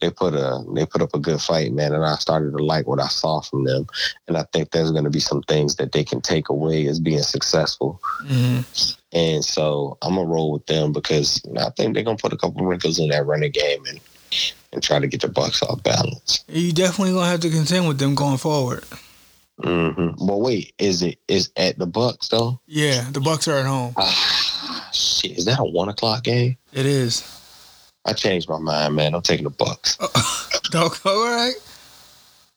they 0.00 0.10
put 0.10 0.34
a 0.34 0.64
they 0.74 0.86
put 0.86 1.02
up 1.02 1.14
a 1.14 1.18
good 1.18 1.40
fight, 1.40 1.72
man. 1.72 1.94
And 1.94 2.04
I 2.04 2.16
started 2.16 2.52
to 2.56 2.64
like 2.64 2.86
what 2.86 3.00
I 3.00 3.08
saw 3.08 3.40
from 3.40 3.64
them, 3.64 3.86
and 4.26 4.36
I 4.36 4.44
think 4.52 4.70
there's 4.70 4.90
going 4.90 5.04
to 5.04 5.10
be 5.10 5.20
some 5.20 5.42
things 5.42 5.76
that 5.76 5.92
they 5.92 6.04
can 6.04 6.20
take 6.20 6.48
away 6.48 6.86
as 6.86 7.00
being 7.00 7.22
successful. 7.22 8.00
Mm-hmm. 8.24 8.96
And 9.12 9.44
so 9.44 9.98
I'm 10.02 10.14
gonna 10.14 10.26
roll 10.26 10.52
with 10.52 10.66
them 10.66 10.92
because 10.92 11.42
I 11.58 11.70
think 11.70 11.94
they're 11.94 12.04
gonna 12.04 12.16
put 12.16 12.32
a 12.32 12.36
couple 12.36 12.64
wrinkles 12.64 12.98
in 12.98 13.08
that 13.08 13.26
running 13.26 13.50
game 13.50 13.84
and 13.86 14.00
and 14.72 14.82
try 14.82 14.98
to 14.98 15.06
get 15.06 15.20
the 15.20 15.28
Bucks 15.28 15.62
off 15.62 15.82
balance. 15.82 16.44
You 16.48 16.72
definitely 16.72 17.14
gonna 17.14 17.26
have 17.26 17.40
to 17.40 17.50
contend 17.50 17.88
with 17.88 17.98
them 17.98 18.14
going 18.14 18.38
forward. 18.38 18.84
Mm-hmm. 19.60 20.26
But 20.26 20.38
wait, 20.38 20.74
is 20.78 21.02
it 21.02 21.18
is 21.28 21.50
at 21.56 21.78
the 21.78 21.86
Bucks 21.86 22.28
though? 22.28 22.60
Yeah, 22.66 23.08
the 23.10 23.20
Bucks 23.20 23.48
are 23.48 23.58
at 23.58 23.66
home. 23.66 23.94
Ah, 23.96 24.90
shit, 24.92 25.38
is 25.38 25.44
that 25.46 25.58
a 25.58 25.64
one 25.64 25.88
o'clock 25.88 26.24
game? 26.24 26.56
It 26.72 26.86
is. 26.86 27.36
I 28.04 28.12
changed 28.14 28.48
my 28.48 28.58
mind, 28.58 28.94
man. 28.96 29.14
I'm 29.14 29.22
taking 29.22 29.44
the 29.44 29.50
Bucks. 29.50 29.98
Uh, 30.00 30.08
don't 30.70 31.02
go 31.02 31.10
all 31.10 31.30
right. 31.30 31.54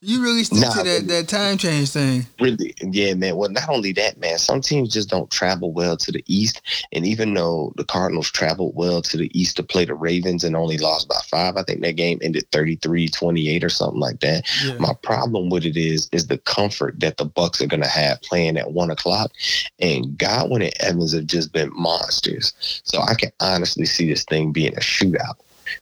You 0.05 0.21
really 0.21 0.43
stick 0.43 0.59
nah, 0.59 0.73
to 0.73 0.83
that, 0.83 1.07
that 1.07 1.27
time 1.29 1.57
change 1.57 1.91
thing. 1.91 2.25
Really, 2.37 2.75
yeah, 2.81 3.13
man. 3.13 3.37
Well, 3.37 3.49
not 3.49 3.69
only 3.69 3.93
that, 3.93 4.19
man. 4.19 4.37
Some 4.37 4.59
teams 4.59 4.91
just 4.91 5.09
don't 5.09 5.31
travel 5.31 5.71
well 5.71 5.95
to 5.95 6.11
the 6.11 6.21
east, 6.27 6.61
and 6.91 7.07
even 7.07 7.33
though 7.33 7.71
the 7.77 7.85
Cardinals 7.85 8.29
traveled 8.29 8.75
well 8.75 9.01
to 9.01 9.15
the 9.15 9.31
east 9.39 9.55
to 9.55 9.63
play 9.63 9.85
the 9.85 9.93
Ravens 9.95 10.43
and 10.43 10.57
only 10.57 10.77
lost 10.77 11.07
by 11.07 11.15
five, 11.29 11.55
I 11.55 11.63
think 11.63 11.81
that 11.81 11.95
game 11.95 12.19
ended 12.21 12.51
33-28 12.51 13.63
or 13.63 13.69
something 13.69 14.01
like 14.01 14.19
that. 14.19 14.43
Yeah. 14.65 14.77
My 14.77 14.93
problem 15.03 15.49
with 15.49 15.63
it 15.63 15.77
is 15.77 16.09
is 16.11 16.27
the 16.27 16.37
comfort 16.39 16.99
that 16.99 17.15
the 17.15 17.25
Bucks 17.25 17.61
are 17.61 17.67
going 17.67 17.83
to 17.83 17.87
have 17.87 18.21
playing 18.23 18.57
at 18.57 18.73
one 18.73 18.91
o'clock, 18.91 19.31
and 19.79 20.17
Godwin 20.17 20.63
and 20.63 20.73
Evans 20.81 21.13
have 21.13 21.27
just 21.27 21.53
been 21.53 21.71
monsters. 21.73 22.81
So 22.83 22.99
I 22.99 23.13
can 23.13 23.31
honestly 23.39 23.85
see 23.85 24.09
this 24.09 24.25
thing 24.25 24.51
being 24.51 24.75
a 24.75 24.81
shootout. 24.81 25.35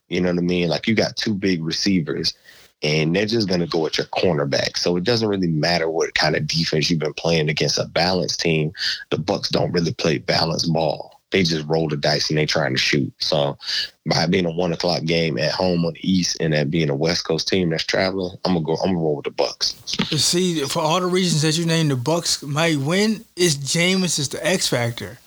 You 0.10 0.22
know 0.22 0.30
what 0.30 0.38
I 0.38 0.42
mean? 0.42 0.70
Like 0.70 0.88
you 0.88 0.94
got 0.94 1.16
two 1.16 1.34
big 1.34 1.64
receivers 1.64 2.36
and 2.84 3.16
they're 3.16 3.26
just 3.26 3.48
going 3.48 3.60
to 3.60 3.68
go 3.68 3.86
at 3.86 3.98
your 3.98 4.08
cornerback. 4.08 4.78
So 4.78 4.98
it 4.98 5.04
doesn't 5.04 5.28
really 5.28 5.48
matter 5.48 5.90
what 5.90 6.16
kind 6.16 6.36
of 6.36 6.48
defense 6.48 6.90
you've 6.90 7.00
been 7.00 7.14
playing 7.14 7.50
against 7.50 7.78
a 7.78 7.86
balanced 7.86 8.40
team. 8.40 8.74
The 9.10 9.18
Bucks 9.18 9.50
don't 9.50 9.72
really 9.72 9.94
play 9.94 10.18
balanced 10.18 10.72
ball. 10.72 11.20
They 11.32 11.44
just 11.44 11.68
roll 11.68 11.88
the 11.88 11.96
dice 11.96 12.30
and 12.30 12.38
they 12.38 12.46
trying 12.46 12.74
to 12.74 12.80
shoot. 12.80 13.14
So 13.20 13.58
by 14.06 14.26
being 14.26 14.46
a 14.46 14.52
one 14.52 14.74
o'clock 14.74 15.06
game 15.06 15.38
at 15.38 15.54
home 15.54 15.86
on 15.86 15.94
the 15.94 16.12
East 16.12 16.38
and 16.42 16.54
that 16.54 16.70
being 16.70 16.90
a 16.90 16.96
West 16.96 17.26
Coast 17.26 17.48
team 17.48 17.70
that's 17.70 17.86
traveling, 17.86 18.36
I'm 18.44 18.54
gonna 18.54 18.66
go. 18.66 18.74
I'm 18.84 18.90
gonna 18.90 19.00
roll 19.00 19.16
with 19.16 19.26
the 19.26 19.32
Bucks. 19.32 19.76
See, 20.18 20.60
for 20.66 20.80
all 20.80 21.00
the 21.00 21.06
reasons 21.06 21.44
that 21.44 21.58
you 21.58 21.66
named, 21.66 21.92
the 21.92 21.96
Bucks 21.96 22.44
might 22.44 22.80
win. 22.80 23.24
Is 23.38 23.56
Jameis 23.56 24.20
is 24.20 24.28
the 24.28 24.46
X 24.46 24.68
factor. 24.68 25.20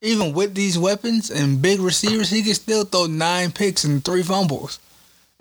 Even 0.00 0.32
with 0.32 0.54
these 0.54 0.78
weapons 0.78 1.30
and 1.30 1.60
big 1.60 1.80
receivers, 1.80 2.30
he 2.30 2.42
can 2.42 2.54
still 2.54 2.84
throw 2.84 3.04
nine 3.04 3.52
picks 3.52 3.84
and 3.84 4.02
three 4.02 4.22
fumbles 4.22 4.78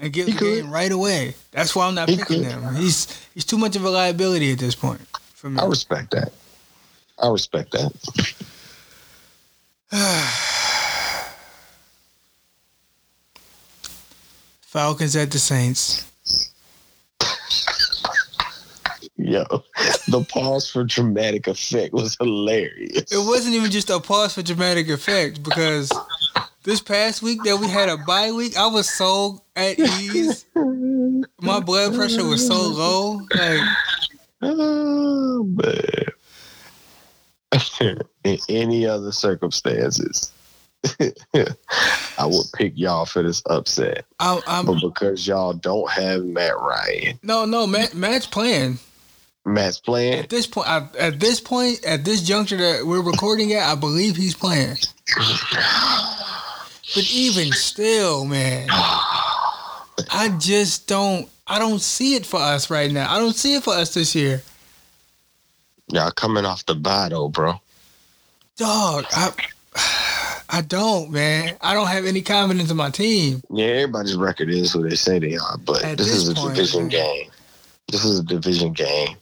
and 0.01 0.11
get 0.11 0.25
he 0.27 0.33
the 0.33 0.39
could. 0.39 0.63
game 0.63 0.71
right 0.71 0.91
away. 0.91 1.35
That's 1.51 1.73
why 1.75 1.87
I'm 1.87 1.95
not 1.95 2.09
he 2.09 2.17
picking 2.17 2.43
could. 2.43 2.51
him. 2.51 2.75
He's 2.75 3.07
he's 3.33 3.45
too 3.45 3.57
much 3.57 3.75
of 3.77 3.85
a 3.85 3.89
liability 3.89 4.51
at 4.51 4.59
this 4.59 4.75
point 4.75 5.01
for 5.33 5.49
me. 5.49 5.61
I 5.61 5.65
respect 5.65 6.11
that. 6.11 6.33
I 7.19 7.29
respect 7.29 7.71
that. 7.71 7.93
Falcons 14.61 15.15
at 15.15 15.31
the 15.31 15.39
Saints. 15.39 16.07
Yo, 19.17 19.43
the 20.07 20.25
pause 20.29 20.67
for 20.67 20.83
dramatic 20.83 21.47
effect 21.47 21.93
was 21.93 22.17
hilarious. 22.19 23.11
It 23.11 23.17
wasn't 23.27 23.53
even 23.53 23.69
just 23.69 23.89
a 23.91 23.99
pause 23.99 24.33
for 24.33 24.41
dramatic 24.41 24.89
effect 24.89 25.43
because 25.43 25.91
this 26.63 26.81
past 26.81 27.21
week 27.21 27.43
that 27.43 27.59
we 27.59 27.67
had 27.67 27.89
a 27.89 27.97
bye 27.97 28.31
week, 28.31 28.57
I 28.57 28.67
was 28.67 28.89
so 28.89 29.41
at 29.55 29.79
ease. 29.79 30.45
My 31.41 31.59
blood 31.59 31.95
pressure 31.95 32.25
was 32.25 32.45
so 32.45 32.61
low. 32.61 33.21
Like, 33.35 33.61
oh 34.41 35.43
man. 35.43 36.05
In 38.23 38.37
any 38.49 38.85
other 38.85 39.11
circumstances, 39.11 40.31
I 41.33 42.25
would 42.25 42.45
pick 42.53 42.73
y'all 42.75 43.05
for 43.05 43.23
this 43.23 43.41
upset. 43.47 44.05
I'm, 44.19 44.41
I'm, 44.47 44.65
but 44.65 44.79
because 44.81 45.27
y'all 45.27 45.53
don't 45.53 45.89
have 45.89 46.23
Matt 46.23 46.57
Ryan. 46.57 47.19
No, 47.23 47.45
no, 47.45 47.65
Matt, 47.67 47.93
Matt's 47.95 48.27
playing. 48.27 48.79
Matt's 49.43 49.79
playing. 49.79 50.19
At 50.19 50.29
this 50.29 50.45
point, 50.45 50.67
I, 50.67 50.87
at 50.99 51.19
this 51.19 51.41
point, 51.41 51.83
at 51.83 52.05
this 52.05 52.21
juncture 52.21 52.57
that 52.57 52.85
we're 52.85 53.01
recording 53.01 53.53
at, 53.53 53.71
I 53.71 53.75
believe 53.75 54.15
he's 54.15 54.35
playing. 54.35 54.77
But 56.93 57.09
even 57.11 57.51
still, 57.53 58.25
man, 58.25 58.67
I 58.71 60.35
just 60.39 60.87
don't. 60.87 61.29
I 61.47 61.59
don't 61.59 61.81
see 61.81 62.15
it 62.15 62.25
for 62.25 62.39
us 62.39 62.69
right 62.69 62.91
now. 62.91 63.13
I 63.13 63.19
don't 63.19 63.35
see 63.35 63.55
it 63.55 63.63
for 63.63 63.73
us 63.73 63.93
this 63.93 64.15
year. 64.15 64.41
Y'all 65.87 66.11
coming 66.11 66.45
off 66.45 66.65
the 66.65 66.75
battle, 66.75 67.27
bro. 67.29 67.59
Dog, 68.57 69.05
I, 69.11 69.33
I 70.49 70.61
don't, 70.61 71.11
man. 71.11 71.55
I 71.61 71.73
don't 71.73 71.87
have 71.87 72.05
any 72.05 72.21
confidence 72.21 72.71
in 72.71 72.77
my 72.77 72.89
team. 72.89 73.41
Yeah, 73.49 73.65
everybody's 73.65 74.15
record 74.15 74.49
is 74.49 74.71
who 74.71 74.87
they 74.87 74.95
say 74.95 75.19
they 75.19 75.35
are, 75.35 75.57
but 75.57 75.81
this, 75.81 75.97
this, 75.97 76.15
is 76.15 76.29
a 76.29 76.35
point, 76.35 76.55
division 76.55 76.87
game. 76.87 77.29
This 77.91 78.05
is 78.05 78.19
a 78.19 78.23
division 78.23 78.73
game. 78.73 79.17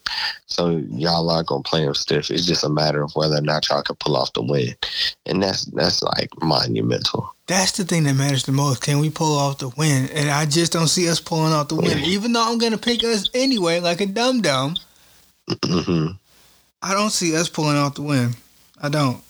So 0.46 0.78
y'all 0.90 1.30
are 1.30 1.44
gonna 1.44 1.64
play 1.64 1.84
them 1.84 1.96
stiff. 1.96 2.30
It's 2.30 2.46
just 2.46 2.64
a 2.64 2.70
matter 2.70 3.02
of 3.02 3.12
whether 3.16 3.38
or 3.38 3.42
not 3.42 3.68
y'all 3.70 3.82
can 3.82 3.96
pull 3.96 4.16
off 4.16 4.34
the 4.34 4.42
win. 4.42 4.76
And 5.26 5.42
that's 5.42 5.66
that's 5.66 6.02
like 6.02 6.30
monumental. 6.42 7.34
That's 7.48 7.72
the 7.74 7.84
thing 7.84 8.04
that 8.04 8.14
matters 8.14 8.44
the 8.44 8.52
most. 8.52 8.82
Can 8.84 9.00
we 9.00 9.10
pull 9.10 9.38
off 9.38 9.58
the 9.58 9.70
win? 9.70 10.10
And 10.14 10.30
I 10.30 10.46
just 10.46 10.72
don't 10.72 10.88
see 10.88 11.10
us 11.10 11.20
pulling 11.20 11.54
off 11.54 11.70
the 11.70 11.76
win. 11.76 12.00
Even 12.00 12.34
though 12.34 12.44
I'm 12.48 12.58
gonna 12.58 12.78
pick 12.78 13.04
us 13.04 13.30
anyway, 13.34 13.80
like 13.80 14.02
a 14.02 14.06
dum 14.06 14.42
dum. 14.42 14.76
Mm-hmm. 15.50 16.14
I 16.82 16.94
don't 16.94 17.10
see 17.10 17.36
us 17.36 17.50
pulling 17.50 17.78
off 17.78 17.96
the 17.96 18.04
win. 18.04 18.36
I 18.82 18.90
don't. 18.90 19.22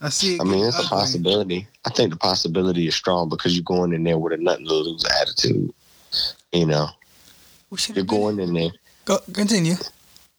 I 0.00 0.10
see. 0.10 0.38
I 0.40 0.44
mean, 0.44 0.64
it's 0.64 0.78
a 0.78 0.86
possibility. 0.86 1.66
I 1.84 1.90
think 1.90 2.12
the 2.12 2.18
possibility 2.18 2.86
is 2.86 2.94
strong 2.94 3.28
because 3.28 3.54
you're 3.56 3.64
going 3.64 3.92
in 3.92 4.04
there 4.04 4.18
with 4.18 4.32
a 4.32 4.36
nothing 4.36 4.66
to 4.66 4.74
lose 4.74 5.04
attitude. 5.20 5.72
You 6.52 6.66
know, 6.66 6.88
you're 7.94 8.04
going 8.04 8.40
in 8.40 8.54
there. 8.54 8.70
Go 9.04 9.18
continue. 9.32 9.74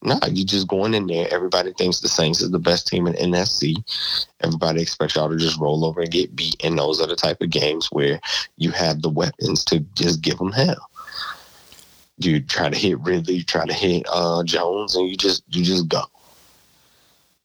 No, 0.01 0.17
you 0.31 0.45
just 0.45 0.67
going 0.67 0.93
in 0.93 1.07
there. 1.07 1.27
Everybody 1.29 1.73
thinks 1.73 1.99
the 1.99 2.07
Saints 2.07 2.41
is 2.41 2.51
the 2.51 2.59
best 2.59 2.87
team 2.87 3.05
in 3.05 3.13
NFC. 3.15 3.75
Everybody 4.41 4.81
expects 4.81 5.15
y'all 5.15 5.29
to 5.29 5.35
just 5.35 5.59
roll 5.59 5.83
over 5.83 6.01
and 6.01 6.11
get 6.11 6.35
beat. 6.35 6.55
And 6.63 6.77
those 6.77 7.01
are 7.01 7.07
the 7.07 7.17
type 7.17 7.41
of 7.41 7.49
games 7.49 7.87
where 7.91 8.21
you 8.55 8.71
have 8.71 9.01
the 9.01 9.09
weapons 9.09 9.65
to 9.65 9.79
just 9.95 10.21
give 10.21 10.37
them 10.37 10.53
hell. 10.53 10.89
You 12.17 12.39
try 12.39 12.69
to 12.69 12.77
hit 12.77 12.99
Ridley, 12.99 13.35
you 13.35 13.43
try 13.43 13.65
to 13.65 13.73
hit 13.73 14.05
uh, 14.11 14.43
Jones, 14.43 14.95
and 14.95 15.07
you 15.07 15.17
just 15.17 15.43
you 15.49 15.63
just 15.63 15.87
go. 15.89 16.03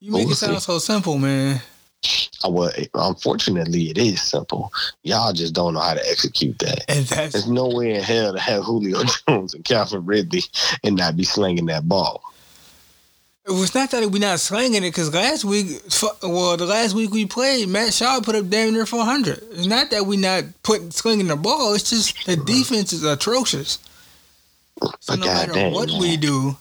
You 0.01 0.13
make 0.13 0.31
it 0.31 0.35
sound 0.35 0.63
so 0.63 0.79
simple, 0.79 1.19
man. 1.19 1.61
Uh, 2.45 2.51
well, 2.51 2.71
unfortunately, 2.95 3.91
it 3.91 3.99
is 3.99 4.21
simple. 4.21 4.73
Y'all 5.03 5.33
just 5.33 5.55
don't 5.55 5.75
know 5.75 5.81
how 5.81 5.95
to 5.95 6.11
execute 6.11 6.59
that. 6.59 6.85
There's 7.33 7.49
no 7.49 7.69
way 7.69 7.95
in 7.95 8.03
hell 8.03 8.33
to 8.33 8.41
have 8.41 8.65
Julio 8.65 9.03
Jones 9.29 9.55
and 9.55 9.65
Calvin 9.65 10.05
Ridley 10.05 10.43
and 10.83 10.97
not 10.97 11.17
be 11.17 11.25
slinging 11.25 11.67
that 11.67 11.89
ball. 11.89 12.23
It 13.47 13.51
was 13.51 13.75
not 13.75 13.91
that 13.91 14.11
we're 14.11 14.21
not 14.21 14.41
slinging 14.41 14.85
it 14.85 14.89
because 14.91 15.13
last 15.13 15.45
week, 15.45 15.83
well, 16.23 16.57
the 16.57 16.65
last 16.65 16.95
week 16.95 17.11
we 17.11 17.27
played, 17.27 17.69
Matt 17.69 17.91
Schaub 17.91 18.25
put 18.25 18.35
up 18.35 18.49
damn 18.49 18.73
near 18.73 18.87
400. 18.87 19.39
It's 19.51 19.67
not 19.67 19.91
that 19.91 20.07
we're 20.07 20.19
not 20.19 20.45
putting 20.63 20.91
slinging 20.91 21.27
the 21.27 21.37
ball. 21.37 21.75
It's 21.75 21.91
just 21.91 22.25
the 22.25 22.37
defense 22.37 22.95
is 22.95 23.05
atrocious. 23.05 23.79
So 25.01 25.15
no 25.17 25.27
matter 25.27 25.53
what 25.69 25.91
we 25.91 26.17
do, 26.17 26.57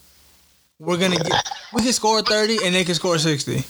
we're 0.77 0.97
gonna 0.97 1.15
get. 1.15 1.49
We 1.73 1.83
can 1.83 1.93
score 1.93 2.21
30 2.21 2.65
and 2.65 2.75
they 2.75 2.83
can 2.83 2.95
score 2.95 3.17
60. 3.17 3.63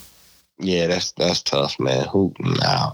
Yeah, 0.60 0.88
that's 0.88 1.12
that's 1.14 1.42
tough, 1.42 1.80
man. 1.80 2.06
Who? 2.08 2.34
Nah, 2.40 2.92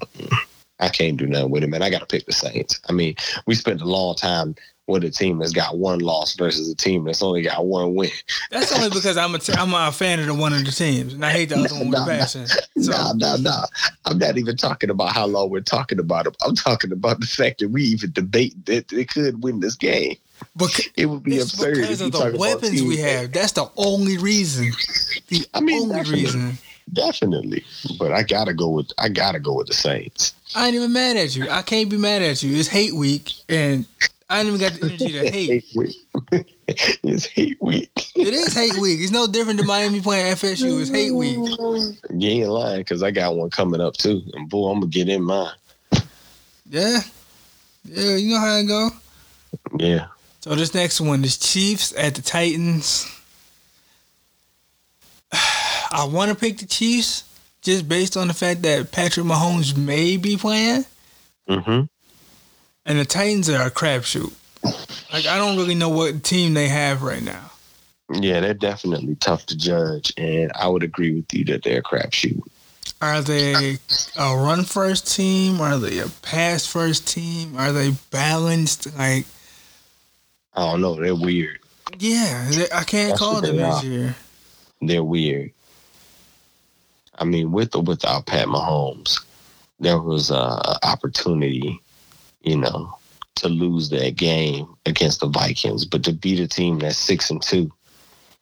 I 0.79 0.89
can't 0.89 1.17
do 1.17 1.27
nothing 1.27 1.51
with 1.51 1.63
it, 1.63 1.67
man. 1.67 1.81
I 1.81 1.89
got 1.89 1.99
to 1.99 2.05
pick 2.05 2.25
the 2.25 2.31
Saints. 2.31 2.79
I 2.87 2.93
mean, 2.93 3.15
we 3.45 3.55
spent 3.55 3.81
a 3.81 3.85
long 3.85 4.15
time 4.15 4.55
with 4.89 5.03
a 5.03 5.09
team 5.09 5.37
that's 5.37 5.53
got 5.53 5.77
one 5.77 5.99
loss 5.99 6.35
versus 6.35 6.69
a 6.69 6.75
team 6.75 7.03
that's 7.03 7.21
only 7.21 7.43
got 7.43 7.65
one 7.65 7.93
win. 7.95 8.09
That's 8.49 8.75
only 8.75 8.89
because 8.89 9.17
I'm 9.17 9.35
a 9.35 9.39
t- 9.39 9.53
I'm 9.53 9.73
a 9.73 9.91
fan 9.91 10.19
of 10.19 10.25
the 10.25 10.33
one 10.33 10.51
of 10.53 10.65
the 10.65 10.71
teams, 10.71 11.13
and 11.13 11.23
I 11.23 11.31
hate 11.31 11.49
the 11.49 11.57
other 11.57 11.75
one 11.75 11.89
with 11.89 11.99
nah, 11.99 12.05
passion. 12.05 12.47
So. 12.47 12.91
Nah, 12.91 13.13
nah, 13.13 13.35
nah. 13.37 13.65
I'm 14.05 14.17
not 14.17 14.37
even 14.37 14.57
talking 14.57 14.89
about 14.89 15.13
how 15.13 15.27
long 15.27 15.49
we're 15.49 15.61
talking 15.61 15.99
about 15.99 16.27
it. 16.27 16.35
I'm 16.45 16.55
talking 16.55 16.91
about 16.91 17.19
the 17.19 17.27
fact 17.27 17.59
that 17.59 17.69
we 17.69 17.83
even 17.83 18.11
debate 18.11 18.65
that 18.65 18.87
they 18.87 19.05
could 19.05 19.43
win 19.43 19.59
this 19.59 19.75
game. 19.75 20.15
But 20.55 20.79
it 20.95 21.05
would 21.05 21.23
be 21.23 21.39
absurd 21.39 21.75
because 21.75 22.01
of 22.01 22.11
the 22.11 22.35
weapons 22.37 22.81
we 22.81 22.97
have. 22.97 23.31
That's 23.31 23.51
the 23.51 23.69
only 23.75 24.17
reason. 24.17 24.71
The 25.27 25.45
I 25.53 25.59
mean, 25.59 25.91
only 25.91 26.09
reason. 26.09 26.57
Definitely, 26.93 27.63
but 27.97 28.11
I 28.11 28.23
gotta 28.23 28.53
go 28.53 28.69
with 28.69 28.91
I 28.97 29.09
gotta 29.09 29.39
go 29.39 29.53
with 29.53 29.67
the 29.67 29.73
Saints. 29.73 30.33
I 30.55 30.67
ain't 30.67 30.75
even 30.75 30.93
mad 30.93 31.17
at 31.17 31.35
you. 31.35 31.49
I 31.49 31.61
can't 31.61 31.89
be 31.89 31.97
mad 31.97 32.21
at 32.21 32.41
you. 32.41 32.57
It's 32.57 32.67
hate 32.67 32.93
week, 32.93 33.33
and 33.47 33.85
I 34.29 34.39
ain't 34.39 34.47
even 34.47 34.59
got 34.59 34.73
the 34.73 34.87
energy 34.87 35.11
to 35.11 35.19
hate. 35.31 35.49
hate 35.49 35.65
week. 35.75 35.95
it's 36.67 37.25
hate 37.25 37.61
week. 37.61 37.91
it 38.15 38.33
is 38.33 38.53
hate 38.53 38.77
week. 38.77 38.99
It's 39.01 39.11
no 39.11 39.27
different 39.27 39.59
than 39.59 39.67
Miami 39.67 40.01
playing 40.01 40.33
FSU. 40.35 40.81
It's 40.81 40.89
hate 40.89 41.11
week. 41.11 41.37
You 42.09 42.29
ain't 42.29 42.49
lying 42.49 42.79
because 42.79 43.03
I 43.03 43.11
got 43.11 43.35
one 43.35 43.49
coming 43.49 43.81
up 43.81 43.95
too, 43.95 44.23
and 44.33 44.49
boy, 44.49 44.71
I'm 44.71 44.79
gonna 44.79 44.91
get 44.91 45.09
in 45.09 45.23
mine. 45.23 45.53
Yeah, 46.69 47.01
yeah, 47.83 48.15
you 48.15 48.33
know 48.33 48.39
how 48.39 48.57
it 48.57 48.67
go. 48.67 48.89
Yeah. 49.77 50.07
So 50.41 50.55
this 50.55 50.73
next 50.73 51.01
one 51.01 51.23
is 51.23 51.37
Chiefs 51.37 51.93
at 51.97 52.15
the 52.15 52.21
Titans. 52.21 53.05
I 55.91 56.05
want 56.05 56.29
to 56.29 56.35
pick 56.35 56.57
the 56.57 56.65
Chiefs 56.65 57.23
just 57.61 57.87
based 57.87 58.15
on 58.15 58.27
the 58.27 58.33
fact 58.33 58.61
that 58.61 58.91
Patrick 58.91 59.25
Mahomes 59.25 59.75
may 59.75 60.17
be 60.17 60.37
playing. 60.37 60.85
Mm-hmm 61.49 61.85
and 62.89 62.99
the 62.99 63.05
Titans 63.05 63.49
are 63.49 63.67
a 63.67 63.71
crapshoot. 63.71 64.33
Like 65.13 65.25
I 65.27 65.37
don't 65.37 65.55
really 65.55 65.75
know 65.75 65.89
what 65.89 66.23
team 66.23 66.55
they 66.55 66.67
have 66.67 67.03
right 67.03 67.23
now. 67.23 67.51
Yeah, 68.11 68.39
they're 68.41 68.55
definitely 68.55 69.15
tough 69.15 69.45
to 69.45 69.57
judge, 69.57 70.11
and 70.17 70.51
I 70.55 70.67
would 70.67 70.81
agree 70.81 71.13
with 71.13 71.31
you 71.31 71.45
that 71.45 71.63
they're 71.63 71.79
a 71.79 71.83
crapshoot. 71.83 72.41
Are 73.01 73.21
they 73.21 73.77
a 74.17 74.35
run 74.35 74.63
first 74.63 75.15
team? 75.15 75.61
Are 75.61 75.77
they 75.77 75.99
a 75.99 76.09
pass 76.23 76.65
first 76.65 77.07
team? 77.07 77.55
Are 77.55 77.71
they 77.71 77.91
balanced? 78.11 78.97
Like 78.97 79.25
I 80.55 80.71
don't 80.71 80.81
know. 80.81 80.95
They're 80.95 81.15
weird. 81.15 81.59
Yeah, 81.99 82.49
I 82.73 82.83
can't 82.83 83.09
That's 83.09 83.19
call 83.19 83.41
them 83.41 83.57
this 83.57 83.83
year. 83.83 84.15
They're 84.81 85.03
weird. 85.03 85.51
I 87.19 87.25
mean, 87.25 87.51
with 87.51 87.75
or 87.75 87.83
without 87.83 88.25
Pat 88.25 88.47
Mahomes, 88.47 89.23
there 89.79 89.99
was 89.99 90.31
a 90.31 90.79
opportunity, 90.83 91.79
you 92.41 92.57
know, 92.57 92.93
to 93.35 93.49
lose 93.49 93.89
that 93.89 94.15
game 94.15 94.67
against 94.85 95.19
the 95.19 95.27
Vikings, 95.27 95.85
but 95.85 96.03
to 96.03 96.13
beat 96.13 96.39
a 96.39 96.47
team 96.47 96.79
that's 96.79 96.97
six 96.97 97.29
and 97.29 97.41
two 97.41 97.71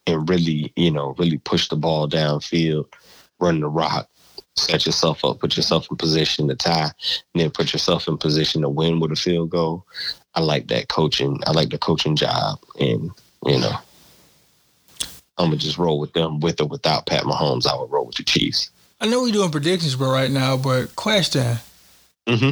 and 0.07 0.27
really, 0.29 0.71
you 0.75 0.89
know, 0.89 1.15
really 1.17 1.37
push 1.37 1.67
the 1.67 1.75
ball 1.75 2.07
downfield, 2.07 2.85
run 3.39 3.59
the 3.59 3.67
rock, 3.67 4.09
set 4.55 4.85
yourself 4.85 5.23
up, 5.23 5.39
put 5.39 5.55
yourself 5.57 5.87
in 5.91 5.97
position 5.97 6.47
to 6.47 6.55
tie, 6.55 6.91
and 7.33 7.41
then 7.41 7.51
put 7.51 7.73
yourself 7.73 8.07
in 8.07 8.17
position 8.17 8.61
to 8.61 8.69
win 8.69 8.99
with 8.99 9.11
a 9.11 9.15
field 9.15 9.49
goal. 9.49 9.85
I 10.33 10.41
like 10.41 10.67
that 10.67 10.87
coaching. 10.87 11.39
I 11.45 11.51
like 11.51 11.69
the 11.69 11.77
coaching 11.77 12.15
job, 12.15 12.59
and 12.79 13.11
you 13.45 13.59
know, 13.59 13.77
I'm 15.37 15.49
gonna 15.49 15.57
just 15.57 15.77
roll 15.77 15.99
with 15.99 16.13
them 16.13 16.39
with 16.39 16.61
or 16.61 16.67
without 16.67 17.05
Pat 17.05 17.23
Mahomes. 17.23 17.67
I 17.67 17.79
would 17.79 17.91
roll 17.91 18.05
with 18.05 18.15
the 18.15 18.23
Chiefs. 18.23 18.71
I 18.99 19.07
know 19.07 19.21
we're 19.21 19.31
doing 19.31 19.51
predictions, 19.51 19.95
bro, 19.95 20.11
right 20.11 20.31
now, 20.31 20.57
but 20.57 20.95
question. 20.95 21.57
Mm-hmm. 22.27 22.51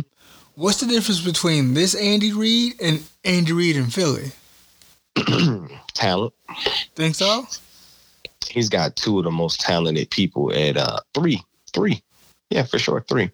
What's 0.55 0.79
the 0.79 0.85
difference 0.85 1.21
between 1.21 1.73
this 1.73 1.95
Andy 1.95 2.31
Reid 2.31 2.75
and 2.81 3.03
Andy 3.23 3.51
Reid 3.51 3.75
in 3.75 3.87
Philly? 3.87 4.31
Talent. 5.93 6.33
Think 6.95 7.15
so? 7.15 7.45
He's 8.47 8.69
got 8.69 8.95
two 8.95 9.17
of 9.17 9.25
the 9.25 9.31
most 9.31 9.59
talented 9.59 10.09
people 10.11 10.53
at 10.53 10.77
uh 10.77 10.99
three. 11.13 11.41
Three. 11.73 12.01
Yeah, 12.51 12.63
for 12.63 12.77
sure, 12.77 13.03
three 13.09 13.31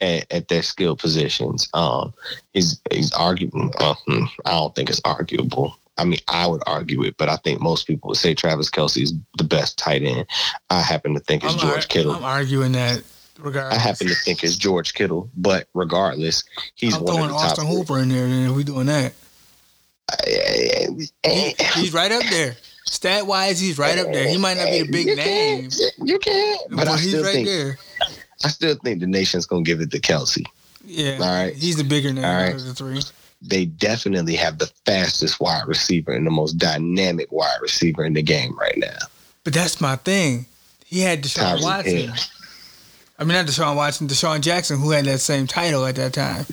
at, 0.00 0.32
at 0.32 0.48
their 0.48 0.62
skill 0.62 0.96
positions. 0.96 1.68
Um, 1.74 2.14
he's 2.52 2.80
he's 2.90 3.12
arguing. 3.12 3.72
Uh, 3.78 3.94
hmm, 4.06 4.24
I 4.46 4.52
don't 4.52 4.74
think 4.74 4.90
it's 4.90 5.00
arguable. 5.04 5.76
I 5.96 6.04
mean, 6.04 6.18
I 6.28 6.46
would 6.46 6.62
argue 6.66 7.02
it, 7.04 7.16
but 7.16 7.28
I 7.28 7.36
think 7.36 7.60
most 7.60 7.86
people 7.86 8.08
would 8.08 8.16
say 8.16 8.34
Travis 8.34 8.70
Kelce 8.70 9.02
is 9.02 9.14
the 9.38 9.44
best 9.44 9.78
tight 9.78 10.02
end. 10.02 10.26
I 10.70 10.80
happen 10.80 11.14
to 11.14 11.20
think 11.20 11.44
it's 11.44 11.54
I'm 11.54 11.58
George 11.60 11.84
ar- 11.84 11.88
Kittle. 11.88 12.12
I'm 12.12 12.24
arguing 12.24 12.72
that 12.72 13.02
regardless. 13.38 13.78
I 13.78 13.80
happen 13.80 14.08
to 14.08 14.14
think 14.14 14.42
it's 14.42 14.56
George 14.56 14.94
Kittle, 14.94 15.30
but 15.36 15.68
regardless, 15.74 16.42
he's 16.74 16.96
I'm 16.96 17.04
one 17.04 17.14
throwing 17.14 17.30
of 17.30 17.36
the 17.36 17.36
Austin 17.36 17.64
top 17.66 17.74
Hooper 17.74 17.98
in 18.00 18.08
there. 18.08 18.26
Then 18.26 18.54
we 18.54 18.64
doing 18.64 18.86
that. 18.86 19.12
Eh, 20.26 20.86
eh, 20.88 21.06
eh. 21.24 21.52
He, 21.58 21.80
he's 21.80 21.94
right 21.94 22.10
up 22.10 22.22
there. 22.30 22.56
Stat 22.86 23.26
wise, 23.26 23.58
he's 23.58 23.78
right 23.78 23.98
up 23.98 24.12
there. 24.12 24.28
He 24.28 24.36
might 24.36 24.56
not 24.56 24.66
be 24.66 24.82
the 24.82 24.92
big 24.92 25.06
you 25.06 25.16
name. 25.16 25.70
You 26.02 26.18
can, 26.18 26.58
but, 26.70 26.76
but 26.76 26.88
I 26.88 26.96
still 26.96 27.22
right 27.24 27.32
think 27.32 27.48
there. 27.48 27.78
I 28.44 28.48
still 28.48 28.74
think 28.84 29.00
the 29.00 29.06
nation's 29.06 29.46
gonna 29.46 29.62
give 29.62 29.80
it 29.80 29.90
to 29.92 30.00
Kelsey. 30.00 30.44
Yeah. 30.84 31.14
All 31.14 31.20
right. 31.20 31.54
He's 31.54 31.76
the 31.76 31.84
bigger 31.84 32.12
name 32.12 32.24
All 32.24 32.34
right. 32.34 32.54
of 32.54 32.64
the 32.64 32.74
three 32.74 33.00
they 33.46 33.66
definitely 33.66 34.36
have 34.36 34.58
the 34.58 34.70
fastest 34.86 35.40
wide 35.40 35.66
receiver 35.66 36.12
and 36.12 36.26
the 36.26 36.30
most 36.30 36.54
dynamic 36.54 37.30
wide 37.30 37.58
receiver 37.60 38.04
in 38.04 38.14
the 38.14 38.22
game 38.22 38.56
right 38.58 38.76
now. 38.76 38.98
But 39.44 39.52
that's 39.52 39.80
my 39.80 39.96
thing. 39.96 40.46
He 40.84 41.00
had 41.00 41.22
Deshaun 41.22 41.58
Tyreek 41.58 41.62
Watson. 41.62 41.96
Hill. 41.96 42.14
I 43.18 43.24
mean, 43.24 43.34
not 43.34 43.46
Deshaun 43.46 43.76
Watson, 43.76 44.08
DeSean 44.08 44.40
Jackson, 44.40 44.80
who 44.80 44.90
had 44.90 45.04
that 45.04 45.20
same 45.20 45.46
title 45.46 45.84
at 45.86 45.96
that 45.96 46.12
time. 46.14 46.46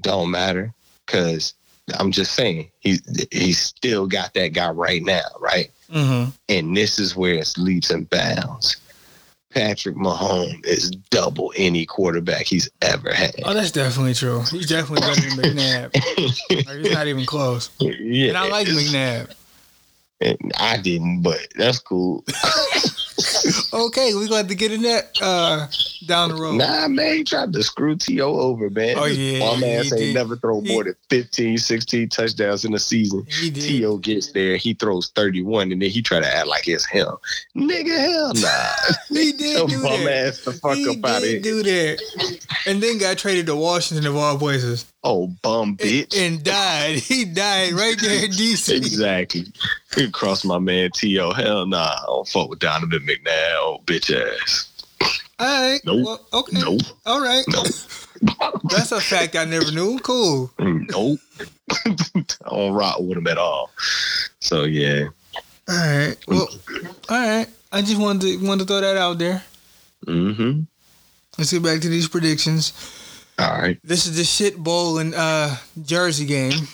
Don't 0.00 0.30
matter, 0.30 0.72
because 1.04 1.54
I'm 1.98 2.12
just 2.12 2.32
saying 2.32 2.70
he 2.80 2.98
he's 3.32 3.58
still 3.58 4.06
got 4.06 4.34
that 4.34 4.52
guy 4.52 4.70
right 4.70 5.02
now, 5.02 5.24
right? 5.40 5.70
Mm-hmm. 5.90 6.30
And 6.48 6.76
this 6.76 6.98
is 6.98 7.16
where 7.16 7.34
it's 7.34 7.56
leaps 7.58 7.90
and 7.90 8.08
bounds. 8.10 8.76
Patrick 9.56 9.96
Mahomes 9.96 10.66
is 10.66 10.90
double 11.08 11.50
any 11.56 11.86
quarterback 11.86 12.44
he's 12.44 12.68
ever 12.82 13.10
had. 13.10 13.34
Oh, 13.42 13.54
that's 13.54 13.70
definitely 13.70 14.12
true. 14.12 14.42
He's 14.50 14.68
definitely 14.68 15.00
better 15.00 15.20
than 15.22 15.56
McNabb. 15.56 15.94
like, 16.66 16.76
he's 16.84 16.92
not 16.92 17.06
even 17.06 17.24
close. 17.24 17.70
Yeah, 17.80 18.28
and 18.28 18.36
I 18.36 18.48
like 18.48 18.66
McNabb. 18.66 19.34
And 20.20 20.52
I 20.58 20.76
didn't, 20.76 21.22
but 21.22 21.40
that's 21.56 21.78
cool. 21.78 22.22
okay, 23.72 24.14
we're 24.14 24.24
gonna 24.24 24.38
have 24.38 24.48
to 24.48 24.54
get 24.54 24.72
in 24.72 24.82
that 24.82 25.16
uh, 25.22 25.66
down 26.06 26.30
the 26.30 26.34
road. 26.36 26.56
Nah, 26.56 26.88
man, 26.88 27.16
he 27.16 27.24
tried 27.24 27.52
to 27.52 27.62
screw 27.62 27.96
T.O. 27.96 28.28
over, 28.28 28.68
man. 28.70 28.96
Oh, 28.98 29.06
yeah. 29.06 29.38
Bum 29.38 29.64
ass 29.64 29.92
ain't 29.92 30.00
did. 30.00 30.14
never 30.14 30.36
throw 30.36 30.60
more 30.60 30.84
than 30.84 30.94
15, 31.10 31.58
16 31.58 32.08
touchdowns 32.08 32.64
in 32.64 32.74
a 32.74 32.78
season. 32.78 33.24
T.O. 33.26 33.98
gets 33.98 34.32
there, 34.32 34.56
he 34.56 34.74
throws 34.74 35.10
31, 35.10 35.72
and 35.72 35.80
then 35.80 35.90
he 35.90 36.02
try 36.02 36.20
to 36.20 36.36
act 36.36 36.46
like 36.46 36.68
it's 36.68 36.84
him. 36.86 37.08
Nigga, 37.56 37.96
hell 37.96 38.32
nah. 38.34 38.94
he 39.08 39.32
did 39.32 39.68
do 39.68 39.82
bum 39.82 40.04
that. 40.04 40.26
ass 40.28 40.44
the 40.44 40.52
fuck 40.52 40.76
he 40.76 40.88
up 40.88 41.04
out 41.04 41.22
of 41.22 41.28
here. 41.28 41.40
do 41.40 41.62
that. 41.62 42.40
And 42.66 42.82
then 42.82 42.98
got 42.98 43.18
traded 43.18 43.46
to 43.46 43.56
Washington 43.56 44.06
of 44.06 44.16
all 44.16 44.38
places. 44.38 44.84
Oh, 45.08 45.28
bum 45.40 45.76
bitch. 45.76 46.16
And, 46.16 46.34
and 46.34 46.44
died. 46.44 46.96
He 47.02 47.24
died 47.24 47.74
right 47.74 47.96
there 48.00 48.24
in 48.24 48.32
D.C. 48.32 48.76
exactly. 48.76 49.44
He 49.94 50.10
crossed 50.10 50.44
my 50.44 50.58
man 50.58 50.90
T.O. 50.92 51.32
Hell 51.32 51.64
nah. 51.64 51.78
I 51.78 52.04
don't 52.06 52.26
fuck 52.26 52.50
with 52.50 52.58
Donovan 52.58 53.06
McNabb, 53.06 53.84
bitch 53.84 54.12
ass. 54.12 54.68
All 55.38 55.46
right. 55.46 55.80
Nope. 55.84 56.04
Well, 56.04 56.26
okay. 56.32 56.58
Nope. 56.58 56.80
All 57.06 57.20
right. 57.20 57.44
Nope. 57.46 57.66
That's 58.64 58.90
a 58.90 59.00
fact 59.00 59.36
I 59.36 59.44
never 59.44 59.70
knew. 59.70 60.00
Cool. 60.00 60.50
Nope. 60.58 61.20
I 61.86 62.24
don't 62.50 62.72
rock 62.72 62.98
with 62.98 63.18
him 63.18 63.28
at 63.28 63.38
all. 63.38 63.70
So 64.40 64.64
yeah. 64.64 65.06
All 65.68 65.76
right. 65.76 66.16
Well, 66.26 66.48
all 67.08 67.28
right. 67.28 67.46
I 67.70 67.82
just 67.82 68.00
wanted 68.00 68.22
to 68.22 68.46
wanted 68.46 68.66
to 68.66 68.66
throw 68.66 68.80
that 68.80 68.96
out 68.96 69.18
there. 69.18 69.44
Mm-hmm. 70.04 70.62
Let's 71.38 71.52
get 71.52 71.62
back 71.62 71.80
to 71.82 71.88
these 71.88 72.08
predictions. 72.08 72.72
All 73.38 73.58
right. 73.58 73.78
This 73.84 74.06
is 74.06 74.16
the 74.16 74.24
shit 74.24 74.56
bowl 74.56 74.98
in 74.98 75.12
uh, 75.14 75.56
Jersey 75.82 76.24
game. 76.24 76.68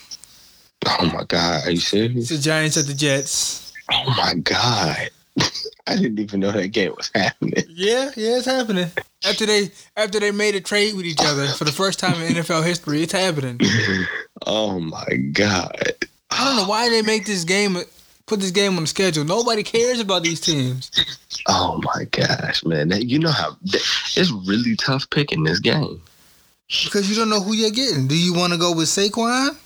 Oh 0.86 1.10
my 1.12 1.24
god, 1.24 1.66
are 1.66 1.70
you 1.70 1.78
serious? 1.78 2.16
It's 2.16 2.28
the 2.30 2.38
Giants 2.38 2.76
at 2.76 2.86
the 2.86 2.94
Jets. 2.94 3.72
Oh 3.90 4.14
my 4.16 4.34
god. 4.34 5.10
I 5.86 5.96
didn't 5.96 6.20
even 6.20 6.40
know 6.40 6.52
that 6.52 6.68
game 6.68 6.92
was 6.96 7.10
happening. 7.14 7.64
Yeah, 7.68 8.10
yeah, 8.16 8.36
it's 8.36 8.46
happening. 8.46 8.90
After 9.24 9.46
they 9.46 9.70
after 9.96 10.20
they 10.20 10.30
made 10.30 10.54
a 10.54 10.60
trade 10.60 10.94
with 10.94 11.04
each 11.04 11.20
other 11.20 11.46
for 11.48 11.64
the 11.64 11.72
first 11.72 11.98
time 11.98 12.20
in 12.22 12.34
NFL 12.34 12.64
history, 12.64 13.02
it's 13.02 13.12
happening. 13.12 13.60
oh 14.46 14.78
my 14.78 15.16
god. 15.32 15.94
I 16.30 16.44
don't 16.44 16.56
know 16.56 16.68
why 16.68 16.88
they 16.88 17.02
make 17.02 17.26
this 17.26 17.44
game 17.44 17.76
put 18.26 18.40
this 18.40 18.52
game 18.52 18.76
on 18.76 18.84
the 18.84 18.86
schedule. 18.86 19.24
Nobody 19.24 19.62
cares 19.62 20.00
about 20.00 20.22
these 20.22 20.40
teams. 20.40 20.90
Oh 21.48 21.80
my 21.82 22.04
gosh, 22.04 22.64
man! 22.64 22.92
You 22.92 23.18
know 23.18 23.30
how 23.30 23.56
it's 23.64 24.30
really 24.46 24.76
tough 24.76 25.10
picking 25.10 25.42
this 25.42 25.58
game 25.58 26.00
because 26.84 27.08
you 27.08 27.16
don't 27.16 27.28
know 27.28 27.40
who 27.40 27.54
you're 27.54 27.70
getting. 27.70 28.06
Do 28.06 28.16
you 28.16 28.34
want 28.34 28.52
to 28.52 28.58
go 28.58 28.74
with 28.74 28.88
Saquon 28.88 29.56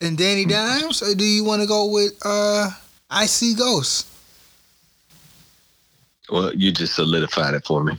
and 0.00 0.18
Danny 0.18 0.44
Dimes, 0.44 1.02
or 1.02 1.14
do 1.14 1.24
you 1.24 1.44
want 1.44 1.62
to 1.62 1.68
go 1.68 1.86
with 1.86 2.12
uh, 2.24 2.70
I 3.10 3.26
see 3.26 3.54
ghosts? 3.54 4.14
Well, 6.30 6.54
you 6.54 6.72
just 6.72 6.94
solidified 6.94 7.54
it 7.54 7.64
for 7.64 7.82
me. 7.82 7.98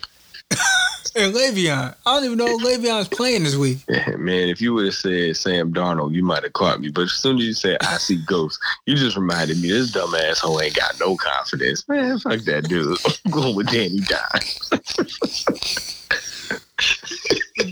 and 1.16 1.34
Le'Veon. 1.34 1.96
I 2.06 2.16
don't 2.16 2.26
even 2.26 2.38
know 2.38 2.48
if 2.48 2.62
Le'Veon's 2.62 3.08
playing 3.08 3.44
this 3.44 3.56
week. 3.56 3.80
Yeah, 3.88 4.10
man, 4.18 4.50
if 4.50 4.62
you 4.62 4.74
would 4.74 4.86
have 4.86 4.94
said 4.94 5.36
Sam 5.36 5.74
Darnold, 5.74 6.14
you 6.14 6.24
might 6.24 6.44
have 6.44 6.54
caught 6.54 6.80
me. 6.80 6.90
But 6.90 7.04
as 7.04 7.14
soon 7.14 7.38
as 7.38 7.44
you 7.44 7.54
said 7.54 7.78
I 7.82 7.98
see 7.98 8.24
ghosts, 8.28 8.60
you 8.86 8.96
just 8.96 9.18
reminded 9.18 9.60
me 9.60 9.72
this 9.72 9.92
dumb 9.92 10.14
asshole 10.14 10.62
ain't 10.62 10.76
got 10.76 11.00
no 11.00 11.16
confidence. 11.16 11.88
Man, 11.88 12.20
fuck 12.20 12.42
that 12.42 12.68
dude. 12.68 12.98
I'm 13.26 13.32
going 13.32 13.56
with 13.56 13.68
Danny 13.68 14.00
Dimes. 14.02 15.96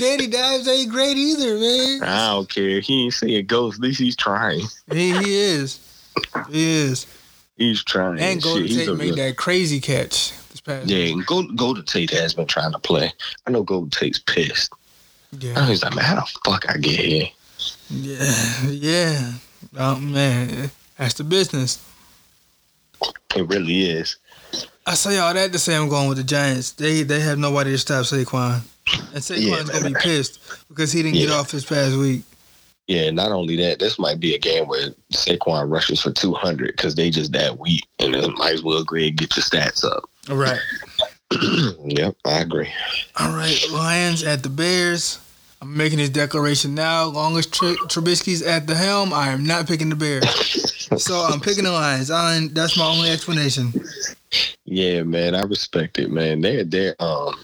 Danny 0.08 0.28
Dimes 0.28 0.68
ain't 0.68 0.90
great 0.90 1.18
either, 1.18 1.58
man. 1.58 2.04
I 2.04 2.30
don't 2.32 2.50
care. 2.50 2.80
He 2.80 3.04
ain't 3.04 3.14
saying 3.14 3.46
ghosts. 3.46 3.78
At 3.80 3.84
least 3.84 4.00
he's 4.00 4.16
trying. 4.16 4.62
He, 4.90 5.12
he 5.18 5.36
is. 5.38 5.80
He 6.50 6.70
is. 6.70 7.06
He's 7.58 7.84
trying. 7.84 8.20
And 8.20 8.42
Golden 8.42 8.68
Tate 8.68 8.96
made 8.96 9.16
that 9.16 9.36
crazy 9.36 9.82
catch 9.82 10.32
this 10.50 10.62
past. 10.62 10.88
Yeah, 10.88 11.14
Golden, 11.26 11.56
Golden 11.58 11.84
Tate 11.84 12.12
has 12.12 12.34
been 12.34 12.46
trying 12.46 12.72
to 12.72 12.80
play. 12.80 13.12
I 13.46 13.52
know 13.52 13.64
Golden 13.64 13.90
Tate's 13.90 14.20
pissed. 14.20 14.72
Yeah. 15.38 15.66
He's 15.66 15.84
like, 15.84 15.94
man, 15.94 16.06
how 16.06 16.16
the 16.16 16.40
fuck 16.46 16.70
I 16.70 16.78
get 16.78 17.00
here? 17.00 17.28
Yeah, 17.90 18.70
yeah. 18.70 19.32
Oh 19.78 20.00
man, 20.00 20.72
that's 20.98 21.16
the 21.16 21.24
business. 21.26 21.84
It 23.36 23.48
really 23.48 23.90
is. 23.90 24.16
I 24.86 24.94
say 24.94 25.18
all 25.18 25.34
that 25.34 25.52
to 25.52 25.60
say 25.60 25.76
I'm 25.76 25.90
going 25.90 26.08
with 26.08 26.18
the 26.18 26.24
Giants. 26.24 26.72
They 26.72 27.04
they 27.04 27.20
have 27.20 27.38
nobody 27.38 27.72
to 27.72 27.78
stop 27.78 28.06
Saquon, 28.06 28.62
and 29.14 29.24
Saquon's 29.24 29.70
yeah, 29.70 29.80
gonna 29.80 29.90
be 29.90 29.96
pissed 30.00 30.40
because 30.68 30.92
he 30.92 31.04
didn't 31.04 31.16
yeah. 31.16 31.28
get 31.28 31.36
off 31.36 31.52
this 31.52 31.66
past 31.66 31.96
week. 31.98 32.24
Yeah, 32.88 33.10
not 33.12 33.32
only 33.32 33.58
that, 33.58 33.80
this 33.80 34.00
might 34.00 34.20
be 34.20 34.34
a 34.34 34.40
game 34.40 34.66
where 34.68 34.92
Saquon 35.12 35.70
rushes 35.70 36.02
for 36.02 36.12
200 36.12 36.68
because 36.68 36.96
they 36.96 37.10
just 37.10 37.34
that 37.34 37.60
weak, 37.60 37.86
and 38.00 38.14
then 38.14 38.34
might 38.36 38.54
as 38.54 38.64
well 38.64 38.78
agree 38.78 39.10
and 39.10 39.18
get 39.18 39.36
your 39.36 39.44
stats 39.44 39.84
up. 39.84 40.10
All 40.30 40.38
right. 40.38 40.60
yep, 41.84 42.16
I 42.26 42.40
agree. 42.40 42.70
All 43.20 43.36
right, 43.36 43.60
Lions 43.72 44.24
at 44.24 44.44
the 44.44 44.50
Bears. 44.50 45.20
I'm 45.62 45.76
making 45.76 45.98
this 45.98 46.10
declaration 46.10 46.76
now. 46.76 47.06
Long 47.06 47.36
as 47.38 47.48
Tr- 47.48 47.74
Trubisky's 47.88 48.44
at 48.44 48.68
the 48.68 48.76
helm, 48.76 49.12
I 49.12 49.30
am 49.30 49.44
not 49.46 49.68
picking 49.68 49.90
the 49.90 49.96
Bears. 49.96 50.24
so 51.04 51.16
I'm 51.16 51.42
picking 51.42 51.64
the 51.64 51.72
Lions. 51.72 52.12
I, 52.12 52.48
that's 52.52 52.78
my 52.78 52.86
only 52.86 53.10
explanation. 53.10 53.74
Yeah, 54.66 55.04
man, 55.04 55.36
I 55.36 55.42
respect 55.42 56.00
it, 56.00 56.12
man. 56.12 56.42
They're 56.42 56.64
they're 56.64 56.96
um, 57.00 57.36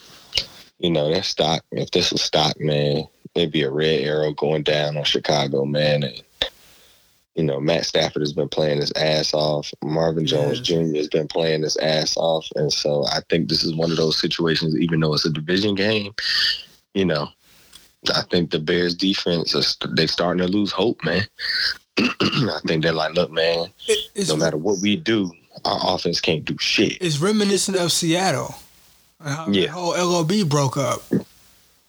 you 0.79 0.89
know, 0.91 1.11
that 1.13 1.25
stock. 1.25 1.63
If 1.71 1.91
this 1.91 2.11
was 2.11 2.21
stock, 2.21 2.59
man, 2.59 3.07
it'd 3.35 3.51
be 3.51 3.63
a 3.63 3.71
red 3.71 4.01
arrow 4.01 4.33
going 4.33 4.63
down 4.63 4.97
on 4.97 5.03
Chicago, 5.03 5.65
man. 5.65 6.03
And 6.03 6.21
You 7.35 7.43
know, 7.43 7.59
Matt 7.59 7.85
Stafford 7.85 8.21
has 8.21 8.33
been 8.33 8.49
playing 8.49 8.79
his 8.79 8.91
ass 8.93 9.33
off. 9.33 9.73
Marvin 9.83 10.25
Jones 10.25 10.59
Jr. 10.59 10.95
has 10.95 11.07
been 11.07 11.27
playing 11.27 11.63
his 11.63 11.77
ass 11.77 12.15
off. 12.17 12.47
And 12.55 12.71
so 12.71 13.05
I 13.07 13.21
think 13.29 13.49
this 13.49 13.63
is 13.63 13.73
one 13.75 13.91
of 13.91 13.97
those 13.97 14.19
situations, 14.19 14.77
even 14.77 14.99
though 14.99 15.13
it's 15.13 15.25
a 15.25 15.31
division 15.31 15.75
game, 15.75 16.13
you 16.93 17.05
know, 17.05 17.27
I 18.13 18.21
think 18.29 18.51
the 18.51 18.59
Bears 18.59 18.93
defense, 18.95 19.55
is, 19.55 19.77
they 19.95 20.07
starting 20.07 20.45
to 20.45 20.51
lose 20.51 20.71
hope, 20.71 21.03
man. 21.03 21.23
I 21.97 22.59
think 22.67 22.83
they're 22.83 22.91
like, 22.91 23.13
look, 23.13 23.31
man, 23.31 23.67
it's, 23.87 24.29
no 24.29 24.35
matter 24.35 24.57
what 24.57 24.79
we 24.81 24.95
do, 24.95 25.31
our 25.65 25.95
offense 25.95 26.19
can't 26.19 26.43
do 26.43 26.57
shit. 26.59 26.97
It's 27.01 27.19
reminiscent 27.19 27.77
of 27.77 27.91
Seattle. 27.91 28.55
How 29.23 29.47
yeah. 29.47 29.67
the 29.67 29.71
whole 29.71 29.91
LOB 29.91 30.49
broke 30.49 30.77
up. 30.77 31.01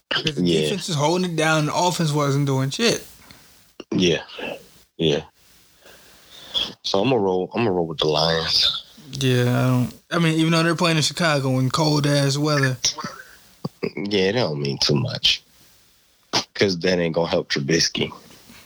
Because 0.08 0.36
the 0.36 0.42
yeah. 0.42 0.60
defense 0.60 0.88
is 0.88 0.94
holding 0.94 1.32
it 1.32 1.36
down, 1.36 1.66
the 1.66 1.74
offense 1.74 2.12
wasn't 2.12 2.46
doing 2.46 2.70
shit. 2.70 3.06
Yeah. 3.90 4.22
Yeah. 4.96 5.24
So 6.82 7.00
I'm 7.00 7.10
gonna 7.10 7.20
roll. 7.20 7.50
I'm 7.54 7.62
gonna 7.62 7.72
roll 7.72 7.86
with 7.86 7.98
the 7.98 8.06
Lions. 8.06 8.84
Yeah, 9.10 9.42
I 9.42 9.66
don't. 9.66 9.94
I 10.10 10.18
mean, 10.18 10.38
even 10.38 10.52
though 10.52 10.62
they're 10.62 10.76
playing 10.76 10.96
in 10.96 11.02
Chicago 11.02 11.58
in 11.58 11.70
cold 11.70 12.06
ass 12.06 12.38
weather. 12.38 12.76
Yeah, 13.96 14.32
that 14.32 14.38
don't 14.38 14.62
mean 14.62 14.78
too 14.78 14.94
much. 14.94 15.42
Cause 16.54 16.78
that 16.80 16.98
ain't 16.98 17.14
gonna 17.14 17.28
help 17.28 17.50
Trubisky. 17.50 18.12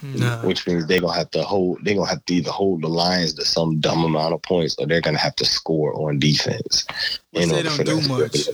Hmm. 0.01 0.19
No. 0.19 0.37
Which 0.45 0.67
means 0.67 0.87
they're 0.87 1.01
gonna 1.01 1.15
have 1.15 1.31
to 1.33 1.43
hold. 1.43 1.79
They're 1.83 1.95
gonna 1.95 2.09
have 2.09 2.25
to 2.25 2.35
either 2.35 2.51
hold 2.51 2.83
the 2.83 2.89
Lions 2.89 3.35
to 3.35 3.45
some 3.45 3.81
dumb 3.81 4.05
amount 4.05 4.35
of 4.35 4.43
points, 4.43 4.77
or 4.79 4.87
they're 4.87 5.01
gonna 5.01 5.19
have 5.19 5.37
to 5.37 5.45
score 5.45 5.93
on 5.95 6.19
defense. 6.19 6.87
In 7.33 7.49
they 7.49 7.63
don't 7.63 7.85
do 7.85 8.01
much. 8.09 8.49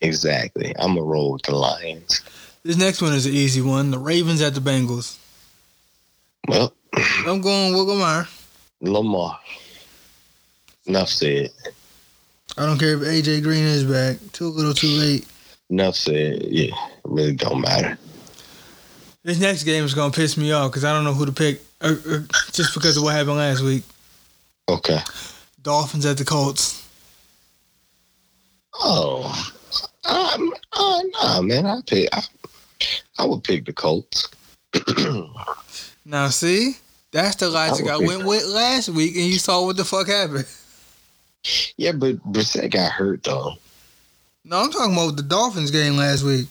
Exactly. 0.00 0.74
I'm 0.78 0.94
gonna 0.94 1.02
roll 1.02 1.32
with 1.32 1.42
the 1.42 1.54
Lions. 1.54 2.22
This 2.62 2.76
next 2.76 3.02
one 3.02 3.12
is 3.12 3.26
an 3.26 3.32
easy 3.32 3.60
one. 3.60 3.90
The 3.90 3.98
Ravens 3.98 4.40
at 4.40 4.54
the 4.54 4.60
Bengals. 4.60 5.18
Well, 6.48 6.72
I'm 7.26 7.40
going 7.40 7.74
with 7.74 7.88
Lamar. 7.88 8.28
Lamar. 8.80 9.38
Enough 10.86 11.08
said. 11.08 11.50
I 12.56 12.66
don't 12.66 12.78
care 12.78 12.94
if 12.94 13.00
AJ 13.00 13.42
Green 13.42 13.64
is 13.64 13.84
back. 13.84 14.18
Too 14.32 14.48
little, 14.48 14.74
too 14.74 14.88
late. 14.88 15.26
Enough 15.70 15.94
said. 15.94 16.42
Yeah, 16.42 16.74
it 16.74 17.00
really 17.04 17.34
don't 17.34 17.60
matter. 17.60 17.98
This 19.24 19.38
next 19.38 19.62
game 19.62 19.84
is 19.84 19.94
gonna 19.94 20.12
piss 20.12 20.36
me 20.36 20.52
off 20.52 20.70
because 20.70 20.84
I 20.84 20.92
don't 20.92 21.04
know 21.04 21.14
who 21.14 21.26
to 21.26 21.32
pick, 21.32 21.60
uh, 21.80 21.94
uh, 22.08 22.18
just 22.50 22.74
because 22.74 22.96
of 22.96 23.04
what 23.04 23.14
happened 23.14 23.36
last 23.36 23.62
week. 23.62 23.84
Okay. 24.68 24.98
Dolphins 25.62 26.06
at 26.06 26.18
the 26.18 26.24
Colts. 26.24 26.88
Oh, 28.74 29.52
um, 30.04 30.54
uh, 30.72 31.02
nah, 31.22 31.42
man. 31.42 31.66
I 31.66 31.80
pick. 31.86 32.08
I, 32.12 32.22
I 33.18 33.26
would 33.26 33.44
pick 33.44 33.64
the 33.64 33.72
Colts. 33.72 34.28
now, 36.04 36.28
see, 36.28 36.76
that's 37.12 37.36
the 37.36 37.48
logic 37.48 37.86
I, 37.86 37.94
I 37.94 37.98
went 37.98 38.24
with 38.24 38.44
last 38.46 38.88
week, 38.88 39.14
and 39.14 39.26
you 39.26 39.38
saw 39.38 39.64
what 39.64 39.76
the 39.76 39.84
fuck 39.84 40.08
happened. 40.08 40.46
Yeah, 41.76 41.92
but 41.92 42.16
Brissett 42.32 42.70
got 42.70 42.90
hurt 42.92 43.22
though. 43.22 43.54
No, 44.44 44.62
I'm 44.62 44.70
talking 44.72 44.94
about 44.94 45.16
the 45.16 45.22
Dolphins 45.22 45.70
game 45.70 45.96
last 45.96 46.24
week. 46.24 46.48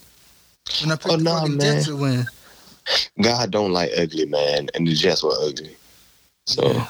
When 0.81 0.91
I 0.91 0.95
picked 0.95 1.09
oh, 1.09 1.17
the 1.17 1.23
nah, 1.23 1.47
man. 1.47 1.59
Jets 1.59 1.87
to 1.87 1.97
win. 1.97 2.25
God 3.21 3.51
don't 3.51 3.73
like 3.73 3.91
ugly, 3.97 4.25
man, 4.25 4.69
and 4.73 4.87
the 4.87 4.93
Jets 4.93 5.23
were 5.23 5.35
ugly. 5.41 5.75
So 6.45 6.71
yeah. 6.71 6.87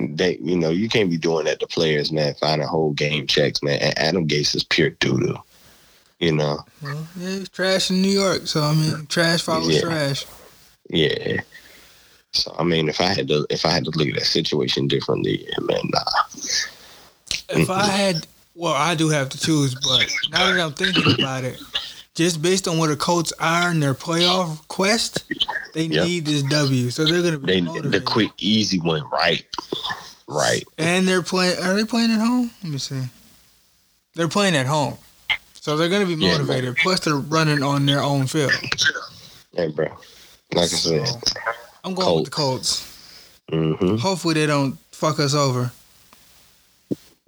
they, 0.00 0.36
you 0.38 0.56
know, 0.56 0.70
you 0.70 0.88
can't 0.88 1.10
be 1.10 1.18
doing 1.18 1.44
that 1.46 1.60
to 1.60 1.66
players, 1.66 2.12
man. 2.12 2.34
Finding 2.40 2.66
whole 2.66 2.92
game 2.92 3.26
checks, 3.26 3.62
man. 3.62 3.78
And 3.80 3.98
Adam 3.98 4.26
Gase 4.26 4.54
is 4.54 4.64
pure 4.64 4.90
doo 4.90 5.18
doo. 5.18 5.38
You 6.18 6.32
know. 6.32 6.64
Well, 6.82 7.06
yeah, 7.18 7.28
he's 7.28 7.48
trash 7.50 7.90
in 7.90 8.00
New 8.00 8.10
York, 8.10 8.46
so 8.46 8.62
I 8.62 8.74
mean, 8.74 9.06
trash 9.06 9.42
follows 9.42 9.74
yeah. 9.74 9.80
trash. 9.80 10.26
Yeah. 10.88 11.40
So 12.32 12.54
I 12.58 12.64
mean, 12.64 12.88
if 12.88 13.00
I 13.00 13.14
had 13.14 13.28
to, 13.28 13.46
if 13.50 13.66
I 13.66 13.70
had 13.70 13.84
to 13.84 13.90
look 13.90 14.08
at 14.08 14.14
that 14.14 14.24
situation 14.24 14.88
differently, 14.88 15.46
man, 15.60 15.80
nah. 15.84 16.00
If 17.50 17.70
I 17.70 17.84
had, 17.84 18.26
well, 18.54 18.74
I 18.74 18.94
do 18.94 19.08
have 19.08 19.28
to 19.30 19.38
choose, 19.38 19.74
but 19.74 20.10
now 20.30 20.50
that 20.50 20.60
I'm 20.60 20.72
thinking 20.72 21.14
about 21.18 21.44
it, 21.44 21.60
just 22.16 22.40
based 22.40 22.66
on 22.66 22.78
where 22.78 22.88
the 22.88 22.96
Colts 22.96 23.32
are 23.38 23.70
in 23.70 23.78
their 23.78 23.94
playoff 23.94 24.66
quest, 24.68 25.24
they 25.74 25.84
yep. 25.84 26.06
need 26.06 26.24
this 26.24 26.42
W. 26.44 26.90
So 26.90 27.04
they're 27.04 27.22
gonna 27.22 27.38
be 27.38 27.60
they, 27.60 27.80
the 27.88 28.00
quick, 28.00 28.30
easy 28.38 28.80
one, 28.80 29.08
right? 29.10 29.44
Right. 30.26 30.64
And 30.78 31.06
they're 31.06 31.22
playing. 31.22 31.62
Are 31.62 31.74
they 31.74 31.84
playing 31.84 32.10
at 32.10 32.18
home? 32.18 32.50
Let 32.64 32.72
me 32.72 32.78
see. 32.78 33.02
They're 34.14 34.28
playing 34.28 34.56
at 34.56 34.66
home, 34.66 34.96
so 35.52 35.76
they're 35.76 35.90
gonna 35.90 36.06
be 36.06 36.16
motivated. 36.16 36.74
Yeah, 36.76 36.82
Plus, 36.82 37.00
they're 37.00 37.16
running 37.16 37.62
on 37.62 37.84
their 37.84 38.00
own 38.00 38.26
field. 38.26 38.52
Hey, 39.54 39.68
bro. 39.68 39.86
Like 40.54 40.68
so, 40.68 41.00
I 41.00 41.04
said, 41.04 41.22
I'm 41.84 41.94
going 41.94 42.06
Colts. 42.06 42.20
with 42.20 42.24
the 42.24 42.36
Colts. 42.36 42.98
Mm-hmm. 43.52 43.96
Hopefully, 43.96 44.34
they 44.34 44.46
don't 44.46 44.78
fuck 44.90 45.20
us 45.20 45.34
over. 45.34 45.70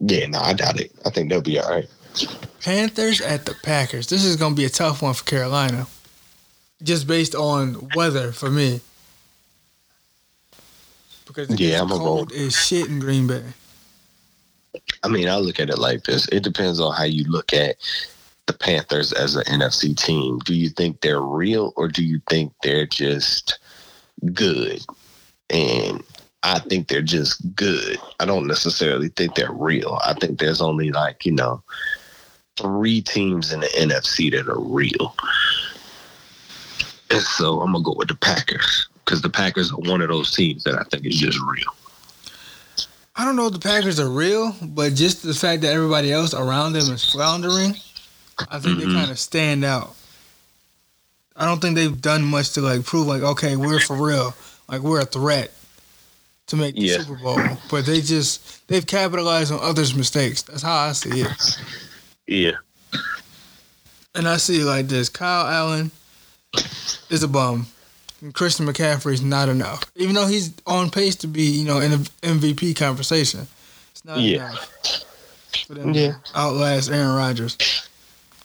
Yeah, 0.01 0.27
no, 0.28 0.39
I 0.39 0.55
doubt 0.55 0.81
it. 0.81 0.93
I 1.05 1.10
think 1.10 1.28
they'll 1.28 1.43
be 1.43 1.59
all 1.59 1.70
right. 1.70 1.86
Panthers 2.63 3.21
at 3.21 3.45
the 3.45 3.55
Packers. 3.63 4.09
This 4.09 4.25
is 4.25 4.37
going 4.37 4.55
to 4.55 4.57
be 4.57 4.65
a 4.65 4.71
tough 4.71 5.03
one 5.03 5.15
for 5.15 5.25
Carolina, 5.25 5.87
just 6.83 7.07
based 7.07 7.35
on 7.35 7.89
weather 7.95 8.33
for 8.33 8.51
me. 8.51 8.81
Because 11.27 11.49
yeah, 11.61 11.83
I'm 11.83 11.89
cold 11.89 12.33
as 12.33 12.57
shit 12.57 12.89
in 12.89 13.01
Green 13.01 13.27
Bay. 13.27 13.45
I 15.03 15.09
mean, 15.09 15.29
I 15.29 15.37
look 15.37 15.61
at 15.61 15.71
it 15.71 15.79
like 15.79 16.05
this. 16.05 16.27
It 16.29 16.43
depends 16.43 16.81
on 16.81 16.95
how 16.95 17.05
you 17.05 17.25
look 17.25 17.53
at 17.53 17.77
the 18.47 18.53
Panthers 18.53 19.13
as 19.13 19.37
an 19.37 19.45
NFC 19.45 19.97
team. 19.97 20.39
Do 20.41 20.55
you 20.55 20.71
think 20.71 21.01
they're 21.01 21.21
real 21.21 21.73
or 21.77 21.87
do 21.89 22.03
you 22.03 22.21
think 22.29 22.53
they're 22.63 22.87
just 22.87 23.59
good? 24.33 24.85
And 25.51 26.03
I 26.43 26.59
think 26.61 26.89
they're 26.89 27.03
just 27.03 27.55
good. 27.55 27.99
I 28.21 28.25
don't 28.25 28.47
necessarily 28.47 29.09
think 29.11 29.35
they're 29.35 29.53
real. 29.53 30.01
I 30.05 30.15
think 30.15 30.39
there's 30.39 30.63
only 30.63 30.91
like, 30.91 31.27
you 31.27 31.33
know, 31.33 31.63
three 32.59 33.01
teams 33.01 33.53
in 33.53 33.61
the 33.61 33.67
NFC 33.69 34.31
that 34.33 34.49
are 34.49 34.61
real. 34.61 35.15
And 37.11 37.23
so 37.23 37.61
I'm 37.61 37.73
gonna 37.73 37.85
go 37.85 37.95
with 37.97 38.09
the 38.09 38.17
Packers 38.17 38.89
because 39.05 39.23
the 39.23 39.31
Packers 39.31 39.73
are 39.73 39.77
one 39.77 40.03
of 40.03 40.09
those 40.09 40.35
teams 40.35 40.65
that 40.65 40.75
I 40.75 40.83
think 40.85 41.07
is 41.07 41.17
just 41.17 41.39
real. 41.41 41.75
I 43.17 43.25
don't 43.25 43.35
know 43.35 43.47
if 43.47 43.53
the 43.53 43.59
Packers 43.59 43.99
are 43.99 44.09
real, 44.09 44.55
but 44.63 44.95
just 44.95 45.23
the 45.23 45.35
fact 45.35 45.63
that 45.63 45.73
everybody 45.73 46.13
else 46.13 46.35
around 46.35 46.75
them 46.75 46.93
is 46.93 47.05
floundering, 47.11 47.75
I 48.51 48.59
think 48.61 48.79
mm-hmm. 48.79 48.89
they 48.91 48.95
kind 48.95 49.11
of 49.11 49.19
stand 49.19 49.65
out. 49.65 49.97
I 51.35 51.45
don't 51.45 51.61
think 51.61 51.77
they've 51.77 52.01
done 52.01 52.23
much 52.23 52.53
to 52.53 52.61
like 52.61 52.85
prove 52.85 53.07
like 53.07 53.23
okay 53.23 53.57
we're 53.57 53.81
for 53.81 53.97
real, 53.97 54.35
like 54.69 54.83
we're 54.83 55.01
a 55.01 55.05
threat 55.05 55.53
to 56.49 56.57
make 56.57 56.75
the 56.75 56.83
yeah. 56.83 56.99
Super 56.99 57.17
Bowl, 57.17 57.41
but 57.71 57.87
they 57.87 58.01
just 58.01 58.67
they've 58.69 58.87
capitalized 58.87 59.53
on 59.53 59.61
others' 59.63 59.95
mistakes. 59.95 60.43
That's 60.43 60.63
how 60.63 60.75
I 60.75 60.93
see 60.93 61.21
it. 61.21 61.59
Yeah. 62.29 62.57
And 64.15 64.29
I 64.29 64.37
see 64.37 64.61
it 64.61 64.65
like 64.65 64.87
this: 64.87 65.09
Kyle 65.09 65.47
Allen 65.47 65.91
is 67.11 67.23
a 67.23 67.29
bum. 67.29 67.67
And 68.21 68.35
Christian 68.35 68.67
McCaffrey 68.67 69.13
is 69.13 69.23
not 69.23 69.49
enough, 69.49 69.85
even 69.95 70.15
though 70.17 70.27
he's 70.27 70.53
on 70.67 70.91
pace 70.91 71.15
to 71.17 71.29
be, 71.29 71.43
you 71.43 71.65
know, 71.65 71.79
in 71.79 71.93
the 71.93 72.11
MVP 72.23 72.75
conversation. 72.77 73.47
It's 73.93 74.05
not 74.05 74.19
yeah. 74.19 74.51
enough 74.51 75.05
for 75.67 75.75
them 75.75 75.95
yeah. 75.95 76.15
outlast 76.35 76.91
Aaron 76.91 77.15
Rodgers. 77.15 77.57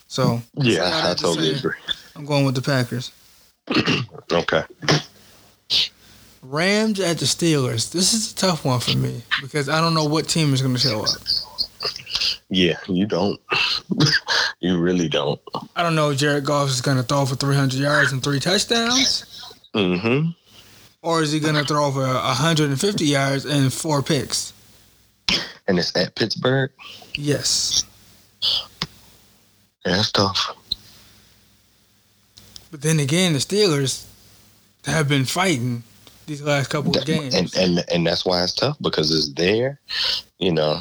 So 0.07 0.41
yeah, 0.53 0.83
I, 0.83 1.11
I 1.11 1.13
totally 1.15 1.55
agree. 1.55 1.73
I'm 2.15 2.25
going 2.25 2.45
with 2.45 2.53
the 2.53 2.61
Packers. 2.61 3.11
okay. 4.31 4.63
Rams 6.43 6.99
at 6.99 7.17
the 7.17 7.25
Steelers. 7.25 7.91
This 7.91 8.13
is 8.13 8.31
a 8.31 8.35
tough 8.35 8.65
one 8.65 8.79
for 8.79 8.95
me 8.95 9.23
because 9.41 9.69
I 9.69 9.81
don't 9.81 9.95
know 9.95 10.05
what 10.05 10.27
team 10.27 10.53
is 10.53 10.61
going 10.61 10.75
to 10.75 10.79
show 10.79 11.01
up. 11.01 11.17
Yeah, 12.49 12.77
you 12.87 13.05
don't. 13.05 13.39
you 14.59 14.79
really 14.79 15.09
don't. 15.09 15.39
I 15.75 15.83
don't 15.83 15.95
know 15.95 16.11
if 16.11 16.17
Jared 16.17 16.45
Goff 16.45 16.69
is 16.69 16.81
going 16.81 16.97
to 16.97 17.03
throw 17.03 17.25
for 17.25 17.35
300 17.35 17.79
yards 17.79 18.11
and 18.11 18.23
three 18.23 18.39
touchdowns. 18.39 19.53
Mm-hmm. 19.73 20.29
Or 21.01 21.21
is 21.21 21.31
he 21.31 21.39
going 21.39 21.55
to 21.55 21.65
throw 21.65 21.91
for 21.91 22.01
150 22.01 23.05
yards 23.05 23.45
and 23.45 23.73
four 23.73 24.01
picks? 24.01 24.53
And 25.67 25.79
it's 25.79 25.95
at 25.95 26.15
Pittsburgh? 26.15 26.71
Yes. 27.15 27.83
Yeah, 29.85 29.97
that's 29.97 30.11
tough. 30.11 30.55
But 32.71 32.81
then 32.81 32.99
again, 32.99 33.33
the 33.33 33.39
Steelers 33.39 34.05
have 34.85 35.07
been 35.07 35.25
fighting 35.25 35.83
these 36.25 36.41
last 36.41 36.69
couple 36.69 36.97
of 36.97 37.05
games. 37.05 37.35
And, 37.35 37.53
and, 37.55 37.85
and 37.91 38.07
that's 38.07 38.25
why 38.25 38.43
it's 38.43 38.53
tough 38.53 38.77
because 38.81 39.11
it's 39.11 39.33
there, 39.33 39.79
you 40.39 40.51
know. 40.51 40.79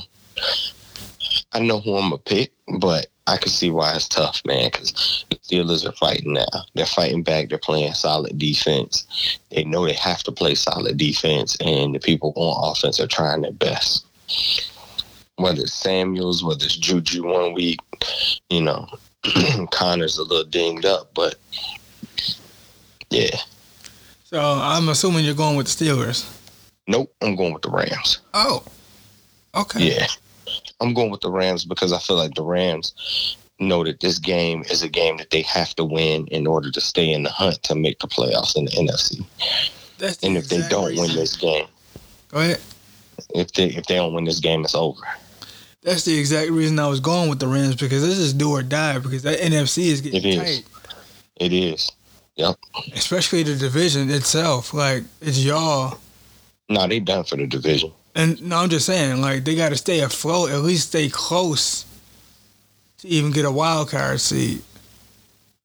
I 1.55 1.61
know 1.61 1.81
who 1.81 1.97
I'm 1.97 2.11
gonna 2.11 2.19
pick, 2.19 2.53
but 2.79 3.09
I 3.27 3.37
can 3.37 3.51
see 3.51 3.71
why 3.71 3.95
it's 3.95 4.09
tough, 4.09 4.43
man. 4.45 4.71
Because 4.73 5.25
the 5.31 5.37
Steelers 5.37 5.87
are 5.89 5.93
fighting 5.93 6.33
now. 6.33 6.65
They're 6.75 6.87
fighting 6.87 7.23
back. 7.23 7.49
They're 7.49 7.59
playing 7.59 7.93
solid 7.95 8.39
defense. 8.39 9.39
They 9.51 9.65
know 9.65 9.87
they 9.87 9.93
have 9.95 10.23
to 10.25 10.33
play 10.33 10.55
solid 10.55 10.97
defense, 10.97 11.57
and 11.61 11.95
the 11.95 12.01
people 12.01 12.33
on 12.37 12.73
offense 12.73 12.99
are 13.01 13.07
trying 13.07 13.43
their 13.43 13.53
best. 13.53 14.07
Whether 15.37 15.63
it's 15.63 15.73
Samuels, 15.73 16.43
whether 16.43 16.65
it's 16.65 16.77
Juju 16.77 17.25
one 17.25 17.55
week, 17.55 17.81
you 18.51 18.63
know, 18.63 18.89
Conner's 19.71 20.19
a 20.19 20.23
little 20.23 20.45
dinged 20.45 20.85
up, 20.85 21.15
but 21.15 21.37
yeah. 23.11 23.37
So 24.25 24.41
I'm 24.41 24.89
assuming 24.89 25.25
you're 25.25 25.35
going 25.35 25.57
with 25.57 25.67
the 25.67 25.85
Steelers. 25.85 26.39
Nope, 26.89 27.15
I'm 27.21 27.37
going 27.37 27.53
with 27.53 27.63
the 27.63 27.71
Rams. 27.71 28.21
Oh, 28.35 28.65
okay. 29.55 29.81
Yeah, 29.81 30.07
I'm 30.83 30.95
going 30.95 31.11
with 31.11 31.21
the 31.21 31.31
Rams 31.31 31.65
because 31.65 31.93
I 31.93 31.99
feel 31.99 32.17
like 32.17 32.35
the 32.35 32.43
Rams 32.43 33.37
know 33.61 33.85
that 33.85 34.01
this 34.01 34.19
game 34.19 34.63
is 34.69 34.83
a 34.83 34.89
game 34.89 35.17
that 35.19 35.31
they 35.31 35.43
have 35.43 35.75
to 35.77 35.85
win 35.85 36.27
in 36.29 36.47
order 36.47 36.71
to 36.73 36.81
stay 36.81 37.11
in 37.13 37.23
the 37.23 37.31
hunt 37.31 37.63
to 37.63 37.75
make 37.77 38.01
the 38.01 38.09
playoffs 38.09 38.57
in 38.57 38.65
the 38.65 38.71
NFC. 38.73 39.25
That's 39.99 40.17
the 40.17 40.27
And 40.27 40.37
if 40.37 40.49
they 40.49 40.61
don't 40.69 40.89
reason- 40.91 41.07
win 41.07 41.17
this 41.17 41.37
game, 41.37 41.67
go 42.29 42.41
ahead. 42.41 42.61
if 43.35 43.53
they 43.53 43.67
if 43.67 43.87
they 43.87 43.95
don't 43.95 44.13
win 44.15 44.25
this 44.25 44.41
game, 44.41 44.65
it's 44.65 44.75
over. 44.75 45.01
That's 45.83 46.05
the 46.05 46.19
exact 46.19 46.51
reason 46.51 46.79
I 46.79 46.87
was 46.89 47.01
going 47.01 47.29
with 47.31 47.39
the 47.41 47.47
Rams 47.49 47.77
because 47.77 48.03
this 48.07 48.19
is 48.19 48.33
do 48.33 48.51
or 48.51 48.63
die 48.63 48.99
because 48.99 49.23
that 49.23 49.39
NFC 49.41 49.85
is 49.87 50.01
getting 50.01 50.21
It 50.25 50.27
is. 50.27 50.39
tight, 50.39 50.65
It 51.37 51.53
is. 51.53 51.91
Yep. 52.37 52.57
especially 52.95 53.43
the 53.45 53.55
division 53.57 54.11
itself. 54.11 54.73
Like 54.75 55.05
it's 55.21 55.39
y'all, 55.39 55.99
No, 56.69 56.87
they 56.89 56.99
done 56.99 57.25
for 57.25 57.37
the 57.37 57.47
division. 57.47 57.93
And 58.15 58.41
no, 58.43 58.59
I'm 58.59 58.69
just 58.69 58.87
saying 58.87 59.21
like 59.21 59.45
they 59.45 59.55
got 59.55 59.71
to 59.71 59.77
stay 59.77 60.01
afloat, 60.01 60.51
at 60.51 60.61
least 60.61 60.89
stay 60.89 61.09
close 61.09 61.85
to 62.99 63.09
even 63.09 63.33
get 63.33 63.45
a 63.45 63.51
wild 63.51 63.91
card 63.91 64.21
seed. 64.21 64.63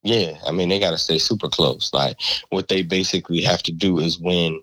Yeah, 0.03 0.37
I 0.45 0.51
mean 0.51 0.69
they 0.69 0.79
got 0.79 0.91
to 0.91 0.97
stay 0.97 1.17
super 1.17 1.49
close. 1.49 1.93
Like 1.93 2.17
what 2.49 2.67
they 2.67 2.81
basically 2.83 3.41
have 3.41 3.63
to 3.63 3.71
do 3.71 3.99
is 3.99 4.19
win 4.19 4.61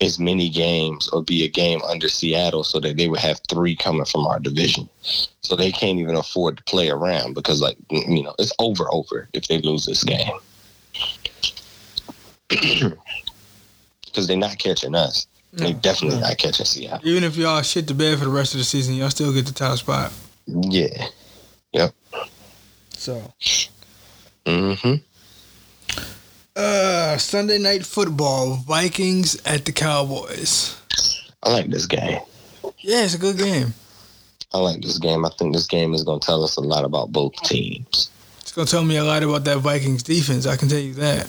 as 0.00 0.18
many 0.18 0.48
games 0.48 1.08
or 1.08 1.22
be 1.22 1.44
a 1.44 1.48
game 1.48 1.80
under 1.88 2.08
Seattle, 2.08 2.64
so 2.64 2.78
that 2.80 2.96
they 2.96 3.08
would 3.08 3.20
have 3.20 3.40
three 3.48 3.74
coming 3.74 4.04
from 4.04 4.26
our 4.26 4.38
division. 4.38 4.88
So 5.40 5.56
they 5.56 5.72
can't 5.72 5.98
even 5.98 6.16
afford 6.16 6.58
to 6.58 6.64
play 6.64 6.90
around 6.90 7.34
because, 7.34 7.60
like 7.60 7.76
you 7.90 8.22
know, 8.22 8.34
it's 8.38 8.52
over 8.58 8.84
over 8.92 9.28
if 9.32 9.48
they 9.48 9.58
lose 9.58 9.86
this 9.86 10.04
game. 10.04 10.32
Because 14.04 14.28
they're 14.28 14.36
not 14.38 14.56
catching 14.56 14.94
us. 14.94 15.26
They 15.56 15.72
definitely 15.72 16.20
no. 16.20 16.28
not 16.28 16.38
catching 16.38 16.66
Seattle. 16.66 17.00
Even 17.08 17.24
if 17.24 17.36
y'all 17.36 17.62
shit 17.62 17.86
the 17.86 17.94
bed 17.94 18.18
for 18.18 18.26
the 18.26 18.30
rest 18.30 18.52
of 18.54 18.58
the 18.58 18.64
season, 18.64 18.94
y'all 18.94 19.10
still 19.10 19.32
get 19.32 19.46
the 19.46 19.52
top 19.54 19.78
spot. 19.78 20.12
Yeah. 20.46 21.06
Yep. 21.72 21.94
So, 22.90 23.32
Mm-hmm. 24.44 24.94
uh, 26.54 27.16
Sunday 27.18 27.58
night 27.58 27.84
football, 27.84 28.54
Vikings 28.56 29.40
at 29.44 29.64
the 29.64 29.72
Cowboys. 29.72 30.76
I 31.42 31.50
like 31.52 31.66
this 31.70 31.86
game. 31.86 32.20
Yeah, 32.78 33.04
it's 33.04 33.14
a 33.14 33.18
good 33.18 33.38
game. 33.38 33.74
I 34.52 34.58
like 34.58 34.80
this 34.82 34.98
game. 34.98 35.24
I 35.24 35.30
think 35.38 35.52
this 35.54 35.66
game 35.66 35.94
is 35.94 36.04
going 36.04 36.20
to 36.20 36.26
tell 36.26 36.44
us 36.44 36.56
a 36.56 36.60
lot 36.60 36.84
about 36.84 37.10
both 37.12 37.34
teams. 37.42 38.10
It's 38.40 38.52
gonna 38.52 38.66
tell 38.66 38.84
me 38.84 38.96
a 38.96 39.04
lot 39.04 39.22
about 39.22 39.44
that 39.44 39.58
Vikings 39.58 40.02
defense. 40.02 40.46
I 40.46 40.56
can 40.56 40.68
tell 40.68 40.78
you 40.78 40.94
that. 40.94 41.28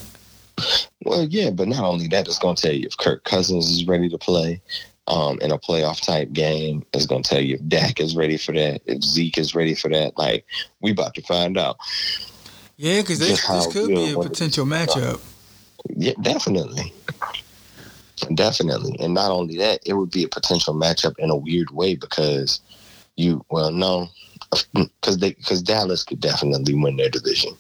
Well, 1.04 1.28
yeah, 1.30 1.52
but 1.52 1.68
not 1.68 1.84
only 1.84 2.08
that, 2.10 2.28
it's 2.28 2.40
going 2.40 2.56
to 2.56 2.62
tell 2.62 2.74
you 2.74 2.88
if 2.88 2.98
Kirk 2.98 3.24
Cousins 3.24 3.70
is 3.70 3.86
ready 3.86 4.10
to 4.10 4.18
play 4.18 4.62
um, 5.08 5.40
in 5.42 5.52
a 5.52 5.58
playoff 5.58 6.02
type 6.02 6.34
game. 6.34 6.86
It's 6.94 7.06
going 7.06 7.24
to 7.24 7.30
tell 7.30 7.42
you 7.42 7.56
if 7.56 7.68
Dak 7.68 8.00
is 8.00 8.16
ready 8.16 8.38
for 8.38 8.52
that, 8.54 8.82
if 8.86 9.04
Zeke 9.04 9.38
is 9.38 9.56
ready 9.56 9.76
for 9.76 9.90
that. 9.90 10.18
Like, 10.18 10.46
we 10.82 10.92
about 10.92 11.14
to 11.16 11.22
find 11.22 11.58
out. 11.58 11.78
Yeah, 12.76 13.02
because 13.02 13.20
this, 13.20 13.48
this 13.48 13.74
could 13.74 13.88
be 13.88 14.14
a 14.14 14.18
potential 14.18 14.66
matchup. 14.66 15.22
Yeah, 15.90 16.14
definitely. 16.22 16.94
Definitely. 18.34 18.98
And 19.00 19.14
not 19.14 19.32
only 19.32 19.58
that, 19.58 19.80
it 19.86 19.94
would 19.94 20.12
be 20.12 20.24
a 20.24 20.28
potential 20.28 20.74
matchup 20.74 21.18
in 21.20 21.30
a 21.30 21.36
weird 21.36 21.72
way 21.72 21.96
because 21.96 22.62
you, 23.16 23.46
well, 23.50 23.72
no, 23.72 24.10
because 24.74 25.18
they 25.20 25.32
because 25.34 25.62
Dallas 25.62 26.04
could 26.04 26.20
definitely 26.22 26.74
win 26.76 26.98
their 26.98 27.10
division. 27.10 27.52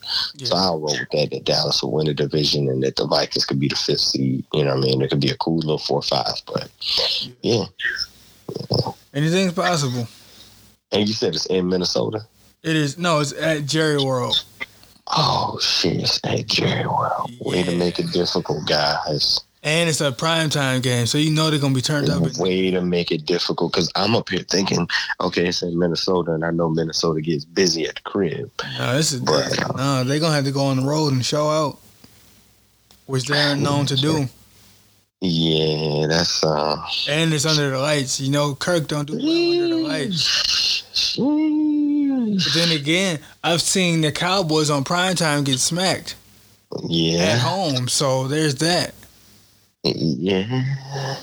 So 0.43 0.55
I'll 0.55 0.79
roll 0.79 0.97
with 0.97 1.09
that. 1.11 1.29
That 1.31 1.43
Dallas 1.45 1.81
will 1.83 1.91
win 1.91 2.05
the 2.07 2.13
division, 2.13 2.67
and 2.69 2.81
that 2.83 2.95
the 2.95 3.05
Vikings 3.07 3.45
could 3.45 3.59
be 3.59 3.67
the 3.67 3.75
fifth 3.75 3.99
seed. 3.99 4.45
You 4.53 4.63
know 4.63 4.75
what 4.75 4.83
I 4.85 4.87
mean? 4.87 5.01
It 5.01 5.09
could 5.09 5.19
be 5.19 5.29
a 5.29 5.37
cool 5.37 5.57
little 5.57 5.77
four 5.77 5.99
or 5.99 6.01
five. 6.03 6.41
But 6.45 6.69
yeah, 7.41 7.65
Anything's 9.13 9.53
possible. 9.53 10.07
and 10.91 11.07
you 11.07 11.13
said 11.13 11.35
it's 11.35 11.45
in 11.47 11.67
Minnesota. 11.69 12.21
It 12.63 12.75
is 12.75 12.97
no, 12.97 13.19
it's 13.19 13.33
at 13.33 13.65
Jerry 13.65 14.03
World. 14.03 14.43
Oh 15.07 15.57
shit! 15.61 16.01
It's 16.01 16.19
at 16.23 16.47
Jerry 16.47 16.85
World. 16.87 17.31
Way 17.41 17.63
to 17.63 17.75
make 17.75 17.99
it 17.99 18.11
difficult, 18.11 18.67
guys. 18.67 19.39
And 19.67 19.89
it's 19.89 19.99
a 19.99 20.13
primetime 20.13 20.81
game, 20.81 21.07
so 21.07 21.17
you 21.17 21.29
know 21.29 21.49
they're 21.49 21.59
gonna 21.59 21.73
be 21.75 21.81
turned 21.81 22.09
up. 22.09 22.23
Way 22.37 22.71
to 22.71 22.79
make 22.79 23.11
it 23.11 23.25
difficult 23.25 23.73
because 23.73 23.91
I'm 23.95 24.15
up 24.15 24.29
here 24.29 24.39
thinking, 24.49 24.87
okay, 25.19 25.47
it's 25.47 25.61
in 25.61 25.77
Minnesota, 25.77 26.31
and 26.31 26.45
I 26.45 26.51
know 26.51 26.69
Minnesota 26.69 27.19
gets 27.19 27.43
busy 27.43 27.85
at 27.85 27.95
the 27.95 28.01
crib. 28.03 28.49
No, 28.79 28.95
this 28.95 29.11
is 29.11 29.19
Bruh. 29.19 29.75
no. 29.75 30.05
They're 30.05 30.21
gonna 30.21 30.35
have 30.35 30.45
to 30.45 30.53
go 30.53 30.67
on 30.67 30.77
the 30.77 30.83
road 30.87 31.11
and 31.11 31.25
show 31.25 31.49
out, 31.49 31.79
which 33.07 33.25
they're 33.27 33.57
known 33.57 33.85
to 33.87 33.97
do. 33.97 34.29
Yeah, 35.19 36.07
that's 36.07 36.45
uh. 36.45 36.77
And 37.09 37.33
it's 37.33 37.45
under 37.45 37.69
the 37.71 37.79
lights. 37.79 38.21
You 38.21 38.31
know, 38.31 38.55
Kirk 38.55 38.87
don't 38.87 39.05
do 39.05 39.17
well 39.17 39.63
under 39.63 39.75
the 39.75 39.81
lights. 39.81 40.83
But 41.17 42.53
then 42.53 42.71
again, 42.71 43.19
I've 43.43 43.61
seen 43.61 43.99
the 43.99 44.13
Cowboys 44.13 44.69
on 44.69 44.85
primetime 44.85 45.43
get 45.43 45.59
smacked 45.59 46.15
Yeah. 46.87 47.19
at 47.33 47.39
home, 47.39 47.89
so 47.89 48.29
there's 48.29 48.55
that. 48.55 48.93
Yeah. 49.95 51.15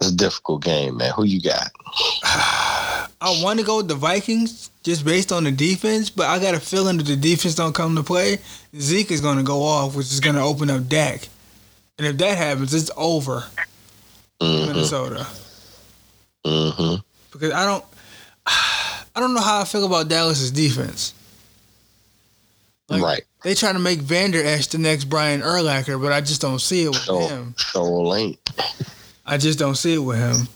It's 0.00 0.10
a 0.10 0.16
difficult 0.16 0.62
game, 0.64 0.96
man. 0.96 1.12
Who 1.14 1.24
you 1.24 1.40
got? 1.40 1.70
I 2.24 3.40
want 3.42 3.60
to 3.60 3.64
go 3.64 3.76
with 3.78 3.88
the 3.88 3.94
Vikings 3.94 4.70
just 4.82 5.04
based 5.04 5.30
on 5.30 5.44
the 5.44 5.52
defense, 5.52 6.10
but 6.10 6.26
I 6.26 6.40
got 6.40 6.54
a 6.54 6.60
feeling 6.60 6.96
that 6.96 7.06
the 7.06 7.16
defense 7.16 7.54
don't 7.54 7.74
come 7.74 7.94
to 7.96 8.02
play. 8.02 8.38
Zeke 8.76 9.12
is 9.12 9.20
going 9.20 9.36
to 9.36 9.44
go 9.44 9.62
off, 9.62 9.94
which 9.94 10.06
is 10.06 10.18
going 10.20 10.34
to 10.34 10.42
open 10.42 10.70
up 10.70 10.88
Dak. 10.88 11.28
And 11.98 12.06
if 12.06 12.18
that 12.18 12.36
happens, 12.36 12.74
it's 12.74 12.90
over 12.96 13.44
Mm-hmm, 14.40 14.72
Minnesota. 14.72 15.24
mm-hmm. 16.44 16.94
Because 17.30 17.52
I 17.52 17.64
don't, 17.64 17.84
I 18.46 19.20
don't 19.20 19.34
know 19.34 19.40
how 19.40 19.60
I 19.60 19.64
feel 19.64 19.86
about 19.86 20.08
Dallas's 20.08 20.50
defense. 20.50 21.14
Like, 22.88 23.02
right. 23.02 23.22
They 23.44 23.54
try 23.54 23.72
to 23.72 23.78
make 23.78 24.00
Vander 24.00 24.42
Esch 24.42 24.68
the 24.68 24.78
next 24.78 25.04
Brian 25.04 25.40
Urlacher, 25.40 26.00
but 26.00 26.12
I 26.12 26.20
just 26.20 26.40
don't 26.40 26.60
see 26.60 26.84
it 26.84 26.88
with 26.90 26.98
So, 26.98 27.18
him. 27.18 27.54
so 27.56 28.14
ain't. 28.14 28.38
I 29.26 29.36
just 29.36 29.58
don't 29.58 29.74
see 29.74 29.94
it 29.94 29.98
with 29.98 30.18
him. 30.18 30.48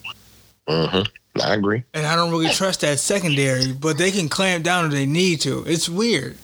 Mm-hmm. 0.69 1.41
I 1.41 1.53
agree. 1.53 1.83
And 1.93 2.05
I 2.05 2.15
don't 2.15 2.31
really 2.31 2.49
trust 2.49 2.81
that 2.81 2.99
secondary, 2.99 3.73
but 3.73 3.97
they 3.97 4.11
can 4.11 4.29
clamp 4.29 4.63
down 4.63 4.85
if 4.85 4.91
they 4.91 5.05
need 5.05 5.41
to. 5.41 5.63
It's 5.67 5.89
weird. 5.89 6.37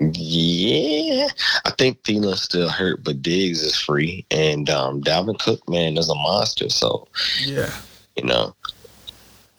Yeah, 0.00 1.26
I 1.64 1.70
think 1.72 2.02
Thielen's 2.02 2.42
still 2.42 2.68
hurt, 2.68 3.02
but 3.02 3.20
Diggs 3.22 3.62
is 3.62 3.76
free, 3.76 4.24
and 4.30 4.70
um, 4.70 5.02
Dalvin 5.02 5.38
Cook, 5.40 5.68
man, 5.68 5.96
is 5.98 6.08
a 6.08 6.14
monster. 6.14 6.68
So 6.68 7.08
Yeah. 7.44 7.72
you 8.16 8.22
know, 8.24 8.54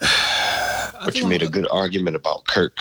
but 0.00 1.14
you 1.14 1.24
I'm 1.24 1.28
made 1.28 1.42
a 1.42 1.46
gonna- 1.46 1.62
good 1.62 1.68
argument 1.70 2.16
about 2.16 2.46
Kirk. 2.46 2.78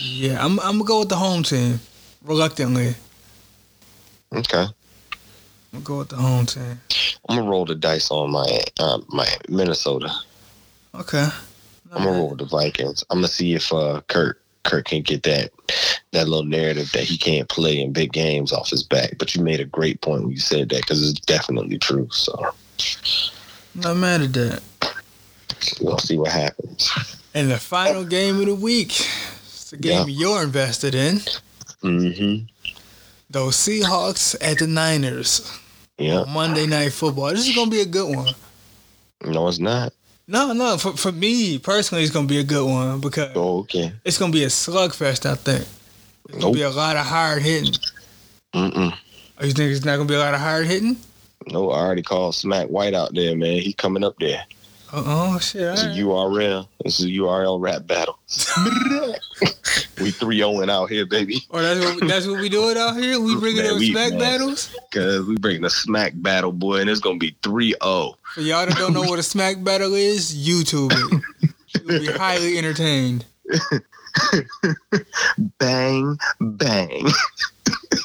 Yeah, 0.00 0.44
I'm, 0.44 0.60
I'm 0.60 0.78
gonna 0.78 0.84
go 0.84 0.98
with 1.00 1.08
the 1.08 1.16
home 1.16 1.42
team, 1.42 1.80
reluctantly. 2.24 2.94
Okay, 4.34 4.64
I'm 4.64 4.72
gonna 5.72 5.84
go 5.84 5.98
with 5.98 6.08
the 6.08 6.16
home 6.16 6.46
team. 6.46 6.80
I'm 7.28 7.36
gonna 7.38 7.50
roll 7.50 7.64
the 7.64 7.74
dice 7.74 8.10
on 8.10 8.30
my 8.32 8.60
um, 8.80 9.04
my 9.08 9.26
Minnesota. 9.48 10.10
Okay. 10.94 11.28
I'm 11.92 12.02
gonna 12.02 12.16
roll 12.18 12.30
with 12.30 12.38
the 12.38 12.46
Vikings. 12.46 13.04
I'm 13.10 13.18
gonna 13.18 13.28
see 13.28 13.54
if 13.54 13.72
uh, 13.72 14.00
Kirk 14.08 14.40
Kirk 14.64 14.86
can 14.86 15.02
get 15.02 15.22
that 15.24 15.50
that 16.12 16.26
little 16.26 16.44
narrative 16.44 16.90
that 16.92 17.04
he 17.04 17.16
can't 17.16 17.48
play 17.48 17.80
in 17.80 17.92
big 17.92 18.12
games 18.12 18.52
off 18.52 18.70
his 18.70 18.82
back. 18.82 19.14
But 19.18 19.34
you 19.34 19.42
made 19.42 19.60
a 19.60 19.64
great 19.64 20.00
point 20.00 20.22
when 20.22 20.30
you 20.32 20.38
said 20.38 20.68
that 20.70 20.80
because 20.80 21.08
it's 21.08 21.20
definitely 21.20 21.78
true. 21.78 22.08
So 22.10 22.52
Not 23.76 23.96
mad 23.96 24.22
at 24.22 24.32
that. 24.32 24.62
we'll 25.80 25.98
see 25.98 26.18
what 26.18 26.32
happens. 26.32 26.90
And 27.34 27.50
the 27.50 27.58
final 27.58 28.04
game 28.04 28.40
of 28.40 28.46
the 28.46 28.54
week, 28.54 28.90
it's 29.46 29.70
the 29.70 29.76
game 29.76 30.08
you're 30.08 30.42
invested 30.44 30.94
in. 30.94 31.20
Mm-hmm. 31.84 32.46
Those 33.30 33.56
Seahawks 33.56 34.36
at 34.40 34.58
the 34.58 34.66
Niners. 34.66 35.58
Yeah. 35.98 36.24
Monday 36.28 36.66
Night 36.66 36.92
Football. 36.92 37.30
This 37.30 37.48
is 37.48 37.54
gonna 37.54 37.70
be 37.70 37.80
a 37.80 37.86
good 37.86 38.14
one. 38.14 38.34
No, 39.24 39.48
it's 39.48 39.58
not. 39.58 39.92
No, 40.26 40.52
no, 40.52 40.76
for, 40.78 40.96
for 40.96 41.12
me 41.12 41.58
personally, 41.58 42.02
it's 42.02 42.12
gonna 42.12 42.26
be 42.26 42.38
a 42.38 42.44
good 42.44 42.64
one 42.66 43.00
because 43.00 43.30
Oh, 43.36 43.58
okay. 43.60 43.92
it's 44.04 44.18
gonna 44.18 44.32
be 44.32 44.44
a 44.44 44.48
slugfest. 44.48 45.26
I 45.26 45.34
think 45.34 45.66
it's 46.28 46.38
gonna 46.38 46.52
be 46.54 46.62
a 46.62 46.70
lot 46.70 46.96
of 46.96 47.04
hard 47.06 47.42
hitting. 47.42 47.74
Mm-mm. 48.54 48.96
Oh, 49.38 49.44
you 49.44 49.52
think 49.52 49.72
it's 49.72 49.84
not 49.84 49.96
gonna 49.96 50.08
be 50.08 50.14
a 50.14 50.18
lot 50.18 50.34
of 50.34 50.40
hard 50.40 50.66
hitting? 50.66 50.96
No, 51.48 51.70
I 51.70 51.80
already 51.80 52.02
called 52.02 52.34
Smack 52.34 52.68
White 52.68 52.94
out 52.94 53.14
there, 53.14 53.36
man. 53.36 53.58
He 53.60 53.72
coming 53.74 54.02
up 54.04 54.16
there. 54.18 54.44
Oh, 54.92 55.38
shit! 55.40 55.60
It's 55.62 55.82
a 55.82 55.88
right. 55.88 55.96
URL. 55.98 56.68
It's 56.84 57.02
a 57.02 57.06
URL 57.06 57.60
rap 57.60 57.86
battle. 57.86 58.18
we 60.04 60.10
3 60.10 60.36
0 60.36 60.70
out 60.70 60.90
here, 60.90 61.06
baby. 61.06 61.42
Oh, 61.50 61.60
that's 61.62 61.80
what 61.80 62.08
that's 62.08 62.26
what 62.26 62.38
we 62.40 62.48
doing 62.50 62.76
out 62.76 62.96
here. 62.96 63.18
We 63.18 63.36
bringing 63.36 63.62
Man, 63.64 63.78
we- 63.78 63.90
smack 63.90 64.10
man. 64.10 64.18
battles. 64.18 64.76
Cause 64.92 65.26
we 65.26 65.36
bringing 65.36 65.64
a 65.64 65.70
smack 65.70 66.12
battle, 66.16 66.52
boy, 66.52 66.80
and 66.80 66.90
it's 66.90 67.00
gonna 67.00 67.18
be 67.18 67.34
oh. 67.44 67.48
3 67.50 67.74
0. 67.82 68.14
For 68.34 68.40
y'all 68.42 68.66
that 68.66 68.76
don't 68.76 68.92
know 68.92 69.02
what 69.02 69.18
a 69.18 69.22
smack 69.22 69.64
battle 69.64 69.94
is, 69.94 70.34
YouTube 70.34 70.92
it. 70.92 71.52
You'll 71.88 72.00
be 72.00 72.06
highly 72.06 72.58
entertained. 72.58 73.24
Bang, 75.58 76.18
bang. 76.40 77.06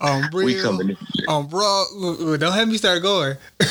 Um, 0.00 0.28
We 0.32 0.60
coming 0.60 0.90
in. 0.90 0.96
um, 1.28 1.46
bro, 1.46 2.36
don't 2.38 2.52
have 2.52 2.68
me 2.68 2.76
start 2.76 3.02
going. 3.02 3.36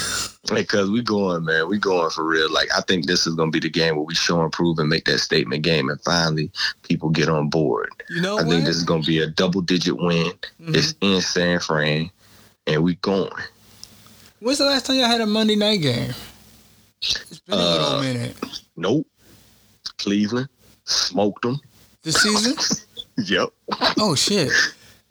Because 0.48 0.90
we 0.90 1.04
going, 1.04 1.46
man. 1.46 1.70
We 1.70 1.78
going 1.78 2.10
for 2.10 2.24
real. 2.24 2.52
Like 2.52 2.70
I 2.76 2.82
think 2.82 3.06
this 3.06 3.28
is 3.28 3.36
gonna 3.36 3.52
be 3.52 3.60
the 3.60 3.70
game 3.70 3.96
where 3.96 4.06
we 4.06 4.16
show 4.16 4.42
and 4.42 4.52
prove 4.52 4.80
and 4.80 4.90
make 4.90 5.06
that 5.06 5.20
statement 5.20 5.62
game, 5.62 5.90
and 5.90 6.02
finally 6.02 6.50
people 6.82 7.10
get 7.10 7.30
on 7.30 7.50
board. 7.50 7.90
You 8.10 8.22
know, 8.22 8.40
I 8.40 8.42
what? 8.42 8.50
think 8.50 8.66
this 8.66 8.76
is 8.76 8.84
gonna 8.84 9.04
be 9.04 9.20
a 9.20 9.28
double 9.28 9.62
digit 9.62 9.98
win. 9.98 10.32
Mm-hmm. 10.60 10.74
It's 10.74 10.96
in 11.02 11.22
San 11.22 11.60
Fran, 11.60 12.10
and 12.66 12.84
we 12.84 12.96
going. 12.96 13.30
When's 14.40 14.58
the 14.58 14.66
last 14.66 14.88
time 14.88 14.96
y'all 14.96 15.08
had 15.08 15.22
a 15.22 15.28
Monday 15.28 15.56
night 15.56 15.82
game? 15.82 16.14
It's 17.02 17.40
been 17.42 17.60
a 17.60 17.62
uh, 17.62 17.72
little 17.72 18.02
minute. 18.02 18.62
Nope. 18.76 19.08
Cleveland 19.98 20.50
smoked 20.86 21.44
them. 21.44 21.60
This 22.02 22.16
season? 22.16 22.56
yep. 23.18 23.50
Oh 24.00 24.16
shit. 24.16 24.52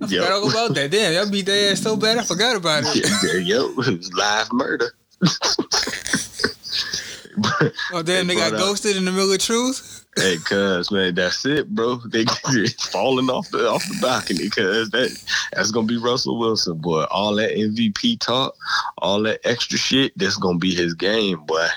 I 0.00 0.06
yep. 0.06 0.22
forgot 0.22 0.32
all 0.32 0.50
about 0.50 0.74
that. 0.74 0.90
Damn, 0.90 1.12
y'all 1.12 1.30
beat 1.30 1.46
their 1.46 1.72
ass 1.72 1.80
so 1.80 1.96
bad 1.96 2.18
I 2.18 2.22
forgot 2.22 2.56
about 2.56 2.84
it. 2.86 3.04
Yeah, 3.22 3.40
yep, 3.40 3.70
it 3.88 3.98
was 3.98 4.12
live 4.14 4.52
murder. 4.52 4.94
oh 7.92 8.02
damn, 8.02 8.26
they, 8.26 8.34
they 8.34 8.40
got 8.40 8.52
ghosted 8.52 8.96
in 8.96 9.04
the 9.04 9.12
middle 9.12 9.32
of 9.32 9.38
truth. 9.40 10.06
Hey, 10.16 10.36
cuz 10.44 10.90
man, 10.90 11.14
that's 11.14 11.44
it, 11.46 11.68
bro. 11.74 11.96
They 11.96 12.24
falling 12.92 13.28
off 13.30 13.50
the 13.50 13.68
off 13.68 13.84
the 13.88 13.98
balcony, 14.00 14.48
cuz 14.48 14.90
that 14.90 15.16
that's 15.52 15.70
gonna 15.70 15.86
be 15.86 15.96
Russell 15.96 16.38
Wilson, 16.38 16.78
boy. 16.78 17.04
All 17.10 17.34
that 17.36 17.50
MVP 17.50 18.20
talk, 18.20 18.54
all 18.98 19.22
that 19.22 19.40
extra 19.44 19.78
shit, 19.78 20.12
that's 20.16 20.36
gonna 20.36 20.58
be 20.58 20.74
his 20.74 20.94
game, 20.94 21.44
boy. 21.46 21.68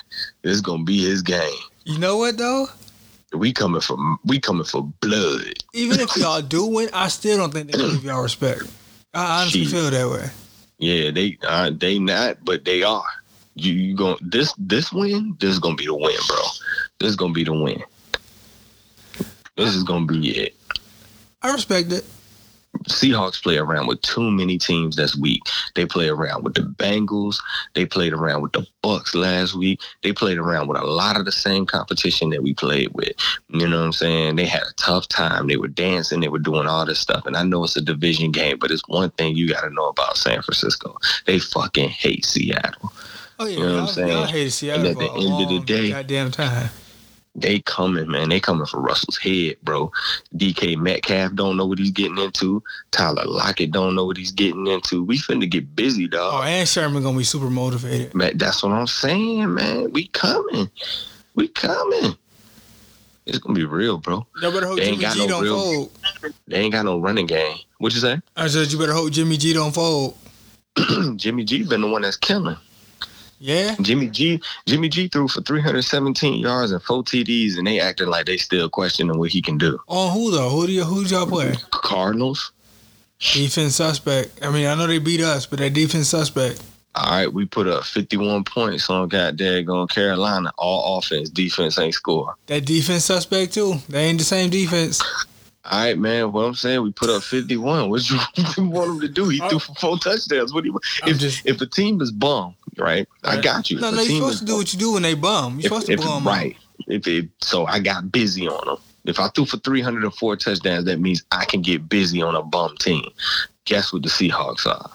This 0.43 0.61
gonna 0.61 0.83
be 0.83 1.03
his 1.03 1.21
game. 1.21 1.59
You 1.85 1.99
know 1.99 2.17
what 2.17 2.37
though? 2.37 2.67
We 3.33 3.53
coming 3.53 3.81
for 3.81 3.97
we 4.25 4.39
coming 4.39 4.65
for 4.65 4.83
blood. 5.01 5.60
Even 5.73 5.99
if 5.99 6.15
y'all 6.17 6.41
do 6.41 6.65
win, 6.65 6.89
I 6.93 7.07
still 7.07 7.37
don't 7.37 7.53
think 7.53 7.71
they 7.71 7.77
give 7.77 8.03
y'all 8.03 8.21
respect. 8.21 8.63
I 9.13 9.41
honestly 9.41 9.65
feel 9.65 9.89
that 9.89 10.09
way. 10.09 10.29
Yeah, 10.77 11.11
they 11.11 11.37
uh, 11.43 11.71
they 11.73 11.99
not, 11.99 12.43
but 12.43 12.65
they 12.65 12.83
are. 12.83 13.03
You 13.55 13.73
you 13.73 13.95
going 13.95 14.17
this 14.21 14.53
this 14.57 14.91
win? 14.91 15.37
This 15.39 15.51
is 15.51 15.59
gonna 15.59 15.75
be 15.75 15.85
the 15.85 15.93
win, 15.93 16.17
bro. 16.27 16.41
This 16.99 17.09
is 17.09 17.15
gonna 17.15 17.33
be 17.33 17.43
the 17.43 17.53
win. 17.53 17.83
This 19.55 19.75
is 19.75 19.83
gonna 19.83 20.05
be 20.05 20.29
it. 20.37 20.55
I 21.41 21.51
respect 21.53 21.91
it. 21.91 22.05
Seahawks 22.89 23.41
play 23.41 23.57
around 23.57 23.87
with 23.87 24.01
too 24.01 24.31
many 24.31 24.57
teams 24.57 24.95
that's 24.95 25.15
weak. 25.15 25.41
They 25.75 25.85
play 25.85 26.09
around 26.09 26.43
with 26.43 26.55
the 26.55 26.61
Bengals. 26.61 27.39
They 27.75 27.85
played 27.85 28.13
around 28.13 28.41
with 28.41 28.53
the 28.53 28.65
Bucs 28.83 29.13
last 29.13 29.55
week. 29.55 29.81
They 30.01 30.13
played 30.13 30.37
around 30.37 30.67
with 30.67 30.81
a 30.81 30.85
lot 30.85 31.17
of 31.17 31.25
the 31.25 31.31
same 31.31 31.65
competition 31.65 32.29
that 32.31 32.43
we 32.43 32.53
played 32.53 32.89
with. 32.93 33.13
You 33.49 33.67
know 33.67 33.79
what 33.79 33.85
I'm 33.85 33.93
saying? 33.93 34.35
They 34.35 34.45
had 34.45 34.63
a 34.63 34.73
tough 34.77 35.07
time. 35.07 35.47
They 35.47 35.57
were 35.57 35.67
dancing. 35.67 36.21
They 36.21 36.27
were 36.27 36.39
doing 36.39 36.67
all 36.67 36.85
this 36.85 36.99
stuff. 36.99 37.25
And 37.25 37.37
I 37.37 37.43
know 37.43 37.63
it's 37.63 37.75
a 37.75 37.81
division 37.81 38.31
game, 38.31 38.57
but 38.59 38.71
it's 38.71 38.87
one 38.87 39.11
thing 39.11 39.35
you 39.35 39.47
got 39.47 39.61
to 39.61 39.69
know 39.69 39.87
about 39.87 40.17
San 40.17 40.41
Francisco. 40.41 40.97
They 41.25 41.39
fucking 41.39 41.89
hate 41.89 42.25
Seattle. 42.25 42.91
Oh 43.37 43.45
yeah, 43.45 43.57
you 43.57 43.65
know 43.65 43.73
what 43.73 43.81
I'm 43.81 43.87
saying? 43.87 44.17
I 44.17 44.27
hate 44.27 44.49
Seattle 44.49 44.85
and 44.85 44.91
at 44.91 44.97
the 44.97 45.11
end 45.13 45.43
of 45.43 45.49
the 45.49 45.59
day, 45.65 45.89
goddamn 45.89 46.31
time 46.31 46.69
they 47.35 47.59
coming, 47.59 48.09
man. 48.09 48.29
They 48.29 48.39
coming 48.39 48.65
for 48.65 48.81
Russell's 48.81 49.17
head, 49.17 49.55
bro. 49.63 49.91
DK 50.35 50.77
Metcalf 50.77 51.33
don't 51.33 51.57
know 51.57 51.65
what 51.65 51.79
he's 51.79 51.91
getting 51.91 52.17
into. 52.17 52.61
Tyler 52.91 53.23
Lockett 53.25 53.71
don't 53.71 53.95
know 53.95 54.05
what 54.05 54.17
he's 54.17 54.31
getting 54.31 54.67
into. 54.67 55.03
We 55.03 55.17
finna 55.17 55.49
get 55.49 55.75
busy, 55.75 56.07
dog. 56.07 56.33
Oh, 56.35 56.43
and 56.43 56.67
Sherman 56.67 57.03
gonna 57.03 57.17
be 57.17 57.23
super 57.23 57.49
motivated. 57.49 58.13
Man, 58.13 58.37
that's 58.37 58.63
what 58.63 58.73
I'm 58.73 58.87
saying, 58.87 59.53
man. 59.53 59.91
We 59.91 60.07
coming. 60.07 60.69
We 61.35 61.47
coming. 61.47 62.15
It's 63.25 63.37
gonna 63.37 63.55
be 63.55 63.65
real, 63.65 63.97
bro. 63.97 64.25
Better 64.41 64.65
hope 64.65 64.77
they 64.77 64.95
Jimmy 64.95 65.05
G 65.05 65.19
no 65.19 65.27
don't 65.27 65.43
real, 65.43 65.59
fold. 65.59 65.91
They 66.47 66.57
ain't 66.57 66.73
got 66.73 66.85
no 66.85 66.99
running 66.99 67.27
game. 67.27 67.57
What 67.77 67.93
you 67.93 67.99
say? 67.99 68.19
I 68.35 68.47
said 68.47 68.71
you 68.71 68.77
better 68.79 68.93
hope 68.93 69.11
Jimmy 69.11 69.37
G 69.37 69.53
don't 69.53 69.73
fold. 69.73 70.17
Jimmy 71.15 71.43
G 71.45 71.63
been 71.63 71.81
the 71.81 71.87
one 71.87 72.01
that's 72.01 72.17
killing. 72.17 72.57
Yeah. 73.41 73.75
Jimmy 73.81 74.07
G 74.07 74.39
Jimmy 74.67 74.87
G 74.87 75.07
threw 75.07 75.27
for 75.27 75.41
317 75.41 76.39
yards 76.39 76.71
and 76.71 76.81
four 76.83 77.03
TDs, 77.03 77.57
and 77.57 77.65
they 77.65 77.79
acting 77.79 78.07
like 78.07 78.27
they 78.27 78.37
still 78.37 78.69
questioning 78.69 79.17
what 79.17 79.31
he 79.31 79.41
can 79.41 79.57
do. 79.57 79.79
On 79.87 80.13
who 80.13 80.29
though? 80.29 80.49
Who 80.49 80.67
do 80.67 80.73
you 80.73 80.83
who 80.83 81.03
y'all 81.05 81.25
play? 81.25 81.53
Cardinals. 81.71 82.51
Defense 83.19 83.75
suspect. 83.75 84.43
I 84.43 84.51
mean, 84.51 84.67
I 84.67 84.75
know 84.75 84.85
they 84.85 84.99
beat 84.99 85.21
us, 85.21 85.47
but 85.47 85.59
that 85.59 85.73
defense 85.73 86.09
suspect. 86.09 86.61
All 86.93 87.09
right, 87.09 87.33
we 87.33 87.45
put 87.45 87.67
up 87.67 87.83
51 87.83 88.43
points 88.43 88.89
on 88.89 89.07
goddamn 89.07 89.69
on 89.69 89.87
Carolina. 89.87 90.51
All 90.57 90.99
offense, 90.99 91.29
defense 91.29 91.79
ain't 91.79 91.95
score. 91.95 92.35
That 92.47 92.65
defense 92.65 93.05
suspect 93.05 93.53
too. 93.53 93.75
They 93.89 94.05
ain't 94.05 94.19
the 94.19 94.25
same 94.25 94.49
defense. 94.49 95.01
All 95.63 95.79
right, 95.79 95.97
man. 95.97 96.31
What 96.31 96.45
I'm 96.45 96.55
saying, 96.55 96.81
we 96.81 96.91
put 96.91 97.09
up 97.09 97.21
51. 97.21 97.89
What 97.89 98.09
you, 98.09 98.17
want 98.69 98.91
him 98.91 98.99
to 99.01 99.07
do? 99.07 99.29
He 99.29 99.37
threw 99.49 99.59
for 99.59 99.75
four 99.75 99.97
touchdowns. 99.99 100.53
What 100.53 100.63
do 100.63 100.71
you? 100.71 100.79
If 101.05 101.19
just, 101.19 101.45
if 101.45 101.59
the 101.59 101.67
team 101.67 102.01
is 102.01 102.11
bum, 102.11 102.55
right? 102.81 103.07
I 103.23 103.39
got 103.39 103.69
you. 103.69 103.79
No, 103.79 103.91
no, 103.91 104.01
you're 104.01 104.15
supposed 104.15 104.39
to 104.39 104.45
do 104.45 104.57
what 104.57 104.73
you 104.73 104.79
do 104.79 104.93
when 104.93 105.03
they 105.03 105.13
bum. 105.13 105.53
You're 105.53 105.59
if, 105.59 105.63
supposed 105.65 105.87
to 105.87 105.93
if, 105.93 106.01
bum. 106.01 106.25
Right. 106.25 106.57
If 106.87 107.07
it, 107.07 107.29
so, 107.41 107.65
I 107.65 107.79
got 107.79 108.11
busy 108.11 108.47
on 108.47 108.65
them. 108.65 108.77
If 109.05 109.19
I 109.19 109.29
threw 109.29 109.45
for 109.45 109.57
304 109.57 110.35
touchdowns, 110.35 110.85
that 110.85 110.99
means 110.99 111.23
I 111.31 111.45
can 111.45 111.61
get 111.61 111.89
busy 111.89 112.21
on 112.21 112.35
a 112.35 112.43
bum 112.43 112.75
team. 112.77 113.09
Guess 113.65 113.93
what 113.93 114.03
the 114.03 114.09
Seahawks 114.09 114.65
are? 114.67 114.91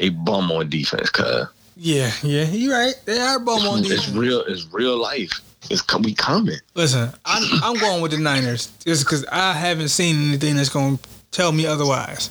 A 0.00 0.10
bum 0.10 0.50
on 0.52 0.68
defense, 0.68 1.10
cuz. 1.10 1.46
Yeah, 1.76 2.10
yeah, 2.22 2.44
you're 2.44 2.72
right. 2.72 2.94
They 3.04 3.18
are 3.18 3.38
bum 3.38 3.66
on 3.66 3.82
defense. 3.82 4.08
It's 4.08 4.16
real. 4.16 4.40
It's 4.42 4.66
real 4.72 4.96
life. 4.96 5.40
It's 5.70 5.84
we 5.98 6.14
coming. 6.14 6.58
Listen, 6.74 7.10
I'm, 7.24 7.42
I'm 7.62 7.78
going 7.78 8.00
with 8.00 8.12
the 8.12 8.18
Niners 8.18 8.68
just 8.84 9.04
because 9.04 9.24
I 9.26 9.52
haven't 9.52 9.88
seen 9.88 10.28
anything 10.28 10.56
that's 10.56 10.68
going 10.68 10.98
to 10.98 11.08
tell 11.30 11.52
me 11.52 11.66
otherwise. 11.66 12.30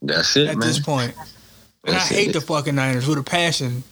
That's 0.00 0.36
it, 0.36 0.48
at 0.48 0.58
man. 0.58 0.66
this 0.66 0.78
point. 0.78 1.14
And 1.84 1.96
I 1.96 2.00
hate 2.00 2.32
the 2.32 2.40
fucking 2.40 2.74
Niners 2.74 3.06
with 3.06 3.18
a 3.18 3.22
passion. 3.22 3.82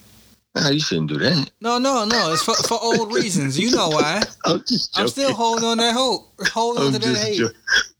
Nah, 0.54 0.70
you 0.70 0.80
shouldn't 0.80 1.10
do 1.10 1.18
that. 1.18 1.50
No, 1.60 1.76
no, 1.78 2.06
no. 2.06 2.32
It's 2.32 2.42
for, 2.42 2.54
for 2.54 2.78
old 2.82 3.12
reasons. 3.12 3.58
You 3.58 3.70
know 3.72 3.90
why. 3.90 4.22
I'm 4.44 4.60
just 4.66 4.94
joking. 4.94 5.02
I'm 5.02 5.08
still 5.08 5.34
holding 5.34 5.64
on 5.66 5.76
that 5.78 5.94
hope. 5.94 6.32
Holding 6.48 6.82
on 6.82 6.92
to 6.92 6.98
that 6.98 7.16
hate. 7.18 7.38
Jo- 7.38 7.48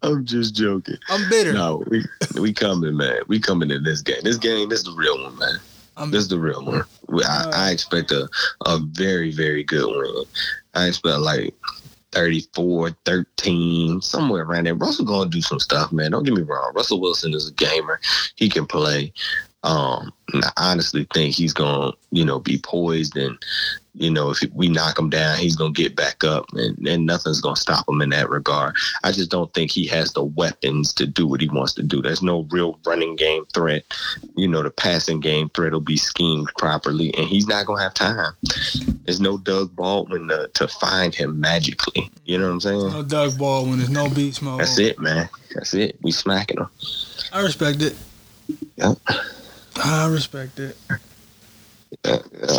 I'm 0.03 0.25
just 0.25 0.55
joking. 0.55 0.97
I'm 1.11 1.29
bitter. 1.29 1.53
No, 1.53 1.85
we 1.89 2.03
we 2.41 2.55
coming, 2.55 2.97
man. 2.97 3.21
We 3.29 3.41
coming 3.41 3.71
in 3.71 3.83
this 3.85 4.01
game. 4.01 4.21
This 4.23 4.39
game, 4.39 4.71
this 4.71 4.81
is 4.81 4.85
the 4.87 4.93
real 4.93 5.23
one, 5.23 5.37
man. 5.37 5.57
I'm, 5.99 6.11
this 6.11 6.23
is 6.23 6.29
the 6.29 6.39
real 6.39 6.65
one. 6.65 6.83
I, 7.25 7.51
I 7.55 7.71
expect 7.73 8.11
a, 8.11 8.27
a 8.65 8.79
very, 8.79 9.33
very 9.33 9.63
good 9.63 9.87
win. 9.87 10.25
I 10.75 10.87
expect 10.87 11.19
like 11.19 11.55
34, 12.13 12.91
13, 13.05 14.01
somewhere 14.01 14.45
around 14.45 14.65
there. 14.65 14.75
Russell 14.75 15.05
gonna 15.05 15.29
do 15.29 15.43
some 15.43 15.61
stuff, 15.61 15.93
man. 15.93 16.13
Don't 16.13 16.25
get 16.25 16.35
me 16.35 16.43
wrong. 16.43 16.73
Russell 16.75 17.01
Wilson 17.01 17.35
is 17.35 17.49
a 17.49 17.53
gamer. 17.53 18.01
He 18.37 18.49
can 18.49 18.67
play. 18.67 19.13
Um, 19.63 20.13
I 20.35 20.51
honestly 20.57 21.07
think 21.13 21.35
he's 21.35 21.53
gonna, 21.53 21.93
you 22.11 22.25
know, 22.25 22.39
be 22.39 22.59
poised 22.59 23.17
and 23.17 23.39
you 23.99 24.11
know, 24.11 24.31
if 24.31 24.43
we 24.53 24.69
knock 24.69 24.99
him 24.99 25.09
down, 25.09 25.39
he's 25.39 25.57
gonna 25.57 25.73
get 25.73 25.97
back 25.97 26.23
up, 26.23 26.45
and, 26.53 26.87
and 26.87 27.07
nothing's 27.07 27.41
gonna 27.41 27.57
stop 27.57 27.89
him 27.89 28.03
in 28.03 28.11
that 28.11 28.29
regard. 28.29 28.75
I 29.05 29.13
just 29.13 29.31
don't 29.31 29.53
think 29.55 29.71
he 29.71 29.87
has 29.87 30.13
the 30.13 30.23
weapons 30.23 30.93
to 30.95 31.07
do 31.07 31.27
what 31.27 31.41
he 31.41 31.49
wants 31.49 31.73
to 31.75 31.83
do. 31.83 32.03
There's 32.03 32.23
no 32.23 32.47
real 32.51 32.79
running 32.85 33.17
game 33.17 33.45
threat. 33.55 33.85
You 34.37 34.49
know, 34.49 34.63
the 34.63 34.71
passing 34.71 35.21
game 35.21 35.49
threat 35.51 35.73
will 35.73 35.81
be 35.81 35.97
schemed 35.97 36.51
properly, 36.59 37.15
and 37.15 37.27
he's 37.27 37.47
not 37.47 37.65
gonna 37.67 37.83
have 37.83 37.95
time. 37.95 38.35
There's 39.05 39.21
no 39.21 39.39
Doug 39.39 39.75
Baldwin 39.75 40.29
to, 40.29 40.51
to 40.53 40.69
find 40.69 41.15
him 41.15 41.41
magically. 41.41 42.11
You 42.27 42.39
know 42.39 42.49
what 42.49 42.53
I'm 42.53 42.61
saying? 42.61 42.89
No 42.91 43.03
Doug 43.03 43.39
Baldwin. 43.39 43.79
There's 43.79 43.91
no 43.91 44.11
beast 44.11 44.43
mode. 44.43 44.61
That's 44.61 44.79
it, 44.79 44.99
man. 44.99 45.29
That's 45.55 45.73
it. 45.73 45.97
We 46.03 46.13
smacking 46.13 46.59
him. 46.59 46.69
I 47.33 47.41
respect 47.41 47.81
it. 47.81 47.97
Yep. 48.77 48.99
I 49.83 50.09
respect 50.09 50.59
it. 50.59 50.77
Yeah, 52.05 52.19
yeah. 52.33 52.59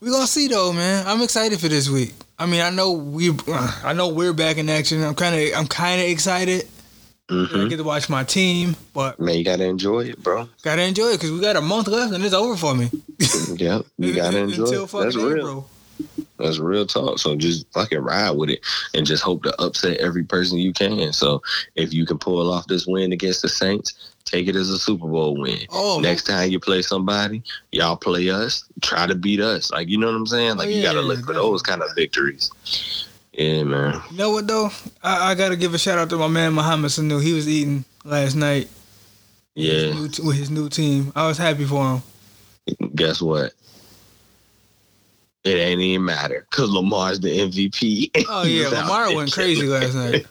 We're 0.00 0.12
gonna 0.12 0.26
see 0.26 0.48
though, 0.48 0.72
man. 0.72 1.06
I'm 1.06 1.22
excited 1.22 1.60
for 1.60 1.68
this 1.68 1.88
week. 1.88 2.14
I 2.38 2.46
mean, 2.46 2.62
I 2.62 2.70
know 2.70 2.92
we, 2.92 3.30
uh, 3.30 3.80
I 3.84 3.92
know 3.92 4.08
we're 4.08 4.32
back 4.32 4.56
in 4.56 4.68
action. 4.68 5.02
I'm 5.02 5.14
kind 5.14 5.34
of, 5.34 5.58
I'm 5.58 5.66
kind 5.66 6.00
of 6.00 6.08
excited. 6.08 6.66
Mm-hmm. 7.28 7.60
I 7.60 7.68
get 7.68 7.76
to 7.76 7.84
watch 7.84 8.08
my 8.08 8.24
team, 8.24 8.74
but 8.92 9.20
man, 9.20 9.36
you 9.36 9.44
gotta 9.44 9.64
enjoy 9.64 10.00
it, 10.00 10.22
bro. 10.22 10.48
Gotta 10.62 10.82
enjoy 10.82 11.08
it 11.08 11.18
because 11.18 11.30
we 11.30 11.40
got 11.40 11.56
a 11.56 11.60
month 11.60 11.86
left 11.86 12.12
and 12.12 12.24
it's 12.24 12.34
over 12.34 12.56
for 12.56 12.74
me. 12.74 12.90
yep, 13.54 13.84
you 13.98 14.14
gotta 14.16 14.38
enjoy 14.38 14.64
it. 14.64 14.90
That's 14.90 15.16
real. 15.16 15.36
April. 15.36 15.70
That's 16.38 16.58
real 16.58 16.86
talk. 16.86 17.18
So 17.18 17.36
just 17.36 17.70
fucking 17.72 18.00
ride 18.00 18.30
with 18.30 18.50
it 18.50 18.60
and 18.94 19.06
just 19.06 19.22
hope 19.22 19.42
to 19.42 19.62
upset 19.62 19.98
every 19.98 20.24
person 20.24 20.58
you 20.58 20.72
can. 20.72 21.12
So 21.12 21.42
if 21.74 21.92
you 21.92 22.06
can 22.06 22.18
pull 22.18 22.50
off 22.50 22.66
this 22.66 22.86
win 22.86 23.12
against 23.12 23.42
the 23.42 23.48
Saints, 23.48 24.14
take 24.24 24.48
it 24.48 24.56
as 24.56 24.70
a 24.70 24.78
Super 24.78 25.06
Bowl 25.06 25.36
win. 25.36 25.60
Oh, 25.70 26.00
Next 26.00 26.24
time 26.24 26.50
you 26.50 26.60
play 26.60 26.82
somebody, 26.82 27.42
y'all 27.72 27.96
play 27.96 28.30
us, 28.30 28.64
try 28.82 29.06
to 29.06 29.14
beat 29.14 29.40
us. 29.40 29.70
Like 29.70 29.88
you 29.88 29.98
know 29.98 30.06
what 30.06 30.16
I'm 30.16 30.26
saying? 30.26 30.56
Like 30.56 30.68
oh, 30.68 30.70
yeah, 30.70 30.76
you 30.76 30.82
gotta 30.82 31.00
look 31.00 31.24
for 31.24 31.34
those 31.34 31.62
kind 31.62 31.82
of 31.82 31.88
victories. 31.94 32.50
Yeah, 33.32 33.62
man. 33.64 34.00
You 34.10 34.16
know 34.18 34.30
what 34.30 34.46
though? 34.46 34.70
I, 35.02 35.30
I 35.30 35.34
gotta 35.34 35.56
give 35.56 35.74
a 35.74 35.78
shout 35.78 35.98
out 35.98 36.10
to 36.10 36.16
my 36.16 36.28
man 36.28 36.52
Mohamed 36.52 36.90
Sanu. 36.90 37.22
He 37.22 37.32
was 37.32 37.48
eating 37.48 37.84
last 38.04 38.34
night. 38.34 38.68
Yeah. 39.54 39.88
With 39.88 39.96
his, 39.96 40.18
new, 40.18 40.26
with 40.26 40.36
his 40.36 40.50
new 40.50 40.68
team. 40.68 41.12
I 41.14 41.26
was 41.26 41.38
happy 41.38 41.64
for 41.64 41.94
him. 41.94 42.02
Guess 42.94 43.20
what? 43.20 43.52
It 45.42 45.56
ain't 45.56 45.80
even 45.80 46.04
matter 46.04 46.46
because 46.50 46.70
Lamar's 46.70 47.20
the 47.20 47.28
MVP. 47.28 48.10
Oh 48.28 48.44
yeah, 48.44 48.68
Lamar 48.68 49.14
went 49.14 49.32
crazy 49.32 49.66
last 49.66 49.94
night. 49.94 50.26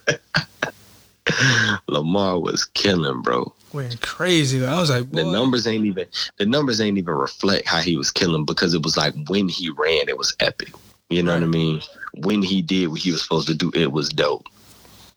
Lamar 1.87 2.39
was 2.39 2.65
killing, 2.65 3.21
bro. 3.21 3.51
Went 3.73 4.01
crazy. 4.01 4.65
I 4.65 4.79
was 4.79 4.89
like, 4.89 5.09
Boy. 5.09 5.23
the 5.23 5.31
numbers 5.31 5.67
ain't 5.67 5.85
even 5.85 6.05
the 6.37 6.45
numbers 6.45 6.81
ain't 6.81 6.97
even 6.97 7.13
reflect 7.13 7.67
how 7.67 7.79
he 7.79 7.97
was 7.97 8.11
killing 8.11 8.45
because 8.45 8.73
it 8.73 8.83
was 8.83 8.97
like 8.97 9.13
when 9.27 9.47
he 9.47 9.69
ran, 9.69 10.09
it 10.09 10.17
was 10.17 10.35
epic. 10.39 10.73
You 11.09 11.23
know 11.23 11.33
right. 11.33 11.39
what 11.39 11.47
I 11.47 11.49
mean? 11.49 11.81
When 12.15 12.41
he 12.41 12.61
did 12.61 12.87
what 12.87 12.99
he 12.99 13.11
was 13.11 13.21
supposed 13.21 13.47
to 13.47 13.55
do, 13.55 13.71
it 13.73 13.91
was 13.91 14.09
dope. 14.09 14.47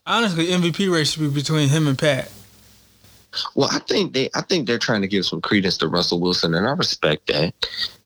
Honestly, 0.06 0.46
MVP 0.46 0.92
race 0.92 1.12
should 1.12 1.20
be 1.20 1.28
between 1.28 1.68
him 1.68 1.86
and 1.86 1.98
Pat. 1.98 2.30
Well, 3.54 3.68
I 3.70 3.78
think 3.80 4.12
they 4.12 4.28
I 4.34 4.42
think 4.42 4.66
they're 4.66 4.78
trying 4.78 5.02
to 5.02 5.08
give 5.08 5.24
some 5.24 5.40
credence 5.40 5.78
to 5.78 5.88
Russell 5.88 6.20
Wilson, 6.20 6.54
and 6.54 6.66
I 6.66 6.72
respect 6.72 7.28
that. 7.28 7.54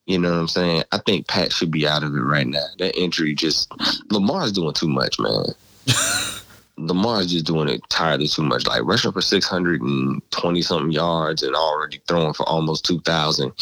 You 0.06 0.18
know 0.18 0.30
what 0.30 0.38
I'm 0.38 0.48
saying? 0.48 0.84
I 0.92 0.98
think 0.98 1.26
Pat 1.26 1.52
should 1.52 1.72
be 1.72 1.86
out 1.86 2.04
of 2.04 2.14
it 2.14 2.20
right 2.20 2.46
now. 2.46 2.64
That 2.78 2.96
injury 2.96 3.34
just 3.34 3.72
Lamar's 4.10 4.52
doing 4.52 4.72
too 4.72 4.88
much, 4.88 5.18
man. 5.18 5.46
Lamar's 6.78 7.32
just 7.32 7.46
doing 7.46 7.68
it 7.68 7.74
entirely 7.74 8.28
too 8.28 8.42
much. 8.42 8.66
Like 8.66 8.82
rushing 8.84 9.12
for 9.12 9.22
620 9.22 10.62
something 10.62 10.92
yards 10.92 11.42
and 11.42 11.54
already 11.54 12.00
throwing 12.06 12.34
for 12.34 12.46
almost 12.48 12.84
2,000. 12.84 13.52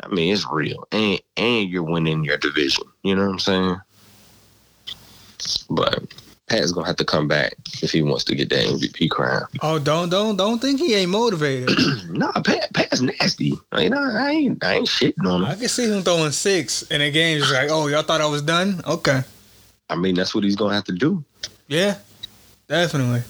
I 0.00 0.08
mean, 0.08 0.32
it's 0.32 0.46
real. 0.50 0.86
And, 0.92 1.20
and 1.36 1.68
you're 1.68 1.82
winning 1.82 2.24
your 2.24 2.38
division. 2.38 2.84
You 3.02 3.16
know 3.16 3.26
what 3.26 3.32
I'm 3.32 3.38
saying? 3.38 3.80
But 5.70 6.04
Pat's 6.48 6.72
gonna 6.72 6.86
have 6.86 6.96
to 6.96 7.04
come 7.04 7.28
back 7.28 7.54
if 7.82 7.92
he 7.92 8.02
wants 8.02 8.24
to 8.24 8.34
get 8.34 8.50
that 8.50 8.66
MVP 8.66 9.10
crown. 9.10 9.46
Oh, 9.62 9.78
don't 9.78 10.08
don't 10.10 10.36
don't 10.36 10.60
think 10.60 10.78
he 10.78 10.94
ain't 10.94 11.10
motivated. 11.10 11.70
nah, 12.10 12.32
Pat 12.42 12.72
Pat's 12.74 13.00
nasty. 13.00 13.54
You 13.78 13.90
know, 13.90 14.02
I 14.02 14.30
ain't 14.30 14.62
I 14.62 14.74
ain't 14.74 14.86
shitting 14.86 15.26
on 15.26 15.42
him. 15.42 15.48
I 15.48 15.54
can 15.54 15.68
see 15.68 15.90
him 15.90 16.02
throwing 16.02 16.30
six 16.30 16.82
in 16.82 17.00
a 17.00 17.10
game, 17.10 17.38
just 17.38 17.52
like, 17.52 17.70
oh, 17.70 17.86
y'all 17.86 18.02
thought 18.02 18.20
I 18.20 18.26
was 18.26 18.42
done. 18.42 18.82
Okay. 18.86 19.22
I 19.88 19.96
mean, 19.96 20.14
that's 20.14 20.34
what 20.34 20.44
he's 20.44 20.56
gonna 20.56 20.74
have 20.74 20.84
to 20.84 20.92
do. 20.92 21.24
Yeah, 21.68 21.96
definitely. 22.72 23.22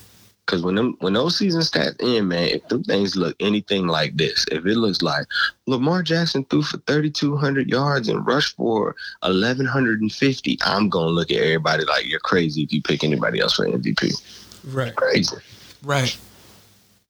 Because 0.46 0.62
when 0.62 0.74
them 0.74 0.96
when 1.00 1.12
those 1.12 1.36
season 1.36 1.60
stats 1.60 2.00
in, 2.00 2.28
man, 2.28 2.48
if 2.48 2.66
them 2.68 2.82
things 2.82 3.16
look 3.16 3.36
anything 3.40 3.86
like 3.86 4.16
this, 4.16 4.44
if 4.50 4.66
it 4.66 4.76
looks 4.76 5.02
like 5.02 5.26
Lamar 5.66 6.02
Jackson 6.02 6.44
threw 6.44 6.62
for 6.62 6.78
thirty 6.78 7.10
two 7.10 7.36
hundred 7.36 7.68
yards 7.68 8.08
and 8.08 8.26
rushed 8.26 8.56
for 8.56 8.96
eleven 9.24 9.66
hundred 9.66 10.00
and 10.00 10.12
fifty, 10.12 10.58
I'm 10.64 10.88
gonna 10.88 11.10
look 11.10 11.30
at 11.30 11.38
everybody 11.38 11.84
like 11.84 12.08
you're 12.08 12.20
crazy 12.20 12.62
if 12.62 12.72
you 12.72 12.82
pick 12.82 13.04
anybody 13.04 13.40
else 13.40 13.54
for 13.54 13.66
MVP. 13.66 14.20
Right. 14.64 14.94
Crazy. 14.96 15.36
Right. 15.82 16.16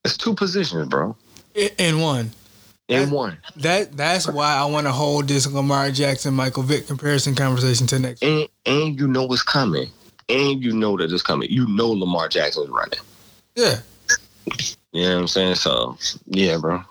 It's 0.05 0.17
two 0.17 0.35
positions, 0.35 0.89
bro. 0.89 1.17
In 1.55 2.01
one. 2.01 2.31
In 2.89 3.07
that, 3.09 3.15
one. 3.15 3.39
That 3.57 3.97
that's 3.97 4.29
why 4.29 4.55
I 4.55 4.67
want 4.67 4.87
to 4.87 4.93
hold 4.93 5.29
this 5.29 5.51
Lamar 5.51 5.91
Jackson 5.91 6.35
Michael 6.35 6.65
Vick 6.65 6.87
comparison 6.87 7.35
conversation 7.35 7.87
to 7.89 7.99
next. 7.99 8.23
And 8.23 8.47
and 8.67 8.99
you 8.99 9.09
know 9.09 9.25
what's 9.25 9.43
coming. 9.43 9.89
And 10.33 10.65
you 10.65 10.73
know 10.73 10.97
that 10.97 11.13
it's 11.13 11.23
coming. 11.23 11.51
You 11.51 11.67
know 11.69 11.91
Lamar 11.91 12.29
Jackson's 12.29 12.71
running. 12.71 12.99
Yeah. 13.55 13.81
You 14.93 15.03
know 15.03 15.15
what 15.15 15.21
I'm 15.21 15.29
saying? 15.29 15.55
So, 15.57 15.99
yeah, 16.27 16.57
bro. 16.57 16.83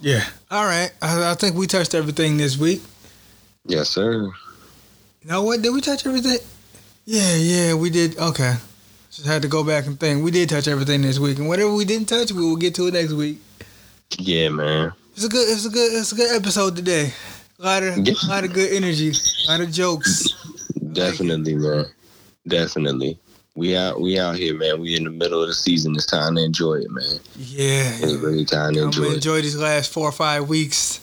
Yeah. 0.00 0.24
All 0.50 0.64
right. 0.64 0.90
I, 1.02 1.32
I 1.32 1.34
think 1.34 1.54
we 1.54 1.66
touched 1.66 1.94
everything 1.94 2.38
this 2.38 2.56
week. 2.56 2.82
Yes, 3.66 3.90
sir. 3.90 4.22
You 4.22 5.30
know 5.30 5.42
what? 5.42 5.62
Did 5.62 5.70
we 5.70 5.80
touch 5.80 6.06
everything? 6.06 6.38
Yeah, 7.04 7.36
yeah, 7.36 7.74
we 7.74 7.90
did. 7.90 8.18
Okay. 8.18 8.54
Just 9.10 9.26
had 9.26 9.42
to 9.42 9.48
go 9.48 9.62
back 9.62 9.86
and 9.86 10.00
think. 10.00 10.24
We 10.24 10.30
did 10.30 10.48
touch 10.48 10.66
everything 10.66 11.02
this 11.02 11.18
week, 11.18 11.38
and 11.38 11.48
whatever 11.48 11.72
we 11.72 11.84
didn't 11.84 12.08
touch, 12.08 12.32
we 12.32 12.40
will 12.40 12.56
get 12.56 12.74
to 12.76 12.86
it 12.88 12.94
next 12.94 13.12
week. 13.12 13.38
Yeah, 14.18 14.48
man. 14.48 14.92
It's 15.12 15.24
a 15.24 15.28
good. 15.28 15.48
It's 15.48 15.64
a 15.64 15.70
good. 15.70 15.92
It's 15.92 16.12
a 16.12 16.14
good 16.14 16.34
episode 16.34 16.76
today. 16.76 17.12
A 17.58 17.62
lot 17.62 17.82
of, 17.82 17.98
yeah. 17.98 18.14
a 18.24 18.28
lot 18.28 18.44
of 18.44 18.52
good 18.52 18.72
energy. 18.72 19.12
A 19.46 19.50
lot 19.50 19.60
of 19.60 19.70
jokes. 19.70 20.34
Definitely, 20.92 21.54
like 21.54 21.86
man. 21.86 21.86
Definitely 22.46 23.18
we 23.56 23.76
out 23.76 24.00
we 24.00 24.18
out 24.18 24.36
here, 24.36 24.54
man. 24.54 24.80
We 24.80 24.96
in 24.96 25.04
the 25.04 25.10
middle 25.10 25.40
of 25.40 25.48
the 25.48 25.54
season. 25.54 25.94
It's 25.94 26.06
time 26.06 26.34
to 26.36 26.42
enjoy 26.42 26.74
it, 26.74 26.90
man. 26.90 27.20
Yeah. 27.36 27.90
It's 28.00 28.14
really 28.14 28.44
time 28.44 28.74
to 28.74 28.80
I'm 28.80 28.86
enjoy 28.86 29.04
it. 29.04 29.14
Enjoy 29.14 29.40
these 29.42 29.56
last 29.56 29.92
four 29.92 30.08
or 30.08 30.12
five 30.12 30.48
weeks. 30.48 31.00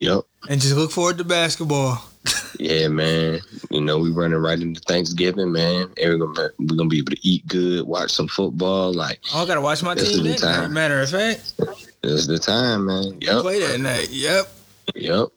Yep. 0.00 0.22
And 0.48 0.60
just 0.60 0.74
look 0.74 0.90
forward 0.90 1.18
to 1.18 1.24
basketball. 1.24 2.02
yeah, 2.58 2.88
man. 2.88 3.40
You 3.70 3.82
know, 3.82 3.98
we 3.98 4.10
running 4.10 4.38
right 4.38 4.58
into 4.58 4.80
Thanksgiving, 4.80 5.52
man. 5.52 5.92
We're 5.98 6.16
gonna, 6.16 6.50
we're 6.58 6.76
gonna 6.76 6.88
be 6.88 6.98
able 6.98 7.12
to 7.12 7.26
eat 7.26 7.46
good, 7.46 7.86
watch 7.86 8.10
some 8.10 8.28
football. 8.28 8.92
Like, 8.92 9.20
oh, 9.34 9.42
I 9.42 9.46
gotta 9.46 9.60
watch 9.60 9.82
my 9.82 9.94
team. 9.94 10.24
This 10.24 10.40
time. 10.40 10.72
Matter 10.72 11.00
of 11.02 11.10
fact, 11.10 11.56
this 12.02 12.12
is 12.12 12.26
the 12.26 12.38
time, 12.38 12.86
man. 12.86 13.18
Yep. 13.20 13.42
Play 13.42 13.60
that 13.60 13.80
night. 13.80 14.08
Yep. 14.10 14.48
Yep. 14.94 15.14
All 15.14 15.30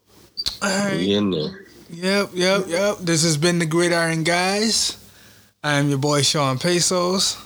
right. 0.62 0.96
We 0.96 1.14
in 1.14 1.32
there. 1.32 1.66
Yep, 1.90 2.30
yep, 2.34 2.64
yep. 2.68 2.98
This 3.00 3.24
has 3.24 3.38
been 3.38 3.60
the 3.60 3.66
Gridiron 3.66 4.24
Guys. 4.24 5.05
I 5.66 5.80
am 5.80 5.90
your 5.90 5.98
boy 5.98 6.22
Sean 6.22 6.60
Pesos. 6.60 7.42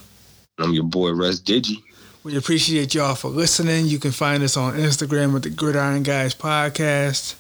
I'm 0.58 0.74
your 0.74 0.84
boy 0.84 1.12
Russ 1.12 1.40
Digi. 1.40 1.82
We 2.26 2.36
appreciate 2.36 2.94
y'all 2.94 3.16
for 3.16 3.30
listening. 3.30 3.86
You 3.86 3.98
can 3.98 4.12
find 4.12 4.44
us 4.44 4.58
on 4.58 4.74
Instagram 4.74 5.32
with 5.32 5.44
the 5.44 5.50
Gridiron 5.50 6.04
Guys 6.04 6.36
Podcast. 6.36 7.36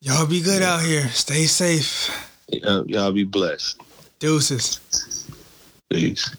Y'all 0.00 0.26
be 0.26 0.40
good 0.40 0.60
out 0.60 0.82
here. 0.82 1.06
Stay 1.10 1.44
safe. 1.44 2.10
Y'all 2.48 3.12
be 3.12 3.22
blessed. 3.22 3.80
Deuces. 4.18 4.80
Peace. 5.88 6.34